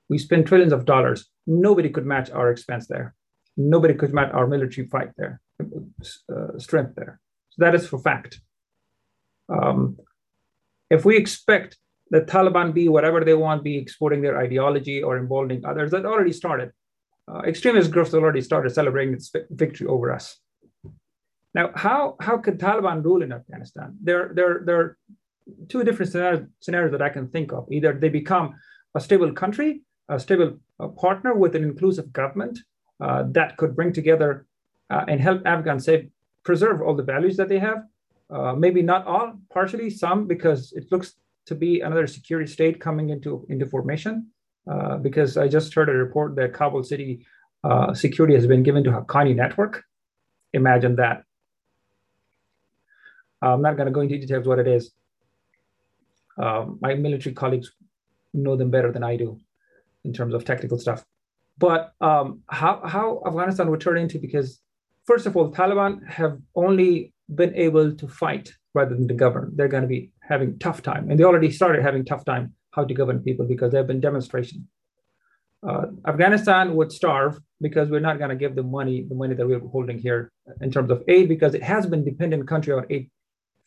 We 0.08 0.16
spend 0.16 0.46
trillions 0.46 0.72
of 0.72 0.84
dollars. 0.84 1.26
Nobody 1.46 1.90
could 1.90 2.06
match 2.06 2.30
our 2.30 2.52
expense 2.52 2.86
there. 2.86 3.14
Nobody 3.56 3.94
could 3.94 4.14
match 4.14 4.32
our 4.32 4.46
military 4.46 4.86
fight 4.86 5.10
there, 5.16 5.40
uh, 6.32 6.58
strength 6.58 6.94
there. 6.94 7.18
So 7.50 7.64
that 7.64 7.74
is 7.74 7.88
for 7.88 7.98
fact. 7.98 8.40
Um, 9.48 9.98
if 10.88 11.04
we 11.04 11.16
expect 11.16 11.78
the 12.10 12.20
Taliban 12.20 12.72
be 12.72 12.88
whatever 12.88 13.24
they 13.24 13.34
want, 13.34 13.64
be 13.64 13.76
exporting 13.76 14.22
their 14.22 14.38
ideology 14.38 15.02
or 15.02 15.18
emboldening 15.18 15.64
others, 15.64 15.90
that 15.90 16.06
already 16.06 16.32
started. 16.32 16.70
Uh, 17.28 17.40
extremist 17.40 17.90
groups 17.90 18.14
already 18.14 18.40
started 18.40 18.70
celebrating 18.70 19.14
its 19.14 19.32
victory 19.50 19.88
over 19.88 20.12
us. 20.12 20.38
Now, 21.54 21.70
how, 21.74 22.14
how 22.20 22.38
could 22.38 22.60
Taliban 22.60 23.02
rule 23.02 23.22
in 23.22 23.32
Afghanistan? 23.32 23.96
There, 24.00 24.30
there, 24.32 24.62
there 24.64 24.96
two 25.68 25.84
different 25.84 26.12
scenarios, 26.60 26.92
that 26.92 27.02
I 27.02 27.08
can 27.08 27.28
think 27.28 27.52
of. 27.52 27.66
Either 27.70 27.92
they 27.92 28.08
become 28.08 28.54
a 28.94 29.00
stable 29.00 29.32
country, 29.32 29.82
a 30.08 30.18
stable 30.18 30.58
uh, 30.80 30.88
partner 30.88 31.34
with 31.34 31.54
an 31.54 31.64
inclusive 31.64 32.12
government 32.12 32.58
uh, 33.00 33.24
that 33.32 33.56
could 33.56 33.76
bring 33.76 33.92
together 33.92 34.46
uh, 34.90 35.04
and 35.08 35.20
help 35.20 35.42
Afghans 35.46 35.84
say, 35.84 36.10
preserve 36.44 36.80
all 36.80 36.94
the 36.94 37.02
values 37.02 37.36
that 37.36 37.48
they 37.48 37.58
have. 37.58 37.84
Uh, 38.30 38.54
maybe 38.54 38.82
not 38.82 39.06
all, 39.06 39.34
partially 39.52 39.90
some, 39.90 40.26
because 40.26 40.72
it 40.72 40.90
looks 40.90 41.14
to 41.46 41.54
be 41.54 41.80
another 41.80 42.06
security 42.06 42.50
state 42.50 42.80
coming 42.80 43.10
into, 43.10 43.46
into 43.48 43.66
formation. 43.66 44.28
Uh, 44.68 44.96
because 44.96 45.36
I 45.36 45.46
just 45.46 45.72
heard 45.74 45.88
a 45.88 45.92
report 45.92 46.34
that 46.36 46.52
Kabul 46.52 46.82
city 46.82 47.24
security 47.94 48.34
has 48.34 48.46
been 48.46 48.62
given 48.62 48.84
to 48.84 48.90
Haqqani 48.90 49.34
network. 49.34 49.84
Imagine 50.52 50.96
that. 50.96 51.24
I'm 53.42 53.62
not 53.62 53.76
going 53.76 53.86
to 53.86 53.92
go 53.92 54.00
into 54.00 54.18
details 54.18 54.46
what 54.46 54.58
it 54.58 54.66
is, 54.66 54.92
um, 56.38 56.78
my 56.80 56.94
military 56.94 57.34
colleagues 57.34 57.72
know 58.34 58.56
them 58.56 58.70
better 58.70 58.92
than 58.92 59.02
I 59.02 59.16
do 59.16 59.38
in 60.04 60.12
terms 60.12 60.34
of 60.34 60.44
technical 60.44 60.78
stuff. 60.78 61.04
But 61.58 61.92
um, 62.00 62.42
how, 62.48 62.82
how 62.84 63.22
Afghanistan 63.26 63.70
would 63.70 63.80
turn 63.80 63.96
into, 63.96 64.18
because 64.18 64.60
first 65.06 65.26
of 65.26 65.36
all, 65.36 65.52
Taliban 65.52 66.06
have 66.06 66.38
only 66.54 67.14
been 67.34 67.54
able 67.54 67.94
to 67.94 68.08
fight 68.08 68.52
rather 68.74 68.94
than 68.94 69.08
to 69.08 69.14
govern. 69.14 69.52
They're 69.56 69.68
going 69.68 69.82
to 69.82 69.88
be 69.88 70.12
having 70.20 70.58
tough 70.58 70.82
time. 70.82 71.10
And 71.10 71.18
they 71.18 71.24
already 71.24 71.50
started 71.50 71.82
having 71.82 72.04
tough 72.04 72.24
time 72.24 72.52
how 72.72 72.84
to 72.84 72.94
govern 72.94 73.20
people 73.20 73.46
because 73.46 73.72
there 73.72 73.80
have 73.80 73.86
been 73.86 74.00
demonstrations. 74.00 74.64
Uh, 75.66 75.86
Afghanistan 76.06 76.76
would 76.76 76.92
starve 76.92 77.40
because 77.60 77.88
we're 77.88 78.00
not 78.00 78.18
going 78.18 78.28
to 78.28 78.36
give 78.36 78.54
them 78.54 78.70
money, 78.70 79.06
the 79.08 79.14
money 79.14 79.34
that 79.34 79.48
we're 79.48 79.58
holding 79.58 79.98
here 79.98 80.30
in 80.60 80.70
terms 80.70 80.90
of 80.90 81.02
aid, 81.08 81.28
because 81.28 81.54
it 81.54 81.62
has 81.62 81.86
been 81.86 82.04
dependent 82.04 82.46
country 82.46 82.74
on 82.74 82.84
aid 82.90 83.10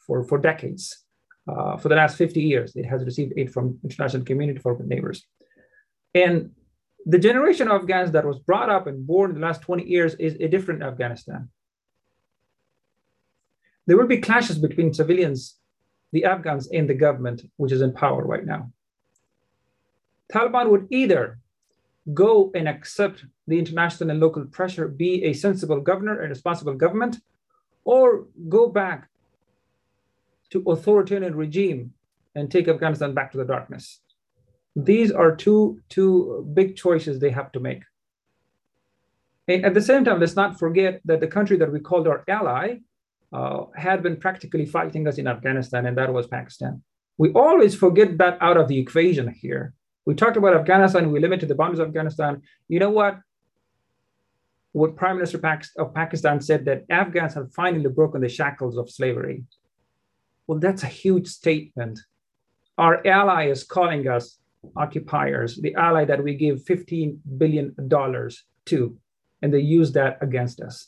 for, 0.05 0.23
for 0.23 0.37
decades. 0.37 1.03
Uh, 1.49 1.77
for 1.77 1.89
the 1.89 1.95
last 1.95 2.17
50 2.17 2.41
years, 2.41 2.75
it 2.75 2.85
has 2.85 3.03
received 3.03 3.33
aid 3.37 3.51
from 3.51 3.79
international 3.83 4.23
community 4.23 4.59
for 4.59 4.77
neighbors. 4.83 5.25
And 6.13 6.51
the 7.05 7.17
generation 7.17 7.67
of 7.69 7.81
Afghans 7.81 8.11
that 8.11 8.25
was 8.25 8.39
brought 8.39 8.69
up 8.69 8.87
and 8.87 9.07
born 9.07 9.31
in 9.31 9.35
the 9.39 9.47
last 9.47 9.61
20 9.61 9.83
years 9.83 10.15
is 10.15 10.35
a 10.35 10.47
different 10.47 10.83
Afghanistan. 10.83 11.49
There 13.87 13.97
will 13.97 14.07
be 14.07 14.19
clashes 14.19 14.59
between 14.59 14.93
civilians, 14.93 15.55
the 16.11 16.25
Afghans, 16.25 16.69
and 16.71 16.87
the 16.87 16.93
government, 16.93 17.41
which 17.57 17.71
is 17.71 17.81
in 17.81 17.93
power 17.93 18.23
right 18.23 18.45
now. 18.45 18.71
Taliban 20.31 20.69
would 20.69 20.87
either 20.91 21.39
go 22.13 22.51
and 22.53 22.67
accept 22.67 23.25
the 23.47 23.57
international 23.57 24.11
and 24.11 24.19
local 24.19 24.45
pressure, 24.45 24.87
be 24.87 25.23
a 25.23 25.33
sensible 25.33 25.81
governor 25.81 26.19
and 26.21 26.29
responsible 26.29 26.75
government, 26.75 27.17
or 27.85 28.27
go 28.47 28.69
back 28.69 29.08
to 30.51 30.63
authoritarian 30.67 31.35
regime 31.35 31.93
and 32.35 32.49
take 32.49 32.67
Afghanistan 32.67 33.13
back 33.13 33.31
to 33.31 33.37
the 33.37 33.45
darkness. 33.45 34.01
These 34.75 35.11
are 35.11 35.35
two, 35.35 35.81
two 35.89 36.47
big 36.53 36.75
choices 36.75 37.19
they 37.19 37.31
have 37.31 37.51
to 37.53 37.59
make. 37.59 37.83
And 39.47 39.65
at 39.65 39.73
the 39.73 39.81
same 39.81 40.05
time, 40.05 40.19
let's 40.19 40.35
not 40.35 40.59
forget 40.59 41.01
that 41.05 41.19
the 41.19 41.27
country 41.27 41.57
that 41.57 41.71
we 41.71 41.79
called 41.79 42.07
our 42.07 42.23
ally 42.27 42.77
uh, 43.33 43.65
had 43.75 44.03
been 44.03 44.17
practically 44.17 44.65
fighting 44.65 45.07
us 45.07 45.17
in 45.17 45.27
Afghanistan, 45.27 45.85
and 45.85 45.97
that 45.97 46.13
was 46.13 46.27
Pakistan. 46.27 46.83
We 47.17 47.31
always 47.31 47.75
forget 47.75 48.17
that 48.19 48.37
out 48.41 48.57
of 48.57 48.67
the 48.67 48.79
equation 48.79 49.27
here. 49.27 49.73
We 50.05 50.15
talked 50.15 50.37
about 50.37 50.55
Afghanistan, 50.55 51.11
we 51.11 51.19
limited 51.19 51.49
the 51.49 51.55
boundaries 51.55 51.79
of 51.79 51.87
Afghanistan. 51.87 52.41
You 52.67 52.79
know 52.79 52.89
what? 52.91 53.19
What 54.71 54.95
Prime 54.95 55.15
Minister 55.17 55.41
of 55.77 55.93
Pakistan 55.93 56.41
said 56.41 56.65
that 56.65 56.85
Afghans 56.89 57.33
have 57.33 57.51
finally 57.53 57.89
broken 57.89 58.21
the 58.21 58.29
shackles 58.29 58.77
of 58.77 58.89
slavery. 58.89 59.43
Well, 60.49 60.57
that's 60.57 60.81
a 60.81 60.87
huge 60.87 61.27
statement. 61.27 61.99
Our 62.79 63.05
ally 63.05 63.49
is 63.49 63.63
calling 63.63 64.07
us 64.07 64.39
occupiers, 64.75 65.57
the 65.57 65.75
ally 65.75 66.05
that 66.05 66.23
we 66.23 66.33
give 66.33 66.63
$15 66.63 67.19
billion 67.37 67.75
to, 68.65 68.97
and 69.43 69.53
they 69.53 69.59
use 69.59 69.91
that 69.91 70.17
against 70.21 70.59
us. 70.59 70.87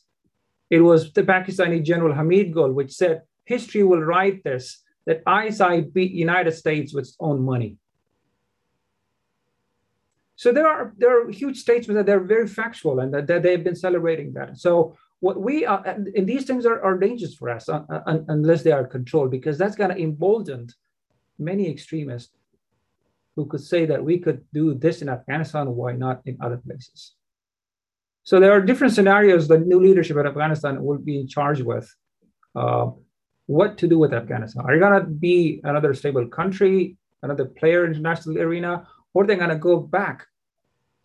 It 0.72 0.80
was 0.80 1.14
the 1.14 1.22
Pakistani 1.22 1.84
General 1.84 2.16
Hamid 2.16 2.56
Gul, 2.56 2.72
which 2.72 2.92
said, 2.92 3.22
history 3.46 3.84
will 3.84 4.02
write 4.02 4.44
this, 4.44 4.82
that 5.06 5.22
ISI 5.30 5.82
beat 5.82 6.12
United 6.12 6.54
States 6.54 6.92
with 6.92 7.04
its 7.04 7.16
own 7.20 7.46
money. 7.46 7.78
So 10.38 10.52
there 10.52 10.66
are 10.66 10.92
there 10.98 11.22
are 11.22 11.30
huge 11.30 11.60
statements 11.60 12.00
that 12.00 12.08
they're 12.08 12.32
very 12.36 12.48
factual 12.48 13.00
and 13.00 13.14
that, 13.14 13.28
that 13.28 13.44
they've 13.44 13.64
been 13.64 13.76
celebrating 13.76 14.34
that. 14.34 14.58
So 14.58 14.98
what 15.22 15.39
we 15.39 15.65
are, 15.65 15.81
and 15.85 16.27
these 16.27 16.45
things 16.45 16.65
are, 16.65 16.81
are 16.84 16.98
dangerous 16.98 17.35
for 17.35 17.49
us 17.49 17.69
uh, 17.69 17.84
uh 17.89 18.19
unless 18.27 18.64
they 18.64 18.72
are 18.72 18.85
controlled, 18.85 19.31
because 19.31 19.57
that's 19.57 19.76
going 19.76 19.91
to 19.91 20.02
embolden 20.02 20.68
many 21.39 21.69
extremists 21.69 22.35
who 23.35 23.45
could 23.45 23.61
say 23.61 23.85
that 23.85 24.03
we 24.03 24.19
could 24.19 24.43
do 24.53 24.73
this 24.73 25.02
in 25.02 25.10
Afghanistan, 25.10 25.76
why 25.76 25.93
not 25.93 26.22
in 26.26 26.38
other 26.41 26.57
places? 26.57 27.14
So 28.23 28.39
there 28.39 28.52
are 28.52 28.61
different 28.61 28.93
scenarios 28.93 29.48
that 29.48 29.65
new 29.65 29.80
leadership 29.80 30.18
in 30.18 30.27
Afghanistan 30.27 30.84
will 30.84 30.98
be 30.98 31.26
charged 31.26 31.64
with. 31.64 31.88
Uh, 32.56 32.91
what 33.45 33.77
to 33.80 33.88
do 33.88 33.98
with 33.98 34.14
Afghanistan? 34.14 34.64
Are 34.65 34.73
you 34.73 34.80
going 34.80 34.99
to 34.99 35.07
be 35.07 35.61
another 35.64 35.93
stable 35.93 36.27
country, 36.27 36.98
another 37.23 37.45
player 37.45 37.85
in 37.85 37.91
the 37.91 37.98
international 37.98 38.38
arena, 38.39 38.88
or 39.14 39.26
they're 39.26 39.35
going 39.35 39.49
to 39.49 39.56
go 39.72 39.77
back 39.80 40.27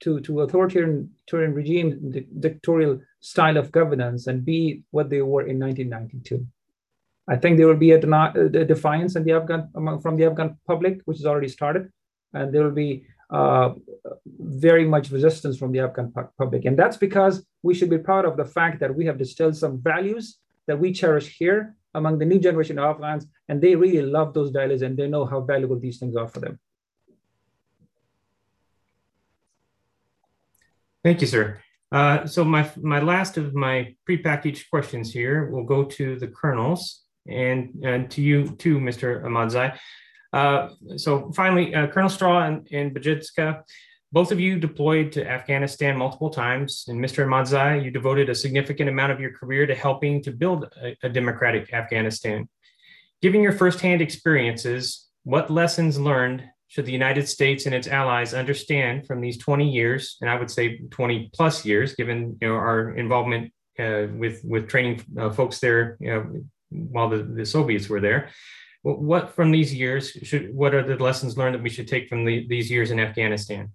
to, 0.00 0.20
to 0.20 0.42
authoritarian, 0.42 1.10
authoritarian 1.22 1.54
regime, 1.54 2.12
dictatorial 2.40 3.00
style 3.32 3.56
of 3.56 3.72
governance 3.72 4.28
and 4.28 4.44
be 4.44 4.82
what 4.92 5.10
they 5.10 5.22
were 5.22 5.44
in 5.50 5.58
1992? 5.58 6.46
I 7.28 7.36
think 7.36 7.56
there 7.56 7.66
will 7.66 7.84
be 7.88 7.92
a, 7.92 7.98
a 7.98 8.64
defiance 8.74 9.16
in 9.16 9.24
the 9.24 9.32
Afghan, 9.32 9.68
from 10.00 10.16
the 10.16 10.26
Afghan 10.26 10.56
public, 10.66 11.00
which 11.06 11.18
has 11.18 11.26
already 11.26 11.48
started, 11.48 11.90
and 12.32 12.54
there 12.54 12.62
will 12.62 12.78
be 12.86 13.04
uh, 13.30 13.70
very 14.38 14.84
much 14.86 15.10
resistance 15.10 15.58
from 15.58 15.72
the 15.72 15.80
Afghan 15.80 16.12
public. 16.38 16.66
And 16.66 16.78
that's 16.78 16.96
because 16.96 17.44
we 17.64 17.74
should 17.74 17.90
be 17.90 17.98
proud 17.98 18.24
of 18.26 18.36
the 18.36 18.44
fact 18.44 18.78
that 18.78 18.94
we 18.94 19.06
have 19.06 19.18
distilled 19.18 19.56
some 19.56 19.82
values 19.82 20.38
that 20.68 20.78
we 20.78 20.92
cherish 20.92 21.36
here 21.36 21.74
among 21.94 22.18
the 22.18 22.24
new 22.24 22.38
generation 22.38 22.78
of 22.78 22.84
Afghans, 22.84 23.26
and 23.48 23.60
they 23.60 23.74
really 23.74 24.02
love 24.02 24.32
those 24.34 24.50
values 24.50 24.82
and 24.82 24.96
they 24.96 25.08
know 25.08 25.24
how 25.24 25.40
valuable 25.40 25.80
these 25.80 25.98
things 25.98 26.14
are 26.14 26.28
for 26.28 26.38
them. 26.38 26.60
Thank 31.02 31.20
you, 31.20 31.26
sir. 31.26 31.60
Uh, 31.92 32.26
so 32.26 32.44
my, 32.44 32.68
my 32.80 33.00
last 33.00 33.36
of 33.36 33.54
my 33.54 33.94
prepackaged 34.08 34.68
questions 34.70 35.12
here 35.12 35.50
will 35.50 35.64
go 35.64 35.84
to 35.84 36.18
the 36.18 36.26
colonels 36.26 37.02
and, 37.28 37.80
and 37.84 38.10
to 38.10 38.20
you 38.20 38.48
too, 38.56 38.78
Mr. 38.78 39.22
Ahmadzai. 39.22 39.78
Uh, 40.32 40.68
so 40.96 41.30
finally, 41.32 41.74
uh, 41.74 41.86
Colonel 41.86 42.10
Straw 42.10 42.46
and, 42.46 42.68
and 42.72 42.94
Budjenska, 42.94 43.62
both 44.12 44.32
of 44.32 44.40
you 44.40 44.58
deployed 44.58 45.12
to 45.12 45.28
Afghanistan 45.28 45.96
multiple 45.96 46.30
times. 46.30 46.84
And 46.88 46.98
Mr. 47.00 47.26
Ahmadzai, 47.26 47.84
you 47.84 47.90
devoted 47.90 48.28
a 48.28 48.34
significant 48.34 48.88
amount 48.88 49.12
of 49.12 49.20
your 49.20 49.32
career 49.32 49.66
to 49.66 49.74
helping 49.74 50.22
to 50.22 50.32
build 50.32 50.68
a, 50.82 50.96
a 51.02 51.08
democratic 51.08 51.72
Afghanistan. 51.72 52.48
Given 53.22 53.40
your 53.40 53.52
firsthand 53.52 54.02
experiences, 54.02 55.06
what 55.24 55.50
lessons 55.50 55.98
learned 55.98 56.44
should 56.68 56.86
the 56.86 56.92
United 56.92 57.28
States 57.28 57.66
and 57.66 57.74
its 57.74 57.86
allies 57.86 58.34
understand 58.34 59.06
from 59.06 59.20
these 59.20 59.38
20 59.38 59.68
years, 59.70 60.16
and 60.20 60.28
I 60.28 60.38
would 60.38 60.50
say 60.50 60.78
20 60.90 61.30
plus 61.32 61.64
years, 61.64 61.94
given 61.94 62.36
you 62.40 62.48
know, 62.48 62.54
our 62.54 62.96
involvement 62.96 63.52
uh, 63.78 64.06
with, 64.16 64.42
with 64.44 64.68
training 64.68 65.04
uh, 65.18 65.30
folks 65.30 65.58
there 65.60 65.96
you 66.00 66.10
know, 66.10 66.42
while 66.70 67.08
the, 67.08 67.18
the 67.18 67.46
Soviets 67.46 67.88
were 67.88 68.00
there. 68.00 68.30
What 68.82 69.34
from 69.34 69.50
these 69.50 69.74
years 69.74 70.10
should 70.10 70.54
what 70.54 70.72
are 70.72 70.82
the 70.82 71.02
lessons 71.02 71.36
learned 71.36 71.56
that 71.56 71.62
we 71.62 71.70
should 71.70 71.88
take 71.88 72.08
from 72.08 72.24
the, 72.24 72.46
these 72.46 72.70
years 72.70 72.92
in 72.92 73.00
Afghanistan? 73.00 73.72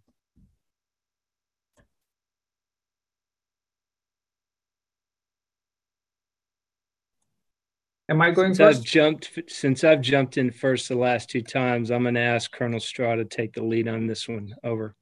Am 8.11 8.21
I 8.21 8.29
going 8.29 8.53
since 8.53 8.57
first? 8.57 8.79
I've 8.79 8.85
jumped 8.85 9.39
since 9.47 9.85
I've 9.85 10.01
jumped 10.01 10.37
in 10.37 10.51
first 10.51 10.89
the 10.89 10.95
last 10.95 11.29
two 11.29 11.41
times. 11.41 11.91
I'm 11.91 12.03
going 12.03 12.15
to 12.15 12.19
ask 12.19 12.51
Colonel 12.51 12.81
Straw 12.81 13.15
to 13.15 13.23
take 13.23 13.53
the 13.53 13.63
lead 13.63 13.87
on 13.87 14.05
this 14.05 14.27
one. 14.27 14.53
Over. 14.65 14.93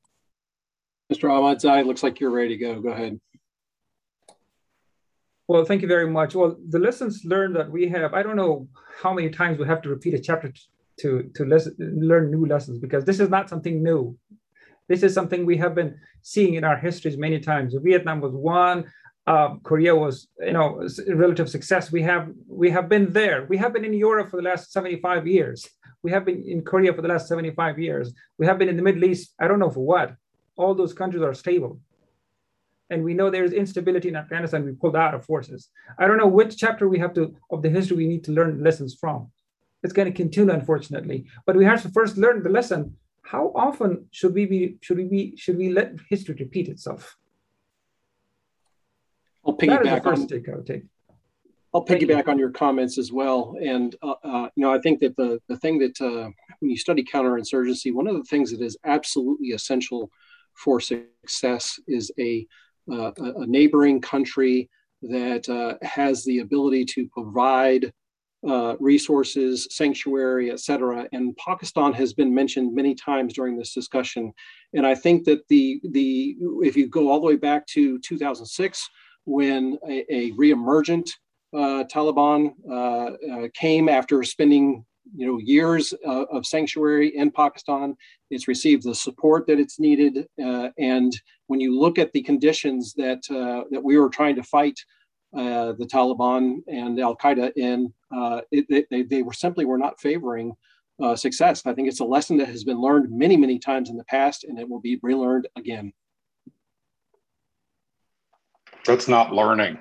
Mr. 1.11 1.27
Ahmadzai, 1.27 1.87
looks 1.87 2.03
like 2.03 2.19
you're 2.19 2.29
ready 2.29 2.49
to 2.49 2.57
go. 2.57 2.79
Go 2.79 2.89
ahead. 2.89 3.19
Well, 5.47 5.65
thank 5.65 5.81
you 5.81 5.87
very 5.87 6.07
much. 6.07 6.35
Well, 6.35 6.57
the 6.69 6.77
lessons 6.77 7.25
learned 7.25 7.55
that 7.55 7.71
we 7.71 7.89
have, 7.89 8.13
I 8.13 8.21
don't 8.21 8.35
know 8.35 8.67
how 9.01 9.11
many 9.11 9.31
times 9.31 9.57
we 9.57 9.65
have 9.65 9.81
to 9.81 9.89
repeat 9.89 10.13
a 10.13 10.19
chapter 10.19 10.53
to, 10.99 11.31
to 11.33 11.45
lesson, 11.45 11.75
learn 11.79 12.29
new 12.29 12.45
lessons 12.45 12.77
because 12.77 13.05
this 13.05 13.19
is 13.19 13.29
not 13.29 13.49
something 13.49 13.81
new. 13.81 14.15
This 14.87 15.01
is 15.01 15.15
something 15.15 15.47
we 15.47 15.57
have 15.57 15.73
been 15.73 15.97
seeing 16.21 16.53
in 16.53 16.63
our 16.63 16.77
histories 16.77 17.17
many 17.17 17.39
times. 17.39 17.73
Vietnam 17.81 18.21
was 18.21 18.33
one, 18.33 18.85
uh, 19.33 19.49
Korea 19.69 19.95
was, 19.95 20.27
you 20.39 20.53
know, 20.53 20.69
relative 21.25 21.49
success. 21.49 21.91
We 21.91 22.01
have 22.11 22.25
we 22.47 22.69
have 22.71 22.87
been 22.93 23.13
there. 23.13 23.45
We 23.51 23.57
have 23.63 23.73
been 23.75 23.85
in 23.85 23.93
Europe 23.93 24.29
for 24.31 24.37
the 24.37 24.47
last 24.51 24.71
75 24.71 25.27
years. 25.27 25.59
We 26.03 26.11
have 26.11 26.25
been 26.25 26.43
in 26.53 26.59
Korea 26.63 26.91
for 26.93 27.03
the 27.03 27.11
last 27.13 27.27
75 27.27 27.77
years. 27.77 28.13
We 28.39 28.45
have 28.47 28.57
been 28.59 28.69
in 28.69 28.77
the 28.77 28.87
Middle 28.89 29.05
East. 29.11 29.25
I 29.39 29.47
don't 29.47 29.59
know 29.59 29.69
for 29.77 29.85
what. 29.93 30.15
All 30.55 30.73
those 30.73 30.93
countries 30.93 31.23
are 31.23 31.33
stable 31.33 31.79
and 32.89 33.03
we 33.03 33.13
know 33.13 33.29
there's 33.29 33.53
instability 33.53 34.09
in 34.09 34.15
Afghanistan, 34.15 34.65
we 34.65 34.71
pulled 34.71 34.95
out 34.95 35.13
of 35.13 35.25
forces. 35.25 35.69
I 35.97 36.07
don't 36.07 36.17
know 36.17 36.27
which 36.27 36.57
chapter 36.57 36.87
we 36.89 36.99
have 36.99 37.13
to 37.13 37.35
of 37.51 37.61
the 37.61 37.69
history 37.69 37.97
we 37.97 38.07
need 38.07 38.23
to 38.25 38.31
learn 38.31 38.63
lessons 38.63 38.95
from. 38.99 39.31
It's 39.83 39.93
going 39.93 40.11
to 40.11 40.17
continue, 40.23 40.53
unfortunately. 40.53 41.25
But 41.45 41.55
we 41.55 41.65
have 41.65 41.81
to 41.83 41.89
first 41.89 42.17
learn 42.17 42.43
the 42.43 42.49
lesson. 42.49 42.95
How 43.23 43.51
often 43.55 44.07
should 44.11 44.33
we 44.33 44.45
be 44.45 44.77
should 44.81 44.97
we 44.97 45.05
be 45.05 45.37
should 45.37 45.57
we 45.57 45.69
let 45.69 45.93
history 46.09 46.35
repeat 46.39 46.67
itself? 46.67 47.15
I'll 49.49 49.57
piggyback 49.57 50.05
on 50.05 50.27
take 50.27 50.49
I 50.49 50.55
would 50.55 50.65
take. 50.67 50.83
I'll 51.73 51.85
piggyback 51.85 52.27
on 52.27 52.39
your 52.39 52.49
comments 52.49 52.97
as 52.97 53.11
well, 53.11 53.55
and 53.61 53.95
uh, 54.01 54.15
uh, 54.23 54.49
you 54.55 54.63
know 54.63 54.73
I 54.73 54.79
think 54.79 54.99
that 55.01 55.15
the 55.15 55.39
the 55.47 55.57
thing 55.57 55.79
that 55.79 55.99
uh, 56.01 56.29
when 56.59 56.71
you 56.71 56.77
study 56.77 57.03
counterinsurgency, 57.03 57.93
one 57.93 58.07
of 58.07 58.15
the 58.15 58.23
things 58.23 58.51
that 58.51 58.61
is 58.61 58.77
absolutely 58.85 59.49
essential 59.49 60.11
for 60.55 60.79
success 60.79 61.79
is 61.87 62.11
a 62.19 62.47
uh, 62.91 63.11
a 63.17 63.45
neighboring 63.45 64.01
country 64.01 64.69
that 65.01 65.47
uh, 65.47 65.75
has 65.85 66.25
the 66.25 66.39
ability 66.39 66.85
to 66.85 67.07
provide 67.07 67.93
uh, 68.47 68.75
resources, 68.79 69.67
sanctuary, 69.69 70.51
et 70.51 70.59
cetera. 70.59 71.07
And 71.11 71.35
Pakistan 71.37 71.93
has 71.93 72.13
been 72.13 72.33
mentioned 72.33 72.73
many 72.73 72.95
times 72.95 73.33
during 73.33 73.57
this 73.57 73.73
discussion. 73.73 74.33
And 74.73 74.87
I 74.87 74.95
think 74.95 75.25
that 75.25 75.47
the, 75.49 75.81
the 75.91 76.37
if 76.61 76.75
you 76.77 76.87
go 76.87 77.09
all 77.09 77.19
the 77.19 77.27
way 77.27 77.35
back 77.35 77.67
to 77.67 77.99
2006, 77.99 78.89
when 79.29 79.77
a, 79.87 80.05
a 80.13 80.31
reemergent 80.31 81.11
uh, 81.53 81.83
Taliban 81.93 82.53
uh, 82.69 82.73
uh, 82.73 83.47
came 83.53 83.87
after 83.87 84.23
spending 84.23 84.83
you 85.15 85.25
know 85.25 85.39
years 85.39 85.93
uh, 86.05 86.25
of 86.25 86.45
sanctuary 86.45 87.15
in 87.15 87.31
Pakistan. 87.31 87.95
It's 88.31 88.47
received 88.47 88.83
the 88.83 88.95
support 88.95 89.47
that 89.47 89.59
it's 89.59 89.79
needed, 89.79 90.27
uh, 90.43 90.69
and 90.77 91.13
when 91.47 91.59
you 91.59 91.79
look 91.79 91.97
at 91.97 92.11
the 92.11 92.21
conditions 92.23 92.93
that 92.95 93.21
that 93.71 93.83
we 93.83 93.97
were 93.97 94.09
trying 94.09 94.35
to 94.35 94.43
fight 94.43 94.79
the 95.31 95.89
Taliban 95.93 96.57
and 96.67 96.99
Al 96.99 97.15
Qaeda 97.15 97.51
in, 97.55 97.93
it, 98.51 98.87
they, 98.89 99.03
they 99.03 99.21
were 99.21 99.33
simply 99.33 99.65
were 99.65 99.77
not 99.77 99.99
favoring 99.99 100.53
success. 101.15 101.65
I 101.65 101.73
think 101.73 101.87
it's 101.87 102.01
a 102.01 102.05
lesson 102.15 102.37
that 102.37 102.49
has 102.49 102.63
been 102.63 102.81
learned 102.81 103.11
many 103.11 103.37
many 103.37 103.57
times 103.57 103.89
in 103.89 103.97
the 103.97 104.05
past, 104.05 104.43
and 104.43 104.59
it 104.59 104.69
will 104.69 104.81
be 104.81 104.99
relearned 105.01 105.47
again. 105.55 105.93
That's 108.85 109.07
not 109.07 109.33
learning. 109.33 109.79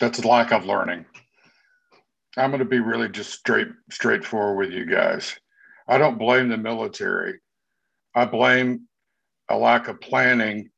That's 0.00 0.24
lack 0.24 0.52
of 0.52 0.64
learning. 0.64 1.06
I'm 2.36 2.50
going 2.50 2.60
to 2.60 2.64
be 2.64 2.78
really 2.78 3.08
just 3.08 3.32
straight 3.32 3.68
straightforward 3.90 4.58
with 4.58 4.70
you 4.70 4.86
guys. 4.86 5.34
I 5.88 5.98
don't 5.98 6.18
blame 6.18 6.48
the 6.48 6.56
military. 6.56 7.40
I 8.14 8.26
blame 8.26 8.82
a 9.48 9.56
lack 9.56 9.88
of 9.88 10.00
planning 10.00 10.70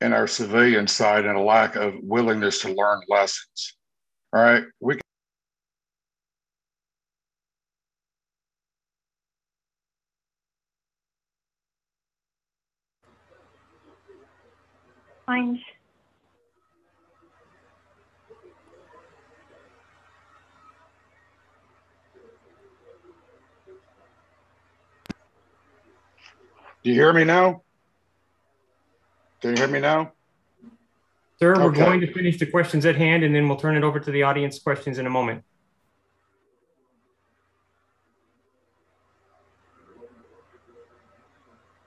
in 0.00 0.12
our 0.12 0.26
civilian 0.26 0.86
side 0.86 1.26
and 1.26 1.36
a 1.36 1.42
lack 1.42 1.76
of 1.76 1.94
willingness 2.02 2.62
to 2.62 2.72
learn 2.72 3.00
lessons. 3.08 3.76
All 4.32 4.42
right, 4.42 4.64
we 4.80 4.98
Fine. 15.28 15.60
Do 26.82 26.90
you 26.90 26.94
hear 26.94 27.12
me 27.12 27.24
now? 27.24 27.60
Can 29.42 29.50
you 29.50 29.56
hear 29.56 29.68
me 29.68 29.80
now? 29.80 30.12
Sir, 31.38 31.62
we're 31.62 31.72
going 31.72 32.00
to 32.00 32.10
finish 32.14 32.38
the 32.38 32.46
questions 32.46 32.86
at 32.86 32.96
hand 32.96 33.22
and 33.22 33.34
then 33.34 33.46
we'll 33.50 33.58
turn 33.58 33.76
it 33.76 33.84
over 33.84 34.00
to 34.00 34.10
the 34.10 34.22
audience 34.22 34.58
questions 34.58 34.96
in 34.96 35.04
a 35.04 35.10
moment. 35.10 35.44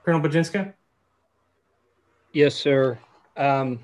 Colonel 0.04 0.20
Budjenska? 0.20 0.74
Yes, 2.32 2.54
sir. 2.54 3.00
Um, 3.36 3.80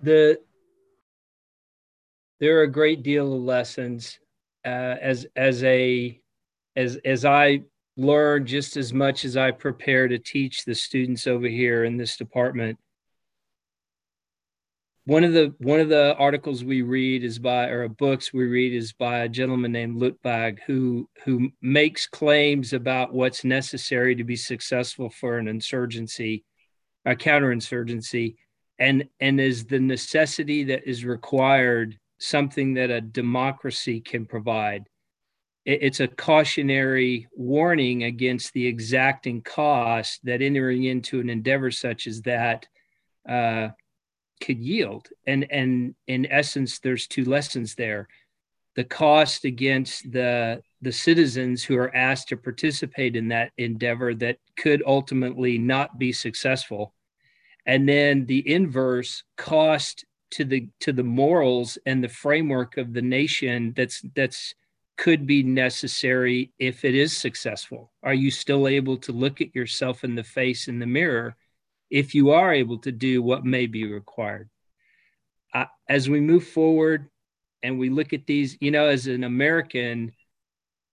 the 0.00 0.38
there 2.40 2.58
are 2.58 2.62
a 2.62 2.70
great 2.70 3.02
deal 3.02 3.32
of 3.34 3.42
lessons 3.42 4.18
uh, 4.64 4.96
as 5.00 5.26
as 5.36 5.62
a 5.64 6.20
as 6.76 6.98
as 7.04 7.24
I 7.24 7.62
learn 7.96 8.46
just 8.46 8.76
as 8.76 8.92
much 8.92 9.24
as 9.24 9.36
I 9.36 9.50
prepare 9.50 10.08
to 10.08 10.18
teach 10.18 10.64
the 10.64 10.74
students 10.74 11.26
over 11.26 11.46
here 11.46 11.84
in 11.84 11.96
this 11.96 12.16
department. 12.16 12.78
one 15.04 15.24
of 15.24 15.32
the 15.32 15.54
one 15.58 15.80
of 15.80 15.88
the 15.88 16.14
articles 16.16 16.64
we 16.64 16.82
read 16.82 17.24
is 17.24 17.38
by 17.38 17.66
or 17.66 17.88
books 17.88 18.32
we 18.32 18.44
read 18.44 18.72
is 18.72 18.92
by 18.92 19.18
a 19.20 19.28
gentleman 19.28 19.72
named 19.72 20.00
Luttwak 20.00 20.58
who 20.66 21.08
who 21.24 21.50
makes 21.60 22.06
claims 22.06 22.72
about 22.72 23.12
what's 23.12 23.44
necessary 23.44 24.14
to 24.14 24.24
be 24.24 24.36
successful 24.36 25.10
for 25.10 25.38
an 25.38 25.48
insurgency, 25.48 26.44
a 27.04 27.14
counterinsurgency, 27.14 28.36
and 28.78 29.08
and 29.20 29.40
is 29.40 29.64
the 29.64 29.80
necessity 29.80 30.64
that 30.64 30.88
is 30.88 31.04
required 31.04 31.98
something 32.18 32.74
that 32.74 32.90
a 32.90 33.00
democracy 33.00 34.00
can 34.00 34.26
provide. 34.26 34.88
It's 35.64 36.00
a 36.00 36.08
cautionary 36.08 37.28
warning 37.32 38.04
against 38.04 38.52
the 38.52 38.66
exacting 38.66 39.42
cost 39.42 40.20
that 40.24 40.42
entering 40.42 40.84
into 40.84 41.20
an 41.20 41.30
endeavor 41.30 41.70
such 41.70 42.08
as 42.08 42.22
that 42.22 42.66
uh, 43.28 43.68
could 44.40 44.58
yield. 44.58 45.08
And 45.26 45.46
and 45.50 45.94
in 46.06 46.26
essence, 46.26 46.80
there's 46.80 47.06
two 47.06 47.24
lessons 47.24 47.74
there: 47.74 48.08
the 48.74 48.84
cost 48.84 49.44
against 49.44 50.10
the 50.10 50.62
the 50.80 50.92
citizens 50.92 51.62
who 51.62 51.76
are 51.76 51.94
asked 51.94 52.28
to 52.28 52.36
participate 52.36 53.14
in 53.14 53.28
that 53.28 53.52
endeavor 53.56 54.14
that 54.14 54.38
could 54.56 54.82
ultimately 54.86 55.58
not 55.58 55.98
be 55.98 56.12
successful, 56.12 56.94
and 57.66 57.88
then 57.88 58.26
the 58.26 58.50
inverse 58.50 59.24
cost 59.36 60.04
to 60.30 60.44
the 60.44 60.68
to 60.80 60.92
the 60.92 61.04
morals 61.04 61.78
and 61.86 62.02
the 62.02 62.08
framework 62.08 62.76
of 62.76 62.92
the 62.92 63.02
nation 63.02 63.72
that's 63.76 64.02
that's 64.14 64.54
could 64.96 65.26
be 65.26 65.42
necessary 65.42 66.52
if 66.58 66.84
it 66.84 66.94
is 66.94 67.16
successful 67.16 67.90
are 68.02 68.14
you 68.14 68.30
still 68.30 68.68
able 68.68 68.96
to 68.96 69.10
look 69.10 69.40
at 69.40 69.54
yourself 69.54 70.04
in 70.04 70.14
the 70.14 70.22
face 70.22 70.68
in 70.68 70.78
the 70.78 70.86
mirror 70.86 71.34
if 71.92 72.14
you 72.14 72.30
are 72.30 72.54
able 72.54 72.78
to 72.78 72.90
do 72.90 73.22
what 73.22 73.44
may 73.44 73.66
be 73.66 73.84
required. 73.84 74.48
As 75.86 76.08
we 76.08 76.20
move 76.20 76.48
forward 76.48 77.10
and 77.62 77.78
we 77.78 77.90
look 77.90 78.12
at 78.12 78.26
these, 78.26 78.56
you 78.60 78.70
know, 78.70 78.86
as 78.86 79.06
an 79.06 79.24
American, 79.24 80.12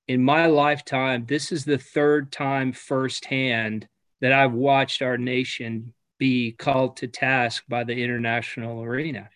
in 0.08 0.24
my 0.24 0.48
lifetime, 0.48 1.26
this 1.28 1.52
is 1.52 1.66
the 1.66 1.78
third 1.78 2.32
time 2.32 2.72
firsthand 2.72 3.88
that 4.22 4.34
I've 4.34 4.54
watched 4.54 5.02
our 5.02 5.18
nation 5.18 5.94
be 6.18 6.52
called 6.52 6.98
to 6.98 7.08
task 7.08 7.64
by 7.68 7.84
the 7.84 8.04
international 8.04 8.84
arena. 8.84 9.30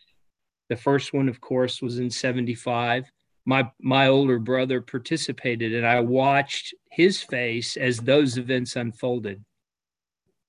The 0.70 0.76
first 0.76 1.14
one, 1.14 1.30
of 1.30 1.40
course, 1.40 1.82
was 1.82 2.00
in 2.00 2.10
75. 2.10 3.10
My, 3.46 3.72
my 3.82 4.08
older 4.08 4.40
brother 4.40 4.82
participated, 4.82 5.74
and 5.74 5.86
I 5.86 6.00
watched 6.02 6.74
his 6.92 7.22
face 7.22 7.78
as 7.78 7.98
those 7.98 8.38
events 8.38 8.76
unfolded 8.76 9.44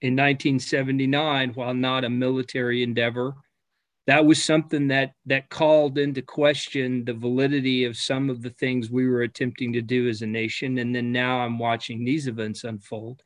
in 0.01 0.15
1979, 0.15 1.53
while 1.55 1.75
not 1.75 2.05
a 2.05 2.11
military 2.11 2.83
endeavor. 2.83 3.35
That 4.07 4.27
was 4.27 4.43
something 4.43 4.89
that 4.89 5.15
that 5.27 5.49
called 5.49 5.97
into 5.97 6.21
question 6.21 7.05
the 7.05 7.15
validity 7.15 7.85
of 7.85 7.97
some 7.97 8.29
of 8.29 8.43
the 8.43 8.51
things 8.51 8.91
we 8.91 9.09
were 9.09 9.23
attempting 9.23 9.73
to 9.73 9.83
do 9.83 10.09
as 10.09 10.21
a 10.21 10.27
nation. 10.27 10.79
And 10.79 10.95
then 10.95 11.11
now 11.11 11.39
I'm 11.41 11.59
watching 11.59 12.05
these 12.05 12.27
events 12.27 12.65
unfold. 12.65 13.23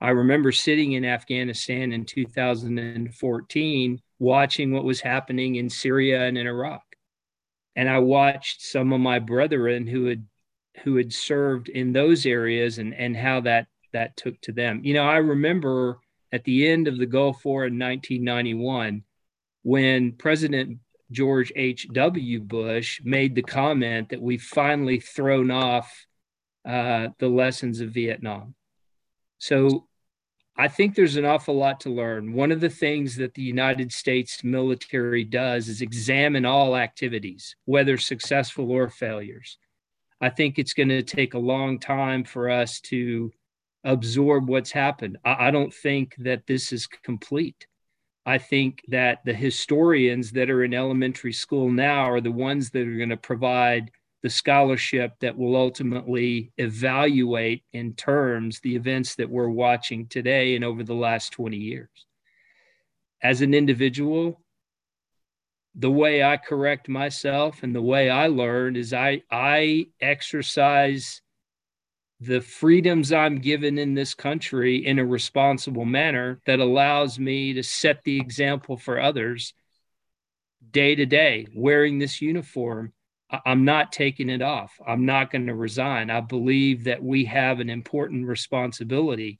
I 0.00 0.10
remember 0.10 0.50
sitting 0.50 0.92
in 0.92 1.04
Afghanistan 1.04 1.92
in 1.92 2.06
2014, 2.06 4.00
watching 4.18 4.72
what 4.72 4.84
was 4.84 5.00
happening 5.00 5.56
in 5.56 5.68
Syria 5.68 6.24
and 6.24 6.38
in 6.38 6.46
Iraq. 6.46 6.82
And 7.76 7.88
I 7.88 7.98
watched 7.98 8.62
some 8.62 8.92
of 8.92 9.00
my 9.00 9.18
brethren 9.18 9.86
who 9.86 10.06
had 10.06 10.26
who 10.84 10.96
had 10.96 11.12
served 11.12 11.68
in 11.68 11.92
those 11.92 12.24
areas 12.26 12.78
and, 12.78 12.94
and 12.94 13.16
how 13.16 13.40
that 13.42 13.66
that 13.92 14.16
took 14.16 14.40
to 14.42 14.52
them. 14.52 14.80
You 14.84 14.94
know, 14.94 15.04
I 15.04 15.16
remember 15.16 15.98
at 16.32 16.44
the 16.44 16.66
end 16.68 16.88
of 16.88 16.98
the 16.98 17.06
Gulf 17.06 17.44
War 17.44 17.66
in 17.66 17.78
1991 17.78 19.04
when 19.62 20.12
President 20.12 20.78
George 21.10 21.52
H.W. 21.56 22.40
Bush 22.40 23.00
made 23.04 23.34
the 23.34 23.42
comment 23.42 24.10
that 24.10 24.22
we've 24.22 24.42
finally 24.42 25.00
thrown 25.00 25.50
off 25.50 26.06
uh, 26.66 27.08
the 27.18 27.28
lessons 27.28 27.80
of 27.80 27.90
Vietnam. 27.90 28.54
So 29.38 29.88
I 30.56 30.68
think 30.68 30.94
there's 30.94 31.16
an 31.16 31.24
awful 31.24 31.56
lot 31.56 31.80
to 31.80 31.90
learn. 31.90 32.34
One 32.34 32.52
of 32.52 32.60
the 32.60 32.68
things 32.68 33.16
that 33.16 33.34
the 33.34 33.42
United 33.42 33.92
States 33.92 34.44
military 34.44 35.24
does 35.24 35.68
is 35.68 35.80
examine 35.80 36.44
all 36.44 36.76
activities, 36.76 37.56
whether 37.64 37.96
successful 37.96 38.70
or 38.70 38.88
failures. 38.88 39.58
I 40.20 40.28
think 40.28 40.58
it's 40.58 40.74
going 40.74 40.90
to 40.90 41.02
take 41.02 41.32
a 41.34 41.38
long 41.38 41.78
time 41.78 42.24
for 42.24 42.50
us 42.50 42.80
to 42.82 43.32
absorb 43.84 44.48
what's 44.48 44.70
happened. 44.70 45.16
I, 45.24 45.48
I 45.48 45.50
don't 45.50 45.72
think 45.72 46.14
that 46.18 46.46
this 46.46 46.72
is 46.72 46.86
complete. 46.86 47.66
I 48.26 48.38
think 48.38 48.82
that 48.88 49.20
the 49.24 49.34
historians 49.34 50.32
that 50.32 50.50
are 50.50 50.62
in 50.64 50.74
elementary 50.74 51.32
school 51.32 51.70
now 51.70 52.10
are 52.10 52.20
the 52.20 52.30
ones 52.30 52.70
that 52.70 52.86
are 52.86 52.96
going 52.96 53.08
to 53.08 53.16
provide 53.16 53.90
the 54.22 54.30
scholarship 54.30 55.14
that 55.20 55.36
will 55.36 55.56
ultimately 55.56 56.52
evaluate 56.58 57.64
in 57.72 57.94
terms 57.94 58.60
the 58.60 58.76
events 58.76 59.14
that 59.14 59.30
we're 59.30 59.48
watching 59.48 60.06
today 60.06 60.54
and 60.54 60.64
over 60.64 60.82
the 60.84 60.94
last 60.94 61.32
20 61.32 61.56
years. 61.56 61.88
As 63.22 63.40
an 63.40 63.54
individual, 63.54 64.42
the 65.74 65.90
way 65.90 66.22
I 66.22 66.36
correct 66.36 66.88
myself 66.88 67.62
and 67.62 67.74
the 67.74 67.82
way 67.82 68.10
I 68.10 68.26
learn 68.26 68.76
is 68.76 68.92
I 68.92 69.22
I 69.30 69.86
exercise 70.00 71.22
the 72.20 72.40
freedoms 72.40 73.12
I'm 73.12 73.38
given 73.38 73.78
in 73.78 73.94
this 73.94 74.12
country 74.12 74.84
in 74.84 74.98
a 74.98 75.06
responsible 75.06 75.86
manner 75.86 76.40
that 76.44 76.60
allows 76.60 77.18
me 77.18 77.54
to 77.54 77.62
set 77.62 78.04
the 78.04 78.18
example 78.20 78.76
for 78.76 79.00
others 79.00 79.54
day 80.70 80.94
to 80.94 81.06
day 81.06 81.46
wearing 81.54 81.98
this 81.98 82.20
uniform. 82.20 82.92
I'm 83.46 83.64
not 83.64 83.92
taking 83.92 84.28
it 84.28 84.42
off. 84.42 84.78
I'm 84.86 85.06
not 85.06 85.30
going 85.30 85.46
to 85.46 85.54
resign. 85.54 86.10
I 86.10 86.20
believe 86.20 86.84
that 86.84 87.02
we 87.02 87.24
have 87.24 87.58
an 87.58 87.70
important 87.70 88.26
responsibility. 88.26 89.38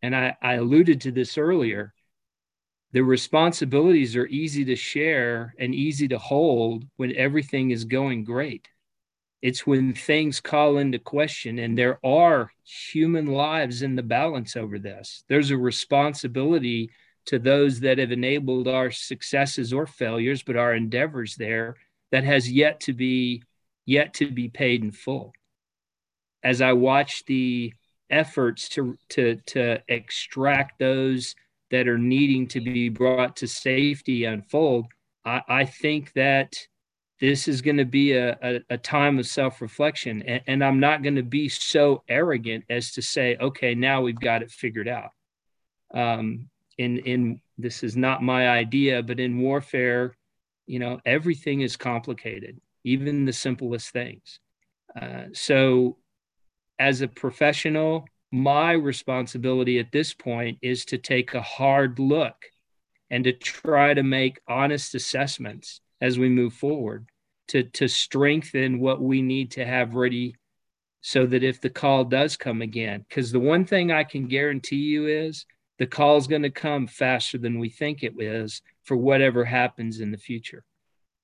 And 0.00 0.14
I, 0.14 0.36
I 0.40 0.54
alluded 0.54 1.00
to 1.00 1.10
this 1.10 1.36
earlier. 1.36 1.94
The 2.92 3.00
responsibilities 3.00 4.14
are 4.14 4.26
easy 4.26 4.64
to 4.66 4.76
share 4.76 5.54
and 5.58 5.74
easy 5.74 6.06
to 6.08 6.18
hold 6.18 6.84
when 6.96 7.16
everything 7.16 7.72
is 7.72 7.84
going 7.84 8.24
great 8.24 8.68
it's 9.40 9.66
when 9.66 9.94
things 9.94 10.40
call 10.40 10.78
into 10.78 10.98
question, 10.98 11.58
and 11.58 11.78
there 11.78 11.98
are 12.04 12.50
human 12.64 13.26
lives 13.26 13.82
in 13.82 13.94
the 13.94 14.02
balance 14.02 14.56
over 14.56 14.78
this. 14.78 15.24
There's 15.28 15.50
a 15.50 15.56
responsibility 15.56 16.90
to 17.26 17.38
those 17.38 17.80
that 17.80 17.98
have 17.98 18.10
enabled 18.10 18.66
our 18.66 18.90
successes 18.90 19.72
or 19.72 19.86
failures, 19.86 20.42
but 20.42 20.56
our 20.56 20.74
endeavors 20.74 21.36
there 21.36 21.76
that 22.10 22.24
has 22.24 22.50
yet 22.50 22.80
to 22.80 22.92
be 22.92 23.42
yet 23.86 24.14
to 24.14 24.30
be 24.30 24.48
paid 24.48 24.82
in 24.82 24.90
full. 24.90 25.32
As 26.42 26.60
I 26.60 26.72
watch 26.72 27.24
the 27.26 27.72
efforts 28.10 28.68
to 28.70 28.96
to 29.10 29.36
to 29.46 29.82
extract 29.88 30.78
those 30.78 31.34
that 31.70 31.86
are 31.86 31.98
needing 31.98 32.48
to 32.48 32.60
be 32.60 32.88
brought 32.88 33.36
to 33.36 33.46
safety 33.46 34.24
unfold, 34.24 34.86
I, 35.24 35.42
I 35.48 35.64
think 35.64 36.12
that 36.14 36.56
this 37.20 37.48
is 37.48 37.62
going 37.62 37.76
to 37.76 37.84
be 37.84 38.12
a, 38.12 38.38
a, 38.42 38.60
a, 38.70 38.78
time 38.78 39.18
of 39.18 39.26
self-reflection 39.26 40.22
and, 40.22 40.42
and 40.46 40.64
i'm 40.64 40.80
not 40.80 41.02
going 41.02 41.16
to 41.16 41.22
be 41.22 41.48
so 41.48 42.02
arrogant 42.08 42.64
as 42.70 42.92
to 42.92 43.02
say 43.02 43.36
okay 43.40 43.74
now 43.74 44.00
we've 44.00 44.20
got 44.20 44.42
it 44.42 44.50
figured 44.50 44.88
out. 44.88 45.10
Um, 45.94 46.48
in 46.76 46.98
in 46.98 47.40
this 47.56 47.82
is 47.82 47.96
not 47.96 48.22
my 48.22 48.48
idea 48.48 49.02
but 49.02 49.18
in 49.18 49.40
warfare 49.40 50.16
you 50.66 50.78
know 50.78 51.00
everything 51.04 51.62
is 51.62 51.76
complicated 51.76 52.60
even 52.84 53.24
the 53.24 53.32
simplest 53.32 53.90
things. 53.90 54.40
Uh, 54.98 55.24
so 55.32 55.98
as 56.78 57.00
a 57.00 57.08
professional 57.08 58.06
my 58.30 58.72
responsibility 58.72 59.78
at 59.78 59.90
this 59.90 60.12
point 60.12 60.58
is 60.60 60.84
to 60.84 60.98
take 60.98 61.32
a 61.32 61.42
hard 61.42 61.98
look 61.98 62.36
and 63.10 63.24
to 63.24 63.32
try 63.32 63.94
to 63.94 64.02
make 64.02 64.40
honest 64.46 64.94
assessments 64.94 65.80
as 66.00 66.18
we 66.18 66.28
move 66.28 66.52
forward 66.52 67.08
to 67.48 67.62
to 67.64 67.88
strengthen 67.88 68.78
what 68.78 69.00
we 69.00 69.22
need 69.22 69.50
to 69.52 69.64
have 69.64 69.94
ready 69.94 70.34
so 71.00 71.26
that 71.26 71.42
if 71.42 71.60
the 71.60 71.70
call 71.70 72.04
does 72.04 72.36
come 72.36 72.62
again 72.62 73.04
because 73.08 73.32
the 73.32 73.40
one 73.40 73.64
thing 73.64 73.90
i 73.90 74.04
can 74.04 74.26
guarantee 74.26 74.76
you 74.76 75.06
is 75.06 75.46
the 75.78 75.86
call 75.86 76.16
is 76.16 76.26
going 76.26 76.42
to 76.42 76.50
come 76.50 76.86
faster 76.86 77.38
than 77.38 77.58
we 77.58 77.68
think 77.68 78.02
it 78.02 78.14
is 78.18 78.62
for 78.82 78.96
whatever 78.96 79.44
happens 79.44 80.00
in 80.00 80.10
the 80.10 80.18
future. 80.18 80.64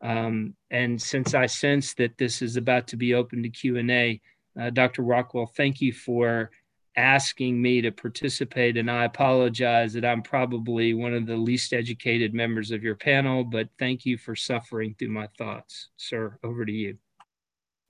Um, 0.01 0.55
and 0.71 1.01
since 1.01 1.35
i 1.35 1.47
sense 1.47 1.95
that 1.95 2.19
this 2.19 2.43
is 2.43 2.57
about 2.57 2.89
to 2.89 2.97
be 2.97 3.15
open 3.15 3.43
to 3.43 3.49
q&a 3.49 4.21
uh, 4.61 4.71
dr 4.71 5.01
rockwell 5.01 5.47
thank 5.47 5.81
you 5.81 5.93
for 5.93 6.51
asking 6.97 7.61
me 7.61 7.81
to 7.83 7.91
participate. 7.91 8.77
And 8.77 8.91
I 8.91 9.05
apologize 9.05 9.93
that 9.95 10.05
I'm 10.05 10.23
probably 10.23 10.95
one 10.95 11.15
of 11.15 11.27
the 11.27 11.37
least 11.37 11.73
educated 11.73 12.35
members 12.35 12.71
of 12.71 12.83
your 12.83 12.95
panel, 12.95 13.45
but 13.45 13.69
thank 13.79 14.07
you 14.07 14.17
for 14.19 14.37
suffering 14.37 14.95
through 14.99 15.11
my 15.11 15.29
thoughts. 15.39 15.89
Sir, 15.97 16.39
over 16.43 16.65
to 16.65 16.73
you. 16.73 16.99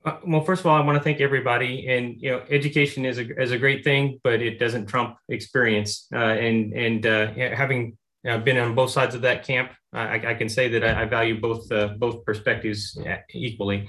Uh, 0.05 0.19
well, 0.27 0.43
first 0.43 0.61
of 0.61 0.67
all, 0.67 0.77
I 0.77 0.85
want 0.85 0.99
to 0.99 1.05
thank 1.05 1.21
everybody. 1.21 1.89
And 1.89 2.21
you 2.21 2.31
know, 2.31 2.43
education 2.51 3.07
is 3.07 3.19
a 3.19 3.41
is 3.41 3.53
a 3.53 3.59
great 3.59 3.85
thing, 3.85 4.21
but 4.23 4.43
it 4.43 4.59
doesn't 4.59 4.87
trump 4.87 5.17
experience. 5.29 6.07
Uh, 6.13 6.19
and 6.19 6.75
and 6.75 7.07
uh, 7.07 7.33
having 7.33 7.97
I've 8.27 8.45
been 8.45 8.59
on 8.59 8.75
both 8.75 8.91
sides 8.91 9.15
of 9.15 9.23
that 9.23 9.47
camp. 9.47 9.73
I, 9.93 10.31
I 10.31 10.35
can 10.35 10.49
say 10.49 10.69
that 10.69 10.85
I, 10.85 11.03
I 11.03 11.05
value 11.07 11.41
both 11.41 11.71
uh, 11.73 11.89
both 11.99 12.25
perspectives 12.25 12.99
equally. 13.33 13.89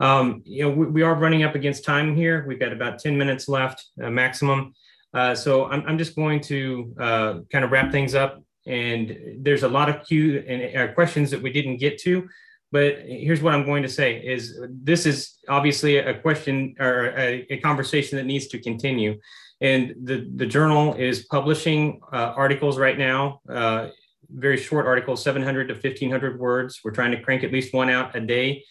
Um, 0.00 0.42
you 0.44 0.64
know, 0.64 0.70
we, 0.70 0.86
we, 0.86 1.02
are 1.02 1.14
running 1.14 1.42
up 1.42 1.54
against 1.54 1.84
time 1.84 2.14
here. 2.14 2.44
We've 2.46 2.60
got 2.60 2.72
about 2.72 2.98
10 2.98 3.16
minutes 3.16 3.48
left 3.48 3.84
uh, 4.02 4.10
maximum. 4.10 4.74
Uh, 5.14 5.34
so 5.34 5.66
I'm, 5.66 5.82
I'm, 5.86 5.96
just 5.96 6.14
going 6.14 6.40
to 6.42 6.94
uh, 7.00 7.34
kind 7.50 7.64
of 7.64 7.70
wrap 7.70 7.90
things 7.92 8.14
up. 8.14 8.42
And 8.66 9.16
there's 9.38 9.62
a 9.62 9.68
lot 9.68 9.88
of 9.88 10.04
Q 10.06 10.44
and 10.46 10.76
uh, 10.76 10.92
questions 10.92 11.30
that 11.30 11.40
we 11.40 11.50
didn't 11.50 11.78
get 11.78 11.98
to. 12.02 12.28
But 12.72 12.98
here's 13.06 13.40
what 13.40 13.54
I'm 13.54 13.64
going 13.64 13.82
to 13.84 13.88
say 13.88 14.18
is 14.18 14.60
this 14.68 15.06
is 15.06 15.38
obviously 15.48 15.98
a 15.98 16.18
question 16.20 16.74
or 16.78 17.14
a, 17.16 17.46
a 17.48 17.58
conversation 17.60 18.18
that 18.18 18.26
needs 18.26 18.48
to 18.48 18.58
continue. 18.58 19.18
And 19.60 19.94
the, 20.02 20.30
the 20.34 20.44
journal 20.44 20.94
is 20.94 21.24
publishing 21.26 22.00
uh, 22.12 22.34
articles 22.36 22.76
right 22.76 22.98
now, 22.98 23.40
uh, 23.48 23.88
very 24.28 24.58
short 24.58 24.84
articles, 24.86 25.22
700 25.22 25.68
to 25.68 25.74
1500 25.74 26.38
words. 26.38 26.80
We're 26.84 26.90
trying 26.90 27.12
to 27.12 27.22
crank 27.22 27.44
at 27.44 27.52
least 27.52 27.72
one 27.72 27.88
out 27.88 28.14
a 28.14 28.20
day. 28.20 28.64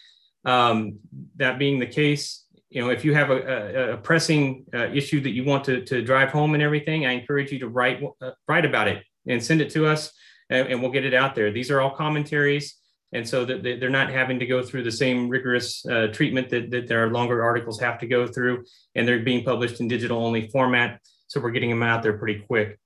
Um, 0.46 1.00
that 1.38 1.58
being 1.58 1.80
the 1.80 1.88
case, 1.88 2.46
you 2.70 2.82
know, 2.82 2.90
if 2.90 3.06
you 3.06 3.14
have 3.14 3.30
a, 3.30 3.38
a, 3.38 3.94
a 3.94 3.98
pressing 3.98 4.66
uh, 4.74 4.88
issue 4.88 5.22
that 5.22 5.32
you 5.32 5.44
want 5.44 5.64
to, 5.66 5.84
to 5.86 6.02
drive 6.02 6.30
home 6.30 6.54
and 6.54 6.64
everything, 6.64 7.06
I 7.06 7.12
encourage 7.12 7.52
you 7.52 7.60
to 7.60 7.68
write, 7.68 8.04
uh, 8.22 8.32
write 8.48 8.66
about 8.66 8.88
it 8.88 9.04
and 9.28 9.44
send 9.44 9.62
it 9.62 9.70
to 9.72 9.88
us 9.88 10.12
and, 10.50 10.68
and, 10.68 10.82
we'll 10.82 10.92
get 10.92 11.06
it 11.06 11.14
out 11.14 11.36
there. 11.36 11.52
These 11.52 11.72
are 11.72 11.82
all 11.82 11.92
commentaries. 11.92 12.76
And 13.14 13.28
so 13.28 13.46
that 13.46 13.64
they're 13.64 13.90
not 13.90 14.10
having 14.10 14.40
to 14.40 14.46
go 14.46 14.62
through 14.62 14.84
the 14.84 14.92
same 14.92 15.30
rigorous 15.30 15.86
uh, 15.86 16.08
treatment 16.08 16.50
that, 16.50 16.70
that 16.72 16.88
their 16.88 17.10
longer 17.12 17.44
articles 17.44 17.80
have 17.80 17.98
to 18.00 18.08
go 18.08 18.28
through. 18.28 18.66
And 18.94 19.08
they're 19.08 19.20
being 19.20 19.46
published 19.46 19.80
in 19.80 19.88
digital 19.88 20.26
only 20.26 20.50
format. 20.50 21.00
So 21.28 21.40
we're 21.40 21.52
getting 21.52 21.70
them 21.70 21.84
out 21.84 22.04
there 22.04 22.18
pretty 22.18 22.42
quick 22.42 22.78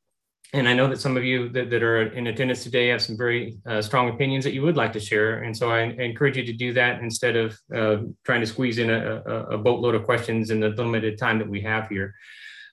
and 0.53 0.67
I 0.67 0.73
know 0.73 0.87
that 0.87 0.99
some 0.99 1.15
of 1.15 1.23
you 1.23 1.49
that, 1.49 1.69
that 1.69 1.83
are 1.83 2.07
in 2.07 2.25
attendance 2.27 2.63
today 2.63 2.87
have 2.87 3.03
some 3.03 3.15
very 3.15 3.59
uh, 3.67 3.81
strong 3.83 4.09
opinions 4.09 4.43
that 4.45 4.53
you 4.53 4.63
would 4.63 4.75
like 4.75 4.91
to 4.93 4.99
share. 4.99 5.43
And 5.43 5.55
so 5.55 5.69
I, 5.69 5.81
encourage 5.81 6.37
you 6.37 6.45
to 6.45 6.53
do 6.53 6.73
that 6.73 7.01
instead 7.01 7.35
of 7.35 7.59
uh, 7.75 7.97
trying 8.23 8.41
to 8.41 8.47
squeeze 8.47 8.79
in 8.79 8.89
a, 8.89 9.21
a, 9.25 9.43
a, 9.43 9.57
boatload 9.59 9.93
of 9.93 10.05
questions 10.05 10.49
in 10.49 10.59
the 10.59 10.69
limited 10.69 11.19
time 11.19 11.37
that 11.37 11.47
we 11.47 11.61
have 11.61 11.87
here. 11.87 12.15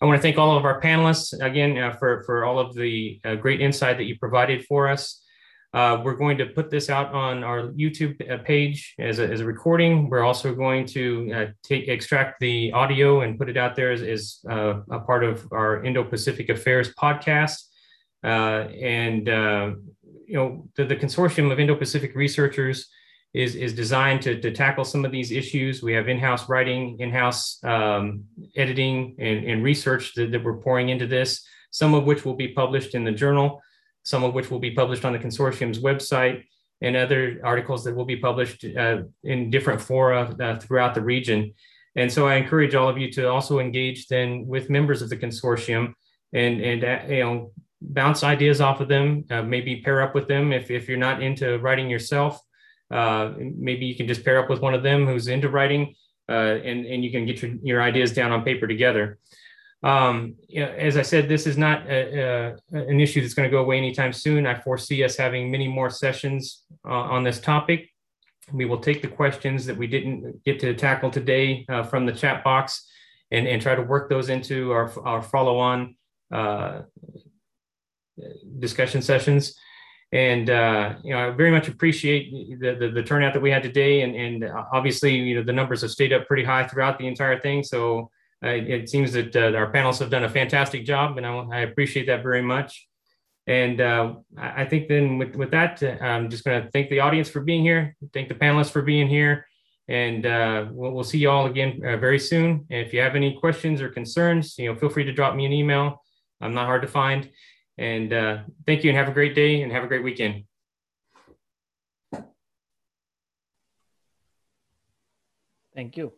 I 0.00 0.06
want 0.06 0.16
to 0.16 0.22
thank 0.22 0.38
all 0.38 0.56
of 0.56 0.64
our 0.64 0.80
panelists 0.80 1.38
again 1.42 1.76
uh, 1.76 1.92
for, 1.92 2.22
for 2.24 2.46
all 2.46 2.58
of 2.58 2.74
the 2.74 3.20
uh, 3.24 3.34
great 3.34 3.60
insight 3.60 3.98
that 3.98 4.04
you 4.04 4.18
provided 4.18 4.64
for 4.64 4.88
us. 4.88 5.22
Uh, 5.76 6.00
we're 6.02 6.16
going 6.16 6.38
to 6.38 6.46
put 6.46 6.70
this 6.70 6.88
out 6.88 7.12
on 7.12 7.44
our 7.44 7.64
YouTube 7.72 8.14
uh, 8.30 8.42
page 8.42 8.94
as 8.98 9.18
a, 9.18 9.28
as 9.30 9.42
a 9.42 9.44
recording. 9.44 10.08
We're 10.08 10.24
also 10.24 10.54
going 10.54 10.86
to 10.86 11.52
take 11.62 11.88
extract 11.88 12.40
the 12.40 12.72
audio 12.72 13.20
and 13.20 13.38
put 13.38 13.50
it 13.50 13.58
out 13.58 13.76
there 13.76 13.92
as, 13.92 14.00
as 14.00 14.40
a 14.48 15.00
part 15.00 15.22
of 15.22 15.46
our 15.52 15.84
Indo-Pacific 15.84 16.48
Affairs 16.48 16.94
podcast. 16.94 17.64
Uh, 18.24 18.68
and 18.80 19.28
uh, 19.28 19.72
you 20.26 20.34
know 20.34 20.66
the, 20.76 20.86
the 20.86 20.96
consortium 20.96 21.52
of 21.52 21.60
Indo-Pacific 21.60 22.14
researchers 22.14 22.88
is, 23.34 23.54
is 23.54 23.74
designed 23.74 24.22
to, 24.22 24.40
to 24.40 24.50
tackle 24.52 24.84
some 24.86 25.04
of 25.04 25.12
these 25.12 25.30
issues. 25.30 25.82
We 25.82 25.92
have 25.92 26.08
in-house 26.08 26.48
writing, 26.48 26.98
in-house 27.00 27.62
um, 27.64 28.24
editing, 28.56 29.14
and, 29.18 29.44
and 29.44 29.62
research 29.62 30.14
that, 30.14 30.32
that, 30.32 30.42
we're 30.42 30.56
pouring 30.56 30.88
into 30.88 31.06
this. 31.06 31.46
Some 31.70 31.92
of 31.92 32.04
which 32.04 32.24
will 32.24 32.34
be 32.34 32.48
published 32.48 32.94
in 32.94 33.04
the 33.04 33.12
journal, 33.12 33.60
some 34.06 34.22
of 34.22 34.34
which 34.34 34.52
will 34.52 34.60
be 34.60 34.70
published 34.70 35.04
on 35.04 35.12
the 35.12 35.18
consortium's 35.18 35.80
website, 35.80 36.44
and 36.80 36.94
other 36.94 37.40
articles 37.42 37.82
that 37.82 37.96
will 37.96 38.04
be 38.04 38.16
published 38.16 38.64
uh, 38.64 38.98
in 39.24 39.50
different 39.50 39.80
fora 39.80 40.22
uh, 40.40 40.56
throughout 40.60 40.94
the 40.94 41.00
region. 41.00 41.52
And 41.96 42.12
so 42.12 42.28
I 42.28 42.36
encourage 42.36 42.76
all 42.76 42.88
of 42.88 42.98
you 42.98 43.10
to 43.12 43.28
also 43.28 43.58
engage 43.58 44.06
then 44.06 44.46
with 44.46 44.70
members 44.70 45.02
of 45.02 45.08
the 45.08 45.16
consortium 45.16 45.94
and 46.32 46.60
and 46.60 46.84
uh, 46.84 47.00
you 47.08 47.24
know 47.24 47.52
bounce 47.82 48.22
ideas 48.22 48.60
off 48.60 48.80
of 48.80 48.88
them, 48.88 49.24
uh, 49.30 49.42
maybe 49.42 49.82
pair 49.82 50.00
up 50.02 50.14
with 50.14 50.28
them 50.28 50.52
if, 50.52 50.70
if 50.70 50.88
you're 50.88 51.06
not 51.08 51.20
into 51.20 51.58
writing 51.58 51.90
yourself. 51.90 52.40
Uh, 52.90 53.32
maybe 53.38 53.86
you 53.86 53.96
can 53.96 54.06
just 54.06 54.24
pair 54.24 54.38
up 54.38 54.48
with 54.48 54.60
one 54.60 54.74
of 54.74 54.84
them 54.84 55.06
who's 55.06 55.26
into 55.26 55.48
writing 55.48 55.94
uh, 56.28 56.54
and, 56.70 56.86
and 56.86 57.04
you 57.04 57.10
can 57.10 57.26
get 57.26 57.42
your, 57.42 57.50
your 57.62 57.82
ideas 57.82 58.12
down 58.12 58.32
on 58.32 58.44
paper 58.44 58.66
together. 58.66 59.18
Um, 59.82 60.36
you 60.48 60.60
know, 60.60 60.70
as 60.72 60.96
I 60.96 61.02
said, 61.02 61.28
this 61.28 61.46
is 61.46 61.56
not 61.56 61.86
a, 61.86 62.56
a, 62.72 62.78
an 62.78 63.00
issue 63.00 63.20
that's 63.20 63.34
going 63.34 63.48
to 63.48 63.56
go 63.56 63.62
away 63.62 63.78
anytime 63.78 64.12
soon. 64.12 64.46
I 64.46 64.54
foresee 64.54 65.04
us 65.04 65.16
having 65.16 65.50
many 65.50 65.68
more 65.68 65.90
sessions 65.90 66.64
uh, 66.84 66.92
on 66.92 67.24
this 67.24 67.40
topic. 67.40 67.90
We 68.52 68.64
will 68.64 68.78
take 68.78 69.02
the 69.02 69.08
questions 69.08 69.66
that 69.66 69.76
we 69.76 69.86
didn't 69.86 70.44
get 70.44 70.60
to 70.60 70.74
tackle 70.74 71.10
today 71.10 71.66
uh, 71.68 71.82
from 71.82 72.06
the 72.06 72.12
chat 72.12 72.42
box 72.42 72.88
and, 73.30 73.46
and 73.46 73.60
try 73.60 73.74
to 73.74 73.82
work 73.82 74.08
those 74.08 74.28
into 74.28 74.72
our, 74.72 74.92
our 75.04 75.22
follow-on 75.22 75.96
uh, 76.32 76.82
discussion 78.58 79.02
sessions. 79.02 79.54
And 80.12 80.48
uh, 80.48 80.94
you 81.02 81.12
know, 81.12 81.28
I 81.28 81.30
very 81.30 81.50
much 81.50 81.68
appreciate 81.68 82.60
the, 82.60 82.76
the, 82.76 82.88
the 82.90 83.02
turnout 83.02 83.34
that 83.34 83.42
we 83.42 83.50
had 83.50 83.64
today, 83.64 84.02
and 84.02 84.14
and 84.14 84.50
obviously, 84.72 85.16
you 85.16 85.34
know, 85.34 85.42
the 85.42 85.52
numbers 85.52 85.82
have 85.82 85.90
stayed 85.90 86.12
up 86.12 86.26
pretty 86.28 86.44
high 86.44 86.66
throughout 86.66 86.98
the 86.98 87.08
entire 87.08 87.40
thing. 87.40 87.64
So 87.64 87.80
uh, 87.98 88.04
it 88.42 88.88
seems 88.88 89.12
that 89.12 89.34
uh, 89.34 89.56
our 89.56 89.72
panelists 89.72 90.00
have 90.00 90.10
done 90.10 90.24
a 90.24 90.28
fantastic 90.28 90.84
job, 90.84 91.16
and 91.16 91.26
I, 91.26 91.36
I 91.52 91.60
appreciate 91.60 92.06
that 92.06 92.22
very 92.22 92.42
much. 92.42 92.86
And 93.46 93.80
uh, 93.80 94.14
I 94.36 94.64
think 94.64 94.88
then 94.88 95.18
with, 95.18 95.36
with 95.36 95.52
that, 95.52 95.82
uh, 95.82 95.96
I'm 96.04 96.28
just 96.28 96.44
going 96.44 96.62
to 96.62 96.70
thank 96.70 96.90
the 96.90 97.00
audience 97.00 97.28
for 97.28 97.40
being 97.40 97.62
here, 97.62 97.94
thank 98.12 98.28
the 98.28 98.34
panelists 98.34 98.70
for 98.70 98.82
being 98.82 99.06
here, 99.06 99.46
and 99.88 100.26
uh, 100.26 100.66
we'll, 100.70 100.92
we'll, 100.92 101.04
see 101.04 101.18
you 101.18 101.30
all 101.30 101.46
again 101.46 101.80
uh, 101.86 101.96
very 101.96 102.18
soon. 102.18 102.66
And 102.70 102.86
if 102.86 102.92
you 102.92 103.00
have 103.00 103.14
any 103.14 103.38
questions 103.38 103.80
or 103.80 103.88
concerns, 103.88 104.58
you 104.58 104.72
know, 104.72 104.78
feel 104.78 104.88
free 104.88 105.04
to 105.04 105.12
drop 105.12 105.36
me 105.36 105.46
an 105.46 105.52
email. 105.52 106.02
I'm 106.40 106.54
not 106.54 106.66
hard 106.66 106.82
to 106.82 106.88
find. 106.88 107.30
And 107.78 108.12
uh, 108.12 108.38
thank 108.66 108.82
you 108.82 108.90
and 108.90 108.98
have 108.98 109.08
a 109.08 109.12
great 109.12 109.34
day 109.34 109.62
and 109.62 109.70
have 109.70 109.84
a 109.84 109.86
great 109.86 110.02
weekend. 110.02 110.44
Thank 115.74 115.96
you. 115.98 116.14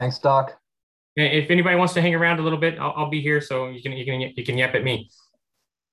Thanks, 0.00 0.18
Doc. 0.18 0.58
If 1.16 1.50
anybody 1.50 1.76
wants 1.76 1.94
to 1.94 2.02
hang 2.02 2.14
around 2.14 2.40
a 2.40 2.42
little 2.42 2.58
bit, 2.58 2.78
I'll, 2.78 2.92
I'll 2.96 3.10
be 3.10 3.20
here, 3.20 3.40
so 3.40 3.68
you 3.68 3.80
can 3.80 3.92
you 3.92 4.04
can 4.04 4.20
you 4.20 4.44
can 4.44 4.58
yap 4.58 4.74
at 4.74 4.82
me. 4.82 5.10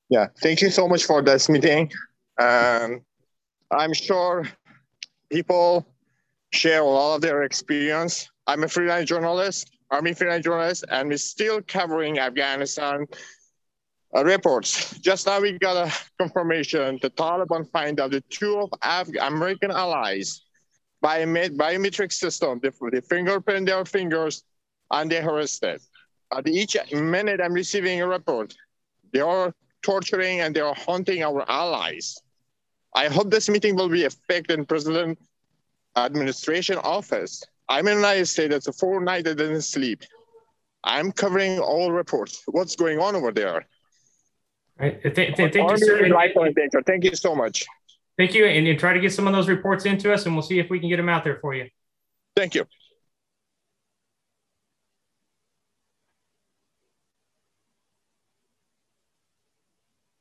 Yeah, 0.10 0.28
thank 0.42 0.62
you 0.62 0.72
so 0.72 0.88
much 0.88 1.06
for 1.06 1.22
this 1.22 1.48
meeting. 1.48 1.92
Um, 2.40 3.02
I'm 3.72 3.94
sure 3.94 4.46
people 5.32 5.86
share 6.52 6.82
a 6.82 6.86
lot 6.86 7.16
of 7.16 7.22
their 7.22 7.44
experience. 7.44 8.30
I'm 8.48 8.64
a 8.64 8.68
freelance 8.68 9.08
journalist, 9.08 9.72
Army 9.92 10.14
freelance 10.14 10.44
journalist, 10.44 10.86
and 10.90 11.10
we're 11.10 11.18
still 11.18 11.62
covering 11.62 12.20
Afghanistan 12.20 13.06
uh, 14.16 14.24
reports. 14.26 14.98
Just 15.00 15.28
now 15.28 15.40
we 15.40 15.58
got 15.60 15.88
a 15.88 15.94
confirmation 16.20 17.00
the 17.02 17.10
Taliban 17.12 17.70
find 17.72 18.00
out 18.00 18.12
the 18.12 18.22
two 18.30 18.60
of 18.60 18.70
Af- 18.82 19.16
American 19.22 19.72
allies 19.72 20.42
by 21.02 21.26
biometric 21.26 22.12
system, 22.12 22.60
they, 22.62 22.70
they 22.92 23.02
fingerprint 23.02 23.66
their 23.66 23.86
fingers 23.86 24.44
and 24.92 25.12
they 25.12 25.22
arrested. 25.22 25.82
At 26.34 26.48
each 26.48 26.78
minute 26.94 27.42
I'm 27.42 27.54
receiving 27.54 28.02
a 28.02 28.08
report, 28.08 28.54
they 29.12 29.20
are 29.20 29.54
torturing 29.82 30.42
and 30.42 30.56
they 30.56 30.62
are 30.62 30.76
hunting 30.76 31.24
our 31.24 31.50
allies. 31.50 32.18
I 32.96 33.08
hope 33.08 33.32
this 33.32 33.50
meeting 33.50 33.76
will 33.76 33.90
be 33.90 34.04
effective 34.04 34.60
in 34.60 34.66
President 34.66 35.20
Administration 35.96 36.78
office. 36.78 37.44
I'm 37.68 37.88
in 37.88 37.96
the 37.96 38.02
United 38.02 38.26
States, 38.28 38.54
it's 38.54 38.68
a 38.68 38.74
full 38.74 39.00
night 39.00 39.28
I 39.28 39.34
didn't 39.34 39.62
sleep. 39.62 40.04
I'm 40.84 41.12
covering 41.12 41.60
all 41.60 41.92
reports. 41.92 42.44
What's 42.48 42.76
going 42.76 43.00
on 43.00 43.16
over 43.16 43.32
there? 43.32 43.66
Right. 44.80 45.02
Th- 45.02 45.14
th- 45.16 45.36
thank, 45.38 45.54
you, 45.54 45.78
sir. 45.78 46.82
thank 46.86 47.04
you 47.04 47.16
so 47.16 47.36
much. 47.36 47.66
Thank 48.22 48.36
you. 48.36 48.46
And, 48.46 48.68
and 48.68 48.78
try 48.78 48.94
to 48.94 49.00
get 49.00 49.12
some 49.12 49.26
of 49.26 49.34
those 49.34 49.50
reports 49.50 49.86
into 49.86 50.14
us, 50.14 50.28
and 50.28 50.36
we'll 50.36 50.44
see 50.44 50.60
if 50.60 50.70
we 50.70 50.80
can 50.80 50.90
get 50.90 50.98
them 50.98 51.10
out 51.10 51.24
there 51.24 51.40
for 51.42 51.56
you. 51.56 51.68
Thank 52.36 52.54
you. 52.54 52.66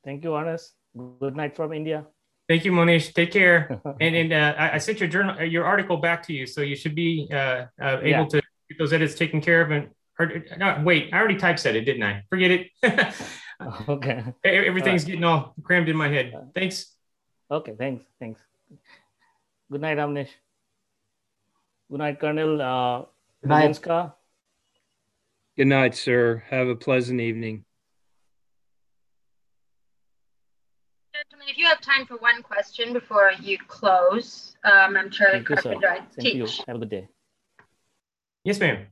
Thank 0.02 0.24
you, 0.24 0.34
Anas. 0.34 0.72
Good 0.96 1.36
night 1.36 1.54
from 1.54 1.74
India. 1.74 2.06
Thank 2.48 2.64
you, 2.64 2.72
Monish. 2.72 3.12
Take 3.12 3.32
care. 3.32 3.82
and 4.00 4.16
and 4.16 4.32
uh, 4.32 4.54
I, 4.56 4.74
I, 4.76 4.78
sent 4.78 4.98
your 4.98 5.08
journal, 5.10 5.36
uh, 5.38 5.42
your 5.42 5.66
article 5.66 5.98
back 5.98 6.22
to 6.28 6.32
you, 6.32 6.46
so 6.46 6.62
you 6.62 6.76
should 6.76 6.94
be 6.94 7.28
uh, 7.30 7.66
uh, 7.78 7.98
able 8.00 8.08
yeah. 8.08 8.24
to 8.24 8.42
get 8.70 8.78
those 8.78 8.94
edits 8.94 9.14
taken 9.14 9.42
care 9.42 9.60
of. 9.60 9.72
And 9.72 9.90
or, 10.18 10.42
no, 10.56 10.80
wait, 10.82 11.10
I 11.12 11.18
already 11.18 11.36
typeset 11.36 11.76
it, 11.76 11.82
didn't 11.82 12.02
I? 12.02 12.24
Forget 12.30 12.50
it. 12.50 12.66
Okay. 13.88 14.24
Everything's 14.42 15.04
getting 15.04 15.22
all 15.22 15.54
crammed 15.62 15.90
in 15.90 15.96
my 15.96 16.08
head. 16.08 16.32
Thanks. 16.54 16.96
Okay, 17.50 17.74
thanks. 17.76 18.04
Thanks. 18.20 18.40
Good 19.70 19.80
night, 19.80 19.98
Amnish. 19.98 20.28
Good 21.90 21.98
night, 21.98 22.20
Colonel. 22.20 22.62
Uh, 22.62 23.04
Good 23.42 23.48
night. 23.48 23.82
Good 25.56 25.66
night, 25.66 25.96
sir. 25.96 26.44
Have 26.48 26.68
a 26.68 26.76
pleasant 26.76 27.20
evening. 27.20 27.64
Gentlemen, 31.12 31.48
if 31.48 31.58
you 31.58 31.66
have 31.66 31.80
time 31.80 32.06
for 32.06 32.16
one 32.18 32.42
question 32.42 32.92
before 32.92 33.32
you 33.42 33.58
close, 33.66 34.56
um, 34.64 34.96
I'm 34.96 35.10
Charli 35.10 35.44
Thank 35.44 35.48
you, 35.48 35.56
sir. 35.56 35.74
Thank 35.80 36.10
teach. 36.18 36.34
you. 36.36 36.64
Have 36.68 36.76
a 36.76 36.78
good 36.78 36.90
day. 36.90 37.08
Yes, 38.44 38.60
ma'am. 38.60 38.86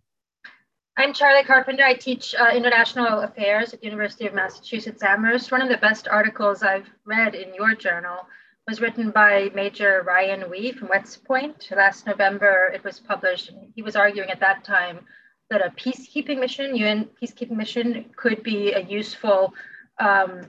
I'm 0.96 1.12
Charli 1.12 1.46
Carpenter. 1.46 1.84
I 1.84 1.94
teach 1.94 2.34
uh, 2.34 2.50
international 2.52 3.20
affairs 3.20 3.72
at 3.72 3.80
the 3.80 3.86
University 3.86 4.26
of 4.26 4.34
Massachusetts 4.34 5.02
Amherst. 5.04 5.52
One 5.52 5.62
of 5.62 5.68
the 5.68 5.76
best 5.76 6.08
articles 6.08 6.64
I've 6.64 6.90
read 7.06 7.36
in 7.36 7.54
your 7.54 7.76
journal 7.76 8.26
was 8.68 8.82
written 8.82 9.10
by 9.10 9.50
Major 9.54 10.02
Ryan 10.06 10.50
Wee 10.50 10.72
from 10.72 10.88
West 10.88 11.24
Point. 11.24 11.70
Last 11.74 12.06
November, 12.06 12.70
it 12.74 12.84
was 12.84 13.00
published. 13.00 13.50
He 13.74 13.80
was 13.80 13.96
arguing 13.96 14.28
at 14.28 14.40
that 14.40 14.62
time 14.62 15.06
that 15.48 15.64
a 15.64 15.70
peacekeeping 15.70 16.38
mission, 16.38 16.76
UN 16.76 17.08
peacekeeping 17.20 17.56
mission, 17.56 18.04
could 18.14 18.42
be 18.42 18.72
a 18.72 18.80
useful 18.80 19.54
um, 19.98 20.42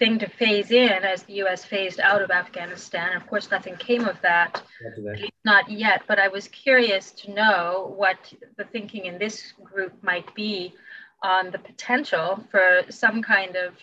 thing 0.00 0.18
to 0.18 0.28
phase 0.28 0.72
in 0.72 1.04
as 1.04 1.22
the 1.22 1.34
US 1.44 1.64
phased 1.64 2.00
out 2.00 2.22
of 2.22 2.32
Afghanistan. 2.32 3.16
Of 3.16 3.24
course, 3.28 3.48
nothing 3.52 3.76
came 3.76 4.04
of 4.04 4.20
that, 4.22 4.60
not 5.44 5.70
yet, 5.70 6.02
but 6.08 6.18
I 6.18 6.26
was 6.26 6.48
curious 6.48 7.12
to 7.12 7.32
know 7.32 7.94
what 7.96 8.16
the 8.56 8.64
thinking 8.64 9.04
in 9.04 9.16
this 9.16 9.52
group 9.62 9.92
might 10.02 10.34
be 10.34 10.74
on 11.22 11.52
the 11.52 11.58
potential 11.60 12.44
for 12.50 12.82
some 12.90 13.22
kind 13.22 13.54
of 13.54 13.74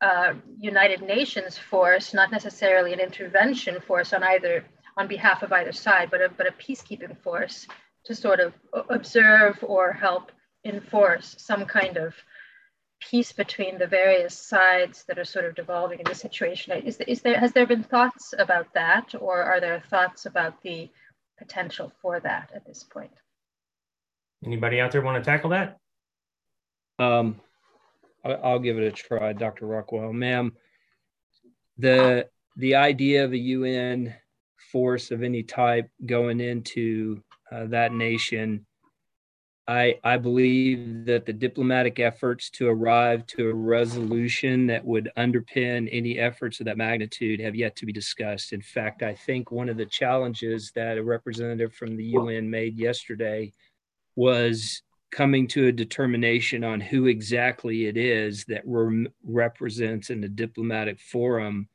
uh, 0.00 0.34
United 0.58 1.02
Nations 1.02 1.58
force, 1.58 2.14
not 2.14 2.30
necessarily 2.30 2.92
an 2.92 3.00
intervention 3.00 3.80
force 3.80 4.12
on 4.12 4.22
either 4.22 4.64
on 4.96 5.06
behalf 5.06 5.42
of 5.42 5.52
either 5.52 5.72
side, 5.72 6.10
but 6.10 6.20
a, 6.20 6.28
but 6.28 6.46
a 6.46 6.52
peacekeeping 6.52 7.16
force 7.22 7.66
to 8.04 8.14
sort 8.14 8.40
of 8.40 8.52
observe 8.88 9.58
or 9.62 9.92
help 9.92 10.32
enforce 10.64 11.36
some 11.38 11.64
kind 11.64 11.96
of 11.96 12.14
peace 13.00 13.32
between 13.32 13.78
the 13.78 13.86
various 13.86 14.36
sides 14.36 15.04
that 15.04 15.18
are 15.18 15.24
sort 15.24 15.44
of 15.46 15.54
devolving 15.54 15.98
in 15.98 16.04
the 16.04 16.14
situation. 16.14 16.72
Is, 16.86 16.98
is 17.06 17.22
there 17.22 17.38
has 17.38 17.52
there 17.52 17.66
been 17.66 17.82
thoughts 17.82 18.34
about 18.38 18.72
that, 18.74 19.14
or 19.18 19.42
are 19.42 19.60
there 19.60 19.82
thoughts 19.88 20.26
about 20.26 20.62
the 20.62 20.90
potential 21.38 21.92
for 22.02 22.20
that 22.20 22.50
at 22.54 22.66
this 22.66 22.82
point? 22.82 23.12
Anybody 24.44 24.80
out 24.80 24.92
there 24.92 25.02
want 25.02 25.22
to 25.22 25.30
tackle 25.30 25.50
that? 25.50 25.78
Um, 26.98 27.40
I'll 28.24 28.58
give 28.58 28.78
it 28.78 28.84
a 28.84 28.90
try, 28.90 29.32
Dr. 29.32 29.66
Rockwell, 29.66 30.12
ma'am. 30.12 30.52
The 31.78 32.28
the 32.56 32.74
idea 32.74 33.24
of 33.24 33.32
a 33.32 33.38
UN 33.38 34.14
force 34.72 35.10
of 35.10 35.22
any 35.22 35.42
type 35.42 35.88
going 36.04 36.40
into 36.40 37.22
uh, 37.50 37.66
that 37.66 37.92
nation 37.92 38.66
I, 39.70 40.00
I 40.02 40.16
believe 40.16 41.04
that 41.04 41.26
the 41.26 41.32
diplomatic 41.32 42.00
efforts 42.00 42.50
to 42.50 42.66
arrive 42.66 43.24
to 43.28 43.50
a 43.50 43.54
resolution 43.54 44.66
that 44.66 44.84
would 44.84 45.12
underpin 45.16 45.88
any 45.92 46.18
efforts 46.18 46.58
of 46.58 46.66
that 46.66 46.76
magnitude 46.76 47.38
have 47.38 47.54
yet 47.54 47.76
to 47.76 47.86
be 47.86 47.92
discussed. 47.92 48.52
In 48.52 48.62
fact, 48.62 49.04
I 49.04 49.14
think 49.14 49.52
one 49.52 49.68
of 49.68 49.76
the 49.76 49.86
challenges 49.86 50.72
that 50.74 50.98
a 50.98 51.04
representative 51.04 51.72
from 51.72 51.96
the 51.96 52.04
UN 52.04 52.50
made 52.50 52.78
yesterday 52.78 53.52
was 54.16 54.82
coming 55.10 55.46
to 55.48 55.66
a 55.66 55.72
determination 55.72 56.62
on 56.64 56.80
who 56.80 57.06
exactly 57.06 57.86
it 57.86 57.96
is 57.96 58.44
that 58.44 58.62
re- 58.64 59.08
represents 59.24 60.10
in 60.10 60.20
the 60.20 60.28
diplomatic 60.28 61.00
forum 61.00 61.68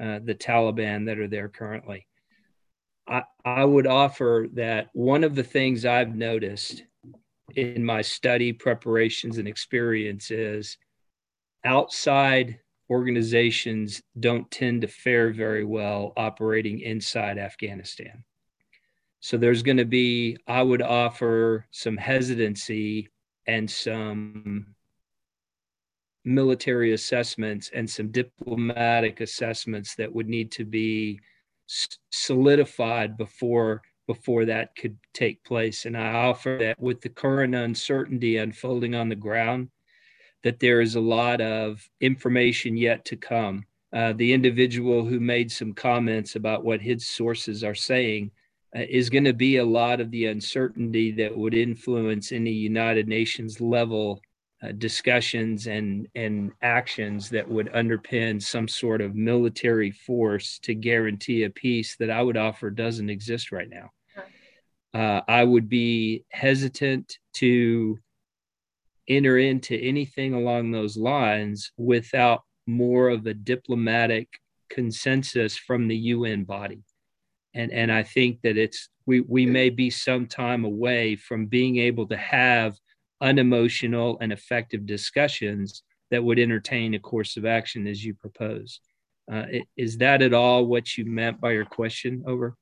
uh, 0.00 0.18
the 0.24 0.34
Taliban 0.34 1.06
that 1.06 1.18
are 1.18 1.28
there 1.28 1.48
currently. 1.48 2.06
I, 3.06 3.22
I 3.44 3.64
would 3.64 3.86
offer 3.86 4.46
that 4.54 4.88
one 4.92 5.24
of 5.24 5.34
the 5.34 5.42
things 5.42 5.84
I've 5.84 6.14
noticed 6.14 6.84
in 7.56 7.84
my 7.84 8.02
study 8.02 8.52
preparations 8.52 9.38
and 9.38 9.48
experiences 9.48 10.78
outside 11.64 12.60
organizations 12.88 14.02
don't 14.18 14.50
tend 14.50 14.82
to 14.82 14.88
fare 14.88 15.32
very 15.32 15.64
well 15.64 16.12
operating 16.16 16.80
inside 16.80 17.38
Afghanistan. 17.38 18.24
So 19.20 19.36
there's 19.36 19.62
going 19.62 19.76
to 19.76 19.84
be, 19.84 20.38
I 20.46 20.62
would 20.62 20.82
offer 20.82 21.66
some 21.70 21.96
hesitancy 21.96 23.08
and 23.46 23.70
some 23.70 24.74
military 26.24 26.92
assessments 26.92 27.70
and 27.74 27.88
some 27.88 28.08
diplomatic 28.08 29.20
assessments 29.20 29.94
that 29.96 30.12
would 30.12 30.28
need 30.28 30.50
to 30.52 30.64
be 30.64 31.20
solidified 32.10 33.16
before 33.16 33.82
before 34.06 34.44
that 34.44 34.74
could 34.74 34.98
take 35.14 35.44
place. 35.44 35.84
And 35.84 35.96
I 35.96 36.12
offer 36.12 36.56
that 36.60 36.80
with 36.80 37.00
the 37.00 37.08
current 37.08 37.54
uncertainty 37.54 38.38
unfolding 38.38 38.96
on 38.96 39.08
the 39.08 39.14
ground, 39.14 39.68
that 40.42 40.58
there 40.58 40.80
is 40.80 40.96
a 40.96 41.00
lot 41.00 41.40
of 41.40 41.88
information 42.00 42.76
yet 42.76 43.04
to 43.04 43.16
come. 43.16 43.64
Uh, 43.92 44.12
the 44.14 44.32
individual 44.32 45.04
who 45.04 45.20
made 45.20 45.52
some 45.52 45.72
comments 45.72 46.34
about 46.34 46.64
what 46.64 46.80
his 46.80 47.08
sources 47.08 47.62
are 47.62 47.74
saying 47.74 48.32
is 48.74 49.10
going 49.10 49.24
to 49.24 49.32
be 49.32 49.56
a 49.56 49.64
lot 49.64 50.00
of 50.00 50.10
the 50.10 50.26
uncertainty 50.26 51.10
that 51.12 51.36
would 51.36 51.54
influence 51.54 52.32
any 52.32 52.52
United 52.52 53.08
Nations 53.08 53.60
level 53.60 54.20
uh, 54.62 54.72
discussions 54.72 55.66
and, 55.66 56.06
and 56.14 56.52
actions 56.62 57.30
that 57.30 57.48
would 57.48 57.72
underpin 57.72 58.40
some 58.40 58.68
sort 58.68 59.00
of 59.00 59.14
military 59.14 59.90
force 59.90 60.58
to 60.60 60.74
guarantee 60.74 61.44
a 61.44 61.50
peace 61.50 61.96
that 61.96 62.10
I 62.10 62.22
would 62.22 62.36
offer 62.36 62.70
doesn't 62.70 63.10
exist 63.10 63.52
right 63.52 63.68
now 63.68 63.90
uh, 64.94 65.20
I 65.26 65.44
would 65.44 65.68
be 65.68 66.24
hesitant 66.30 67.18
to 67.34 67.98
enter 69.08 69.38
into 69.38 69.76
anything 69.76 70.34
along 70.34 70.70
those 70.70 70.96
lines 70.96 71.72
without 71.76 72.42
more 72.66 73.08
of 73.08 73.26
a 73.26 73.34
diplomatic 73.34 74.28
consensus 74.68 75.56
from 75.56 75.88
the 75.88 75.96
UN 75.96 76.44
body. 76.44 76.82
And, 77.54 77.72
and 77.72 77.90
I 77.90 78.02
think 78.02 78.40
that 78.42 78.56
it's 78.56 78.88
we, 79.06 79.22
we 79.22 79.44
may 79.44 79.70
be 79.70 79.90
some 79.90 80.26
time 80.26 80.64
away 80.64 81.16
from 81.16 81.46
being 81.46 81.78
able 81.78 82.06
to 82.08 82.16
have 82.16 82.78
unemotional 83.20 84.18
and 84.20 84.32
effective 84.32 84.86
discussions 84.86 85.82
that 86.10 86.22
would 86.22 86.38
entertain 86.38 86.94
a 86.94 86.98
course 86.98 87.36
of 87.36 87.44
action 87.44 87.86
as 87.86 88.04
you 88.04 88.14
propose. 88.14 88.80
Uh, 89.30 89.44
is 89.76 89.98
that 89.98 90.22
at 90.22 90.34
all 90.34 90.66
what 90.66 90.96
you 90.96 91.04
meant 91.04 91.40
by 91.40 91.52
your 91.52 91.64
question? 91.64 92.22
Over. 92.26 92.56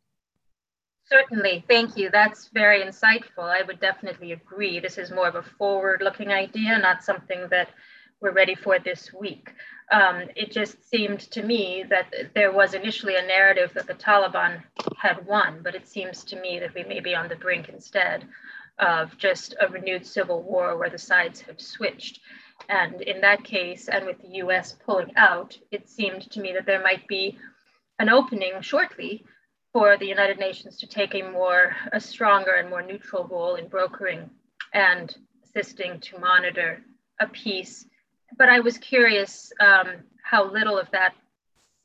Certainly, 1.06 1.64
thank 1.68 1.96
you. 1.96 2.10
That's 2.10 2.50
very 2.52 2.82
insightful. 2.82 3.44
I 3.44 3.62
would 3.66 3.80
definitely 3.80 4.32
agree. 4.32 4.78
This 4.78 4.98
is 4.98 5.10
more 5.10 5.26
of 5.26 5.36
a 5.36 5.42
forward 5.42 6.02
looking 6.02 6.28
idea, 6.28 6.78
not 6.78 7.02
something 7.02 7.46
that 7.50 7.70
we're 8.20 8.32
ready 8.32 8.54
for 8.54 8.78
this 8.78 9.12
week. 9.12 9.52
Um, 9.90 10.24
it 10.36 10.50
just 10.50 10.88
seemed 10.88 11.20
to 11.30 11.42
me 11.42 11.84
that 11.88 12.12
there 12.34 12.52
was 12.52 12.74
initially 12.74 13.16
a 13.16 13.26
narrative 13.26 13.72
that 13.74 13.86
the 13.86 13.94
Taliban 13.94 14.62
had 14.96 15.24
won, 15.26 15.60
but 15.62 15.74
it 15.74 15.86
seems 15.86 16.24
to 16.24 16.40
me 16.40 16.58
that 16.58 16.74
we 16.74 16.84
may 16.84 17.00
be 17.00 17.14
on 17.14 17.28
the 17.28 17.36
brink 17.36 17.68
instead 17.68 18.24
of 18.78 19.16
just 19.16 19.54
a 19.60 19.68
renewed 19.68 20.06
civil 20.06 20.42
war 20.42 20.76
where 20.76 20.90
the 20.90 20.98
sides 20.98 21.40
have 21.40 21.60
switched. 21.60 22.20
And 22.68 23.00
in 23.02 23.20
that 23.20 23.44
case, 23.44 23.88
and 23.88 24.04
with 24.04 24.20
the 24.20 24.36
US 24.44 24.72
pulling 24.84 25.12
out, 25.16 25.56
it 25.70 25.88
seemed 25.88 26.30
to 26.30 26.40
me 26.40 26.52
that 26.52 26.66
there 26.66 26.82
might 26.82 27.06
be 27.08 27.38
an 27.98 28.08
opening 28.08 28.60
shortly 28.60 29.24
for 29.72 29.96
the 29.96 30.06
United 30.06 30.38
Nations 30.38 30.76
to 30.78 30.86
take 30.86 31.14
a 31.14 31.22
more, 31.22 31.76
a 31.92 32.00
stronger 32.00 32.54
and 32.54 32.68
more 32.68 32.82
neutral 32.82 33.26
role 33.26 33.54
in 33.54 33.68
brokering 33.68 34.28
and 34.74 35.16
assisting 35.44 36.00
to 36.00 36.18
monitor 36.18 36.82
a 37.20 37.26
peace. 37.26 37.86
But 38.36 38.48
I 38.48 38.60
was 38.60 38.78
curious 38.78 39.52
um, 39.60 40.04
how 40.22 40.50
little 40.50 40.78
of 40.78 40.90
that 40.92 41.14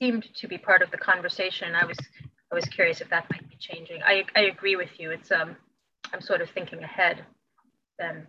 seemed 0.01 0.27
to 0.35 0.47
be 0.47 0.57
part 0.57 0.81
of 0.81 0.91
the 0.91 0.97
conversation. 0.97 1.75
I 1.75 1.85
was, 1.85 1.97
I 2.51 2.55
was 2.55 2.65
curious 2.65 3.01
if 3.01 3.09
that 3.09 3.29
might 3.31 3.49
be 3.49 3.55
changing. 3.57 4.01
I, 4.03 4.25
I 4.35 4.41
agree 4.41 4.75
with 4.75 4.99
you. 4.99 5.11
It's, 5.11 5.31
um, 5.31 5.55
I'm 6.13 6.21
sort 6.21 6.41
of 6.41 6.49
thinking 6.49 6.83
ahead 6.83 7.23
then. 7.97 8.27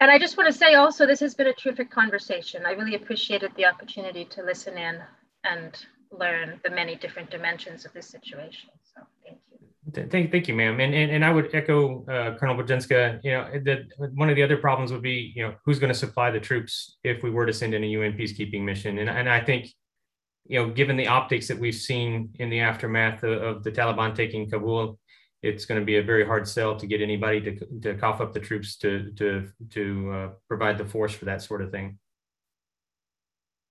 And 0.00 0.10
I 0.10 0.18
just 0.18 0.36
want 0.36 0.52
to 0.52 0.58
say 0.58 0.74
also, 0.74 1.06
this 1.06 1.20
has 1.20 1.34
been 1.34 1.46
a 1.46 1.52
terrific 1.52 1.90
conversation. 1.90 2.64
I 2.66 2.72
really 2.72 2.94
appreciated 2.94 3.52
the 3.56 3.66
opportunity 3.66 4.24
to 4.26 4.42
listen 4.42 4.76
in 4.76 5.00
and 5.44 5.76
learn 6.10 6.60
the 6.62 6.70
many 6.70 6.94
different 6.94 7.30
dimensions 7.30 7.84
of 7.84 7.92
this 7.92 8.08
situation. 8.08 8.70
Thank. 9.92 10.32
Thank, 10.32 10.48
you, 10.48 10.54
ma'am. 10.54 10.80
And, 10.80 10.94
and, 10.94 11.10
and 11.10 11.24
I 11.24 11.30
would 11.30 11.54
echo 11.54 12.04
uh, 12.06 12.38
Colonel 12.38 12.56
Budjenska, 12.56 13.20
you 13.22 13.32
know, 13.32 13.50
that 13.64 13.82
one 14.14 14.30
of 14.30 14.36
the 14.36 14.42
other 14.42 14.56
problems 14.56 14.90
would 14.92 15.02
be, 15.02 15.32
you 15.36 15.42
know, 15.42 15.54
who's 15.64 15.78
going 15.78 15.92
to 15.92 15.98
supply 15.98 16.30
the 16.30 16.40
troops 16.40 16.96
if 17.04 17.22
we 17.22 17.30
were 17.30 17.44
to 17.44 17.52
send 17.52 17.74
in 17.74 17.84
a 17.84 17.86
UN 17.88 18.14
peacekeeping 18.14 18.62
mission. 18.62 18.98
And, 18.98 19.10
and 19.10 19.28
I 19.28 19.40
think, 19.40 19.68
you 20.46 20.58
know, 20.58 20.70
given 20.70 20.96
the 20.96 21.08
optics 21.08 21.48
that 21.48 21.58
we've 21.58 21.74
seen 21.74 22.30
in 22.38 22.48
the 22.48 22.60
aftermath 22.60 23.22
of, 23.24 23.42
of 23.42 23.62
the 23.62 23.70
Taliban 23.70 24.14
taking 24.14 24.48
Kabul, 24.48 24.98
it's 25.42 25.66
going 25.66 25.80
to 25.80 25.84
be 25.84 25.98
a 25.98 26.02
very 26.02 26.24
hard 26.24 26.48
sell 26.48 26.76
to 26.76 26.86
get 26.86 27.02
anybody 27.02 27.40
to, 27.42 27.80
to 27.82 27.94
cough 27.96 28.22
up 28.22 28.32
the 28.32 28.40
troops 28.40 28.76
to, 28.76 29.12
to, 29.12 29.48
to 29.70 30.12
uh, 30.12 30.28
provide 30.48 30.78
the 30.78 30.86
force 30.86 31.12
for 31.12 31.26
that 31.26 31.42
sort 31.42 31.60
of 31.60 31.70
thing. 31.70 31.98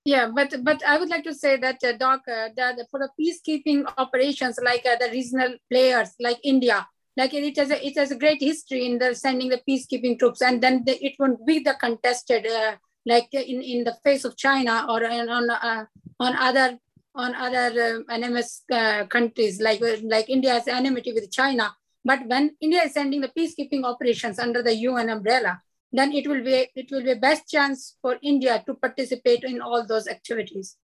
Yeah, 0.06 0.28
but 0.36 0.54
but 0.64 0.84
I 0.84 0.98
would 0.98 1.10
like 1.10 1.24
to 1.24 1.34
say 1.34 1.56
that, 1.58 1.82
uh, 1.82 1.94
Doc, 1.94 2.24
uh, 2.28 2.50
that 2.58 2.78
for 2.92 3.00
the 3.00 3.10
peacekeeping 3.18 3.86
operations, 3.98 4.60
like 4.62 4.86
uh, 4.86 4.98
the 5.00 5.10
regional 5.10 5.56
players, 5.72 6.10
like 6.20 6.40
India, 6.44 6.86
like 7.16 7.34
it 7.34 7.58
has 7.58 7.72
a, 7.72 7.86
it 7.88 7.98
has 7.98 8.12
a 8.12 8.18
great 8.18 8.42
history 8.42 8.86
in 8.86 9.00
the 9.00 9.16
sending 9.16 9.48
the 9.48 9.62
peacekeeping 9.68 10.20
troops, 10.20 10.42
and 10.42 10.62
then 10.62 10.84
the, 10.86 11.02
it 11.04 11.16
won't 11.20 11.46
be 11.48 11.60
the 11.60 11.76
contested, 11.80 12.46
uh, 12.46 12.76
like 13.06 13.30
in, 13.32 13.62
in 13.62 13.86
the 13.86 13.96
face 14.04 14.26
of 14.26 14.36
China 14.36 14.86
or 14.90 15.06
on 15.06 15.50
uh, 15.50 15.86
on 16.20 16.36
other 16.36 16.78
on 17.16 17.34
other 17.36 18.04
uh, 18.10 18.14
enemous 18.14 18.64
countries, 19.08 19.62
like 19.62 19.82
like 20.04 20.30
India's 20.30 20.68
enmity 20.68 21.14
with 21.14 21.32
China. 21.32 21.74
But 22.04 22.28
when 22.28 22.58
India 22.60 22.84
is 22.84 22.94
sending 22.94 23.22
the 23.22 23.30
peacekeeping 23.30 23.86
operations 23.86 24.38
under 24.38 24.62
the 24.62 24.76
UN 24.76 25.10
umbrella, 25.10 25.62
then 25.94 26.12
it 26.12 26.28
will 26.28 26.44
be 26.44 26.68
it 26.76 26.92
will 26.92 27.04
be 27.04 27.14
best 27.14 27.48
chance 27.48 27.98
for 28.02 28.18
India 28.22 28.64
to 28.66 28.74
participate 28.74 29.44
in 29.44 29.62
all 29.62 29.86
those 29.88 30.08
activities. 30.08 30.78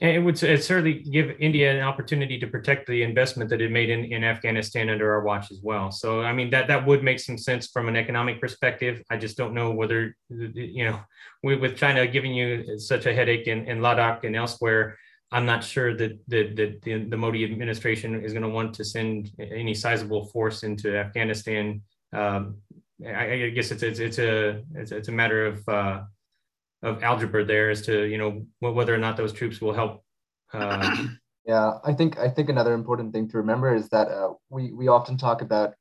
And 0.00 0.10
it 0.10 0.18
would 0.18 0.42
it 0.42 0.64
certainly 0.64 1.04
give 1.04 1.36
India 1.38 1.72
an 1.72 1.82
opportunity 1.82 2.36
to 2.40 2.48
protect 2.48 2.88
the 2.88 3.04
investment 3.04 3.48
that 3.50 3.60
it 3.60 3.70
made 3.70 3.90
in, 3.90 4.04
in 4.06 4.24
Afghanistan 4.24 4.90
under 4.90 5.12
our 5.14 5.22
watch 5.22 5.52
as 5.52 5.60
well. 5.62 5.92
So, 5.92 6.20
I 6.22 6.32
mean, 6.32 6.50
that, 6.50 6.66
that 6.66 6.84
would 6.84 7.04
make 7.04 7.20
some 7.20 7.38
sense 7.38 7.68
from 7.68 7.86
an 7.86 7.94
economic 7.94 8.40
perspective. 8.40 9.02
I 9.08 9.16
just 9.16 9.36
don't 9.36 9.54
know 9.54 9.70
whether, 9.70 10.16
you 10.28 10.84
know, 10.86 10.98
with 11.44 11.76
China 11.76 12.08
giving 12.08 12.34
you 12.34 12.76
such 12.80 13.06
a 13.06 13.14
headache 13.14 13.46
in, 13.46 13.68
in 13.68 13.78
Ladakh 13.78 14.24
and 14.24 14.34
elsewhere, 14.34 14.98
I'm 15.30 15.46
not 15.46 15.62
sure 15.62 15.96
that, 15.96 16.18
that, 16.26 16.56
that 16.56 16.82
the, 16.82 17.04
the 17.04 17.16
Modi 17.16 17.44
administration 17.44 18.20
is 18.20 18.32
going 18.32 18.42
to 18.42 18.48
want 18.48 18.74
to 18.74 18.84
send 18.84 19.30
any 19.38 19.74
sizable 19.74 20.26
force 20.26 20.64
into 20.64 20.96
Afghanistan. 20.96 21.82
Um, 22.12 22.56
I, 23.04 23.32
I, 23.32 23.50
guess 23.50 23.70
it's, 23.70 23.82
it's, 23.82 23.98
it's, 23.98 24.18
a, 24.18 24.62
it's, 24.74 24.92
it's 24.92 25.08
a 25.08 25.12
matter 25.12 25.46
of, 25.46 25.68
uh, 25.68 26.02
of 26.84 27.02
algebra 27.02 27.44
there 27.44 27.70
as 27.70 27.82
to 27.82 28.04
you 28.04 28.18
know 28.18 28.46
whether 28.60 28.94
or 28.94 28.98
not 28.98 29.16
those 29.16 29.32
troops 29.32 29.60
will 29.60 29.72
help. 29.72 30.04
Uh, 30.52 31.06
yeah, 31.46 31.78
I 31.82 31.92
think 31.94 32.18
I 32.18 32.28
think 32.28 32.50
another 32.50 32.74
important 32.74 33.12
thing 33.12 33.28
to 33.30 33.38
remember 33.38 33.74
is 33.74 33.88
that 33.88 34.08
uh, 34.08 34.34
we 34.50 34.72
we 34.72 34.88
often 34.88 35.16
talk 35.16 35.42
about 35.42 35.74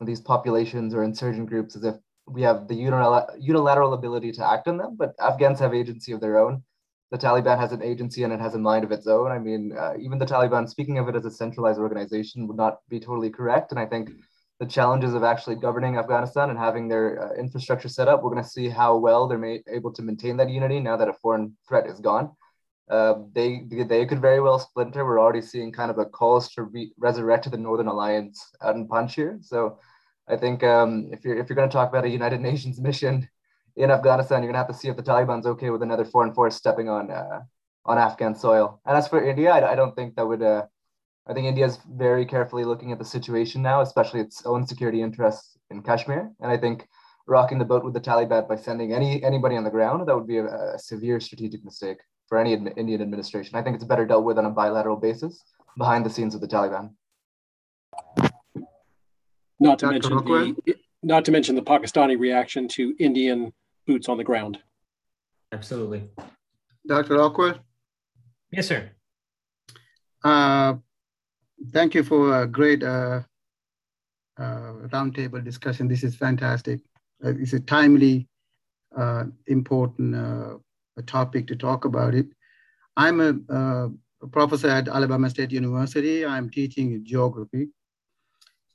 these 0.00 0.20
populations 0.20 0.94
or 0.94 1.02
insurgent 1.02 1.48
groups 1.48 1.76
as 1.76 1.84
if 1.84 1.96
we 2.26 2.42
have 2.42 2.68
the 2.68 2.74
unilateral 2.74 3.94
ability 3.94 4.32
to 4.32 4.46
act 4.46 4.66
on 4.66 4.78
them, 4.78 4.96
but 4.96 5.14
Afghans 5.20 5.58
have 5.60 5.74
agency 5.74 6.12
of 6.12 6.20
their 6.20 6.38
own. 6.38 6.62
The 7.10 7.18
Taliban 7.18 7.58
has 7.58 7.72
an 7.72 7.82
agency 7.82 8.22
and 8.22 8.32
it 8.32 8.40
has 8.40 8.54
a 8.54 8.58
mind 8.58 8.82
of 8.82 8.92
its 8.92 9.06
own. 9.06 9.30
I 9.30 9.38
mean, 9.38 9.72
uh, 9.78 9.92
even 10.00 10.18
the 10.18 10.26
Taliban, 10.26 10.68
speaking 10.68 10.98
of 10.98 11.08
it 11.08 11.16
as 11.16 11.26
a 11.26 11.30
centralized 11.30 11.78
organization, 11.78 12.46
would 12.46 12.56
not 12.56 12.78
be 12.88 12.98
totally 12.98 13.30
correct. 13.30 13.72
And 13.72 13.78
I 13.78 13.86
think 13.86 14.10
the 14.60 14.66
challenges 14.66 15.14
of 15.14 15.24
actually 15.24 15.56
governing 15.56 15.96
Afghanistan 15.96 16.50
and 16.50 16.58
having 16.58 16.88
their 16.88 17.22
uh, 17.22 17.34
infrastructure 17.34 17.88
set 17.88 18.08
up. 18.08 18.22
We're 18.22 18.30
going 18.30 18.42
to 18.42 18.48
see 18.48 18.68
how 18.68 18.96
well 18.96 19.26
they're 19.26 19.58
able 19.68 19.92
to 19.92 20.02
maintain 20.02 20.36
that 20.36 20.48
unity 20.48 20.80
now 20.80 20.96
that 20.96 21.08
a 21.08 21.12
foreign 21.12 21.56
threat 21.68 21.86
is 21.86 22.00
gone. 22.00 22.30
Uh, 22.88 23.14
they 23.34 23.62
they 23.70 24.04
could 24.04 24.20
very 24.20 24.40
well 24.40 24.58
splinter. 24.58 25.04
We're 25.04 25.20
already 25.20 25.40
seeing 25.40 25.72
kind 25.72 25.90
of 25.90 25.98
a 25.98 26.04
calls 26.04 26.50
to 26.52 26.64
re- 26.64 26.92
resurrect 26.98 27.50
the 27.50 27.56
Northern 27.56 27.88
Alliance 27.88 28.52
out 28.62 28.76
in 28.76 28.86
Panjshir. 28.86 29.42
So 29.42 29.78
I 30.28 30.36
think 30.36 30.62
um, 30.62 31.08
if 31.10 31.24
you're 31.24 31.36
if 31.36 31.48
you're 31.48 31.56
going 31.56 31.68
to 31.68 31.72
talk 31.72 31.88
about 31.88 32.04
a 32.04 32.10
United 32.10 32.40
Nations 32.48 32.78
mission 32.78 33.28
in 33.76 33.90
Afghanistan, 33.90 34.42
you're 34.42 34.52
going 34.52 34.62
to 34.62 34.66
have 34.66 34.68
to 34.68 34.74
see 34.74 34.88
if 34.88 34.96
the 34.96 35.02
Taliban's 35.02 35.46
okay 35.46 35.70
with 35.70 35.82
another 35.82 36.04
foreign 36.04 36.34
force 36.34 36.56
stepping 36.56 36.90
on 36.90 37.10
uh, 37.10 37.40
on 37.86 37.98
Afghan 37.98 38.34
soil. 38.34 38.80
And 38.84 38.96
as 38.96 39.08
for 39.08 39.24
India, 39.24 39.50
I, 39.50 39.72
I 39.72 39.74
don't 39.74 39.96
think 39.96 40.16
that 40.16 40.26
would 40.26 40.42
uh, 40.42 40.66
I 41.26 41.32
think 41.32 41.46
India 41.46 41.64
is 41.64 41.78
very 41.90 42.26
carefully 42.26 42.64
looking 42.64 42.92
at 42.92 42.98
the 42.98 43.04
situation 43.04 43.62
now, 43.62 43.80
especially 43.80 44.20
its 44.20 44.44
own 44.44 44.66
security 44.66 45.00
interests 45.00 45.56
in 45.70 45.82
Kashmir. 45.82 46.30
And 46.40 46.52
I 46.52 46.58
think 46.58 46.86
rocking 47.26 47.58
the 47.58 47.64
boat 47.64 47.82
with 47.82 47.94
the 47.94 48.00
Taliban 48.00 48.46
by 48.46 48.56
sending 48.56 48.92
any 48.92 49.24
anybody 49.24 49.56
on 49.56 49.64
the 49.64 49.70
ground 49.70 50.06
that 50.06 50.14
would 50.14 50.26
be 50.26 50.36
a, 50.38 50.74
a 50.74 50.78
severe 50.78 51.20
strategic 51.20 51.64
mistake 51.64 51.96
for 52.28 52.38
any 52.38 52.52
ad- 52.52 52.74
Indian 52.76 53.00
administration. 53.00 53.56
I 53.56 53.62
think 53.62 53.74
it's 53.76 53.84
better 53.84 54.04
dealt 54.04 54.24
with 54.24 54.38
on 54.38 54.44
a 54.44 54.50
bilateral 54.50 54.96
basis 54.96 55.42
behind 55.78 56.04
the 56.04 56.10
scenes 56.10 56.34
with 56.34 56.42
the 56.42 56.56
Taliban. 56.56 56.90
Not 59.58 59.78
to 59.78 59.86
mention 59.86 60.16
the 60.16 60.76
not 61.02 61.24
to 61.24 61.32
mention 61.32 61.54
the 61.54 61.62
Pakistani 61.62 62.18
reaction 62.18 62.68
to 62.68 62.94
Indian 62.98 63.52
boots 63.86 64.08
on 64.10 64.18
the 64.18 64.24
ground. 64.24 64.58
Absolutely. 65.52 66.10
Dr. 66.86 67.16
Rockwell? 67.16 67.60
Yes, 68.50 68.68
sir. 68.68 68.90
Uh, 70.22 70.74
thank 71.72 71.94
you 71.94 72.02
for 72.02 72.42
a 72.42 72.46
great 72.46 72.82
uh, 72.82 73.20
uh, 74.38 74.72
roundtable 74.92 75.42
discussion. 75.44 75.88
This 75.88 76.02
is 76.02 76.16
fantastic. 76.16 76.80
Uh, 77.24 77.34
it's 77.38 77.52
a 77.52 77.60
timely, 77.60 78.28
uh, 78.96 79.24
important 79.46 80.14
uh, 80.14 80.56
topic 81.06 81.46
to 81.48 81.56
talk 81.56 81.84
about 81.84 82.14
it. 82.14 82.26
I'm 82.96 83.20
a, 83.20 83.34
a, 83.54 83.90
professor 84.32 84.68
at 84.68 84.88
Alabama 84.88 85.28
State 85.28 85.52
University. 85.52 86.24
I'm 86.24 86.48
teaching 86.48 87.04
geography. 87.04 87.68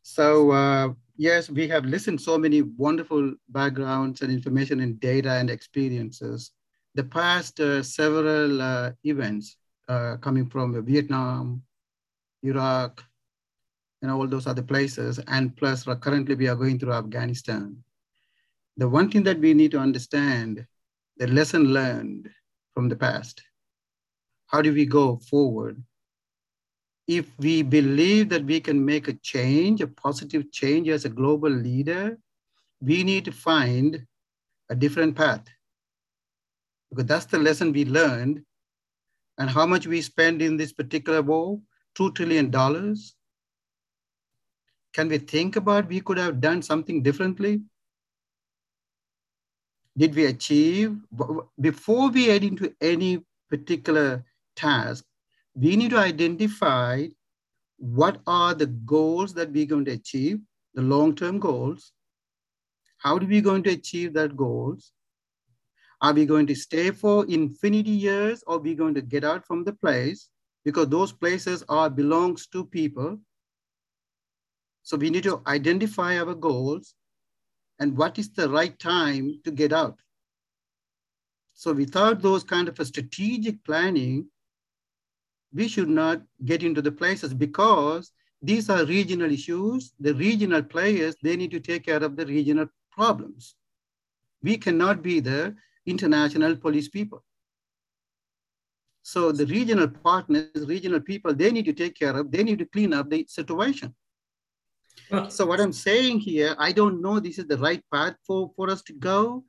So 0.04 0.96
yes, 1.18 1.50
we 1.50 1.68
have 1.68 1.86
listened 1.86 2.22
so 2.22 2.38
many 2.38 2.62
wonderful 2.62 3.34
backgrounds 3.50 4.22
and 4.22 4.32
information 4.32 4.80
and 4.82 5.00
data 5.00 5.32
and 5.32 5.50
experiences. 5.50 6.52
The 6.96 7.04
past 7.04 7.60
several 7.82 8.94
events 9.04 9.58
coming 10.22 10.46
from 10.48 10.86
Vietnam, 10.86 11.64
Iraq, 12.44 13.04
and 14.02 14.12
all 14.12 14.28
those 14.28 14.48
other 14.48 14.62
places. 14.62 15.20
And 15.28 15.56
plus, 15.56 15.84
currently 15.84 16.36
we 16.36 16.48
are 16.48 16.56
going 16.56 16.80
through 16.80 16.94
Afghanistan. 16.94 17.84
The 18.78 18.88
one 18.88 19.12
thing 19.12 19.24
that 19.24 19.40
we 19.40 19.54
need 19.54 19.72
to 19.72 19.80
understand, 19.80 20.66
the 21.18 21.28
lesson 21.28 21.74
learned 21.74 22.30
from 22.74 22.88
the 22.88 22.96
past. 22.96 23.42
How 24.48 24.62
do 24.62 24.74
we 24.74 24.86
go 24.86 25.18
forward? 25.18 25.84
If 27.08 27.26
we 27.40 27.62
believe 27.62 28.30
that 28.30 28.46
we 28.46 28.60
can 28.60 28.86
make 28.86 29.08
a 29.08 29.14
change, 29.14 29.82
a 29.82 29.88
positive 29.88 30.52
change 30.52 30.88
as 30.90 31.06
a 31.06 31.10
global 31.10 31.50
leader, 31.50 32.18
we 32.82 33.04
need 33.04 33.26
to 33.26 33.32
find 33.32 34.06
a 34.70 34.76
different 34.76 35.16
path. 35.16 35.44
Because 36.90 37.06
that's 37.06 37.26
the 37.26 37.40
lesson 37.40 37.74
we 37.74 37.84
learned. 37.84 38.44
And 39.38 39.50
how 39.50 39.66
much 39.66 39.88
we 39.88 40.02
spend 40.02 40.42
in 40.42 40.56
this 40.56 40.72
particular 40.72 41.22
war, 41.22 41.60
$2 42.00 42.16
trillion? 42.16 42.50
Can 44.94 45.08
we 45.08 45.18
think 45.18 45.56
about 45.56 45.88
we 45.88 46.02
could 46.02 46.18
have 46.18 46.42
done 46.42 46.62
something 46.62 47.04
differently? 47.04 47.62
Did 49.98 50.16
we 50.16 50.26
achieve? 50.26 50.98
Before 51.60 52.10
we 52.10 52.26
head 52.26 52.44
into 52.44 52.74
any 52.82 53.24
particular 53.50 54.24
task, 54.56 55.04
we 55.54 55.76
need 55.76 55.92
to 55.92 55.98
identify 55.98 57.08
what 57.78 58.22
are 58.26 58.54
the 58.54 58.68
goals 58.68 59.34
that 59.34 59.52
we're 59.52 59.66
going 59.66 59.86
to 59.86 59.92
achieve, 59.92 60.40
the 60.74 60.82
long-term 60.82 61.40
goals. 61.40 61.92
How 62.98 63.16
are 63.16 63.26
we 63.26 63.42
going 63.42 63.64
to 63.64 63.72
achieve 63.72 64.14
that 64.14 64.36
goals? 64.36 64.92
Are 66.02 66.14
we 66.14 66.26
going 66.26 66.48
to 66.48 66.56
stay 66.56 66.92
for 66.92 67.26
infinity 67.30 67.92
years 67.92 68.44
or 68.48 68.56
are 68.56 68.60
we 68.60 68.76
going 68.76 68.94
to 68.96 69.02
get 69.02 69.24
out 69.24 69.46
from 69.46 69.64
the 69.64 69.74
place? 69.74 70.30
Because 70.66 70.90
those 70.90 71.12
places 71.12 71.64
are 71.70 71.90
belongs 71.90 72.48
to 72.48 72.66
people. 72.66 73.20
So 74.84 74.98
we 74.98 75.10
need 75.10 75.24
to 75.24 75.42
identify 75.48 76.18
our 76.20 76.34
goals 76.34 76.96
and 77.80 77.98
what 77.98 78.20
is 78.20 78.32
the 78.32 78.50
right 78.50 78.78
time 78.80 79.40
to 79.44 79.52
get 79.52 79.72
out. 79.72 80.00
So 81.54 81.74
without 81.74 82.22
those 82.22 82.44
kind 82.44 82.68
of 82.68 82.80
a 82.80 82.86
strategic 82.86 83.64
planning, 83.64 84.28
we 85.54 85.68
should 85.68 85.90
not 85.90 86.22
get 86.46 86.64
into 86.64 86.82
the 86.82 86.92
places 86.92 87.34
because 87.34 88.12
these 88.42 88.70
are 88.70 88.86
regional 88.86 89.32
issues. 89.32 89.94
The 90.00 90.14
regional 90.14 90.64
players, 90.64 91.16
they 91.22 91.36
need 91.36 91.52
to 91.52 91.60
take 91.60 91.86
care 91.86 92.04
of 92.04 92.16
the 92.16 92.26
regional 92.26 92.68
problems. 92.92 93.56
We 94.42 94.58
cannot 94.58 95.02
be 95.02 95.20
the 95.20 95.56
international 95.86 96.56
police 96.56 96.88
people. 96.88 97.24
So 99.02 99.32
the 99.32 99.46
regional 99.46 99.88
partners, 99.88 100.50
regional 100.56 101.00
people, 101.00 101.34
they 101.34 101.52
need 101.52 101.66
to 101.66 101.74
take 101.74 101.98
care 101.98 102.16
of, 102.16 102.32
they 102.32 102.44
need 102.44 102.60
to 102.60 102.66
clean 102.66 102.94
up 102.94 103.10
the 103.10 103.26
situation. 103.28 103.96
Well, 105.10 105.30
so 105.30 105.46
what 105.46 105.60
I'm 105.60 105.74
saying 105.74 106.20
here, 106.20 106.56
I 106.60 106.72
don't 106.72 107.02
know 107.02 107.20
this 107.20 107.40
is 107.40 107.48
the 107.48 107.58
right 107.58 107.84
path 107.92 108.16
for, 108.26 108.52
for 108.56 108.70
us 108.70 108.82
to 108.84 108.94
go. 108.94 109.44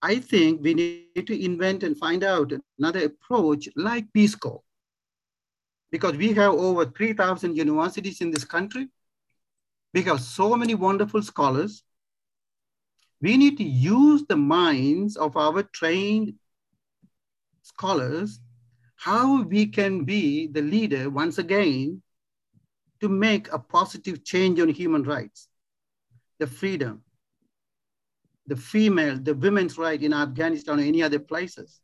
I 0.00 0.16
think 0.16 0.62
we 0.62 0.74
need 0.74 1.26
to 1.26 1.44
invent 1.44 1.82
and 1.82 1.98
find 1.98 2.24
out 2.24 2.52
another 2.78 3.04
approach 3.04 3.68
like 3.76 4.12
Peace 4.12 4.34
Corps. 4.34 4.62
Because 5.90 6.16
we 6.16 6.32
have 6.32 6.54
over 6.54 6.86
3,000 6.86 7.56
universities 7.56 8.20
in 8.20 8.30
this 8.30 8.44
country. 8.44 8.88
We 9.92 10.02
have 10.02 10.20
so 10.20 10.56
many 10.56 10.74
wonderful 10.74 11.22
scholars. 11.22 11.82
We 13.20 13.36
need 13.36 13.56
to 13.58 13.64
use 13.64 14.24
the 14.28 14.36
minds 14.36 15.16
of 15.16 15.36
our 15.36 15.62
trained 15.62 16.34
scholars 17.62 18.40
how 19.04 19.42
we 19.42 19.66
can 19.66 20.02
be 20.04 20.46
the 20.46 20.62
leader 20.62 21.10
once 21.10 21.36
again 21.36 22.00
to 23.02 23.06
make 23.06 23.52
a 23.52 23.58
positive 23.58 24.24
change 24.24 24.58
on 24.58 24.70
human 24.70 25.02
rights, 25.02 25.46
the 26.38 26.46
freedom, 26.46 27.02
the 28.46 28.56
female, 28.56 29.18
the 29.18 29.34
women's 29.34 29.76
right 29.76 30.02
in 30.02 30.14
Afghanistan 30.14 30.80
or 30.80 30.82
any 30.82 31.02
other 31.02 31.18
places. 31.18 31.82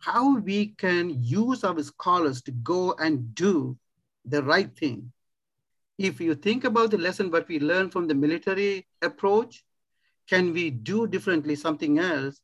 How 0.00 0.38
we 0.38 0.74
can 0.76 1.22
use 1.22 1.62
our 1.62 1.80
scholars 1.84 2.42
to 2.42 2.50
go 2.50 2.94
and 2.98 3.32
do 3.32 3.78
the 4.24 4.42
right 4.42 4.76
thing. 4.76 5.12
If 5.98 6.20
you 6.20 6.34
think 6.34 6.64
about 6.64 6.90
the 6.90 6.98
lesson 6.98 7.30
what 7.30 7.46
we 7.46 7.60
learned 7.60 7.92
from 7.92 8.08
the 8.08 8.14
military 8.16 8.88
approach, 9.02 9.64
can 10.28 10.52
we 10.52 10.70
do 10.70 11.06
differently 11.06 11.54
something 11.54 12.00
else 12.00 12.40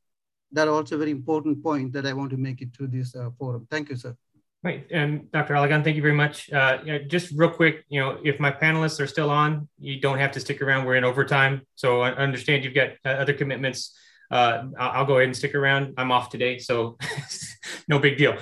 that 0.52 0.68
are 0.68 0.74
also 0.74 0.98
very 0.98 1.10
important 1.10 1.62
point 1.62 1.92
that 1.92 2.06
I 2.06 2.12
want 2.12 2.30
to 2.30 2.36
make 2.36 2.62
it 2.62 2.72
to 2.74 2.86
this 2.86 3.14
uh, 3.14 3.30
forum. 3.38 3.66
Thank 3.70 3.90
you, 3.90 3.96
sir. 3.96 4.16
Right, 4.62 4.86
and 4.90 5.30
Dr. 5.30 5.54
Aligan, 5.54 5.84
thank 5.84 5.96
you 5.96 6.02
very 6.02 6.14
much. 6.14 6.50
Uh, 6.52 6.78
you 6.84 6.92
know, 6.92 6.98
just 6.98 7.32
real 7.36 7.50
quick, 7.50 7.84
you 7.88 8.00
know, 8.00 8.18
if 8.24 8.40
my 8.40 8.50
panelists 8.50 8.98
are 9.00 9.06
still 9.06 9.30
on, 9.30 9.68
you 9.78 10.00
don't 10.00 10.18
have 10.18 10.32
to 10.32 10.40
stick 10.40 10.60
around. 10.60 10.86
We're 10.86 10.96
in 10.96 11.04
overtime, 11.04 11.62
so 11.76 12.00
I 12.00 12.10
understand 12.12 12.64
you've 12.64 12.74
got 12.74 12.90
uh, 13.04 13.10
other 13.10 13.32
commitments. 13.32 13.96
Uh, 14.30 14.64
I'll, 14.78 14.90
I'll, 14.90 15.04
go 15.04 15.18
ahead 15.18 15.28
and 15.28 15.36
stick 15.36 15.54
around. 15.54 15.94
I'm 15.98 16.10
off 16.10 16.30
today, 16.30 16.58
so 16.58 16.98
no 17.88 18.00
big 18.00 18.16
deal. 18.16 18.36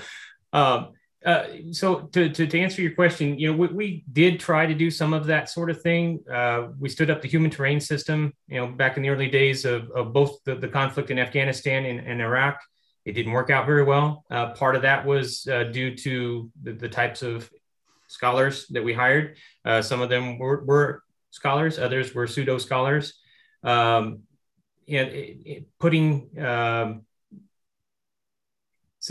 Um, 0.52 0.92
uh, 1.24 1.46
so 1.72 2.00
to, 2.12 2.28
to, 2.28 2.46
to, 2.46 2.60
answer 2.60 2.82
your 2.82 2.94
question, 2.94 3.38
you 3.38 3.50
know, 3.50 3.56
we, 3.56 3.68
we, 3.68 4.04
did 4.12 4.38
try 4.38 4.66
to 4.66 4.74
do 4.74 4.90
some 4.90 5.14
of 5.14 5.24
that 5.26 5.48
sort 5.48 5.70
of 5.70 5.80
thing. 5.80 6.22
Uh, 6.30 6.68
we 6.78 6.88
stood 6.88 7.10
up 7.10 7.22
the 7.22 7.28
human 7.28 7.50
terrain 7.50 7.80
system, 7.80 8.34
you 8.46 8.60
know, 8.60 8.66
back 8.66 8.98
in 8.98 9.02
the 9.02 9.08
early 9.08 9.28
days 9.28 9.64
of, 9.64 9.90
of 9.92 10.12
both 10.12 10.42
the, 10.44 10.54
the 10.54 10.68
conflict 10.68 11.10
in 11.10 11.18
Afghanistan 11.18 11.86
and, 11.86 12.00
and 12.06 12.20
Iraq. 12.20 12.60
It 13.06 13.12
didn't 13.12 13.32
work 13.32 13.48
out 13.48 13.64
very 13.64 13.84
well. 13.84 14.24
Uh, 14.30 14.50
part 14.52 14.76
of 14.76 14.82
that 14.82 15.06
was 15.06 15.46
uh, 15.50 15.64
due 15.64 15.96
to 15.96 16.50
the, 16.62 16.72
the, 16.72 16.88
types 16.88 17.22
of 17.22 17.50
scholars 18.08 18.66
that 18.68 18.84
we 18.84 18.92
hired. 18.92 19.36
Uh, 19.64 19.80
some 19.80 20.02
of 20.02 20.10
them 20.10 20.38
were, 20.38 20.62
were, 20.64 21.02
scholars, 21.30 21.78
others 21.78 22.14
were 22.14 22.26
pseudo 22.26 22.58
scholars. 22.58 23.14
Um, 23.62 24.20
and 24.88 25.08
it, 25.08 25.38
it, 25.44 25.64
putting 25.80 26.30
um, 26.38 27.03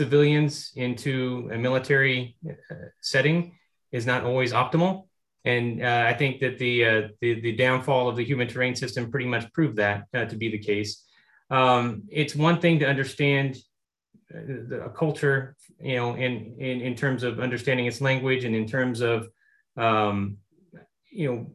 civilians 0.00 0.72
into 0.74 1.48
a 1.52 1.56
military 1.56 2.36
uh, 2.50 2.74
setting 3.00 3.56
is 3.92 4.04
not 4.04 4.24
always 4.24 4.52
optimal. 4.52 5.06
And 5.44 5.84
uh, 5.84 6.06
I 6.08 6.14
think 6.14 6.40
that 6.40 6.58
the, 6.58 6.84
uh, 6.84 7.02
the, 7.20 7.40
the 7.40 7.52
downfall 7.52 8.08
of 8.08 8.16
the 8.16 8.24
human 8.24 8.48
terrain 8.48 8.74
system 8.74 9.08
pretty 9.08 9.26
much 9.26 9.52
proved 9.52 9.76
that 9.76 10.06
uh, 10.12 10.24
to 10.24 10.36
be 10.36 10.48
the 10.50 10.58
case. 10.58 11.04
Um, 11.48 12.02
it's 12.10 12.34
one 12.34 12.60
thing 12.60 12.80
to 12.80 12.86
understand 12.86 13.56
a 14.32 14.90
culture, 14.90 15.54
you 15.80 15.94
know, 15.94 16.14
in, 16.14 16.56
in, 16.58 16.80
in 16.80 16.96
terms 16.96 17.22
of 17.22 17.38
understanding 17.38 17.86
its 17.86 18.00
language 18.00 18.42
and 18.42 18.56
in 18.56 18.66
terms 18.66 19.00
of, 19.00 19.28
um, 19.76 20.38
you 21.12 21.26
know, 21.30 21.52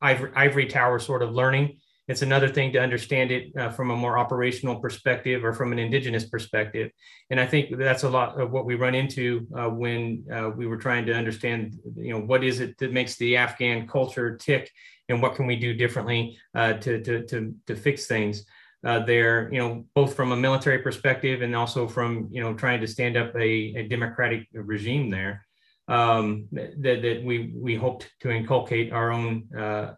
ivory, 0.00 0.32
ivory 0.34 0.66
tower 0.66 0.98
sort 0.98 1.22
of 1.22 1.32
learning. 1.32 1.76
It's 2.08 2.22
another 2.22 2.48
thing 2.48 2.72
to 2.72 2.80
understand 2.80 3.30
it 3.30 3.56
uh, 3.56 3.70
from 3.70 3.90
a 3.90 3.96
more 3.96 4.18
operational 4.18 4.80
perspective 4.80 5.44
or 5.44 5.52
from 5.52 5.72
an 5.72 5.78
indigenous 5.78 6.24
perspective. 6.24 6.90
And 7.30 7.38
I 7.38 7.46
think 7.46 7.76
that's 7.78 8.02
a 8.02 8.08
lot 8.08 8.40
of 8.40 8.50
what 8.50 8.66
we 8.66 8.74
run 8.74 8.94
into 8.94 9.46
uh, 9.56 9.68
when 9.68 10.24
uh, 10.32 10.50
we 10.56 10.66
were 10.66 10.76
trying 10.76 11.06
to 11.06 11.14
understand, 11.14 11.78
you 11.96 12.12
know, 12.12 12.20
what 12.20 12.42
is 12.42 12.60
it 12.60 12.76
that 12.78 12.92
makes 12.92 13.16
the 13.16 13.36
Afghan 13.36 13.86
culture 13.86 14.36
tick 14.36 14.70
and 15.08 15.22
what 15.22 15.36
can 15.36 15.46
we 15.46 15.56
do 15.56 15.74
differently 15.74 16.36
uh, 16.54 16.74
to, 16.74 17.00
to, 17.02 17.24
to, 17.26 17.54
to 17.66 17.76
fix 17.76 18.06
things 18.06 18.44
uh, 18.84 19.04
there, 19.04 19.48
you 19.52 19.58
know, 19.58 19.84
both 19.94 20.14
from 20.14 20.32
a 20.32 20.36
military 20.36 20.78
perspective 20.78 21.42
and 21.42 21.54
also 21.54 21.86
from, 21.86 22.28
you 22.32 22.42
know, 22.42 22.52
trying 22.52 22.80
to 22.80 22.86
stand 22.86 23.16
up 23.16 23.34
a, 23.36 23.74
a 23.76 23.88
democratic 23.88 24.48
regime 24.52 25.08
there 25.08 25.46
um, 25.88 26.48
that, 26.52 27.02
that 27.02 27.22
we, 27.24 27.52
we 27.54 27.74
hoped 27.76 28.10
to 28.20 28.30
inculcate 28.30 28.92
our 28.92 29.12
own, 29.12 29.44
uh, 29.56 29.92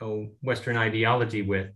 know, 0.00 0.28
Western 0.42 0.76
ideology 0.76 1.42
with. 1.42 1.68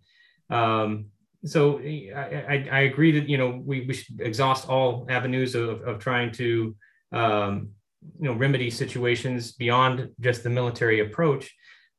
Um, 0.49 1.07
so 1.45 1.79
I, 1.79 2.11
I, 2.49 2.69
I, 2.71 2.81
agree 2.81 3.13
that, 3.13 3.29
you 3.29 3.39
know, 3.39 3.63
we, 3.65 3.87
we 3.87 3.95
should 3.95 4.21
exhaust 4.21 4.69
all 4.69 5.07
avenues 5.09 5.55
of, 5.55 5.81
of 5.83 5.99
trying 5.99 6.33
to, 6.33 6.77
um, 7.13 7.71
you 8.19 8.29
know, 8.29 8.35
remedy 8.35 8.69
situations 8.71 9.53
beyond 9.53 10.11
just 10.21 10.43
the 10.43 10.51
military 10.51 11.01
approach 11.01 11.51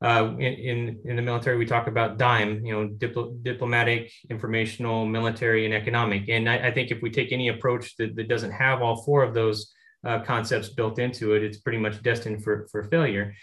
uh, 0.02 0.34
in, 0.40 0.54
in, 0.54 1.00
in 1.06 1.16
the 1.16 1.22
military, 1.22 1.58
we 1.58 1.66
talk 1.66 1.86
about 1.88 2.18
DIME, 2.18 2.66
you 2.66 2.74
know, 2.74 2.88
dipl- 2.88 3.42
diplomatic, 3.44 4.12
informational, 4.32 5.06
military, 5.06 5.66
and 5.66 5.76
economic. 5.76 6.28
And 6.28 6.50
I, 6.50 6.70
I, 6.70 6.72
think 6.72 6.90
if 6.90 7.04
we 7.04 7.12
take 7.12 7.32
any 7.32 7.50
approach 7.50 7.96
that, 7.98 8.16
that 8.16 8.28
doesn't 8.28 8.52
have 8.52 8.82
all 8.82 9.04
four 9.04 9.22
of 9.22 9.36
those 9.36 9.72
uh, 10.04 10.20
concepts 10.22 10.70
built 10.70 10.98
into 10.98 11.36
it, 11.36 11.44
it's 11.44 11.60
pretty 11.60 11.78
much 11.78 12.02
destined 12.02 12.44
for, 12.44 12.68
for 12.72 12.86
failure. 12.86 13.36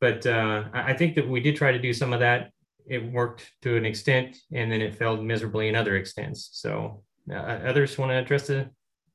But 0.00 0.26
uh, 0.26 0.64
I 0.72 0.92
think 0.92 1.14
that 1.14 1.28
we 1.28 1.40
did 1.40 1.56
try 1.56 1.72
to 1.72 1.78
do 1.78 1.92
some 1.92 2.12
of 2.12 2.20
that. 2.20 2.50
It 2.86 3.12
worked 3.12 3.50
to 3.62 3.76
an 3.76 3.84
extent, 3.84 4.36
and 4.52 4.70
then 4.70 4.80
it 4.80 4.94
failed 4.94 5.24
miserably 5.24 5.68
in 5.68 5.74
other 5.74 5.96
extents. 5.96 6.50
So, 6.52 7.02
uh, 7.30 7.34
others 7.34 7.98
want 7.98 8.10
to 8.10 8.16
address 8.16 8.46
the, 8.46 8.70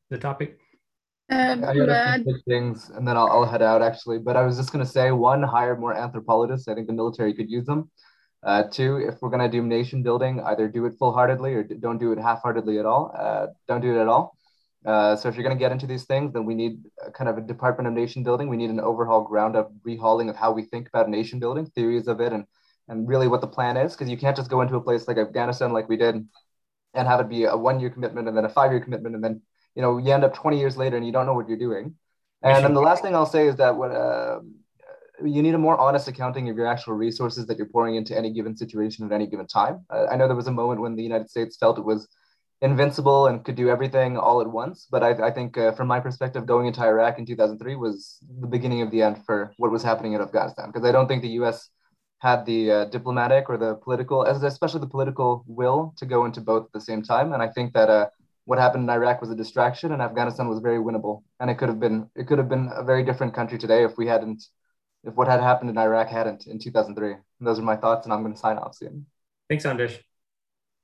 the 0.10 0.18
topic? 0.18 0.58
Um, 1.30 1.64
I 1.64 1.74
got 1.74 1.88
a 1.88 2.24
few 2.24 2.38
things, 2.46 2.90
and 2.90 3.08
then 3.08 3.16
I'll, 3.16 3.28
I'll, 3.28 3.46
head 3.46 3.62
out 3.62 3.82
actually. 3.82 4.20
But 4.20 4.36
I 4.36 4.42
was 4.42 4.58
just 4.58 4.74
going 4.74 4.84
to 4.84 4.92
say, 4.92 5.12
one, 5.12 5.42
hire 5.42 5.78
more 5.78 5.94
anthropologists. 5.94 6.68
I 6.68 6.76
think 6.76 6.88
the 6.88 6.94
military 6.94 7.34
could 7.34 7.50
use 7.50 7.66
them. 7.66 7.90
Uh, 8.44 8.64
two, 8.64 8.98
if 8.98 9.22
we're 9.22 9.30
going 9.30 9.42
to 9.42 9.48
do 9.48 9.64
nation 9.64 10.04
building, 10.04 10.42
either 10.42 10.68
do 10.68 10.86
it 10.86 10.94
full 11.00 11.14
heartedly 11.14 11.54
or 11.54 11.64
don't 11.64 12.00
do 12.00 12.12
it 12.12 12.18
half 12.18 12.42
heartedly 12.42 12.80
at 12.80 12.86
all. 12.86 13.16
Uh, 13.18 13.48
don't 13.68 13.82
do 13.82 13.96
it 13.96 14.02
at 14.02 14.08
all. 14.08 14.36
Uh, 14.86 15.16
so 15.16 15.30
if 15.30 15.36
you're 15.36 15.44
going 15.44 15.56
to 15.56 15.60
get 15.60 15.72
into 15.72 15.86
these 15.86 16.06
things, 16.06 16.34
then 16.34 16.46
we 16.46 16.56
need 16.56 16.80
kind 17.14 17.30
of 17.30 17.38
a 17.38 17.42
department 17.42 17.88
of 17.88 17.94
nation 17.94 18.24
building. 18.24 18.50
We 18.50 18.58
need 18.58 18.72
an 18.72 18.80
overhaul, 18.80 19.22
ground 19.22 19.56
up 19.56 19.72
rehauling 19.88 20.30
of 20.30 20.36
how 20.36 20.52
we 20.52 20.64
think 20.64 20.88
about 20.88 21.10
nation 21.10 21.40
building, 21.40 21.68
theories 21.68 22.08
of 22.08 22.20
it, 22.20 22.34
and 22.34 22.46
and 22.88 23.08
really 23.08 23.28
what 23.28 23.42
the 23.42 23.48
plan 23.48 23.78
is. 23.78 23.94
Because 23.94 24.10
you 24.10 24.18
can't 24.18 24.36
just 24.36 24.50
go 24.50 24.62
into 24.62 24.76
a 24.76 24.82
place 24.82 25.08
like 25.08 25.18
Afghanistan, 25.18 25.72
like 25.72 25.88
we 25.88 25.98
did, 25.98 26.26
and 26.94 27.08
have 27.08 27.20
it 27.20 27.30
be 27.30 27.46
a 27.46 27.56
one 27.56 27.80
year 27.80 27.90
commitment 27.90 28.28
and 28.28 28.36
then 28.36 28.46
a 28.46 28.50
five 28.50 28.72
year 28.72 28.82
commitment 28.82 29.16
and 29.16 29.24
then 29.24 29.42
you 29.76 29.82
know 29.82 29.98
you 29.98 30.12
end 30.12 30.24
up 30.24 30.34
20 30.34 30.60
years 30.60 30.78
later 30.78 30.98
and 30.98 31.06
you 31.06 31.12
don't 31.12 31.26
know 31.26 31.34
what 31.34 31.48
you're 31.48 31.58
doing 31.58 31.96
and 32.44 32.66
then 32.66 32.74
the 32.74 32.82
last 32.82 33.02
thing 33.02 33.16
i'll 33.16 33.26
say 33.26 33.48
is 33.48 33.56
that 33.56 33.76
when 33.76 33.92
uh, 33.92 34.40
you 35.24 35.42
need 35.42 35.54
a 35.54 35.58
more 35.58 35.78
honest 35.78 36.08
accounting 36.08 36.50
of 36.50 36.58
your 36.58 36.68
actual 36.68 36.94
resources 36.94 37.46
that 37.46 37.58
you're 37.58 37.68
pouring 37.68 37.96
into 37.96 38.18
any 38.18 38.32
given 38.34 38.56
situation 38.56 39.06
at 39.06 39.12
any 39.12 39.28
given 39.28 39.48
time 39.48 39.86
uh, 39.90 40.06
i 40.12 40.16
know 40.16 40.28
there 40.28 40.36
was 40.36 40.48
a 40.48 40.52
moment 40.52 40.82
when 40.82 40.96
the 40.96 41.04
united 41.04 41.30
states 41.30 41.58
felt 41.58 41.78
it 41.78 41.86
was 41.86 42.08
invincible 42.62 43.28
and 43.28 43.44
could 43.44 43.56
do 43.56 43.70
everything 43.70 44.18
all 44.18 44.40
at 44.42 44.48
once 44.48 44.88
but 44.92 45.04
i, 45.04 45.12
I 45.28 45.32
think 45.32 45.58
uh, 45.58 45.72
from 45.72 45.88
my 45.88 46.00
perspective 46.00 46.46
going 46.46 46.68
into 46.68 46.82
iraq 46.82 47.18
in 47.18 47.26
2003 47.26 47.76
was 47.76 48.18
the 48.40 48.48
beginning 48.48 48.82
of 48.82 48.92
the 48.92 49.02
end 49.02 49.24
for 49.26 49.54
what 49.58 49.72
was 49.72 49.84
happening 49.84 50.14
in 50.14 50.22
afghanistan 50.22 50.68
because 50.68 50.88
i 50.88 50.92
don't 50.92 51.08
think 51.08 51.22
the 51.22 51.30
us 51.30 51.70
had 52.20 52.46
the 52.46 52.72
uh, 52.72 52.86
diplomatic 52.86 53.50
or 53.50 53.58
the 53.58 53.76
political 53.76 54.24
especially 54.24 54.80
the 54.80 54.88
political 54.88 55.44
will 55.48 55.94
to 55.98 56.06
go 56.06 56.26
into 56.26 56.40
both 56.40 56.66
at 56.66 56.72
the 56.72 56.82
same 56.82 57.02
time 57.02 57.34
and 57.34 57.42
i 57.42 57.48
think 57.48 57.74
that 57.74 57.90
uh, 57.90 58.08
what 58.46 58.60
happened 58.60 58.84
in 58.84 58.90
Iraq 58.90 59.22
was 59.22 59.30
a 59.30 59.36
distraction, 59.36 59.92
and 59.92 60.02
Afghanistan 60.02 60.48
was 60.48 60.60
very 60.60 60.78
winnable. 60.78 61.24
And 61.40 61.50
it 61.50 61.58
could 61.58 61.70
have 61.70 61.80
been 61.80 62.10
it 62.16 62.28
could 62.28 62.38
have 62.38 62.50
been 62.50 62.70
a 62.76 62.84
very 62.84 63.04
different 63.04 63.34
country 63.34 63.58
today 63.58 63.84
if 63.84 63.98
we 63.98 64.08
hadn't 64.08 64.44
if 65.04 65.14
what 65.16 65.28
had 65.28 65.42
happened 65.42 65.70
in 65.70 65.78
Iraq 65.78 66.10
hadn't 66.10 66.48
in 66.48 66.60
2003. 66.60 67.14
And 67.14 67.22
those 67.40 67.60
are 67.60 67.64
my 67.64 67.76
thoughts, 67.76 68.06
and 68.06 68.14
I'm 68.14 68.22
going 68.22 68.34
to 68.34 68.40
sign 68.40 68.58
off 68.58 68.76
soon. 68.76 69.06
Thanks, 69.50 69.66
Anders. 69.66 69.98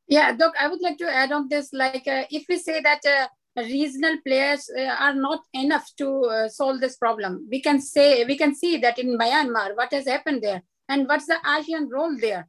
Yeah, 0.07 0.31
Doc, 0.33 0.53
I 0.59 0.67
would 0.67 0.81
like 0.81 0.97
to 0.99 1.13
add 1.13 1.31
on 1.31 1.49
this. 1.49 1.73
Like, 1.73 2.07
uh, 2.07 2.23
if 2.31 2.45
we 2.47 2.57
say 2.57 2.81
that 2.81 3.05
uh, 3.05 3.27
regional 3.61 4.17
players 4.25 4.69
uh, 4.77 4.83
are 4.83 5.13
not 5.13 5.41
enough 5.53 5.91
to 5.97 6.23
uh, 6.25 6.49
solve 6.49 6.79
this 6.79 6.95
problem, 6.95 7.47
we 7.51 7.61
can 7.61 7.81
say 7.81 8.23
we 8.23 8.37
can 8.37 8.55
see 8.55 8.77
that 8.77 8.99
in 8.99 9.17
Myanmar, 9.17 9.75
what 9.75 9.91
has 9.91 10.07
happened 10.07 10.41
there, 10.41 10.63
and 10.87 11.07
what's 11.07 11.25
the 11.25 11.37
ASEAN 11.45 11.91
role 11.91 12.17
there 12.19 12.47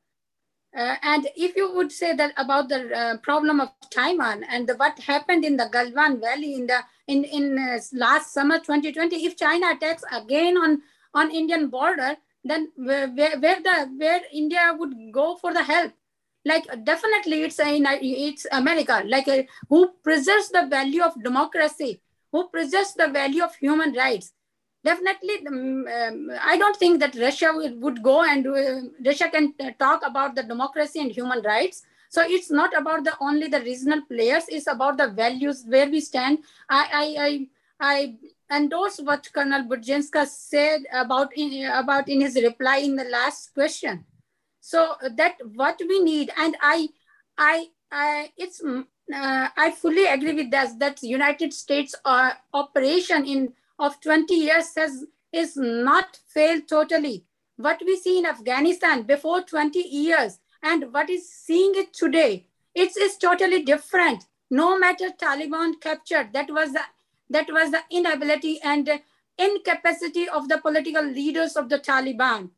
uh, 0.76 0.96
and 1.02 1.28
if 1.34 1.56
you 1.56 1.72
would 1.74 1.90
say 1.90 2.14
that 2.14 2.32
about 2.36 2.68
the 2.68 2.94
uh, 2.94 3.16
problem 3.18 3.60
of 3.60 3.70
Taiwan 3.90 4.44
and 4.44 4.68
the, 4.68 4.74
what 4.76 4.98
happened 4.98 5.44
in 5.44 5.56
the 5.56 5.64
Galwan 5.64 6.20
Valley 6.20 6.54
in 6.54 6.66
the 6.66 6.80
in 7.06 7.24
in 7.24 7.80
last 7.92 8.34
summer 8.34 8.58
2020, 8.58 9.16
if 9.24 9.36
China 9.36 9.70
attacks 9.74 10.04
again 10.12 10.58
on 10.58 10.82
on 11.14 11.30
Indian 11.30 11.68
border, 11.68 12.16
then 12.44 12.70
where, 12.76 13.08
where, 13.08 13.40
where 13.40 13.62
the 13.62 13.90
where 13.96 14.20
India 14.32 14.74
would 14.78 14.92
go 15.12 15.36
for 15.36 15.54
the 15.54 15.62
help? 15.62 15.92
Like 16.44 16.66
definitely 16.84 17.42
it's 17.42 17.58
a, 17.58 17.76
it's 18.00 18.46
America. 18.52 19.02
Like 19.06 19.28
uh, 19.28 19.42
who 19.68 19.90
preserves 20.02 20.48
the 20.50 20.66
value 20.66 21.02
of 21.02 21.22
democracy, 21.22 22.00
who 22.32 22.48
preserves 22.48 22.94
the 22.94 23.08
value 23.08 23.42
of 23.42 23.54
human 23.56 23.92
rights? 23.92 24.32
Definitely 24.84 25.44
um, 25.46 25.86
um, 25.88 26.30
i 26.40 26.56
don't 26.56 26.76
think 26.76 27.00
that 27.00 27.16
russia 27.16 27.52
would 27.52 28.00
go 28.00 28.22
and 28.22 28.46
uh, 28.46 28.80
russia 29.04 29.28
can 29.28 29.52
talk 29.78 30.06
about 30.06 30.36
the 30.36 30.42
democracy 30.44 31.00
and 31.00 31.10
human 31.10 31.42
rights. 31.42 31.82
So 32.10 32.22
it's 32.24 32.50
not 32.50 32.74
about 32.74 33.04
the 33.04 33.14
only 33.20 33.48
the 33.48 33.60
regional 33.60 34.00
players. 34.02 34.44
It's 34.48 34.66
about 34.66 34.96
the 34.96 35.08
values 35.08 35.64
where 35.66 35.90
we 35.90 36.00
stand. 36.00 36.38
I 36.68 36.86
i 37.02 37.06
i, 37.26 37.48
I 37.80 38.56
endorse 38.56 38.98
what 39.00 39.28
colonel 39.32 39.64
Budjenska 39.64 40.26
said 40.26 40.82
about 40.92 41.36
in, 41.36 41.66
about 41.66 42.08
in 42.08 42.20
his 42.22 42.36
reply 42.36 42.78
in 42.78 42.96
the 42.96 43.04
last 43.04 43.52
question 43.52 44.04
so 44.70 44.80
that 45.20 45.36
what 45.60 45.80
we 45.90 45.98
need 46.00 46.30
and 46.36 46.56
i 46.62 46.88
i, 47.38 47.66
I 47.90 48.30
it's 48.36 48.60
uh, 48.64 49.48
i 49.64 49.70
fully 49.82 50.06
agree 50.06 50.34
with 50.40 50.50
that 50.56 50.78
that 50.78 51.02
united 51.02 51.52
states 51.52 51.94
uh, 52.04 52.32
operation 52.52 53.24
in 53.26 53.52
of 53.78 54.00
20 54.00 54.34
years 54.34 54.74
has 54.76 55.04
is 55.32 55.56
not 55.56 56.18
failed 56.26 56.68
totally. 56.68 57.24
What 57.56 57.80
we 57.84 57.96
see 57.96 58.18
in 58.18 58.26
Afghanistan 58.26 59.02
before 59.02 59.42
20 59.42 59.78
years 59.78 60.38
and 60.62 60.92
what 60.92 61.10
is 61.10 61.28
seeing 61.28 61.72
it 61.74 61.92
today, 61.92 62.46
it's, 62.74 63.16
totally 63.16 63.62
different. 63.62 64.24
No 64.50 64.78
matter 64.78 65.10
Taliban 65.10 65.80
captured, 65.80 66.32
that 66.32 66.50
was 66.50 66.72
the, 66.72 66.80
that 67.30 67.46
was 67.50 67.70
the 67.70 67.80
inability 67.90 68.60
and 68.62 68.88
incapacity 69.36 70.28
of 70.28 70.48
the 70.48 70.58
political 70.58 71.04
leaders 71.04 71.56
of 71.56 71.68
the 71.68 71.78
Taliban. 71.78 72.50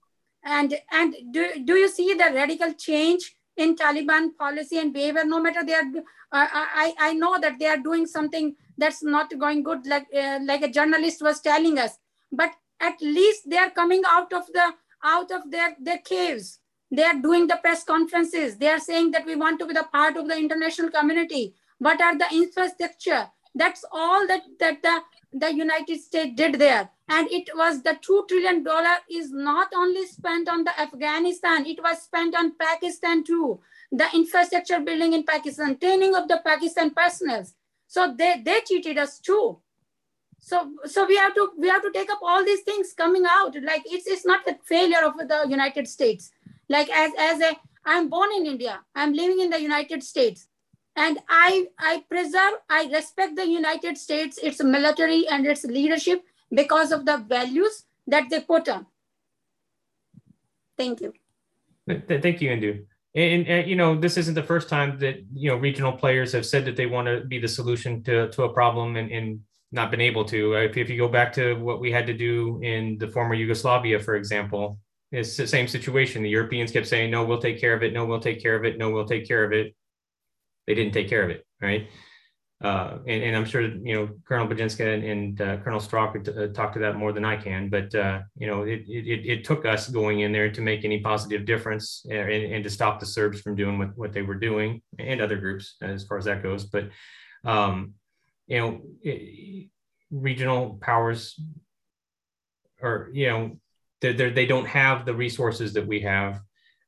And, 0.44 0.74
and 0.90 1.14
do, 1.32 1.48
do 1.64 1.74
you 1.74 1.88
see 1.88 2.14
the 2.14 2.30
radical 2.32 2.72
change 2.72 3.34
in 3.56 3.76
Taliban 3.76 4.36
policy 4.36 4.78
and 4.78 4.92
behavior? 4.92 5.24
No 5.24 5.40
matter 5.40 5.64
they 5.64 5.74
are, 5.74 5.84
uh, 5.96 6.02
I, 6.32 6.94
I 6.98 7.12
know 7.14 7.38
that 7.40 7.58
they 7.58 7.66
are 7.66 7.76
doing 7.76 8.06
something 8.06 8.56
that's 8.78 9.02
not 9.02 9.36
going 9.38 9.62
good, 9.62 9.86
like, 9.86 10.06
uh, 10.16 10.38
like 10.44 10.62
a 10.62 10.68
journalist 10.68 11.22
was 11.22 11.40
telling 11.40 11.78
us. 11.78 11.98
But 12.32 12.52
at 12.80 13.00
least 13.00 13.50
they 13.50 13.58
are 13.58 13.70
coming 13.70 14.02
out 14.08 14.32
of 14.32 14.46
the 14.52 14.72
out 15.02 15.30
of 15.30 15.50
their, 15.50 15.76
their 15.80 15.98
caves. 15.98 16.58
They 16.90 17.04
are 17.04 17.14
doing 17.14 17.46
the 17.46 17.56
press 17.56 17.84
conferences. 17.84 18.56
They 18.56 18.68
are 18.68 18.78
saying 18.78 19.12
that 19.12 19.24
we 19.24 19.36
want 19.36 19.58
to 19.60 19.66
be 19.66 19.74
the 19.74 19.86
part 19.92 20.16
of 20.16 20.28
the 20.28 20.36
international 20.36 20.90
community. 20.90 21.54
What 21.78 22.00
are 22.00 22.18
the 22.18 22.26
infrastructure? 22.32 23.28
That's 23.54 23.84
all 23.92 24.26
that, 24.26 24.42
that 24.58 24.82
the, 24.82 25.00
the 25.32 25.54
United 25.54 26.00
States 26.00 26.34
did 26.34 26.54
there. 26.56 26.90
And 27.11 27.28
it 27.32 27.51
was 27.57 27.82
the 27.82 27.99
$2 28.09 28.28
trillion 28.28 28.65
is 29.11 29.32
not 29.32 29.73
only 29.74 30.07
spent 30.07 30.49
on 30.49 30.62
the 30.62 30.81
Afghanistan, 30.81 31.66
it 31.66 31.82
was 31.82 32.03
spent 32.03 32.37
on 32.37 32.53
Pakistan 32.57 33.24
too. 33.24 33.61
The 33.91 34.07
infrastructure 34.15 34.78
building 34.78 35.15
in 35.15 35.24
Pakistan, 35.24 35.77
training 35.77 36.15
of 36.15 36.28
the 36.28 36.41
Pakistan 36.47 36.91
personnel. 36.91 37.45
So 37.89 38.15
they, 38.16 38.41
they 38.45 38.61
cheated 38.61 38.97
us 38.97 39.19
too. 39.19 39.59
So 40.39 40.73
so 40.85 41.05
we 41.07 41.16
have 41.16 41.35
to 41.35 41.51
we 41.59 41.69
have 41.69 41.82
to 41.82 41.91
take 41.91 42.11
up 42.11 42.20
all 42.23 42.45
these 42.45 42.62
things 42.62 42.95
coming 42.97 43.24
out. 43.28 43.57
Like 43.62 43.82
it's 43.87 44.07
it's 44.07 44.24
not 44.24 44.45
the 44.47 44.57
failure 44.65 45.05
of 45.05 45.16
the 45.16 45.47
united 45.49 45.87
states. 45.89 46.31
Like 46.69 46.89
as 46.91 47.12
as 47.19 47.41
a 47.41 47.57
i'm 47.85 48.09
born 48.09 48.31
in 48.37 48.47
india. 48.47 48.81
I'm 48.95 49.12
living 49.12 49.41
in 49.41 49.51
the 49.51 49.61
united 49.61 50.03
states. 50.03 50.47
And 50.97 51.19
i 51.28 51.66
i 51.78 52.05
preserve 52.09 52.55
i 52.70 52.89
respect 52.93 53.37
the 53.37 53.47
united 53.47 53.99
states 53.99 54.39
its 54.39 54.62
military 54.62 55.28
and 55.28 55.47
its 55.47 55.65
leadership 55.65 56.24
because 56.51 56.93
of 56.93 57.05
the 57.06 57.16
values 57.16 57.85
that 58.06 58.28
they 58.31 58.40
put 58.40 58.68
on 58.68 58.86
thank 60.77 61.01
you 61.01 61.12
thank 62.09 62.40
you 62.40 62.51
indu 62.51 62.85
and, 63.14 63.47
and, 63.48 63.68
you 63.68 63.74
know 63.74 63.98
this 63.98 64.16
isn't 64.16 64.35
the 64.35 64.43
first 64.43 64.68
time 64.68 64.98
that 65.01 65.16
you 65.35 65.51
know 65.51 65.56
regional 65.56 65.93
players 65.93 66.32
have 66.32 66.47
said 66.47 66.64
that 66.66 66.77
they 66.77 66.86
want 66.86 67.09
to 67.09 67.22
be 67.27 67.40
the 67.40 67.48
solution 67.48 68.02
to, 68.05 68.28
to 68.31 68.44
a 68.44 68.52
problem 68.52 68.97
and, 68.97 69.10
and 69.10 69.40
not 69.72 69.90
been 69.90 70.01
able 70.01 70.24
to. 70.24 70.56
Uh, 70.56 70.60
if, 70.60 70.77
if 70.77 70.90
you 70.90 70.98
go 70.98 71.09
back 71.09 71.32
to 71.32 71.55
what 71.55 71.81
we 71.81 71.90
had 71.90 72.06
to 72.06 72.14
do 72.14 72.60
in 72.62 72.98
the 72.98 73.09
former 73.09 73.35
Yugoslavia, 73.35 73.98
for 73.98 74.16
example, 74.16 74.78
it's 75.12 75.36
the 75.36 75.47
same 75.47 75.68
situation. 75.68 76.22
The 76.22 76.31
Europeans 76.31 76.72
kept 76.72 76.86
saying, 76.86 77.10
no, 77.10 77.24
we'll 77.24 77.40
take 77.40 77.60
care 77.60 77.74
of 77.74 77.82
it. 77.82 77.93
No, 77.93 78.05
we'll 78.05 78.20
take 78.20 78.43
care 78.43 78.56
of 78.56 78.64
it. 78.64 78.78
No, 78.78 78.90
we'll 78.90 79.06
take 79.06 79.27
care 79.27 79.44
of 79.44 79.52
it. 79.52 79.74
They 80.66 80.74
didn't 80.74 80.93
take 80.93 81.09
care 81.09 81.22
of 81.22 81.31
it, 81.31 81.47
right? 81.60 81.89
Uh, 82.62 82.99
and, 83.07 83.23
and, 83.23 83.37
I'm 83.37 83.47
sure 83.47 83.62
you 83.62 83.95
know 83.95 84.11
Colonel 84.28 84.47
Budjenska 84.47 84.95
and, 84.95 85.03
and 85.03 85.41
uh, 85.41 85.57
Colonel 85.59 85.81
Straw 85.81 86.12
could 86.12 86.28
uh, 86.28 86.49
talk 86.49 86.74
to 86.74 86.78
that 86.81 86.95
more 86.95 87.11
than 87.11 87.24
I 87.24 87.37
can. 87.37 87.70
But 87.70 87.95
uh, 87.95 88.20
you 88.37 88.47
know, 88.47 88.65
it, 88.65 88.85
it, 88.87 89.27
it 89.27 89.45
took 89.45 89.65
us 89.65 89.89
going 89.89 90.20
in 90.20 90.31
there 90.31 90.51
to 90.51 90.61
make 90.61 90.85
any 90.85 91.01
positive 91.01 91.47
difference 91.47 92.05
uh, 92.11 92.15
and, 92.15 92.53
and, 92.53 92.65
to 92.65 92.69
stop 92.69 93.01
the 93.01 93.07
Serbs 93.07 93.41
from 93.41 93.57
doing 93.57 93.78
what, 93.78 93.97
what 93.97 94.12
they 94.12 94.20
were 94.20 94.35
doing 94.35 94.82
and 94.99 95.23
other 95.23 95.39
groups 95.39 95.77
as 95.81 96.05
far 96.05 96.19
as 96.19 96.27
that 96.27 96.43
goes. 96.43 96.65
But 96.65 96.91
um, 97.45 97.95
you 98.47 98.59
know, 98.59 98.82
it, 99.01 99.70
regional 100.11 100.78
powers 100.82 101.41
or, 102.82 103.11
you 103.12 103.28
know, 103.28 103.61
they 104.01 104.15
do 104.15 104.55
not 104.55 104.66
have 104.66 105.05
the 105.05 105.15
resources 105.15 105.74
that 105.74 105.87
we 105.87 106.01
have, 106.01 106.41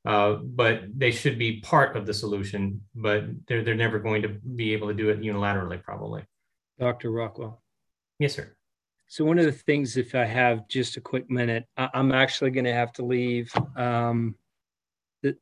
uh, 0.04 0.34
but 0.34 0.82
they 0.96 1.10
should 1.10 1.38
be 1.38 1.60
part 1.60 1.96
of 1.96 2.06
the 2.06 2.14
solution, 2.14 2.80
but 2.94 3.24
they're, 3.46 3.62
they're 3.62 3.74
never 3.74 3.98
going 3.98 4.22
to 4.22 4.28
be 4.28 4.72
able 4.72 4.88
to 4.88 4.94
do 4.94 5.10
it 5.10 5.20
unilaterally, 5.20 5.82
probably. 5.82 6.24
Dr. 6.78 7.10
Rockwell. 7.10 7.62
Yes, 8.18 8.34
sir. 8.34 8.56
So 9.06 9.24
one 9.24 9.38
of 9.38 9.44
the 9.44 9.52
things, 9.52 9.96
if 9.96 10.14
I 10.14 10.24
have 10.24 10.66
just 10.68 10.96
a 10.96 11.00
quick 11.00 11.30
minute, 11.30 11.66
I, 11.76 11.88
am 11.94 12.12
actually 12.12 12.50
going 12.50 12.64
to 12.64 12.72
have 12.72 12.92
to 12.94 13.04
leave. 13.04 13.52
Um, 13.76 14.34
the, 15.22 15.36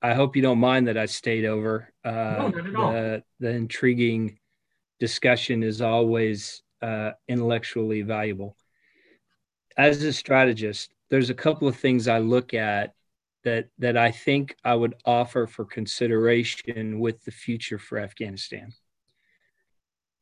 I 0.00 0.14
hope 0.14 0.34
you 0.34 0.42
don't 0.42 0.58
mind 0.58 0.88
that 0.88 0.96
I 0.98 1.06
stayed 1.06 1.44
over. 1.44 1.92
Uh, 2.04 2.10
no, 2.10 2.48
not 2.48 2.66
at 2.66 2.74
all. 2.74 2.92
The, 2.92 3.22
the 3.38 3.50
intriguing 3.50 4.38
discussion 4.98 5.62
is 5.62 5.80
always 5.80 6.62
uh, 6.80 7.12
intellectually 7.28 8.02
valuable. 8.02 8.56
As 9.76 10.02
a 10.02 10.12
strategist, 10.12 10.92
there's 11.10 11.30
a 11.30 11.34
couple 11.34 11.68
of 11.68 11.76
things 11.76 12.08
I 12.08 12.18
look 12.18 12.54
at 12.54 12.94
that 13.44 13.68
that 13.78 13.96
I 13.96 14.10
think 14.10 14.56
I 14.64 14.74
would 14.74 14.94
offer 15.04 15.46
for 15.46 15.64
consideration 15.64 17.00
with 17.00 17.24
the 17.24 17.30
future 17.30 17.78
for 17.78 17.98
Afghanistan. 17.98 18.72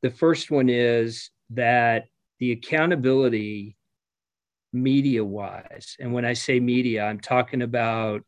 The 0.02 0.10
first 0.10 0.50
one 0.50 0.68
is 0.68 1.30
that 1.50 2.06
the 2.38 2.52
accountability 2.52 3.76
media 4.72 5.24
wise, 5.24 5.96
and 5.98 6.12
when 6.12 6.24
I 6.24 6.32
say 6.32 6.60
media, 6.60 7.04
I'm 7.04 7.20
talking 7.20 7.62
about 7.62 8.22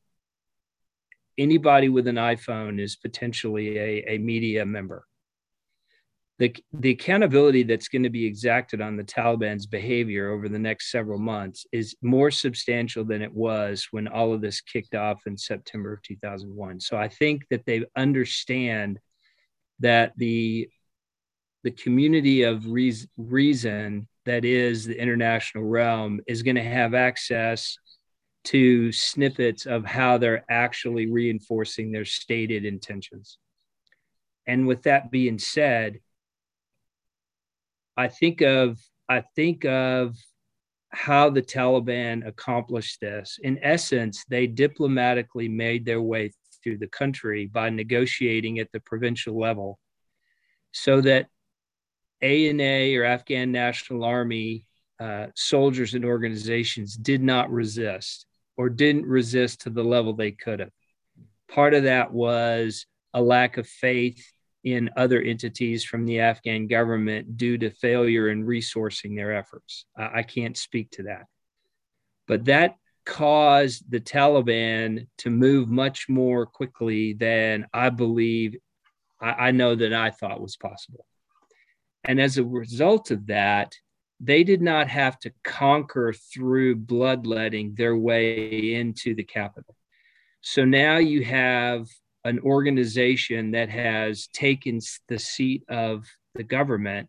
anybody 1.39 1.89
with 1.89 2.07
an 2.09 2.17
iPhone 2.17 2.81
is 2.81 2.97
potentially 2.97 3.79
a, 3.79 4.15
a 4.15 4.19
media 4.19 4.67
member 4.67 5.07
the, 6.43 6.53
the 6.73 6.91
accountability 6.91 7.63
that's 7.63 7.87
going 7.87 8.03
to 8.03 8.11
be 8.11 8.27
exacted 8.27 8.81
on 8.81 8.97
the 8.97 9.05
Taliban's 9.05 9.65
behavior 9.65 10.33
over 10.33 10.49
the 10.49 10.59
next 10.59 10.91
several 10.91 11.21
months 11.21 11.65
is 11.71 11.95
more 12.03 12.33
substantial 12.33 13.05
than 13.05 13.23
it 13.23 13.33
was 13.33 13.87
when 13.93 14.09
all 14.09 14.35
of 14.35 14.41
this 14.41 14.61
kicked 14.61 14.97
off 14.97 15.23
in 15.29 15.39
September 15.39 15.93
of 15.93 16.03
2001. 16.03 16.81
So 16.81 16.97
I 16.97 17.07
think 17.07 17.43
that 17.51 17.65
they 17.65 17.85
understand 17.97 18.99
that 19.79 20.15
the 20.17 20.69
the 21.63 21.71
community 21.71 22.43
of 22.43 22.67
reason, 22.67 23.09
reason 23.17 24.09
that 24.27 24.45
is 24.45 24.85
the 24.85 25.01
international 25.01 25.63
realm 25.63 26.19
is 26.27 26.43
going 26.43 26.57
to 26.57 26.65
have 26.65 26.93
access 26.93 27.77
to 28.47 28.91
snippets 28.91 29.67
of 29.67 29.85
how 29.85 30.19
they're 30.19 30.45
actually 30.51 31.09
reinforcing 31.09 31.93
their 31.93 32.05
stated 32.05 32.65
intentions. 32.65 33.39
And 34.49 34.67
with 34.67 34.83
that 34.83 35.13
being 35.13 35.39
said, 35.39 36.01
I 38.03 38.09
think 38.09 38.41
of 38.41 38.81
I 39.09 39.23
think 39.37 39.65
of 39.65 40.17
how 40.91 41.31
the 41.31 41.43
Taliban 41.43 42.27
accomplished 42.27 43.01
this. 43.01 43.39
In 43.43 43.61
essence, 43.63 44.25
they 44.29 44.47
diplomatically 44.49 45.49
made 45.49 45.85
their 45.85 46.03
way 46.03 46.33
through 46.63 46.79
the 46.79 46.89
country 46.89 47.47
by 47.47 47.71
negotiating 47.71 48.59
at 48.59 48.73
the 48.73 48.81
provincial 48.81 49.39
level 49.39 49.79
so 50.73 51.01
that 51.03 51.29
ANA 52.23 52.99
or 52.99 53.05
Afghan 53.05 53.53
National 53.53 54.05
Army 54.05 54.67
uh, 54.99 55.27
soldiers 55.37 55.95
and 55.95 56.05
organizations 56.05 56.97
did 56.97 57.23
not 57.23 57.51
resist 57.53 58.27
or 58.57 58.69
didn't 58.69 59.07
resist 59.07 59.61
to 59.61 59.71
the 59.71 59.85
level 59.85 60.13
they 60.13 60.33
could 60.33 60.59
have. 60.59 60.71
Part 61.49 61.75
of 61.75 61.85
that 61.85 62.13
was 62.13 62.85
a 63.15 63.23
lack 63.23 63.59
of 63.59 63.69
faith 63.69 64.32
in 64.65 64.91
other 64.97 65.21
entities 65.21 65.85
from 65.85 66.07
the 66.07 66.21
Afghan 66.21 66.67
government 66.69 67.37
due 67.37 67.59
to 67.59 67.71
failure 67.71 68.29
in 68.29 68.47
resourcing 68.47 69.17
their 69.17 69.35
efforts. 69.35 69.87
I 69.97 70.23
can't 70.23 70.57
speak 70.57 70.91
to 70.93 71.05
that. 71.05 71.27
But 72.29 72.45
that 72.45 72.77
caused 73.05 73.91
the 73.91 74.01
Taliban 74.01 75.09
to 75.19 75.31
move 75.31 75.69
much 75.69 76.09
more 76.09 76.47
quickly 76.47 77.13
than 77.15 77.67
I 77.73 77.91
believe, 77.91 78.57
I, 79.21 79.49
I 79.49 79.51
know 79.51 79.75
that 79.75 79.93
I 79.93 80.11
thought 80.11 80.41
was 80.41 80.57
possible. 80.57 81.05
And 82.05 82.21
as 82.21 82.39
a 82.39 82.45
result 82.45 83.11
of 83.11 83.27
that, 83.27 83.75
they 84.21 84.45
did 84.45 84.63
not 84.63 84.87
have 84.87 85.19
to 85.21 85.33
conquer 85.43 86.13
through 86.13 86.77
bloodletting 86.77 87.75
their 87.75 87.97
way 87.97 88.75
into 88.75 89.17
the 89.17 89.25
capital. 89.25 89.75
So 90.41 90.65
now 90.65 90.99
you 90.99 91.25
have 91.25 91.89
an 92.25 92.39
organization 92.41 93.53
that 93.53 93.69
has 93.69 94.29
taken 94.29 94.81
the 95.09 95.19
seat 95.19 95.65
of 95.69 96.07
the 96.35 96.45
government 96.45 97.09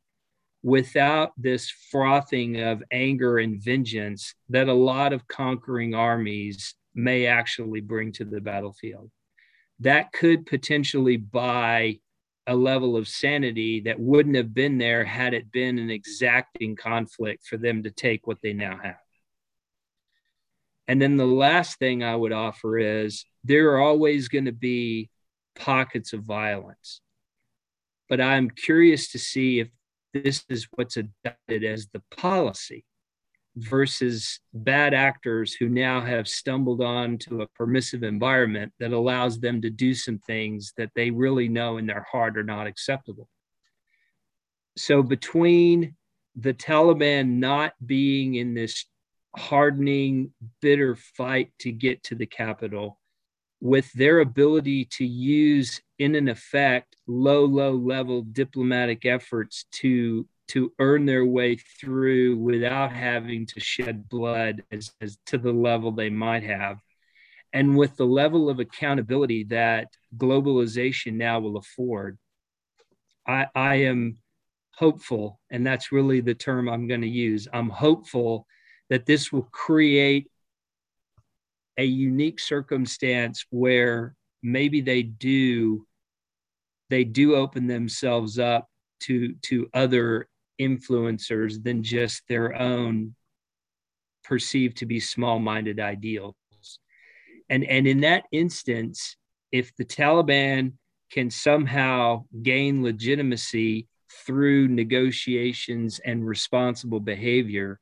without 0.64 1.31
this 1.38 1.69
frothing 1.91 2.61
of 2.61 2.81
anger 2.91 3.38
and 3.38 3.61
vengeance 3.61 4.34
that 4.49 4.69
a 4.69 4.73
lot 4.73 5.14
of 5.14 5.27
conquering 5.27 5.94
armies 5.94 6.76
may 6.95 7.26
actually 7.26 7.81
bring 7.81 8.11
to 8.14 8.23
the 8.23 8.40
battlefield. 8.40 9.11
That 9.80 10.14
could 10.14 10.45
potentially 10.45 11.18
buy 11.18 11.99
a 12.48 12.56
level 12.56 12.95
of 12.98 13.07
sanity 13.07 13.81
that 13.81 13.99
wouldn't 13.99 14.35
have 14.35 14.53
been 14.53 14.77
there 14.77 15.03
had 15.03 15.34
it 15.34 15.52
been 15.52 15.80
an 15.80 15.90
exacting 15.90 16.76
conflict 16.76 17.45
for 17.45 17.57
them 17.57 17.84
to 17.84 17.91
take 17.91 18.27
what 18.27 18.38
they 18.41 18.53
now 18.53 18.77
have. 18.81 18.98
And 20.88 21.02
then 21.02 21.18
the 21.18 21.26
last 21.26 21.80
thing 21.80 22.03
I 22.03 22.15
would 22.15 22.34
offer 22.34 22.77
is 22.77 23.26
there 23.43 23.71
are 23.71 23.81
always 23.81 24.27
going 24.27 24.45
to 24.45 24.51
be 24.51 25.09
pockets 25.55 26.13
of 26.13 26.23
violence. 26.23 27.01
But 28.09 28.21
I'm 28.21 28.49
curious 28.49 29.11
to 29.11 29.19
see 29.19 29.59
if 29.59 29.69
this 30.13 30.43
is 30.49 30.67
what's 30.75 30.97
adopted 30.97 31.63
as 31.63 31.87
the 31.87 32.01
policy 32.15 32.85
versus 33.55 34.39
bad 34.53 34.93
actors 34.93 35.53
who 35.53 35.69
now 35.69 36.01
have 36.01 36.27
stumbled 36.27 36.81
onto 36.81 37.41
a 37.41 37.47
permissive 37.47 38.03
environment 38.03 38.73
that 38.79 38.93
allows 38.93 39.39
them 39.39 39.61
to 39.61 39.69
do 39.69 39.93
some 39.93 40.19
things 40.19 40.73
that 40.77 40.89
they 40.95 41.11
really 41.11 41.47
know 41.47 41.77
in 41.77 41.85
their 41.85 42.05
heart 42.11 42.37
are 42.37 42.43
not 42.43 42.67
acceptable. 42.67 43.29
So, 44.75 45.03
between 45.03 45.95
the 46.35 46.53
Taliban 46.53 47.37
not 47.37 47.73
being 47.85 48.35
in 48.35 48.55
this 48.55 48.85
hardening, 49.35 50.33
bitter 50.61 50.95
fight 50.95 51.51
to 51.59 51.71
get 51.71 52.03
to 52.05 52.15
the 52.15 52.25
capital, 52.25 52.99
with 53.64 53.90
their 53.94 54.19
ability 54.19 54.84
to 54.84 55.06
use 55.06 55.80
in 55.98 56.15
an 56.15 56.27
effect, 56.27 56.98
low, 57.07 57.45
low 57.45 57.72
level 57.72 58.22
diplomatic 58.22 59.06
efforts 59.06 59.64
to 59.72 60.27
to 60.49 60.73
earn 60.80 61.06
their 61.06 61.26
way 61.26 61.56
through 61.56 62.35
without 62.35 62.91
having 62.91 63.45
to 63.45 63.61
shed 63.61 64.10
blood 64.10 64.61
as, 64.69 64.91
as 64.99 65.18
to 65.26 65.38
the 65.38 65.53
level 65.53 65.94
they 65.94 66.10
might 66.10 66.44
have. 66.44 66.77
And 67.53 67.77
with 67.77 67.95
the 67.95 68.06
level 68.06 68.49
of 68.49 68.60
accountability 68.60 69.45
that 69.45 69.88
globalization 70.18 71.14
now 71.14 71.40
will 71.40 71.56
afford, 71.56 72.18
I, 73.26 73.48
I 73.56 73.76
am 73.76 74.18
hopeful, 74.76 75.40
and 75.49 75.65
that's 75.65 75.94
really 75.94 76.19
the 76.19 76.35
term 76.35 76.68
I'm 76.68 76.90
going 76.90 77.02
to 77.02 77.07
use. 77.07 77.48
I'm 77.53 77.69
hopeful 77.69 78.45
that 78.90 79.06
this 79.06 79.31
will 79.31 79.48
create 79.53 80.30
a 81.77 81.83
unique 81.83 82.39
circumstance 82.39 83.45
where 83.49 84.15
maybe 84.41 84.81
they 84.81 85.03
do 85.03 85.85
they 86.89 87.03
do 87.03 87.35
open 87.35 87.65
themselves 87.67 88.37
up 88.37 88.67
to 88.99 89.33
to 89.41 89.69
other 89.73 90.27
influencers 90.61 91.63
than 91.63 91.81
just 91.81 92.21
their 92.27 92.55
own 92.55 93.15
perceived 94.23 94.77
to 94.77 94.85
be 94.85 94.99
small-minded 94.99 95.79
ideals. 95.79 96.35
And 97.49 97.63
and 97.63 97.87
in 97.87 98.01
that 98.01 98.25
instance 98.31 99.17
if 99.51 99.75
the 99.75 99.85
taliban 99.85 100.73
can 101.11 101.29
somehow 101.29 102.25
gain 102.41 102.83
legitimacy 102.83 103.87
through 104.25 104.67
negotiations 104.67 105.99
and 106.03 106.25
responsible 106.25 106.99
behavior 106.99 107.79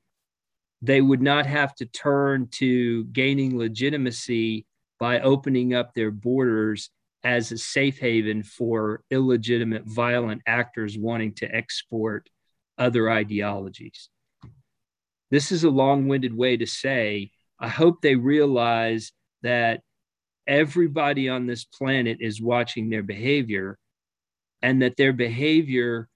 they 0.81 1.01
would 1.01 1.21
not 1.21 1.45
have 1.45 1.75
to 1.75 1.85
turn 1.85 2.47
to 2.51 3.03
gaining 3.05 3.57
legitimacy 3.57 4.65
by 4.99 5.19
opening 5.19 5.73
up 5.73 5.93
their 5.93 6.11
borders 6.11 6.89
as 7.23 7.51
a 7.51 7.57
safe 7.57 7.99
haven 7.99 8.43
for 8.43 9.03
illegitimate 9.11 9.83
violent 9.85 10.41
actors 10.47 10.97
wanting 10.97 11.33
to 11.33 11.55
export 11.55 12.29
other 12.77 13.09
ideologies. 13.09 14.09
This 15.29 15.51
is 15.51 15.63
a 15.63 15.69
long 15.69 16.07
winded 16.07 16.35
way 16.35 16.57
to 16.57 16.65
say, 16.65 17.31
I 17.59 17.67
hope 17.67 18.01
they 18.01 18.15
realize 18.15 19.11
that 19.43 19.81
everybody 20.47 21.29
on 21.29 21.45
this 21.45 21.63
planet 21.63 22.17
is 22.19 22.41
watching 22.41 22.89
their 22.89 23.03
behavior 23.03 23.77
and 24.61 24.81
that 24.81 24.97
their 24.97 25.13
behavior 25.13 26.09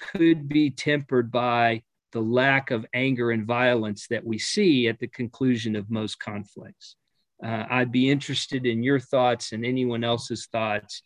could 0.00 0.48
be 0.48 0.70
tempered 0.70 1.30
by 1.30 1.82
the 2.12 2.20
lack 2.20 2.70
of 2.70 2.86
anger 2.94 3.30
and 3.30 3.46
violence 3.46 4.06
that 4.08 4.24
we 4.24 4.38
see 4.38 4.88
at 4.88 4.98
the 4.98 5.08
conclusion 5.08 5.76
of 5.76 5.90
most 5.90 6.18
conflicts. 6.18 6.96
Uh, 7.44 7.64
I'd 7.70 7.92
be 7.92 8.10
interested 8.10 8.66
in 8.66 8.82
your 8.82 9.00
thoughts 9.00 9.52
and 9.52 9.64
anyone 9.64 10.04
else's 10.04 10.46
thoughts 10.52 11.02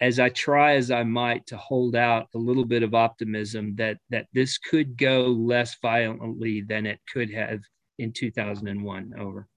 as 0.00 0.18
I 0.18 0.28
try 0.30 0.74
as 0.74 0.90
I 0.90 1.04
might 1.04 1.46
to 1.46 1.56
hold 1.56 1.94
out 1.94 2.28
a 2.34 2.38
little 2.38 2.64
bit 2.64 2.82
of 2.82 2.94
optimism 2.94 3.76
that 3.76 3.98
that 4.10 4.26
this 4.32 4.58
could 4.58 4.96
go 4.96 5.26
less 5.26 5.76
violently 5.80 6.60
than 6.60 6.86
it 6.86 7.00
could 7.12 7.32
have 7.32 7.60
in 7.98 8.12
2001. 8.12 9.14
Over. 9.18 9.48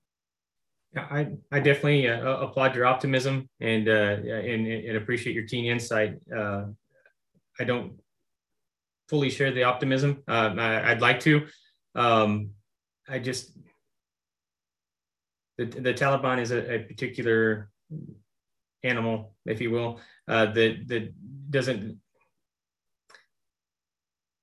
Yeah, 0.93 1.07
I, 1.09 1.27
I 1.51 1.59
definitely 1.59 2.07
uh, 2.07 2.37
applaud 2.37 2.75
your 2.75 2.85
optimism 2.85 3.49
and, 3.59 3.89
uh, 3.89 3.91
and 3.91 4.67
and 4.67 4.97
appreciate 4.97 5.33
your 5.33 5.47
keen 5.47 5.65
insight. 5.65 6.15
Uh, 6.33 6.65
I 7.59 7.63
don't 7.63 7.99
fully 9.09 9.29
share 9.29 9.51
the 9.51 9.63
optimism. 9.63 10.23
Uh, 10.27 10.53
I, 10.57 10.93
would 10.93 11.01
like 11.01 11.19
to. 11.21 11.47
Um, 11.95 12.51
I 13.07 13.19
just 13.19 13.51
the, 15.57 15.65
the 15.65 15.93
Taliban 15.93 16.41
is 16.41 16.51
a, 16.51 16.75
a 16.75 16.79
particular 16.79 17.69
animal, 18.83 19.35
if 19.45 19.61
you 19.61 19.71
will, 19.71 19.99
uh, 20.27 20.47
that 20.47 20.87
that 20.87 21.13
doesn't 21.49 21.99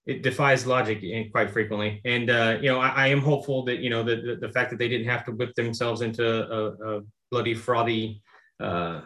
it 0.05 0.23
defies 0.23 0.67
logic 0.67 1.05
quite 1.31 1.51
frequently. 1.51 2.01
And 2.05 2.29
uh, 2.29 2.59
you 2.61 2.71
know, 2.71 2.81
I, 2.81 2.89
I, 2.89 3.07
am 3.09 3.21
hopeful 3.21 3.65
that 3.67 3.79
you 3.79 3.91
know 3.91 4.03
the, 4.03 4.17
the, 4.17 4.47
the 4.47 4.53
fact 4.53 4.71
that 4.71 4.79
they 4.79 4.89
didn't 4.89 5.07
have 5.07 5.25
to 5.27 5.33
whip 5.33 5.55
themselves 5.55 6.03
into 6.03 6.27
a, 6.27 6.97
a 6.97 7.01
bloody, 7.31 7.55
frothy, 7.55 8.21
uh, 8.59 9.03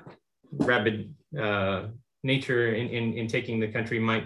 rabid 0.53 1.15
uh, 1.39 1.89
nature 2.23 2.75
in, 2.75 2.89
in, 2.89 3.13
in 3.15 3.29
taking 3.29 3.61
the 3.61 3.69
country 3.69 3.99
might 3.99 4.25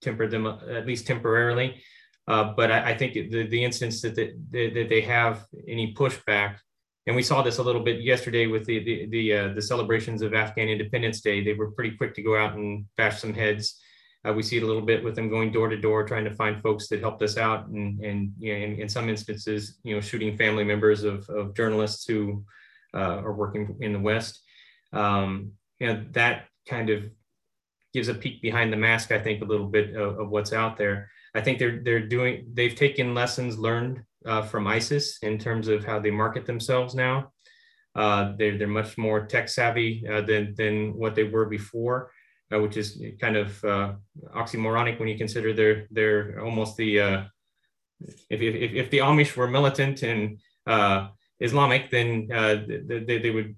temper 0.00 0.26
them 0.26 0.46
uh, 0.46 0.58
at 0.68 0.86
least 0.86 1.06
temporarily. 1.06 1.82
Uh, 2.28 2.52
but 2.56 2.70
I, 2.70 2.90
I, 2.90 2.96
think 2.96 3.14
the, 3.14 3.46
the 3.48 3.64
instance 3.64 4.02
that, 4.02 4.14
the, 4.14 4.70
that 4.70 4.88
they 4.88 5.00
have 5.00 5.46
any 5.66 5.94
pushback, 5.94 6.56
and 7.06 7.16
we 7.16 7.22
saw 7.22 7.42
this 7.42 7.58
a 7.58 7.62
little 7.62 7.82
bit 7.82 8.02
yesterday 8.02 8.46
with 8.46 8.66
the 8.66 8.84
the 8.84 9.06
the, 9.06 9.32
uh, 9.32 9.48
the, 9.54 9.62
celebrations 9.62 10.22
of 10.22 10.34
Afghan 10.34 10.68
Independence 10.68 11.22
Day. 11.22 11.42
They 11.42 11.54
were 11.54 11.72
pretty 11.72 11.96
quick 11.96 12.14
to 12.14 12.22
go 12.22 12.36
out 12.36 12.54
and 12.54 12.84
bash 12.96 13.20
some 13.20 13.34
heads. 13.34 13.80
Uh, 14.24 14.34
we 14.34 14.42
see 14.42 14.58
it 14.58 14.62
a 14.62 14.66
little 14.66 14.82
bit 14.82 15.02
with 15.02 15.16
them 15.16 15.30
going 15.30 15.50
door 15.50 15.68
to 15.68 15.78
door, 15.78 16.04
trying 16.04 16.24
to 16.24 16.34
find 16.34 16.60
folks 16.60 16.88
that 16.88 17.00
helped 17.00 17.22
us 17.22 17.36
out, 17.36 17.68
and 17.68 17.98
and 18.04 18.32
you 18.38 18.52
know, 18.52 18.64
in, 18.64 18.80
in 18.82 18.88
some 18.88 19.08
instances, 19.08 19.78
you 19.82 19.94
know, 19.94 20.00
shooting 20.00 20.36
family 20.36 20.62
members 20.62 21.02
of, 21.02 21.28
of 21.30 21.54
journalists 21.56 22.06
who 22.06 22.44
uh, 22.94 23.22
are 23.24 23.32
working 23.32 23.76
in 23.80 23.92
the 23.92 23.98
West. 23.98 24.40
Um, 24.92 25.52
you 25.78 25.86
know, 25.86 26.04
that 26.12 26.46
kind 26.68 26.90
of 26.90 27.04
gives 27.92 28.08
a 28.08 28.14
peek 28.14 28.40
behind 28.40 28.72
the 28.72 28.76
mask, 28.76 29.12
I 29.12 29.18
think, 29.18 29.42
a 29.42 29.46
little 29.46 29.66
bit 29.66 29.94
of, 29.96 30.18
of 30.18 30.30
what's 30.30 30.52
out 30.52 30.76
there. 30.76 31.10
I 31.34 31.40
think 31.40 31.58
they're 31.58 31.80
they're 31.82 32.06
doing 32.06 32.46
they've 32.54 32.74
taken 32.74 33.14
lessons 33.14 33.58
learned 33.58 34.02
uh, 34.26 34.42
from 34.42 34.66
ISIS 34.66 35.18
in 35.22 35.38
terms 35.38 35.68
of 35.68 35.84
how 35.84 35.98
they 35.98 36.10
market 36.10 36.46
themselves 36.46 36.94
now. 36.94 37.32
Uh, 37.94 38.32
they're 38.38 38.58
they're 38.58 38.68
much 38.68 38.96
more 38.98 39.26
tech 39.26 39.48
savvy 39.48 40.04
uh, 40.10 40.22
than 40.22 40.54
than 40.56 40.94
what 40.96 41.14
they 41.14 41.24
were 41.24 41.46
before, 41.46 42.10
uh, 42.52 42.60
which 42.60 42.76
is 42.76 43.02
kind 43.20 43.36
of 43.36 43.64
uh, 43.64 43.92
oxymoronic 44.34 44.98
when 44.98 45.08
you 45.08 45.18
consider 45.18 45.52
they're 45.52 45.86
they're 45.90 46.40
almost 46.40 46.76
the 46.76 47.00
uh, 47.00 47.22
if, 48.28 48.40
if 48.40 48.72
if 48.72 48.90
the 48.90 48.98
Amish 48.98 49.36
were 49.36 49.48
militant 49.48 50.02
and 50.02 50.38
Islamic, 51.40 51.90
then 51.90 52.28
they, 52.28 53.18
they 53.18 53.30
would 53.30 53.56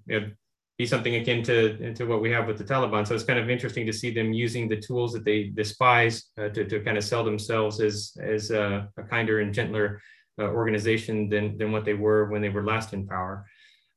be 0.83 0.87
something 0.87 1.15
akin 1.15 1.41
to, 1.41 1.93
to 1.93 2.03
what 2.03 2.21
we 2.21 2.29
have 2.29 2.45
with 2.45 2.57
the 2.57 2.63
Taliban. 2.63 3.07
So 3.07 3.15
it's 3.15 3.23
kind 3.23 3.39
of 3.39 3.49
interesting 3.49 3.85
to 3.85 3.93
see 3.93 4.11
them 4.11 4.33
using 4.33 4.67
the 4.67 4.75
tools 4.75 5.13
that 5.13 5.23
they 5.23 5.43
despise 5.45 6.15
uh, 6.37 6.49
to, 6.49 6.65
to 6.65 6.81
kind 6.81 6.97
of 6.97 7.05
sell 7.05 7.23
themselves 7.23 7.79
as, 7.79 8.11
as 8.21 8.51
a, 8.51 8.89
a 8.97 9.03
kinder 9.03 9.39
and 9.39 9.53
gentler 9.53 10.01
uh, 10.39 10.43
organization 10.43 11.29
than, 11.29 11.57
than 11.57 11.71
what 11.71 11.85
they 11.85 11.93
were 11.93 12.29
when 12.29 12.41
they 12.41 12.49
were 12.49 12.65
last 12.65 12.91
in 12.91 13.07
power. 13.07 13.45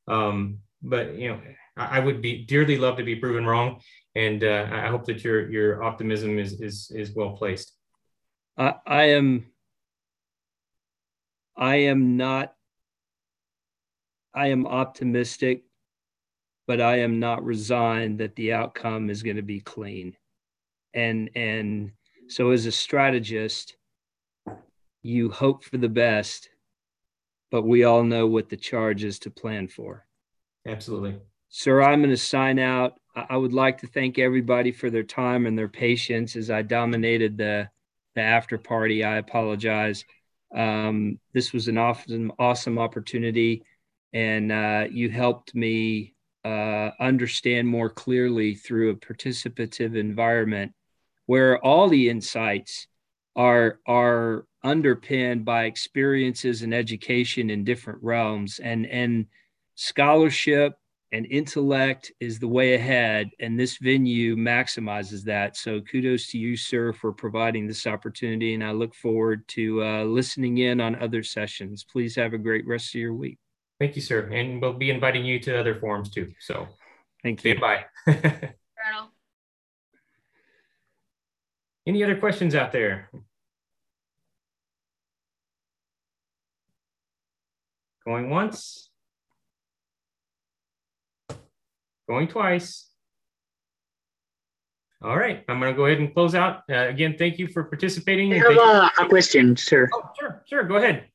Um, 0.07 0.59
but, 0.81 1.15
you 1.15 1.27
know, 1.29 1.41
I, 1.75 1.97
I, 1.97 1.99
would 1.99 2.21
be 2.21 2.45
dearly 2.45 2.77
love 2.77 2.95
to 2.97 3.03
be 3.03 3.17
proven 3.17 3.45
wrong. 3.45 3.81
And 4.15 4.45
uh, 4.45 4.67
I 4.71 4.87
hope 4.87 5.03
that 5.07 5.25
your, 5.25 5.51
your 5.51 5.83
optimism 5.83 6.39
is, 6.39 6.61
is, 6.61 6.89
is 6.95 7.13
well 7.13 7.31
placed. 7.31 7.73
I, 8.57 8.75
I 8.85 9.03
am, 9.19 9.47
I 11.57 11.75
am 11.91 12.15
not, 12.15 12.53
I 14.33 14.47
am 14.47 14.65
optimistic 14.65 15.66
but 16.67 16.81
I 16.81 16.99
am 16.99 17.19
not 17.19 17.43
resigned 17.43 18.19
that 18.19 18.35
the 18.35 18.53
outcome 18.53 19.09
is 19.09 19.23
going 19.23 19.37
to 19.37 19.41
be 19.41 19.61
clean. 19.61 20.15
And 20.93 21.29
and 21.35 21.91
so 22.27 22.51
as 22.51 22.65
a 22.65 22.71
strategist, 22.71 23.77
you 25.01 25.31
hope 25.31 25.63
for 25.63 25.77
the 25.77 25.89
best, 25.89 26.49
but 27.49 27.63
we 27.63 27.85
all 27.85 28.03
know 28.03 28.27
what 28.27 28.49
the 28.49 28.57
charge 28.57 29.03
is 29.05 29.19
to 29.19 29.31
plan 29.31 29.69
for. 29.69 30.05
Absolutely. 30.67 31.17
Sir, 31.49 31.81
I'm 31.81 32.01
going 32.01 32.09
to 32.09 32.17
sign 32.17 32.59
out. 32.59 32.99
I 33.15 33.37
would 33.37 33.53
like 33.53 33.79
to 33.79 33.87
thank 33.87 34.19
everybody 34.19 34.71
for 34.71 34.89
their 34.89 35.03
time 35.03 35.45
and 35.45 35.57
their 35.57 35.69
patience 35.69 36.35
as 36.35 36.51
I 36.51 36.61
dominated 36.61 37.37
the, 37.37 37.69
the 38.15 38.21
after 38.21 38.57
party. 38.57 39.03
I 39.03 39.17
apologize. 39.17 40.03
Um, 40.53 41.19
this 41.33 41.53
was 41.53 41.67
an 41.67 41.77
awesome, 41.77 42.31
awesome 42.37 42.77
opportunity, 42.77 43.63
and 44.13 44.51
uh, 44.51 44.87
you 44.91 45.09
helped 45.09 45.55
me 45.55 46.15
uh, 46.47 46.91
understand 46.99 47.67
more 47.67 47.89
clearly 47.89 48.55
through 48.55 48.91
a 48.91 48.95
participative 48.95 49.97
environment 49.97 50.71
where 51.25 51.57
all 51.63 51.89
the 51.89 52.09
insights 52.09 52.87
are 53.35 53.79
are 53.85 54.45
underpinned 54.63 55.43
by 55.43 55.65
experiences 55.65 56.61
and 56.61 56.73
education 56.73 57.49
in 57.49 57.65
different 57.65 58.01
realms. 58.01 58.59
And 58.59 58.85
and 58.85 59.25
scholarship 59.75 60.75
and 61.11 61.25
intellect 61.25 62.11
is 62.19 62.39
the 62.39 62.47
way 62.47 62.73
ahead 62.75 63.29
and 63.39 63.59
this 63.59 63.77
venue 63.77 64.35
maximizes 64.35 65.23
that. 65.23 65.57
So 65.57 65.81
kudos 65.81 66.27
to 66.27 66.37
you 66.37 66.55
sir 66.55 66.93
for 66.93 67.11
providing 67.11 67.67
this 67.67 67.85
opportunity 67.87 68.53
and 68.53 68.63
i 68.63 68.71
look 68.71 68.95
forward 68.95 69.47
to 69.49 69.83
uh, 69.83 70.03
listening 70.03 70.59
in 70.59 70.79
on 70.79 70.95
other 70.95 71.23
sessions. 71.23 71.83
Please 71.83 72.15
have 72.15 72.33
a 72.33 72.37
great 72.37 72.65
rest 72.65 72.95
of 72.95 73.01
your 73.01 73.13
week 73.13 73.37
Thank 73.79 73.95
you, 73.95 74.01
sir. 74.01 74.29
And 74.31 74.61
we'll 74.61 74.73
be 74.73 74.89
inviting 74.89 75.23
you 75.23 75.39
to 75.41 75.59
other 75.59 75.75
forums 75.75 76.09
too. 76.09 76.33
So 76.39 76.67
thank 77.23 77.43
you. 77.43 77.59
Bye. 77.59 77.85
Any 81.85 82.03
other 82.03 82.17
questions 82.17 82.53
out 82.53 82.73
there? 82.73 83.09
Going 88.05 88.29
once. 88.29 88.89
Going 92.09 92.27
twice. 92.27 92.89
All 95.01 95.15
right, 95.15 95.43
I'm 95.47 95.59
going 95.59 95.71
to 95.71 95.77
go 95.77 95.85
ahead 95.85 95.99
and 95.99 96.13
close 96.13 96.33
out. 96.33 96.63
Uh, 96.69 96.87
again, 96.87 97.15
thank 97.17 97.37
you 97.37 97.47
for 97.47 97.63
participating. 97.63 98.33
I 98.33 98.37
have 98.37 98.57
a, 98.57 99.03
a, 99.03 99.07
question, 99.07 99.55
sir. 99.55 99.87
Oh, 99.93 100.09
sure, 100.19 100.41
sure, 100.47 100.63
go 100.63 100.77
ahead. 100.77 101.05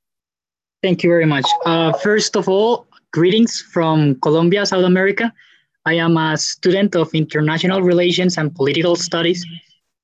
Thank 0.82 1.04
you 1.04 1.10
very 1.10 1.26
much. 1.26 1.46
Uh, 1.64 1.92
first 1.92 2.36
of 2.36 2.48
all, 2.48 2.86
greetings 3.12 3.60
from 3.60 4.16
Colombia, 4.16 4.66
South 4.66 4.84
America. 4.84 5.32
I 5.86 5.94
am 5.94 6.16
a 6.16 6.36
student 6.36 6.96
of 6.96 7.14
international 7.14 7.82
relations 7.82 8.36
and 8.36 8.52
political 8.54 8.96
studies. 8.96 9.46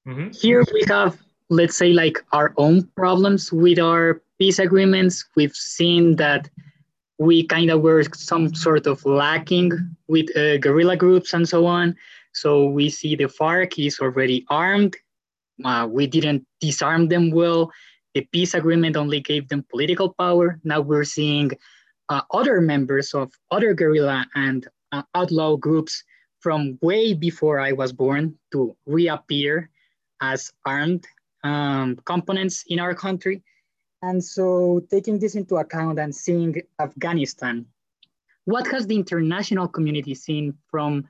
Mm-hmm. 0.07 0.31
Here 0.31 0.65
we 0.73 0.85
have, 0.87 1.19
let's 1.51 1.77
say, 1.77 1.93
like 1.93 2.19
our 2.33 2.55
own 2.59 2.85
problems 2.97 3.53
with 3.53 3.81
our 3.81 4.23
peace 4.39 4.61
agreements. 4.61 5.25
We've 5.35 5.55
seen 5.55 6.15
that 6.17 6.49
we 7.19 7.45
kind 7.45 7.71
of 7.71 7.81
were 7.81 8.05
some 8.15 8.55
sort 8.55 8.87
of 8.87 9.05
lacking 9.05 9.73
with 10.07 10.35
uh, 10.37 10.59
guerrilla 10.59 10.97
groups 10.97 11.33
and 11.33 11.49
so 11.49 11.67
on. 11.67 11.97
So 12.33 12.67
we 12.67 12.89
see 12.89 13.17
the 13.17 13.25
FARC 13.25 13.85
is 13.85 13.99
already 13.99 14.47
armed. 14.49 14.97
Uh, 15.65 15.89
we 15.91 16.07
didn't 16.07 16.47
disarm 16.61 17.09
them 17.09 17.33
well. 17.33 17.73
The 18.15 18.27
peace 18.33 18.55
agreement 18.55 18.97
only 18.97 19.21
gave 19.21 19.49
them 19.49 19.65
political 19.71 20.15
power. 20.15 20.59
Now 20.65 20.81
we're 20.81 21.05
seeing 21.05 21.51
uh, 22.09 22.23
other 22.33 22.61
members 22.61 23.15
of 23.15 23.33
other 23.51 23.75
guerrilla 23.75 24.27
and 24.35 24.67
uh, 24.93 25.03
outlaw 25.15 25.57
groups 25.57 26.03
from 26.41 26.79
way 26.81 27.15
before 27.15 27.61
I 27.61 27.73
was 27.73 27.93
born 27.93 28.39
to 28.53 28.77
reappear 28.87 29.71
as 30.21 30.53
armed 30.65 31.07
um, 31.45 31.97
components 32.05 32.65
in 32.69 32.79
our 32.81 32.95
country. 32.95 33.43
And 34.03 34.23
so 34.23 34.81
taking 34.91 35.19
this 35.19 35.35
into 35.35 35.57
account 35.57 35.99
and 35.99 36.15
seeing 36.15 36.63
Afghanistan, 36.81 37.67
what 38.45 38.67
has 38.69 38.87
the 38.87 38.97
international 38.97 39.69
community 39.69 40.15
seen 40.15 40.55
from, 40.71 41.07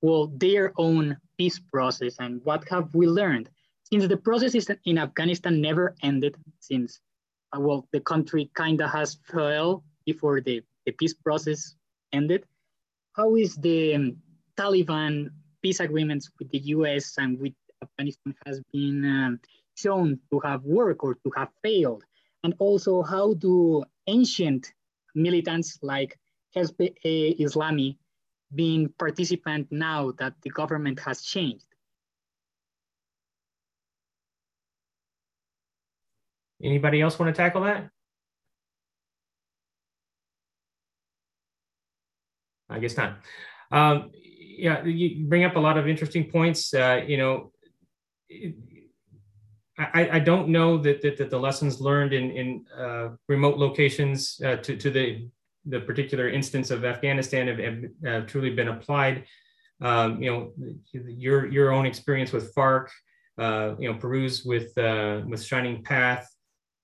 well, 0.00 0.32
their 0.36 0.72
own 0.76 1.16
peace 1.38 1.58
process 1.58 2.16
and 2.18 2.40
what 2.44 2.66
have 2.68 2.94
we 2.94 3.06
learned? 3.06 3.50
Since 3.92 4.06
the 4.06 4.16
process 4.16 4.54
in 4.84 4.98
Afghanistan 4.98 5.60
never 5.60 5.96
ended, 6.02 6.36
since, 6.60 7.00
uh, 7.52 7.58
well, 7.60 7.88
the 7.92 8.00
country 8.00 8.48
kind 8.54 8.80
of 8.80 8.90
has 8.90 9.18
fell 9.24 9.82
before 10.06 10.40
the, 10.40 10.62
the 10.86 10.92
peace 10.92 11.14
process 11.14 11.74
ended, 12.12 12.44
how 13.14 13.34
is 13.34 13.56
the 13.56 13.96
um, 13.96 14.16
Taliban 14.56 15.30
peace 15.60 15.80
agreements 15.80 16.30
with 16.38 16.50
the 16.50 16.58
US 16.76 17.18
and 17.18 17.40
with 17.40 17.52
Afghanistan 17.82 18.34
has 18.46 18.60
been 18.72 19.04
um, 19.04 19.40
shown 19.74 20.20
to 20.30 20.38
have 20.40 20.62
worked 20.62 21.02
or 21.02 21.14
to 21.14 21.30
have 21.36 21.48
failed? 21.60 22.04
And 22.44 22.54
also, 22.60 23.02
how 23.02 23.34
do 23.34 23.82
ancient 24.06 24.72
militants 25.16 25.78
like 25.82 26.16
Hezb 26.54 26.94
Islami 27.04 27.96
being 28.54 28.88
participant 28.98 29.66
now 29.72 30.12
that 30.12 30.34
the 30.42 30.50
government 30.50 31.00
has 31.00 31.22
changed? 31.22 31.66
Anybody 36.62 37.00
else 37.00 37.18
want 37.18 37.34
to 37.34 37.42
tackle 37.42 37.62
that? 37.62 37.88
I 42.68 42.78
guess 42.78 42.96
not. 42.96 43.18
Um, 43.72 44.10
yeah, 44.14 44.84
you 44.84 45.26
bring 45.26 45.44
up 45.44 45.56
a 45.56 45.60
lot 45.60 45.78
of 45.78 45.88
interesting 45.88 46.30
points. 46.30 46.72
Uh, 46.72 47.02
you 47.06 47.16
know, 47.16 47.52
I, 49.78 50.10
I 50.12 50.18
don't 50.18 50.48
know 50.48 50.76
that, 50.78 51.00
that, 51.02 51.16
that 51.16 51.30
the 51.30 51.38
lessons 51.38 51.80
learned 51.80 52.12
in, 52.12 52.30
in 52.30 52.64
uh, 52.78 53.08
remote 53.28 53.56
locations 53.56 54.40
uh, 54.44 54.56
to, 54.56 54.76
to 54.76 54.90
the, 54.90 55.28
the 55.64 55.80
particular 55.80 56.28
instance 56.28 56.70
of 56.70 56.84
Afghanistan 56.84 57.48
have, 57.48 57.58
have 57.58 57.84
uh, 58.06 58.26
truly 58.26 58.50
been 58.50 58.68
applied. 58.68 59.24
Um, 59.80 60.22
you 60.22 60.30
know, 60.30 60.52
your, 60.92 61.46
your 61.50 61.72
own 61.72 61.86
experience 61.86 62.32
with 62.32 62.54
FARC, 62.54 62.88
uh, 63.38 63.74
you 63.78 63.90
know, 63.90 63.98
Peru's 63.98 64.44
with, 64.44 64.76
uh, 64.76 65.22
with 65.26 65.42
Shining 65.42 65.82
Path, 65.82 66.28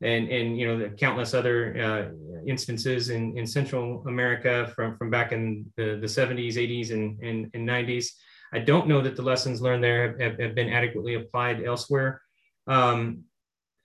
and, 0.03 0.29
and 0.29 0.59
you 0.59 0.67
know, 0.67 0.79
the 0.79 0.91
countless 0.91 1.33
other 1.33 1.77
uh, 1.81 2.43
instances 2.47 3.11
in, 3.11 3.37
in 3.39 3.47
Central 3.47 4.05
America 4.07 4.71
from, 4.75 4.97
from 4.97 5.11
back 5.11 5.33
in 5.33 5.67
the, 5.77 5.99
the 6.01 6.07
70s, 6.07 6.55
80s, 6.55 6.93
and, 6.93 7.19
and, 7.23 7.51
and 7.55 7.67
90s. 7.67 8.09
I 8.53 8.59
don't 8.59 8.89
know 8.89 9.01
that 9.01 9.17
the 9.17 9.23
lessons 9.23 9.61
learned 9.61 9.83
there 9.83 10.19
have, 10.21 10.39
have 10.39 10.55
been 10.55 10.69
adequately 10.69 11.15
applied 11.15 11.65
elsewhere. 11.65 12.21
Um, 12.67 13.25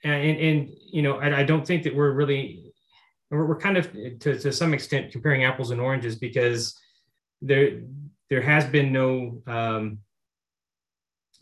and, 0.04 0.40
and, 0.40 0.70
you 0.92 1.02
know, 1.02 1.18
I, 1.18 1.40
I, 1.40 1.44
don't 1.44 1.66
think 1.66 1.84
that 1.84 1.96
we're 1.96 2.12
really, 2.12 2.74
we're, 3.30 3.46
we're 3.46 3.60
kind 3.60 3.78
of 3.78 3.92
to, 3.94 4.38
to 4.38 4.52
some 4.52 4.74
extent 4.74 5.12
comparing 5.12 5.46
apples 5.46 5.72
and 5.72 5.80
oranges 5.80 6.16
because 6.16 6.80
there, 7.42 7.82
there 8.30 8.42
has 8.42 8.66
been 8.66 8.92
no 8.92 9.42
um, 9.48 10.00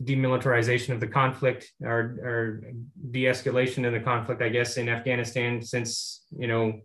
demilitarization 0.02 0.94
of 0.94 1.00
the 1.00 1.06
conflict 1.06 1.72
or, 1.82 1.98
or 2.22 2.62
de-escalation 3.10 3.86
of 3.86 3.92
the 3.92 4.00
conflict, 4.00 4.40
I 4.42 4.48
guess, 4.48 4.76
in 4.76 4.88
Afghanistan 4.88 5.60
since, 5.62 6.24
you 6.36 6.48
know, 6.48 6.80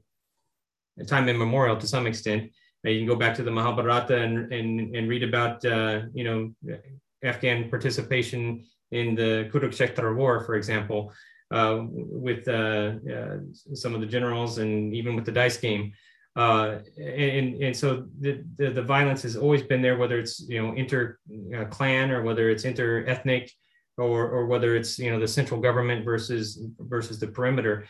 time 1.08 1.30
immemorial 1.30 1.78
to 1.78 1.88
some 1.88 2.08
extent. 2.08 2.52
you 2.84 3.00
can 3.00 3.08
go 3.08 3.16
back 3.16 3.36
to 3.36 3.44
the 3.44 3.52
Mahabharata 3.52 4.18
and, 4.18 4.52
and, 4.52 4.96
and 4.96 5.10
read 5.10 5.24
about, 5.24 5.64
uh, 5.66 6.02
you 6.14 6.24
know, 6.24 6.78
Afghan 7.24 7.70
participation 7.70 8.66
in 8.92 9.16
the 9.16 9.50
Kurukshetra 9.52 10.16
War, 10.16 10.42
for 10.42 10.56
example, 10.56 11.12
uh, 11.52 11.80
with 11.90 12.48
uh, 12.48 12.94
uh, 13.12 13.38
some 13.74 13.96
of 13.96 14.02
the 14.02 14.08
generals 14.08 14.58
and 14.58 14.94
even 14.94 15.16
with 15.16 15.26
the 15.26 15.32
dice 15.32 15.58
game. 15.58 15.94
Uh, 16.36 16.80
and, 16.98 17.64
and 17.64 17.76
so 17.76 18.06
the, 18.20 18.44
the, 18.58 18.70
the, 18.70 18.82
violence 18.82 19.22
has 19.22 19.38
always 19.38 19.62
been 19.62 19.82
there, 19.82 19.98
whether 19.98 20.20
it's, 20.20 20.42
you 20.50 20.62
know, 20.62 20.74
inter 20.74 21.18
uh, 21.56 21.64
clan 21.66 22.12
or 22.12 22.24
whether 22.24 22.50
it's 22.50 22.66
inter 22.66 23.06
ethnic 23.08 23.50
or, 23.98 24.28
or 24.28 24.46
whether 24.46 24.76
it's, 24.76 25.00
you 25.00 25.10
know, 25.10 25.18
the 25.18 25.28
central 25.28 25.62
government 25.62 26.04
versus, 26.04 26.62
versus 26.80 27.20
the 27.20 27.28
perimeter. 27.28 27.86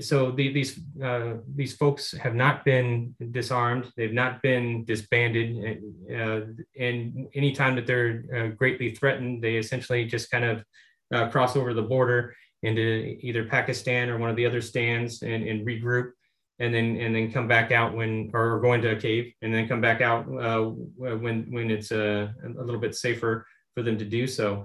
So 0.00 0.30
the, 0.30 0.52
these 0.52 0.78
uh, 1.02 1.34
these 1.52 1.74
folks 1.74 2.12
have 2.12 2.36
not 2.36 2.64
been 2.64 3.12
disarmed. 3.32 3.90
They've 3.96 4.12
not 4.12 4.40
been 4.40 4.84
disbanded, 4.84 5.82
uh, 6.08 6.42
and 6.78 7.26
anytime 7.34 7.74
that 7.74 7.84
they're 7.84 8.22
uh, 8.32 8.46
greatly 8.54 8.94
threatened, 8.94 9.42
they 9.42 9.56
essentially 9.56 10.04
just 10.04 10.30
kind 10.30 10.44
of 10.44 10.64
uh, 11.12 11.28
cross 11.28 11.56
over 11.56 11.74
the 11.74 11.82
border 11.82 12.36
into 12.62 13.16
either 13.20 13.46
Pakistan 13.46 14.10
or 14.10 14.16
one 14.16 14.30
of 14.30 14.36
the 14.36 14.46
other 14.46 14.60
stands 14.60 15.22
and, 15.22 15.46
and, 15.46 15.66
regroup, 15.66 16.12
and 16.58 16.72
then 16.72 16.96
and 16.96 17.14
then 17.14 17.32
come 17.32 17.48
back 17.48 17.72
out 17.72 17.94
when 17.94 18.30
or 18.32 18.60
go 18.60 18.72
into 18.72 18.90
a 18.90 18.96
cave 18.96 19.32
and 19.42 19.52
then 19.52 19.68
come 19.68 19.80
back 19.80 20.00
out 20.00 20.26
uh, 20.40 20.62
when 20.96 21.46
when 21.50 21.70
it's 21.70 21.90
uh, 21.90 22.28
a 22.44 22.62
little 22.64 22.80
bit 22.80 22.94
safer 22.94 23.46
for 23.74 23.82
them 23.82 23.98
to 23.98 24.04
do 24.04 24.26
so. 24.26 24.64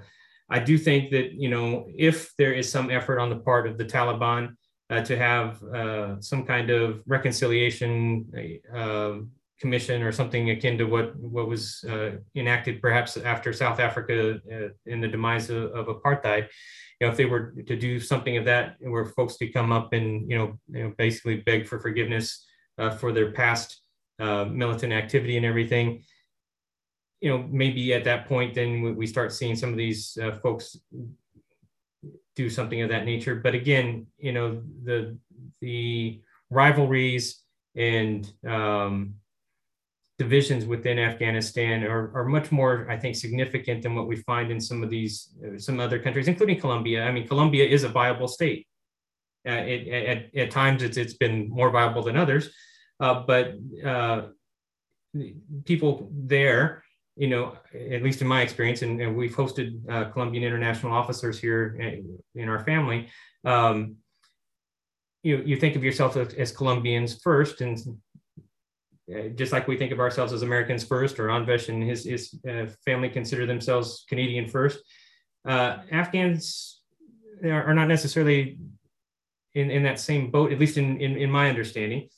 I 0.49 0.59
do 0.59 0.77
think 0.77 1.11
that 1.11 1.33
you 1.33 1.49
know 1.49 1.87
if 1.95 2.35
there 2.37 2.53
is 2.53 2.71
some 2.71 2.89
effort 2.89 3.19
on 3.19 3.29
the 3.29 3.37
part 3.37 3.67
of 3.67 3.77
the 3.77 3.85
Taliban 3.85 4.55
uh, 4.89 5.01
to 5.01 5.17
have 5.17 5.63
uh, 5.63 6.19
some 6.19 6.45
kind 6.45 6.69
of 6.69 7.03
reconciliation 7.05 8.25
uh, 8.73 9.13
commission 9.59 10.01
or 10.01 10.11
something 10.11 10.49
akin 10.49 10.77
to 10.77 10.85
what 10.85 11.15
what 11.17 11.47
was 11.47 11.83
uh, 11.89 12.11
enacted 12.35 12.81
perhaps 12.81 13.17
after 13.17 13.51
South 13.53 13.79
Africa 13.79 14.39
uh, 14.51 14.69
in 14.85 15.01
the 15.01 15.07
demise 15.07 15.49
of, 15.49 15.71
of, 15.71 15.87
apartheid. 15.87 16.47
You 16.99 17.07
know, 17.07 17.11
if 17.11 17.17
they 17.17 17.25
were 17.25 17.53
to 17.67 17.75
do 17.77 17.99
something 17.99 18.37
of 18.37 18.45
that, 18.45 18.75
where 18.79 19.05
folks 19.05 19.37
could 19.37 19.53
come 19.53 19.71
up 19.71 19.93
and 19.93 20.29
you 20.29 20.37
know, 20.37 20.59
you 20.67 20.83
know 20.83 20.93
basically 20.97 21.37
beg 21.37 21.67
for 21.67 21.79
forgiveness 21.79 22.45
uh, 22.77 22.89
for 22.91 23.11
their 23.13 23.31
past 23.31 23.81
militant 24.19 24.91
activity 24.91 25.37
and 25.37 25.45
everything. 25.45 26.03
You 27.21 27.29
know, 27.29 27.47
maybe 27.49 27.93
at 27.93 28.03
that 28.05 28.27
point, 28.27 28.53
then 28.53 28.95
we 28.95 29.07
start 29.07 29.31
seeing 29.31 29.55
some 29.55 29.69
of 29.69 29.77
these 29.77 30.17
folks 30.41 30.77
do 32.35 32.49
something 32.49 32.81
of 32.81 32.89
that 32.89 33.05
nature. 33.05 33.35
But 33.35 33.55
again, 33.55 34.07
you 34.17 34.31
know, 34.31 34.61
the 34.83 35.17
the 35.61 36.21
rivalries 36.49 37.43
and 37.75 38.31
um, 38.47 39.15
divisions 40.19 40.65
within 40.65 40.99
Afghanistan 40.99 41.83
are, 41.83 42.11
are 42.13 42.25
much 42.25 42.51
more, 42.51 42.85
I 42.89 42.97
think, 42.97 43.15
significant 43.15 43.81
than 43.83 43.95
what 43.95 44.07
we 44.07 44.17
find 44.17 44.51
in 44.51 44.59
some 44.59 44.83
of 44.83 44.89
these 44.89 45.29
uh, 45.43 45.57
some 45.57 45.79
other 45.79 45.97
countries, 45.97 46.27
including 46.27 46.59
Colombia. 46.59 47.05
I 47.05 47.11
mean, 47.11 47.27
Colombia 47.27 47.65
is 47.65 47.83
a 47.83 47.89
viable 47.89 48.27
state. 48.27 48.67
Uh, 49.47 49.63
it, 49.73 49.87
at, 50.11 50.35
at 50.35 50.51
times, 50.51 50.83
it's 50.83 50.97
it's 50.97 51.13
been 51.13 51.49
more 51.49 51.71
viable 51.71 52.03
than 52.03 52.17
others, 52.17 52.49
uh, 52.99 53.23
but 53.25 53.55
uh, 53.83 54.19
people 55.65 56.11
there 56.11 56.83
you 57.19 57.27
know, 57.27 57.57
at 57.73 58.01
least 58.01 58.21
in 58.21 58.27
my 58.27 58.41
experience, 58.41 58.81
and, 58.81 59.01
and 59.01 59.13
we've 59.13 59.35
hosted 59.35 59.67
uh, 59.91 60.05
Colombian 60.05 60.41
international 60.41 60.93
officers 60.93 61.37
here 61.37 61.75
in, 61.77 62.17
in 62.33 62.47
our 62.47 62.63
family. 62.63 63.09
Um, 63.43 63.97
you 65.21 65.43
you 65.45 65.57
think 65.57 65.75
of 65.75 65.83
yourself 65.83 66.15
as, 66.15 66.33
as 66.35 66.53
Colombians 66.53 67.21
first, 67.21 67.59
and 67.59 67.77
uh, 67.77 67.91
just 69.35 69.51
like 69.51 69.67
we 69.67 69.77
think 69.77 69.91
of 69.91 69.99
ourselves 69.99 70.33
as 70.33 70.43
Americans 70.43 70.83
first, 70.83 71.19
or 71.19 71.27
Anvesh 71.27 71.69
and 71.69 71.83
his 71.83 72.05
his 72.05 72.39
uh, 72.47 72.67
family 72.85 73.09
consider 73.09 73.45
themselves 73.45 74.05
Canadian 74.07 74.47
first. 74.47 74.79
Uh, 75.47 75.77
Afghans 75.91 76.81
are, 77.43 77.63
are, 77.63 77.73
not 77.73 77.87
necessarily 77.87 78.59
in, 79.53 79.71
in 79.71 79.83
that 79.83 79.99
same 79.99 80.29
boat, 80.29 80.51
at 80.51 80.59
least 80.59 80.77
in 80.77 80.99
in, 81.01 81.17
in 81.17 81.31
my 81.31 81.49
understanding, 81.49 82.09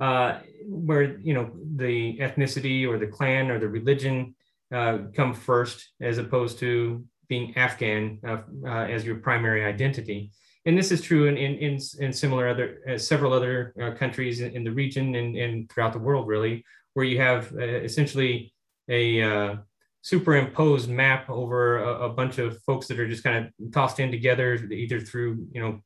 uh, 0.00 0.38
where 0.66 1.18
you 1.18 1.34
know 1.34 1.50
the 1.76 2.18
ethnicity 2.18 2.86
or 2.86 2.98
the 2.98 3.06
clan 3.06 3.50
or 3.50 3.58
the 3.58 3.68
religion 3.68 4.34
uh, 4.72 4.98
come 5.14 5.34
first, 5.34 5.92
as 6.00 6.18
opposed 6.18 6.58
to 6.58 7.04
being 7.28 7.56
Afghan 7.56 8.18
uh, 8.26 8.38
uh, 8.64 8.84
as 8.84 9.04
your 9.04 9.16
primary 9.16 9.64
identity. 9.64 10.30
And 10.66 10.76
this 10.76 10.90
is 10.90 11.00
true 11.00 11.26
in, 11.26 11.36
in, 11.36 11.54
in, 11.54 11.78
in 12.00 12.12
similar 12.12 12.48
other, 12.48 12.80
uh, 12.90 12.98
several 12.98 13.32
other 13.32 13.72
uh, 13.80 13.92
countries 13.92 14.40
in, 14.40 14.52
in, 14.52 14.64
the 14.64 14.72
region 14.72 15.14
and, 15.14 15.36
and 15.36 15.70
throughout 15.70 15.92
the 15.92 16.00
world, 16.00 16.26
really, 16.26 16.64
where 16.94 17.06
you 17.06 17.20
have 17.20 17.52
uh, 17.54 17.62
essentially 17.62 18.52
a 18.88 19.22
uh, 19.22 19.56
superimposed 20.02 20.90
map 20.90 21.30
over 21.30 21.78
a, 21.78 22.06
a, 22.06 22.08
bunch 22.08 22.38
of 22.38 22.60
folks 22.62 22.88
that 22.88 22.98
are 22.98 23.08
just 23.08 23.22
kind 23.22 23.46
of 23.46 23.72
tossed 23.72 24.00
in 24.00 24.10
together, 24.10 24.54
either 24.72 25.00
through, 25.00 25.46
you 25.52 25.60
know, 25.60 25.80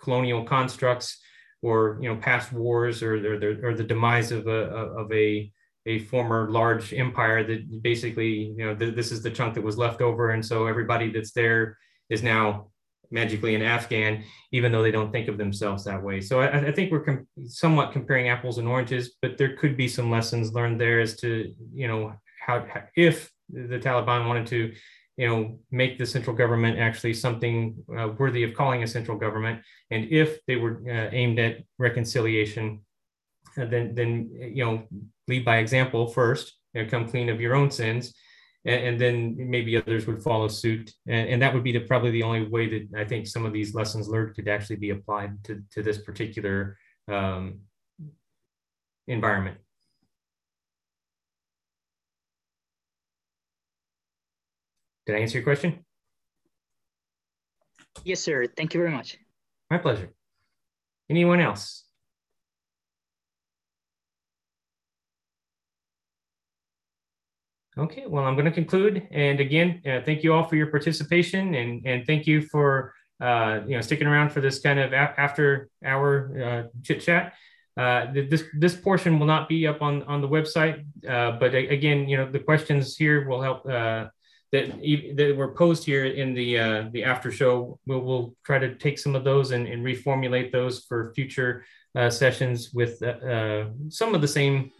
colonial 0.00 0.44
constructs 0.44 1.20
or, 1.62 1.98
you 2.02 2.08
know, 2.08 2.16
past 2.16 2.52
wars 2.52 3.02
or, 3.02 3.14
or, 3.14 3.70
or 3.70 3.74
the 3.74 3.84
demise 3.84 4.32
of 4.32 4.48
a, 4.48 4.50
of 4.50 5.12
a 5.12 5.50
a 5.86 5.98
former 6.00 6.50
large 6.50 6.94
empire 6.94 7.44
that 7.44 7.82
basically, 7.82 8.54
you 8.56 8.64
know, 8.64 8.74
th- 8.74 8.94
this 8.94 9.12
is 9.12 9.22
the 9.22 9.30
chunk 9.30 9.54
that 9.54 9.62
was 9.62 9.76
left 9.76 10.00
over. 10.00 10.30
And 10.30 10.44
so 10.44 10.66
everybody 10.66 11.10
that's 11.10 11.32
there 11.32 11.76
is 12.08 12.22
now 12.22 12.70
magically 13.10 13.54
an 13.54 13.62
Afghan, 13.62 14.24
even 14.52 14.72
though 14.72 14.82
they 14.82 14.90
don't 14.90 15.12
think 15.12 15.28
of 15.28 15.38
themselves 15.38 15.84
that 15.84 16.02
way. 16.02 16.20
So 16.20 16.40
I, 16.40 16.68
I 16.68 16.72
think 16.72 16.90
we're 16.90 17.04
com- 17.04 17.26
somewhat 17.46 17.92
comparing 17.92 18.28
apples 18.28 18.58
and 18.58 18.68
oranges, 18.68 19.14
but 19.22 19.38
there 19.38 19.56
could 19.56 19.76
be 19.76 19.88
some 19.88 20.10
lessons 20.10 20.52
learned 20.52 20.80
there 20.80 21.00
as 21.00 21.16
to, 21.20 21.54
you 21.72 21.88
know, 21.88 22.14
how, 22.44 22.66
if 22.96 23.30
the 23.50 23.78
Taliban 23.78 24.26
wanted 24.26 24.46
to, 24.48 24.72
you 25.16 25.28
know, 25.28 25.58
make 25.70 25.98
the 25.98 26.06
central 26.06 26.34
government 26.34 26.78
actually 26.78 27.14
something 27.14 27.76
uh, 27.96 28.08
worthy 28.18 28.42
of 28.42 28.54
calling 28.54 28.82
a 28.82 28.86
central 28.86 29.16
government, 29.16 29.62
and 29.90 30.10
if 30.10 30.44
they 30.46 30.56
were 30.56 30.82
uh, 30.88 31.08
aimed 31.12 31.38
at 31.38 31.58
reconciliation, 31.78 32.80
uh, 33.56 33.64
then 33.66 33.94
then 33.94 34.30
you 34.32 34.64
know 34.64 34.82
lead 35.28 35.44
by 35.44 35.58
example 35.58 36.08
first, 36.08 36.54
you 36.72 36.82
know, 36.82 36.88
come 36.88 37.08
clean 37.08 37.28
of 37.28 37.40
your 37.40 37.54
own 37.54 37.70
sins, 37.70 38.12
and, 38.64 38.84
and 38.84 39.00
then 39.00 39.36
maybe 39.38 39.76
others 39.76 40.06
would 40.06 40.22
follow 40.22 40.48
suit. 40.48 40.92
And, 41.06 41.28
and, 41.30 41.42
that 41.42 41.52
would 41.52 41.64
be 41.64 41.72
the, 41.72 41.80
probably 41.80 42.10
the 42.10 42.22
only 42.22 42.46
way 42.48 42.68
that 42.68 43.00
I 43.00 43.04
think 43.04 43.26
some 43.26 43.44
of 43.44 43.52
these 43.52 43.74
lessons 43.74 44.08
learned 44.08 44.34
could 44.34 44.48
actually 44.48 44.76
be 44.76 44.90
applied 44.90 45.42
to, 45.44 45.62
to 45.72 45.82
this 45.82 45.98
particular 45.98 46.78
um, 47.08 47.60
environment. 49.06 49.58
Did 55.06 55.16
I 55.16 55.18
answer 55.18 55.38
your 55.38 55.44
question? 55.44 55.84
Yes, 58.04 58.20
sir. 58.20 58.46
Thank 58.56 58.74
you 58.74 58.80
very 58.80 58.90
much. 58.90 59.18
My 59.70 59.78
pleasure. 59.78 60.10
Anyone 61.10 61.40
else? 61.40 61.83
Okay, 67.76 68.04
well, 68.06 68.24
I'm 68.24 68.34
going 68.34 68.44
to 68.44 68.52
conclude. 68.52 69.08
And 69.10 69.40
again, 69.40 69.82
uh, 69.84 70.00
thank 70.04 70.22
you 70.22 70.32
all 70.32 70.44
for 70.44 70.54
your 70.54 70.68
participation 70.68 71.54
and, 71.54 71.84
and 71.84 72.06
thank 72.06 72.26
you 72.26 72.42
for 72.42 72.94
uh, 73.20 73.60
you 73.66 73.76
know 73.76 73.80
sticking 73.80 74.06
around 74.06 74.30
for 74.30 74.40
this 74.40 74.58
kind 74.60 74.78
of 74.78 74.92
after 74.92 75.68
hour 75.84 76.42
uh, 76.42 76.78
chit 76.82 77.00
chat. 77.00 77.34
Uh, 77.76 78.06
this 78.12 78.44
this 78.58 78.76
portion 78.76 79.18
will 79.18 79.26
not 79.26 79.48
be 79.48 79.66
up 79.66 79.82
on 79.82 80.02
on 80.04 80.20
the 80.20 80.28
website, 80.28 80.84
uh, 81.08 81.32
but 81.32 81.54
again, 81.54 82.08
you 82.08 82.16
know 82.16 82.30
the 82.30 82.38
questions 82.38 82.96
here 82.96 83.28
will 83.28 83.42
help 83.42 83.66
uh, 83.66 84.06
that 84.52 84.66
that 85.16 85.34
were 85.36 85.52
posed 85.52 85.84
here 85.84 86.04
in 86.04 86.34
the 86.34 86.88
the 86.92 87.02
after 87.02 87.32
show. 87.32 87.78
We'll, 87.86 88.00
we'll 88.00 88.36
try 88.44 88.58
to 88.60 88.76
take 88.76 88.98
some 88.98 89.16
of 89.16 89.24
those 89.24 89.50
and, 89.50 89.66
and 89.66 89.84
reformulate 89.84 90.52
those 90.52 90.84
for 90.84 91.12
future 91.14 91.64
uh, 91.96 92.10
sessions 92.10 92.72
with 92.72 93.00
uh, 93.04 93.06
uh, 93.06 93.66
some 93.88 94.16
of 94.16 94.20
the 94.20 94.26
same 94.26 94.72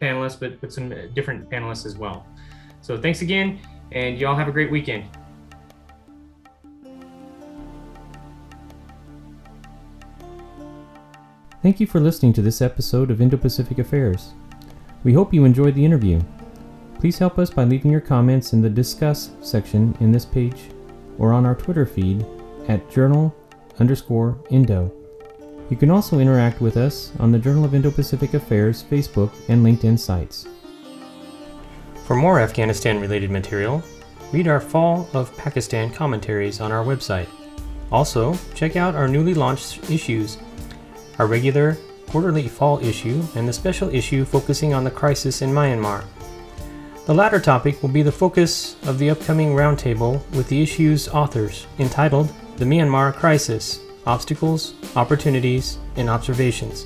panelists, 0.00 0.40
but, 0.40 0.58
but 0.62 0.72
some 0.72 0.88
different 1.12 1.50
panelists 1.50 1.84
as 1.84 1.98
well. 1.98 2.26
So 2.82 3.00
thanks 3.00 3.22
again, 3.22 3.60
and 3.92 4.18
y'all 4.18 4.34
have 4.34 4.48
a 4.48 4.52
great 4.52 4.70
weekend. 4.70 5.04
Thank 11.62 11.78
you 11.78 11.86
for 11.86 12.00
listening 12.00 12.32
to 12.32 12.42
this 12.42 12.60
episode 12.60 13.12
of 13.12 13.20
Indo 13.20 13.36
Pacific 13.36 13.78
Affairs. 13.78 14.32
We 15.04 15.12
hope 15.12 15.32
you 15.32 15.44
enjoyed 15.44 15.76
the 15.76 15.84
interview. 15.84 16.20
Please 16.98 17.18
help 17.18 17.38
us 17.38 17.50
by 17.50 17.62
leaving 17.62 17.92
your 17.92 18.00
comments 18.00 18.52
in 18.52 18.60
the 18.60 18.68
Discuss 18.68 19.30
section 19.40 19.96
in 20.00 20.10
this 20.10 20.24
page 20.24 20.70
or 21.18 21.32
on 21.32 21.46
our 21.46 21.54
Twitter 21.54 21.86
feed 21.86 22.26
at 22.66 22.90
journal 22.90 23.32
underscore 23.78 24.36
Indo. 24.50 24.92
You 25.70 25.76
can 25.76 25.90
also 25.90 26.18
interact 26.18 26.60
with 26.60 26.76
us 26.76 27.12
on 27.20 27.30
the 27.30 27.38
Journal 27.38 27.64
of 27.64 27.74
Indo-Pacific 27.74 28.34
Affairs 28.34 28.82
Facebook 28.82 29.30
and 29.48 29.64
LinkedIn 29.64 29.98
sites. 29.98 30.48
For 32.12 32.16
more 32.16 32.40
Afghanistan 32.40 33.00
related 33.00 33.30
material, 33.30 33.82
read 34.32 34.46
our 34.46 34.60
Fall 34.60 35.08
of 35.14 35.34
Pakistan 35.38 35.90
commentaries 35.90 36.60
on 36.60 36.70
our 36.70 36.84
website. 36.84 37.26
Also, 37.90 38.36
check 38.54 38.76
out 38.76 38.94
our 38.94 39.08
newly 39.08 39.32
launched 39.32 39.90
issues, 39.90 40.36
our 41.18 41.26
regular 41.26 41.78
quarterly 42.08 42.48
fall 42.48 42.78
issue 42.84 43.22
and 43.34 43.48
the 43.48 43.52
special 43.54 43.88
issue 43.88 44.26
focusing 44.26 44.74
on 44.74 44.84
the 44.84 44.90
crisis 44.90 45.40
in 45.40 45.52
Myanmar. 45.52 46.04
The 47.06 47.14
latter 47.14 47.40
topic 47.40 47.80
will 47.80 47.88
be 47.88 48.02
the 48.02 48.12
focus 48.12 48.76
of 48.82 48.98
the 48.98 49.08
upcoming 49.08 49.54
roundtable 49.54 50.20
with 50.32 50.50
the 50.50 50.62
issue's 50.62 51.08
authors, 51.08 51.66
entitled 51.78 52.30
The 52.58 52.66
Myanmar 52.66 53.14
Crisis 53.14 53.80
obstacles, 54.04 54.74
opportunities, 54.96 55.78
and 55.96 56.10
observations. 56.10 56.84